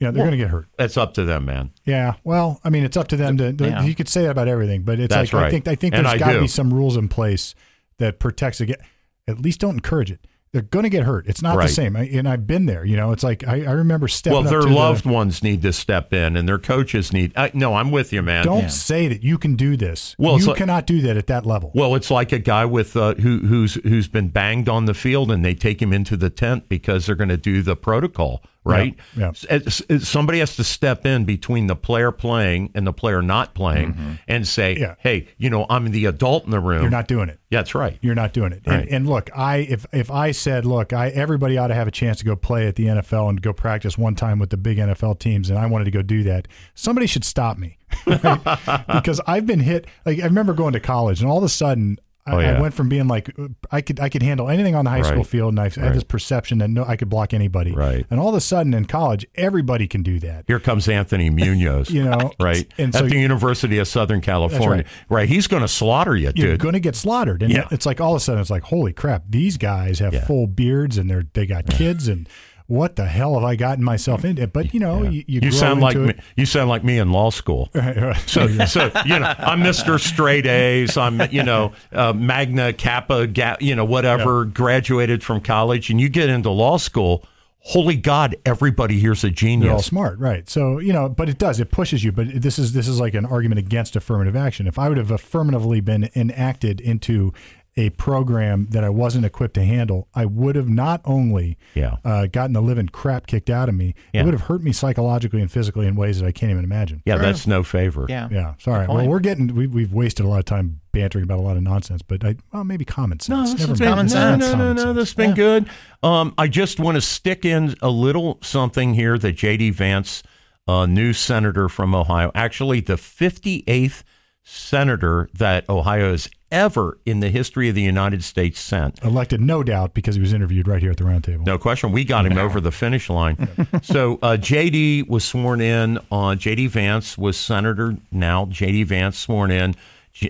Yeah, 0.00 0.10
they're 0.10 0.22
Well- 0.22 0.30
going 0.30 0.38
to 0.38 0.44
get 0.44 0.50
hurt. 0.50 0.66
That's 0.78 0.96
up 0.96 1.14
to 1.14 1.24
them, 1.24 1.44
man. 1.44 1.70
Yeah. 1.84 2.14
Well, 2.24 2.60
I 2.64 2.70
mean, 2.70 2.82
it's 2.84 2.96
up 2.96 3.08
to 3.08 3.16
them 3.16 3.36
to. 3.38 3.54
Yeah. 3.58 3.84
You 3.84 3.94
could 3.94 4.08
say 4.08 4.22
that 4.22 4.30
about 4.30 4.48
everything, 4.48 4.82
but 4.82 4.98
it's 4.98 5.14
That's 5.14 5.32
like 5.32 5.44
I 5.46 5.50
think 5.50 5.68
I 5.68 5.74
think 5.76 5.94
And 5.94 6.04
there's 6.06 6.14
I 6.14 6.18
got 6.18 6.32
to 6.32 6.40
be 6.40 6.48
some 6.48 6.72
rules 6.74 6.96
in 6.96 7.08
place 7.08 7.54
that 7.98 8.18
protects 8.18 8.60
against. 8.60 8.82
At 9.28 9.38
least 9.40 9.60
don't 9.60 9.74
encourage 9.74 10.10
it. 10.10 10.26
They're 10.52 10.60
going 10.60 10.82
to 10.82 10.90
get 10.90 11.04
hurt. 11.04 11.26
It's 11.28 11.40
not 11.40 11.56
Right. 11.56 11.66
the 11.68 11.72
same. 11.72 11.96
I, 11.96 12.02
and 12.12 12.28
I've 12.28 12.46
been 12.46 12.66
there. 12.66 12.84
You 12.84 12.94
know, 12.94 13.12
it's 13.12 13.22
like 13.22 13.46
I, 13.48 13.62
I 13.64 13.70
remember 13.70 14.06
stepping 14.06 14.34
Well, 14.36 14.44
up 14.44 14.50
their 14.50 14.60
to 14.60 14.66
the- 14.68 14.74
loved 14.74 15.06
ones 15.06 15.42
need 15.42 15.62
to 15.62 15.72
step 15.72 16.12
in, 16.12 16.36
and 16.36 16.46
their 16.46 16.58
coaches 16.58 17.10
need. 17.10 17.32
I, 17.36 17.50
no, 17.54 17.74
I'm 17.74 17.90
with 17.90 18.12
you, 18.12 18.20
man. 18.20 18.44
Don't 18.44 18.62
Yeah. 18.62 18.66
say 18.68 19.08
that 19.08 19.22
you 19.22 19.38
can 19.38 19.54
do 19.56 19.78
this. 19.78 20.14
Well, 20.18 20.34
it's 20.36 20.44
you 20.44 20.48
like- 20.50 20.58
cannot 20.58 20.86
do 20.86 21.00
that 21.02 21.16
at 21.16 21.26
that 21.28 21.46
level. 21.46 21.70
Well, 21.74 21.94
it's 21.94 22.10
like 22.10 22.32
a 22.32 22.38
guy 22.38 22.66
with 22.66 22.94
uh, 22.98 23.14
who 23.14 23.38
who's 23.38 23.74
who's 23.76 24.08
been 24.08 24.28
banged 24.28 24.68
on 24.68 24.84
the 24.84 24.92
field, 24.94 25.30
and 25.30 25.42
they 25.42 25.54
take 25.54 25.80
him 25.80 25.90
into 25.92 26.18
the 26.18 26.28
tent 26.28 26.68
because 26.68 27.06
they're 27.06 27.14
going 27.14 27.30
to 27.30 27.38
do 27.38 27.62
the 27.62 27.74
protocol, 27.76 28.42
right? 28.64 28.94
Yeah, 29.16 29.30
S- 29.30 29.46
uh, 29.50 29.60
s- 29.66 29.82
s- 29.88 30.08
Somebody 30.08 30.38
has 30.38 30.56
to 30.56 30.64
step 30.64 31.04
in 31.06 31.24
between 31.24 31.66
the 31.66 31.76
player 31.76 32.12
playing 32.12 32.70
and 32.74 32.86
the 32.86 32.92
player 32.92 33.22
not 33.22 33.54
playing, 33.54 33.94
mm-hmm. 33.94 34.12
and 34.28 34.46
say, 34.46 34.76
Yeah. 34.78 34.94
"Hey, 34.98 35.28
you 35.38 35.50
know, 35.50 35.66
I'm 35.68 35.90
the 35.90 36.06
adult 36.06 36.44
in 36.44 36.50
the 36.50 36.60
room." 36.60 36.82
You're 36.82 36.90
not 36.90 37.08
doing 37.08 37.28
it. 37.28 37.40
Yeah, 37.50 37.58
that's 37.60 37.74
right. 37.74 37.98
You're 38.00 38.14
not 38.14 38.32
doing 38.32 38.52
it. 38.52 38.62
Right. 38.66 38.80
And, 38.80 38.88
and 38.90 39.08
look, 39.08 39.30
I 39.36 39.58
if 39.58 39.86
if 39.92 40.10
I 40.10 40.30
said, 40.30 40.64
look, 40.64 40.92
I 40.92 41.08
everybody 41.08 41.58
ought 41.58 41.68
to 41.68 41.74
have 41.74 41.88
a 41.88 41.92
chance 41.92 42.18
to 42.18 42.24
go 42.24 42.36
play 42.36 42.66
at 42.66 42.76
the 42.76 42.86
NFL 42.86 43.28
and 43.28 43.42
go 43.42 43.52
practice 43.52 43.98
one 43.98 44.14
time 44.14 44.38
with 44.38 44.50
the 44.50 44.56
big 44.56 44.78
NFL 44.78 45.18
teams, 45.18 45.50
and 45.50 45.58
I 45.58 45.66
wanted 45.66 45.84
to 45.84 45.90
go 45.90 46.02
do 46.02 46.22
that, 46.24 46.48
somebody 46.74 47.06
should 47.06 47.24
stop 47.24 47.58
me, 47.58 47.78
right? 48.06 48.86
because 48.94 49.20
I've 49.26 49.46
been 49.46 49.60
hit. 49.60 49.86
Like 50.06 50.20
I 50.20 50.24
remember 50.24 50.54
going 50.54 50.72
to 50.72 50.80
college, 50.80 51.20
and 51.20 51.30
all 51.30 51.38
of 51.38 51.44
a 51.44 51.48
sudden. 51.48 51.98
Oh, 52.24 52.32
I, 52.32 52.34
Oh, 52.36 52.38
yeah. 52.40 52.56
I 52.58 52.60
went 52.60 52.72
from 52.74 52.88
being 52.88 53.08
like 53.08 53.34
I 53.72 53.80
could 53.80 53.98
I 53.98 54.08
could 54.08 54.22
handle 54.22 54.48
anything 54.48 54.74
on 54.76 54.84
the 54.84 54.90
high 54.92 55.02
school 55.02 55.24
field, 55.24 55.52
and 55.52 55.58
I 55.60 55.64
Right. 55.64 55.74
had 55.76 55.94
this 55.94 56.04
perception 56.04 56.58
that 56.58 56.68
no, 56.70 56.84
I 56.84 56.94
could 56.96 57.08
block 57.08 57.34
anybody. 57.34 57.72
Right. 57.72 58.06
And 58.10 58.20
all 58.20 58.28
of 58.28 58.34
a 58.36 58.40
sudden 58.40 58.74
in 58.74 58.84
college, 58.84 59.26
everybody 59.34 59.88
can 59.88 60.02
do 60.04 60.20
that. 60.20 60.44
Here 60.46 60.60
comes 60.60 60.88
Anthony 60.88 61.30
Munoz. 61.30 61.90
You 62.02 62.04
know, 62.04 62.30
right? 62.40 62.66
and 62.78 62.94
At 62.94 62.98
so 63.00 63.06
the 63.08 63.18
University 63.18 63.78
of 63.78 63.88
Southern 63.88 64.20
California. 64.20 64.84
right. 65.08 65.28
He's 65.28 65.46
going 65.48 65.62
to 65.62 65.68
slaughter 65.68 66.14
you, 66.14 66.28
dude. 66.32 66.38
You're 66.44 66.56
going 66.58 66.74
to 66.74 66.80
get 66.80 66.94
slaughtered, 66.94 67.42
and 67.42 67.52
Yeah. 67.52 67.66
it's 67.72 67.86
like 67.86 68.00
all 68.00 68.12
of 68.14 68.18
a 68.18 68.20
sudden 68.20 68.40
it's 68.40 68.50
like, 68.50 68.62
holy 68.62 68.92
crap, 68.92 69.24
these 69.28 69.56
guys 69.56 69.98
have 69.98 70.14
Yeah. 70.14 70.24
full 70.24 70.46
beards 70.46 70.98
and 70.98 71.10
they're 71.10 71.24
they 71.34 71.46
got 71.46 71.66
kids, 71.66 72.06
and 72.08 72.28
what 72.72 72.96
the 72.96 73.04
hell 73.04 73.34
have 73.34 73.44
I 73.44 73.54
gotten 73.54 73.84
myself 73.84 74.24
into? 74.24 74.46
But 74.46 74.72
you 74.72 74.80
know, 74.80 75.02
you, 75.02 75.22
you, 75.26 75.40
grow 75.42 75.50
sound 75.50 75.82
like 75.82 75.94
me, 75.94 76.14
you 76.36 76.46
sound 76.46 76.70
like 76.70 76.82
me 76.82 76.98
in 76.98 77.12
law 77.12 77.30
school. 77.30 77.68
So, 78.26 78.46
so 78.64 78.90
you 79.04 79.18
know, 79.18 79.34
I'm 79.38 79.60
Mr. 79.60 80.00
Straight 80.00 80.46
A's. 80.46 80.96
I'm, 80.96 81.20
you 81.30 81.42
know, 81.42 81.72
uh, 81.92 82.12
Magna 82.12 82.72
Kappa, 82.72 83.26
ga- 83.26 83.56
you 83.60 83.74
know, 83.74 83.84
whatever. 83.84 84.44
Graduated 84.46 85.22
from 85.22 85.40
college, 85.40 85.90
and 85.90 86.00
you 86.00 86.08
get 86.08 86.30
into 86.30 86.50
law 86.50 86.78
school. 86.78 87.24
Holy 87.64 87.96
God, 87.96 88.36
everybody 88.46 88.98
here's 88.98 89.22
a 89.22 89.26
They're 89.26 89.30
all 89.30 89.34
genius. 89.34 89.86
smart, 89.86 90.18
right? 90.18 90.48
So 90.48 90.78
you 90.78 90.92
know, 90.92 91.08
but 91.08 91.28
it 91.28 91.38
does 91.38 91.60
it 91.60 91.70
pushes 91.70 92.02
you. 92.02 92.10
But 92.10 92.40
this 92.40 92.58
is 92.58 92.72
this 92.72 92.88
is 92.88 92.98
like 92.98 93.14
an 93.14 93.26
argument 93.26 93.58
against 93.58 93.96
affirmative 93.96 94.34
action. 94.34 94.66
If 94.66 94.78
I 94.78 94.88
would 94.88 94.98
have 94.98 95.10
affirmatively 95.10 95.80
been 95.80 96.08
enacted 96.14 96.80
into 96.80 97.32
a 97.76 97.88
program 97.90 98.66
that 98.70 98.84
I 98.84 98.90
wasn't 98.90 99.24
equipped 99.24 99.54
to 99.54 99.64
handle, 99.64 100.06
I 100.14 100.26
would 100.26 100.56
have 100.56 100.68
not 100.68 101.00
only 101.06 101.56
Yeah. 101.74 101.96
uh, 102.04 102.26
gotten 102.26 102.52
the 102.52 102.60
living 102.60 102.88
crap 102.88 103.26
kicked 103.26 103.48
out 103.48 103.68
of 103.70 103.74
me, 103.74 103.94
Yeah. 104.12 104.20
it 104.20 104.24
would 104.26 104.34
have 104.34 104.42
hurt 104.42 104.62
me 104.62 104.72
psychologically 104.72 105.40
and 105.40 105.50
physically 105.50 105.86
in 105.86 105.94
ways 105.96 106.20
that 106.20 106.26
I 106.26 106.32
can't 106.32 106.50
even 106.52 106.64
imagine. 106.64 107.02
Yeah, 107.06 107.16
that's 107.16 107.46
no 107.46 107.62
favor. 107.62 108.04
Yeah. 108.10 108.28
Yeah, 108.30 108.54
sorry. 108.58 108.86
Well, 108.86 109.06
we're 109.08 109.20
getting 109.20 109.54
we, 109.54 109.66
we've 109.66 109.92
wasted 109.92 110.26
a 110.26 110.28
lot 110.28 110.38
of 110.40 110.44
time 110.44 110.80
bantering 110.92 111.24
about 111.24 111.38
a 111.38 111.42
lot 111.42 111.56
of 111.56 111.62
nonsense, 111.62 112.02
but 112.02 112.22
I 112.22 112.36
well 112.52 112.64
maybe 112.64 112.84
common 112.84 113.18
sense. 113.20 113.52
this 113.52 113.60
Never 113.60 113.72
has 113.72 113.80
common 113.80 113.96
been, 114.04 114.08
sense. 114.10 114.40
No, 114.42 114.48
no, 114.48 114.52
no, 114.52 114.52
Common 114.58 114.76
no. 114.76 114.82
sense. 114.82 114.96
This 114.96 115.08
has 115.08 115.14
been 115.14 115.34
good. 115.34 115.68
Um, 116.02 116.34
I 116.36 116.48
just 116.48 116.78
want 116.78 116.96
to 116.96 117.00
stick 117.00 117.46
in 117.46 117.74
a 117.80 117.88
little 117.88 118.38
something 118.42 118.92
here 118.92 119.16
that 119.16 119.32
J.D. 119.32 119.70
Vance, 119.70 120.22
uh, 120.68 120.84
new 120.84 121.14
senator 121.14 121.70
from 121.70 121.94
Ohio, 121.94 122.30
actually 122.34 122.80
the 122.80 122.96
58th 122.96 124.02
senator 124.44 125.28
that 125.34 125.68
Ohio 125.70 126.10
has 126.10 126.28
ever 126.52 126.98
in 127.04 127.18
the 127.18 127.30
history 127.30 127.68
of 127.68 127.74
the 127.74 127.82
United 127.82 128.22
States 128.22 128.60
sent. 128.60 129.02
elected, 129.02 129.40
no 129.40 129.64
doubt, 129.64 129.94
because 129.94 130.14
he 130.14 130.20
was 130.20 130.32
interviewed 130.32 130.68
right 130.68 130.80
here 130.80 130.92
at 130.92 130.98
the 130.98 131.04
roundtable. 131.04 131.44
No 131.44 131.58
question. 131.58 131.90
We 131.90 132.04
got 132.04 132.26
him 132.26 132.38
over 132.38 132.60
the 132.60 132.70
finish 132.70 133.10
line. 133.10 133.36
so 133.82 134.18
uh, 134.22 134.36
JD 134.36 135.08
was 135.08 135.24
sworn 135.24 135.60
in 135.60 135.98
on 136.12 136.38
JD 136.38 136.68
Vance 136.68 137.18
was 137.18 137.36
senator 137.36 137.96
now. 138.12 138.44
JD 138.46 138.86
Vance 138.86 139.18
sworn 139.18 139.50
in 139.50 139.74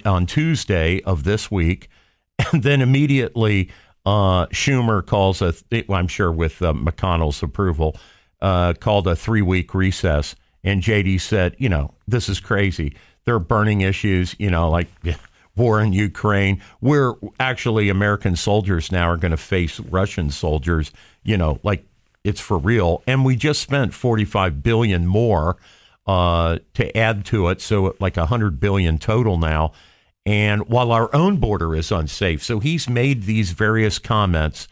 on 0.06 0.24
Tuesday 0.24 1.02
of 1.02 1.24
this 1.24 1.50
week, 1.50 1.88
and 2.52 2.62
then 2.62 2.80
immediately 2.80 3.70
uh, 4.06 4.46
Schumer 4.46 5.04
calls 5.04 5.42
a. 5.42 5.52
Th- 5.52 5.86
well, 5.88 5.98
I'm 5.98 6.08
sure 6.08 6.32
with 6.32 6.62
uh, 6.62 6.72
McConnell's 6.72 7.42
approval, 7.42 7.96
uh, 8.40 8.74
called 8.74 9.06
a 9.06 9.16
three 9.16 9.42
week 9.42 9.74
recess. 9.74 10.34
And 10.64 10.82
JD 10.82 11.20
said, 11.20 11.56
you 11.58 11.68
know, 11.68 11.92
this 12.06 12.28
is 12.28 12.38
crazy. 12.38 12.94
There 13.24 13.34
are 13.34 13.40
burning 13.40 13.80
issues, 13.80 14.36
you 14.38 14.50
know, 14.50 14.70
like 14.70 14.88
war 15.56 15.80
in 15.80 15.92
Ukraine. 15.92 16.60
We're 16.80 17.14
actually 17.38 17.88
American 17.88 18.36
soldiers 18.36 18.90
now 18.90 19.08
are 19.08 19.16
going 19.16 19.32
to 19.32 19.36
face 19.36 19.80
Russian 19.80 20.30
soldiers, 20.30 20.90
you 21.22 21.36
know, 21.36 21.60
like 21.62 21.84
it's 22.24 22.40
for 22.40 22.58
real. 22.58 23.02
And 23.06 23.24
we 23.24 23.36
just 23.36 23.60
spent 23.60 23.94
45 23.94 24.62
billion 24.62 25.06
more 25.06 25.56
uh, 26.06 26.58
to 26.74 26.96
add 26.96 27.24
to 27.26 27.48
it, 27.48 27.60
so 27.60 27.94
like 28.00 28.16
100 28.16 28.60
billion 28.60 28.98
total 28.98 29.38
now. 29.38 29.72
And 30.24 30.68
while 30.68 30.92
our 30.92 31.12
own 31.14 31.38
border 31.38 31.74
is 31.74 31.90
unsafe, 31.90 32.42
so 32.42 32.60
he's 32.60 32.88
made 32.88 33.24
these 33.24 33.50
various 33.50 33.98
comments 33.98 34.68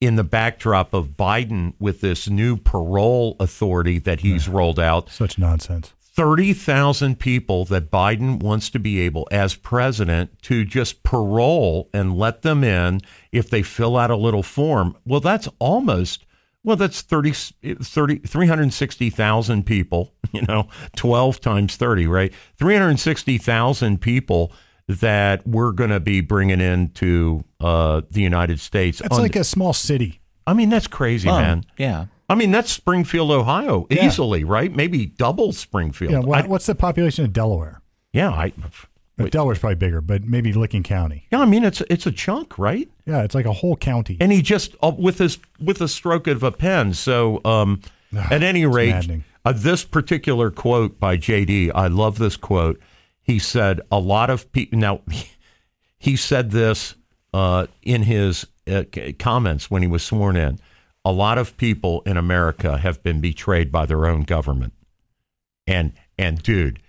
in 0.00 0.16
the 0.16 0.24
backdrop 0.24 0.94
of 0.94 1.10
Biden 1.10 1.74
with 1.78 2.00
this 2.00 2.28
new 2.28 2.56
parole 2.56 3.36
authority 3.38 3.98
that 4.00 4.20
he's 4.20 4.48
rolled 4.48 4.80
out. 4.80 5.10
Such 5.10 5.38
nonsense. 5.38 5.92
30,000 6.14 7.18
people 7.18 7.64
that 7.66 7.90
Biden 7.90 8.42
wants 8.42 8.68
to 8.70 8.78
be 8.78 9.00
able, 9.00 9.26
as 9.30 9.54
president, 9.54 10.40
to 10.42 10.64
just 10.64 11.02
parole 11.02 11.88
and 11.94 12.16
let 12.16 12.42
them 12.42 12.62
in 12.62 13.00
if 13.32 13.48
they 13.48 13.62
fill 13.62 13.96
out 13.96 14.10
a 14.10 14.16
little 14.16 14.42
form. 14.42 14.96
Well, 15.06 15.20
that's 15.20 15.48
almost, 15.58 16.26
well, 16.64 16.76
that's 16.76 17.00
30, 17.00 17.32
30 17.32 18.18
360,000 18.18 19.64
people, 19.64 20.12
you 20.32 20.42
know, 20.42 20.68
12 20.96 21.40
times 21.40 21.76
30, 21.76 22.06
right? 22.06 22.32
360,000 22.58 24.00
people 24.00 24.52
that 24.88 25.46
we're 25.46 25.72
going 25.72 25.90
to 25.90 26.00
be 26.00 26.20
bringing 26.20 26.60
into 26.60 27.42
uh, 27.60 28.02
the 28.10 28.20
United 28.20 28.60
States. 28.60 29.00
It's 29.00 29.16
on- 29.16 29.22
like 29.22 29.36
a 29.36 29.44
small 29.44 29.72
city. 29.72 30.20
I 30.46 30.54
mean, 30.54 30.70
that's 30.70 30.88
crazy, 30.88 31.28
Oh, 31.28 31.38
man. 31.38 31.64
Yeah. 31.78 32.06
I 32.32 32.34
mean, 32.34 32.50
that's 32.50 32.72
Springfield, 32.72 33.30
Ohio, 33.30 33.86
Yeah. 33.90 34.06
easily, 34.06 34.42
right? 34.42 34.74
Maybe 34.74 35.06
double 35.06 35.52
Springfield. 35.52 36.12
Know, 36.12 36.20
what, 36.22 36.44
I- 36.44 36.46
what's 36.48 36.66
the 36.66 36.74
population 36.74 37.24
of 37.24 37.32
Delaware? 37.32 37.82
yeah, 38.12 38.30
I, 38.30 38.52
Delaware's 39.30 39.58
probably 39.58 39.74
bigger, 39.76 40.00
but 40.00 40.24
maybe 40.24 40.52
Licking 40.52 40.82
County. 40.82 41.26
yeah. 41.30 41.40
I 41.40 41.44
mean, 41.44 41.62
it's 41.64 41.80
it's 41.82 42.06
a 42.06 42.10
chunk, 42.12 42.58
right? 42.58 42.88
Yeah, 43.06 43.22
it's 43.22 43.34
like 43.34 43.44
a 43.46 43.52
whole 43.52 43.76
county. 43.76 44.16
And 44.20 44.32
he 44.32 44.42
just 44.42 44.74
uh, 44.82 44.92
with 44.96 45.18
his 45.18 45.38
with 45.60 45.80
a 45.80 45.88
stroke 45.88 46.26
of 46.26 46.42
a 46.42 46.50
pen. 46.50 46.94
So, 46.94 47.40
um, 47.44 47.80
at 48.30 48.42
any 48.42 48.66
rate, 48.66 49.10
uh, 49.44 49.52
this 49.52 49.84
particular 49.84 50.50
quote 50.50 50.98
by 50.98 51.16
JD, 51.18 51.70
I 51.74 51.86
love 51.88 52.18
this 52.18 52.36
quote. 52.36 52.80
He 53.22 53.38
said, 53.38 53.80
"A 53.92 53.98
lot 53.98 54.30
of 54.30 54.50
people." 54.52 54.78
Now, 54.78 55.02
he 55.98 56.16
said 56.16 56.50
this 56.50 56.94
uh, 57.32 57.66
in 57.82 58.02
his 58.04 58.46
uh, 58.70 58.84
comments 59.18 59.70
when 59.70 59.82
he 59.82 59.88
was 59.88 60.02
sworn 60.02 60.36
in. 60.36 60.58
A 61.04 61.12
lot 61.12 61.38
of 61.38 61.56
people 61.56 62.02
in 62.06 62.16
America 62.16 62.78
have 62.78 63.02
been 63.02 63.20
betrayed 63.20 63.72
by 63.72 63.86
their 63.86 64.06
own 64.06 64.22
government, 64.22 64.72
and 65.66 65.92
and 66.18 66.42
dude, 66.42 66.80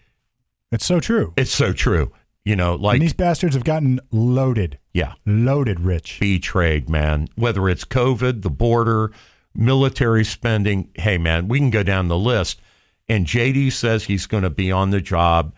It's 0.71 0.85
so 0.85 0.99
true. 0.99 1.33
it's 1.37 1.51
so 1.51 1.73
true. 1.73 2.11
You 2.45 2.55
know, 2.57 2.75
like 2.75 2.95
and 2.95 3.01
these 3.01 3.13
bastards 3.13 3.55
have 3.55 3.63
gotten 3.63 3.99
loaded, 4.11 4.77
yeah, 4.93 5.13
loaded 5.25 5.79
rich. 5.79 6.19
betrayed, 6.19 6.89
man. 6.89 7.29
Whether 7.35 7.69
it's 7.69 7.85
COVID, 7.85 8.41
the 8.41 8.49
border, 8.49 9.11
military 9.55 10.25
spending, 10.25 10.89
hey, 10.95 11.17
man, 11.17 11.47
we 11.47 11.59
can 11.59 11.69
go 11.69 11.83
down 11.83 12.09
the 12.09 12.17
list. 12.17 12.59
And 13.07 13.25
JD 13.25 13.71
says 13.71 14.03
he's 14.03 14.27
going 14.27 14.43
to 14.43 14.49
be 14.49 14.71
on 14.71 14.89
the 14.89 14.99
job. 15.01 15.55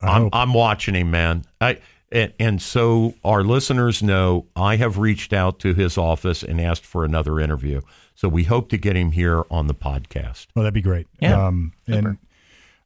I 0.00 0.06
I'm, 0.08 0.22
hope. 0.22 0.34
I'm 0.34 0.54
watching 0.54 0.94
him, 0.94 1.10
man. 1.10 1.44
I 1.60 1.78
and, 2.12 2.32
and 2.38 2.62
so 2.62 3.14
our 3.24 3.42
listeners 3.42 4.02
know 4.02 4.46
I 4.56 4.76
have 4.76 4.98
reached 4.98 5.32
out 5.32 5.58
to 5.60 5.74
his 5.74 5.96
office 5.96 6.42
and 6.42 6.60
asked 6.60 6.84
for 6.84 7.04
another 7.04 7.40
interview. 7.40 7.80
So 8.14 8.28
we 8.28 8.44
hope 8.44 8.68
to 8.70 8.76
get 8.76 8.96
him 8.96 9.12
here 9.12 9.44
on 9.50 9.66
the 9.66 9.74
podcast. 9.74 10.48
Well, 10.54 10.62
that'd 10.64 10.74
be 10.74 10.82
great. 10.82 11.06
Yeah. 11.20 11.46
Um, 11.46 11.72
and 11.86 12.18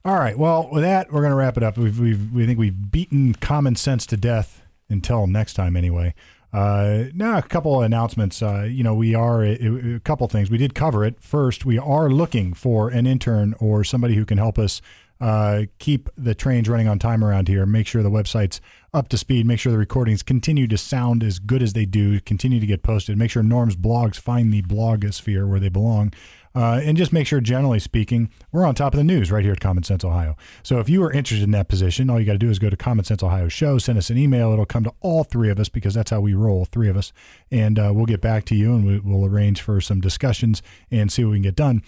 all 0.05 0.15
right. 0.15 0.37
Well, 0.37 0.69
with 0.71 0.83
that, 0.83 1.11
we're 1.11 1.21
going 1.21 1.31
to 1.31 1.35
wrap 1.35 1.57
it 1.57 1.63
up. 1.63 1.77
We've, 1.77 1.99
we've 1.99 2.31
we 2.31 2.45
think 2.45 2.59
we've 2.59 2.91
beaten 2.91 3.33
common 3.33 3.75
sense 3.75 4.05
to 4.07 4.17
death 4.17 4.61
until 4.87 5.27
next 5.27 5.55
time, 5.55 5.75
anyway. 5.75 6.13
Uh, 6.53 7.05
now, 7.13 7.37
a 7.37 7.41
couple 7.41 7.79
of 7.79 7.83
announcements. 7.83 8.41
Uh, 8.41 8.61
you 8.61 8.81
know, 8.81 8.93
we 8.93 9.13
are 9.13 9.43
a, 9.43 9.95
a 9.95 9.99
couple 9.99 10.25
things. 10.27 10.49
We 10.49 10.57
did 10.57 10.73
cover 10.73 11.03
it. 11.03 11.19
First, 11.19 11.65
we 11.65 11.77
are 11.77 12.09
looking 12.09 12.53
for 12.53 12.89
an 12.89 13.05
intern 13.05 13.55
or 13.59 13.83
somebody 13.83 14.15
who 14.15 14.23
can 14.23 14.37
help 14.37 14.57
us 14.57 14.81
uh, 15.21 15.63
keep 15.79 16.09
the 16.17 16.35
trains 16.35 16.67
running 16.67 16.87
on 16.87 16.99
time 16.99 17.23
around 17.23 17.47
here. 17.47 17.65
Make 17.65 17.87
sure 17.87 18.03
the 18.03 18.11
website's 18.11 18.59
up 18.93 19.07
to 19.09 19.17
speed. 19.17 19.45
Make 19.45 19.59
sure 19.59 19.71
the 19.71 19.77
recordings 19.77 20.23
continue 20.23 20.67
to 20.67 20.77
sound 20.77 21.23
as 21.23 21.39
good 21.39 21.61
as 21.61 21.73
they 21.73 21.85
do. 21.85 22.19
Continue 22.19 22.59
to 22.59 22.65
get 22.65 22.83
posted. 22.83 23.17
Make 23.17 23.31
sure 23.31 23.43
Norm's 23.43 23.75
blogs 23.75 24.17
find 24.17 24.53
the 24.53 24.61
blogosphere 24.61 25.47
where 25.47 25.59
they 25.59 25.69
belong. 25.69 26.13
Uh, 26.55 26.79
and 26.81 26.95
just 26.95 27.11
make 27.11 27.27
sure, 27.27 27.41
generally 27.41 27.79
speaking, 27.79 28.29
we're 28.53 28.65
on 28.65 28.73
top 28.73 28.93
of 28.93 28.97
the 28.97 29.03
news 29.03 29.29
right 29.29 29.43
here 29.43 29.51
at 29.51 29.59
Common 29.59 29.83
Sense 29.83 30.05
Ohio. 30.05 30.37
So 30.63 30.79
if 30.79 30.87
you 30.87 31.03
are 31.03 31.11
interested 31.11 31.43
in 31.43 31.51
that 31.51 31.67
position, 31.67 32.09
all 32.09 32.17
you 32.17 32.25
got 32.25 32.31
to 32.33 32.37
do 32.37 32.49
is 32.49 32.59
go 32.59 32.69
to 32.69 32.77
Common 32.77 33.03
Sense 33.03 33.21
Ohio 33.21 33.49
Show, 33.49 33.77
send 33.77 33.97
us 33.97 34.09
an 34.09 34.17
email. 34.17 34.53
It'll 34.53 34.65
come 34.65 34.85
to 34.85 34.93
all 35.01 35.25
three 35.25 35.49
of 35.49 35.59
us 35.59 35.67
because 35.67 35.93
that's 35.93 36.11
how 36.11 36.21
we 36.21 36.33
roll, 36.33 36.63
three 36.63 36.87
of 36.87 36.95
us. 36.95 37.11
And 37.51 37.77
uh, 37.77 37.91
we'll 37.93 38.05
get 38.05 38.21
back 38.21 38.45
to 38.45 38.55
you 38.55 38.73
and 38.73 38.85
we, 38.85 38.99
we'll 38.99 39.25
arrange 39.25 39.61
for 39.61 39.81
some 39.81 39.99
discussions 39.99 40.61
and 40.89 41.11
see 41.11 41.25
what 41.25 41.31
we 41.31 41.37
can 41.37 41.43
get 41.43 41.55
done. 41.57 41.83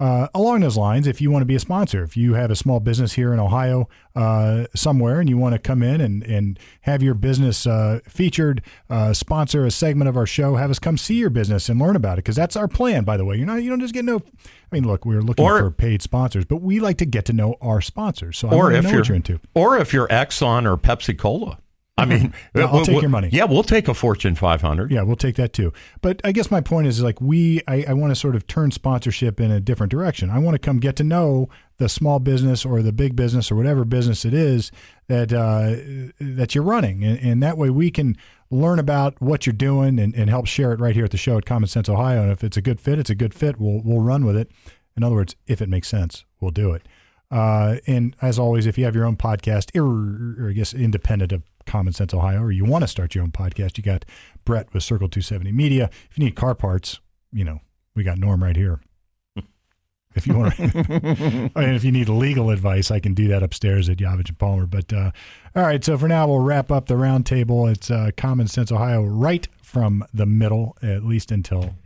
Uh, 0.00 0.26
along 0.34 0.60
those 0.60 0.76
lines, 0.76 1.06
if 1.06 1.20
you 1.20 1.30
want 1.30 1.42
to 1.42 1.46
be 1.46 1.54
a 1.54 1.60
sponsor, 1.60 2.02
if 2.02 2.16
you 2.16 2.34
have 2.34 2.50
a 2.50 2.56
small 2.56 2.80
business 2.80 3.12
here 3.12 3.32
in 3.32 3.38
Ohio 3.38 3.88
uh, 4.16 4.64
somewhere 4.74 5.20
and 5.20 5.28
you 5.28 5.36
want 5.38 5.52
to 5.54 5.58
come 5.58 5.82
in 5.82 6.00
and, 6.00 6.24
and 6.24 6.58
have 6.82 7.02
your 7.02 7.14
business 7.14 7.66
uh, 7.66 8.00
featured, 8.08 8.62
uh, 8.90 9.12
sponsor 9.12 9.64
a 9.64 9.70
segment 9.70 10.08
of 10.08 10.16
our 10.16 10.26
show, 10.26 10.56
have 10.56 10.70
us 10.70 10.78
come 10.80 10.98
see 10.98 11.14
your 11.14 11.30
business 11.30 11.68
and 11.68 11.78
learn 11.80 11.94
about 11.94 12.14
it 12.14 12.24
because 12.24 12.34
that's 12.36 12.56
our 12.56 12.66
plan. 12.68 13.04
By 13.04 13.16
the 13.16 13.24
way, 13.24 13.36
you're 13.36 13.46
not 13.46 13.62
you 13.62 13.70
don't 13.70 13.80
just 13.80 13.94
get 13.94 14.04
no. 14.04 14.16
I 14.16 14.74
mean, 14.74 14.86
look, 14.86 15.04
we're 15.06 15.20
looking 15.22 15.44
Or- 15.44 15.58
for 15.58 15.70
paid 15.70 16.02
sponsors, 16.02 16.44
but 16.46 16.56
we 16.62 16.80
like 16.80 16.98
to 16.98 17.06
get 17.06 17.24
to 17.26 17.32
know 17.32 17.56
our 17.60 17.80
sponsors. 17.80 18.38
So 18.38 18.48
I 18.48 18.54
Or 18.54 18.72
if 18.72 18.82
know 18.84 18.90
you're, 18.90 18.98
what 19.00 19.08
you're 19.08 19.16
into. 19.16 19.40
or 19.54 19.76
if 19.78 19.92
you're 19.92 20.08
Exxon 20.08 20.66
or 20.68 20.76
Pepsi 20.76 21.16
Cola. 21.16 21.58
I 21.98 22.06
mean, 22.06 22.32
Yeah, 22.54 22.64
I'll 22.66 22.72
we'll- 22.72 22.84
take 22.84 22.94
we'll- 22.94 23.02
your 23.02 23.10
money. 23.10 23.28
Yeah, 23.32 23.44
we'll 23.44 23.62
take 23.62 23.86
a 23.86 23.94
Fortune 23.94 24.34
500. 24.34 24.90
Yeah, 24.90 25.02
we'll 25.02 25.14
take 25.16 25.36
that 25.36 25.52
too. 25.52 25.72
But 26.00 26.20
I 26.24 26.32
guess 26.32 26.50
my 26.50 26.60
point 26.60 26.86
is 26.86 27.02
like 27.02 27.20
we, 27.20 27.60
I, 27.68 27.84
I 27.88 27.92
want 27.92 28.10
to 28.10 28.14
sort 28.14 28.34
of 28.34 28.46
turn 28.46 28.70
sponsorship 28.70 29.38
in 29.40 29.50
a 29.50 29.60
different 29.60 29.90
direction. 29.90 30.30
I 30.30 30.38
want 30.38 30.54
to 30.54 30.58
come 30.58 30.78
get 30.80 30.96
to 30.96 31.04
know 31.04 31.48
the 31.78 31.88
small 31.88 32.18
business 32.18 32.64
or 32.64 32.80
the 32.82 32.92
big 32.92 33.14
business 33.14 33.50
or 33.52 33.56
whatever 33.56 33.84
business 33.84 34.24
it 34.24 34.32
is 34.34 34.72
that 35.08 35.32
uh, 35.32 35.74
that 36.20 36.54
you're 36.54 36.64
running, 36.64 37.04
and, 37.04 37.18
and 37.18 37.42
that 37.42 37.58
way 37.58 37.68
we 37.70 37.90
can 37.90 38.16
learn 38.50 38.78
about 38.78 39.20
what 39.20 39.46
you're 39.46 39.52
doing 39.52 39.98
and, 39.98 40.14
and 40.14 40.30
help 40.30 40.46
share 40.46 40.72
it 40.72 40.80
right 40.80 40.94
here 40.94 41.04
at 41.04 41.10
the 41.10 41.16
show 41.16 41.36
at 41.38 41.44
Common 41.46 41.66
Sense 41.68 41.88
Ohio. 41.88 42.22
And 42.22 42.30
if 42.32 42.42
it's 42.44 42.56
a 42.56 42.62
good 42.62 42.80
fit, 42.80 42.98
it's 42.98 43.10
a 43.10 43.14
good 43.14 43.34
fit. 43.34 43.58
We'll 43.60 43.82
we'll 43.84 44.00
run 44.00 44.24
with 44.24 44.36
it. 44.36 44.50
In 44.96 45.02
other 45.02 45.14
words, 45.16 45.36
if 45.46 45.60
it 45.60 45.68
makes 45.68 45.88
sense, 45.88 46.24
we'll 46.40 46.50
do 46.52 46.72
it. 46.72 46.86
Uh, 47.30 47.76
and 47.86 48.14
as 48.20 48.38
always, 48.38 48.66
if 48.66 48.76
you 48.76 48.84
have 48.84 48.94
your 48.94 49.06
own 49.06 49.16
podcast, 49.16 49.74
or, 49.74 50.44
or 50.44 50.50
I 50.50 50.52
guess 50.52 50.74
independent 50.74 51.32
of 51.32 51.42
Common 51.66 51.92
Sense 51.92 52.14
Ohio, 52.14 52.42
or 52.42 52.52
you 52.52 52.64
want 52.64 52.82
to 52.82 52.88
start 52.88 53.14
your 53.14 53.24
own 53.24 53.30
podcast, 53.30 53.76
you 53.76 53.82
got 53.82 54.04
Brett 54.44 54.72
with 54.72 54.82
Circle 54.82 55.08
270 55.08 55.52
Media. 55.52 55.90
If 56.10 56.18
you 56.18 56.24
need 56.24 56.36
car 56.36 56.54
parts, 56.54 57.00
you 57.32 57.44
know, 57.44 57.60
we 57.94 58.04
got 58.04 58.18
Norm 58.18 58.42
right 58.42 58.56
here. 58.56 58.80
If 60.14 60.26
you 60.26 60.36
want, 60.36 60.58
and 60.58 61.74
if 61.74 61.84
you 61.84 61.90
need 61.90 62.10
legal 62.10 62.50
advice, 62.50 62.90
I 62.90 63.00
can 63.00 63.14
do 63.14 63.28
that 63.28 63.42
upstairs 63.42 63.88
at 63.88 63.96
Yavitch 63.96 64.28
and 64.28 64.38
Palmer. 64.38 64.66
But 64.66 64.92
uh, 64.92 65.10
all 65.56 65.62
right, 65.62 65.82
so 65.82 65.96
for 65.96 66.06
now, 66.06 66.28
we'll 66.28 66.40
wrap 66.40 66.70
up 66.70 66.84
the 66.84 66.96
roundtable. 66.96 67.72
It's 67.72 67.90
uh, 67.90 68.10
Common 68.14 68.46
Sense 68.46 68.70
Ohio, 68.70 69.02
right 69.02 69.48
from 69.62 70.04
the 70.12 70.26
middle, 70.26 70.76
at 70.82 71.02
least 71.02 71.32
until. 71.32 71.76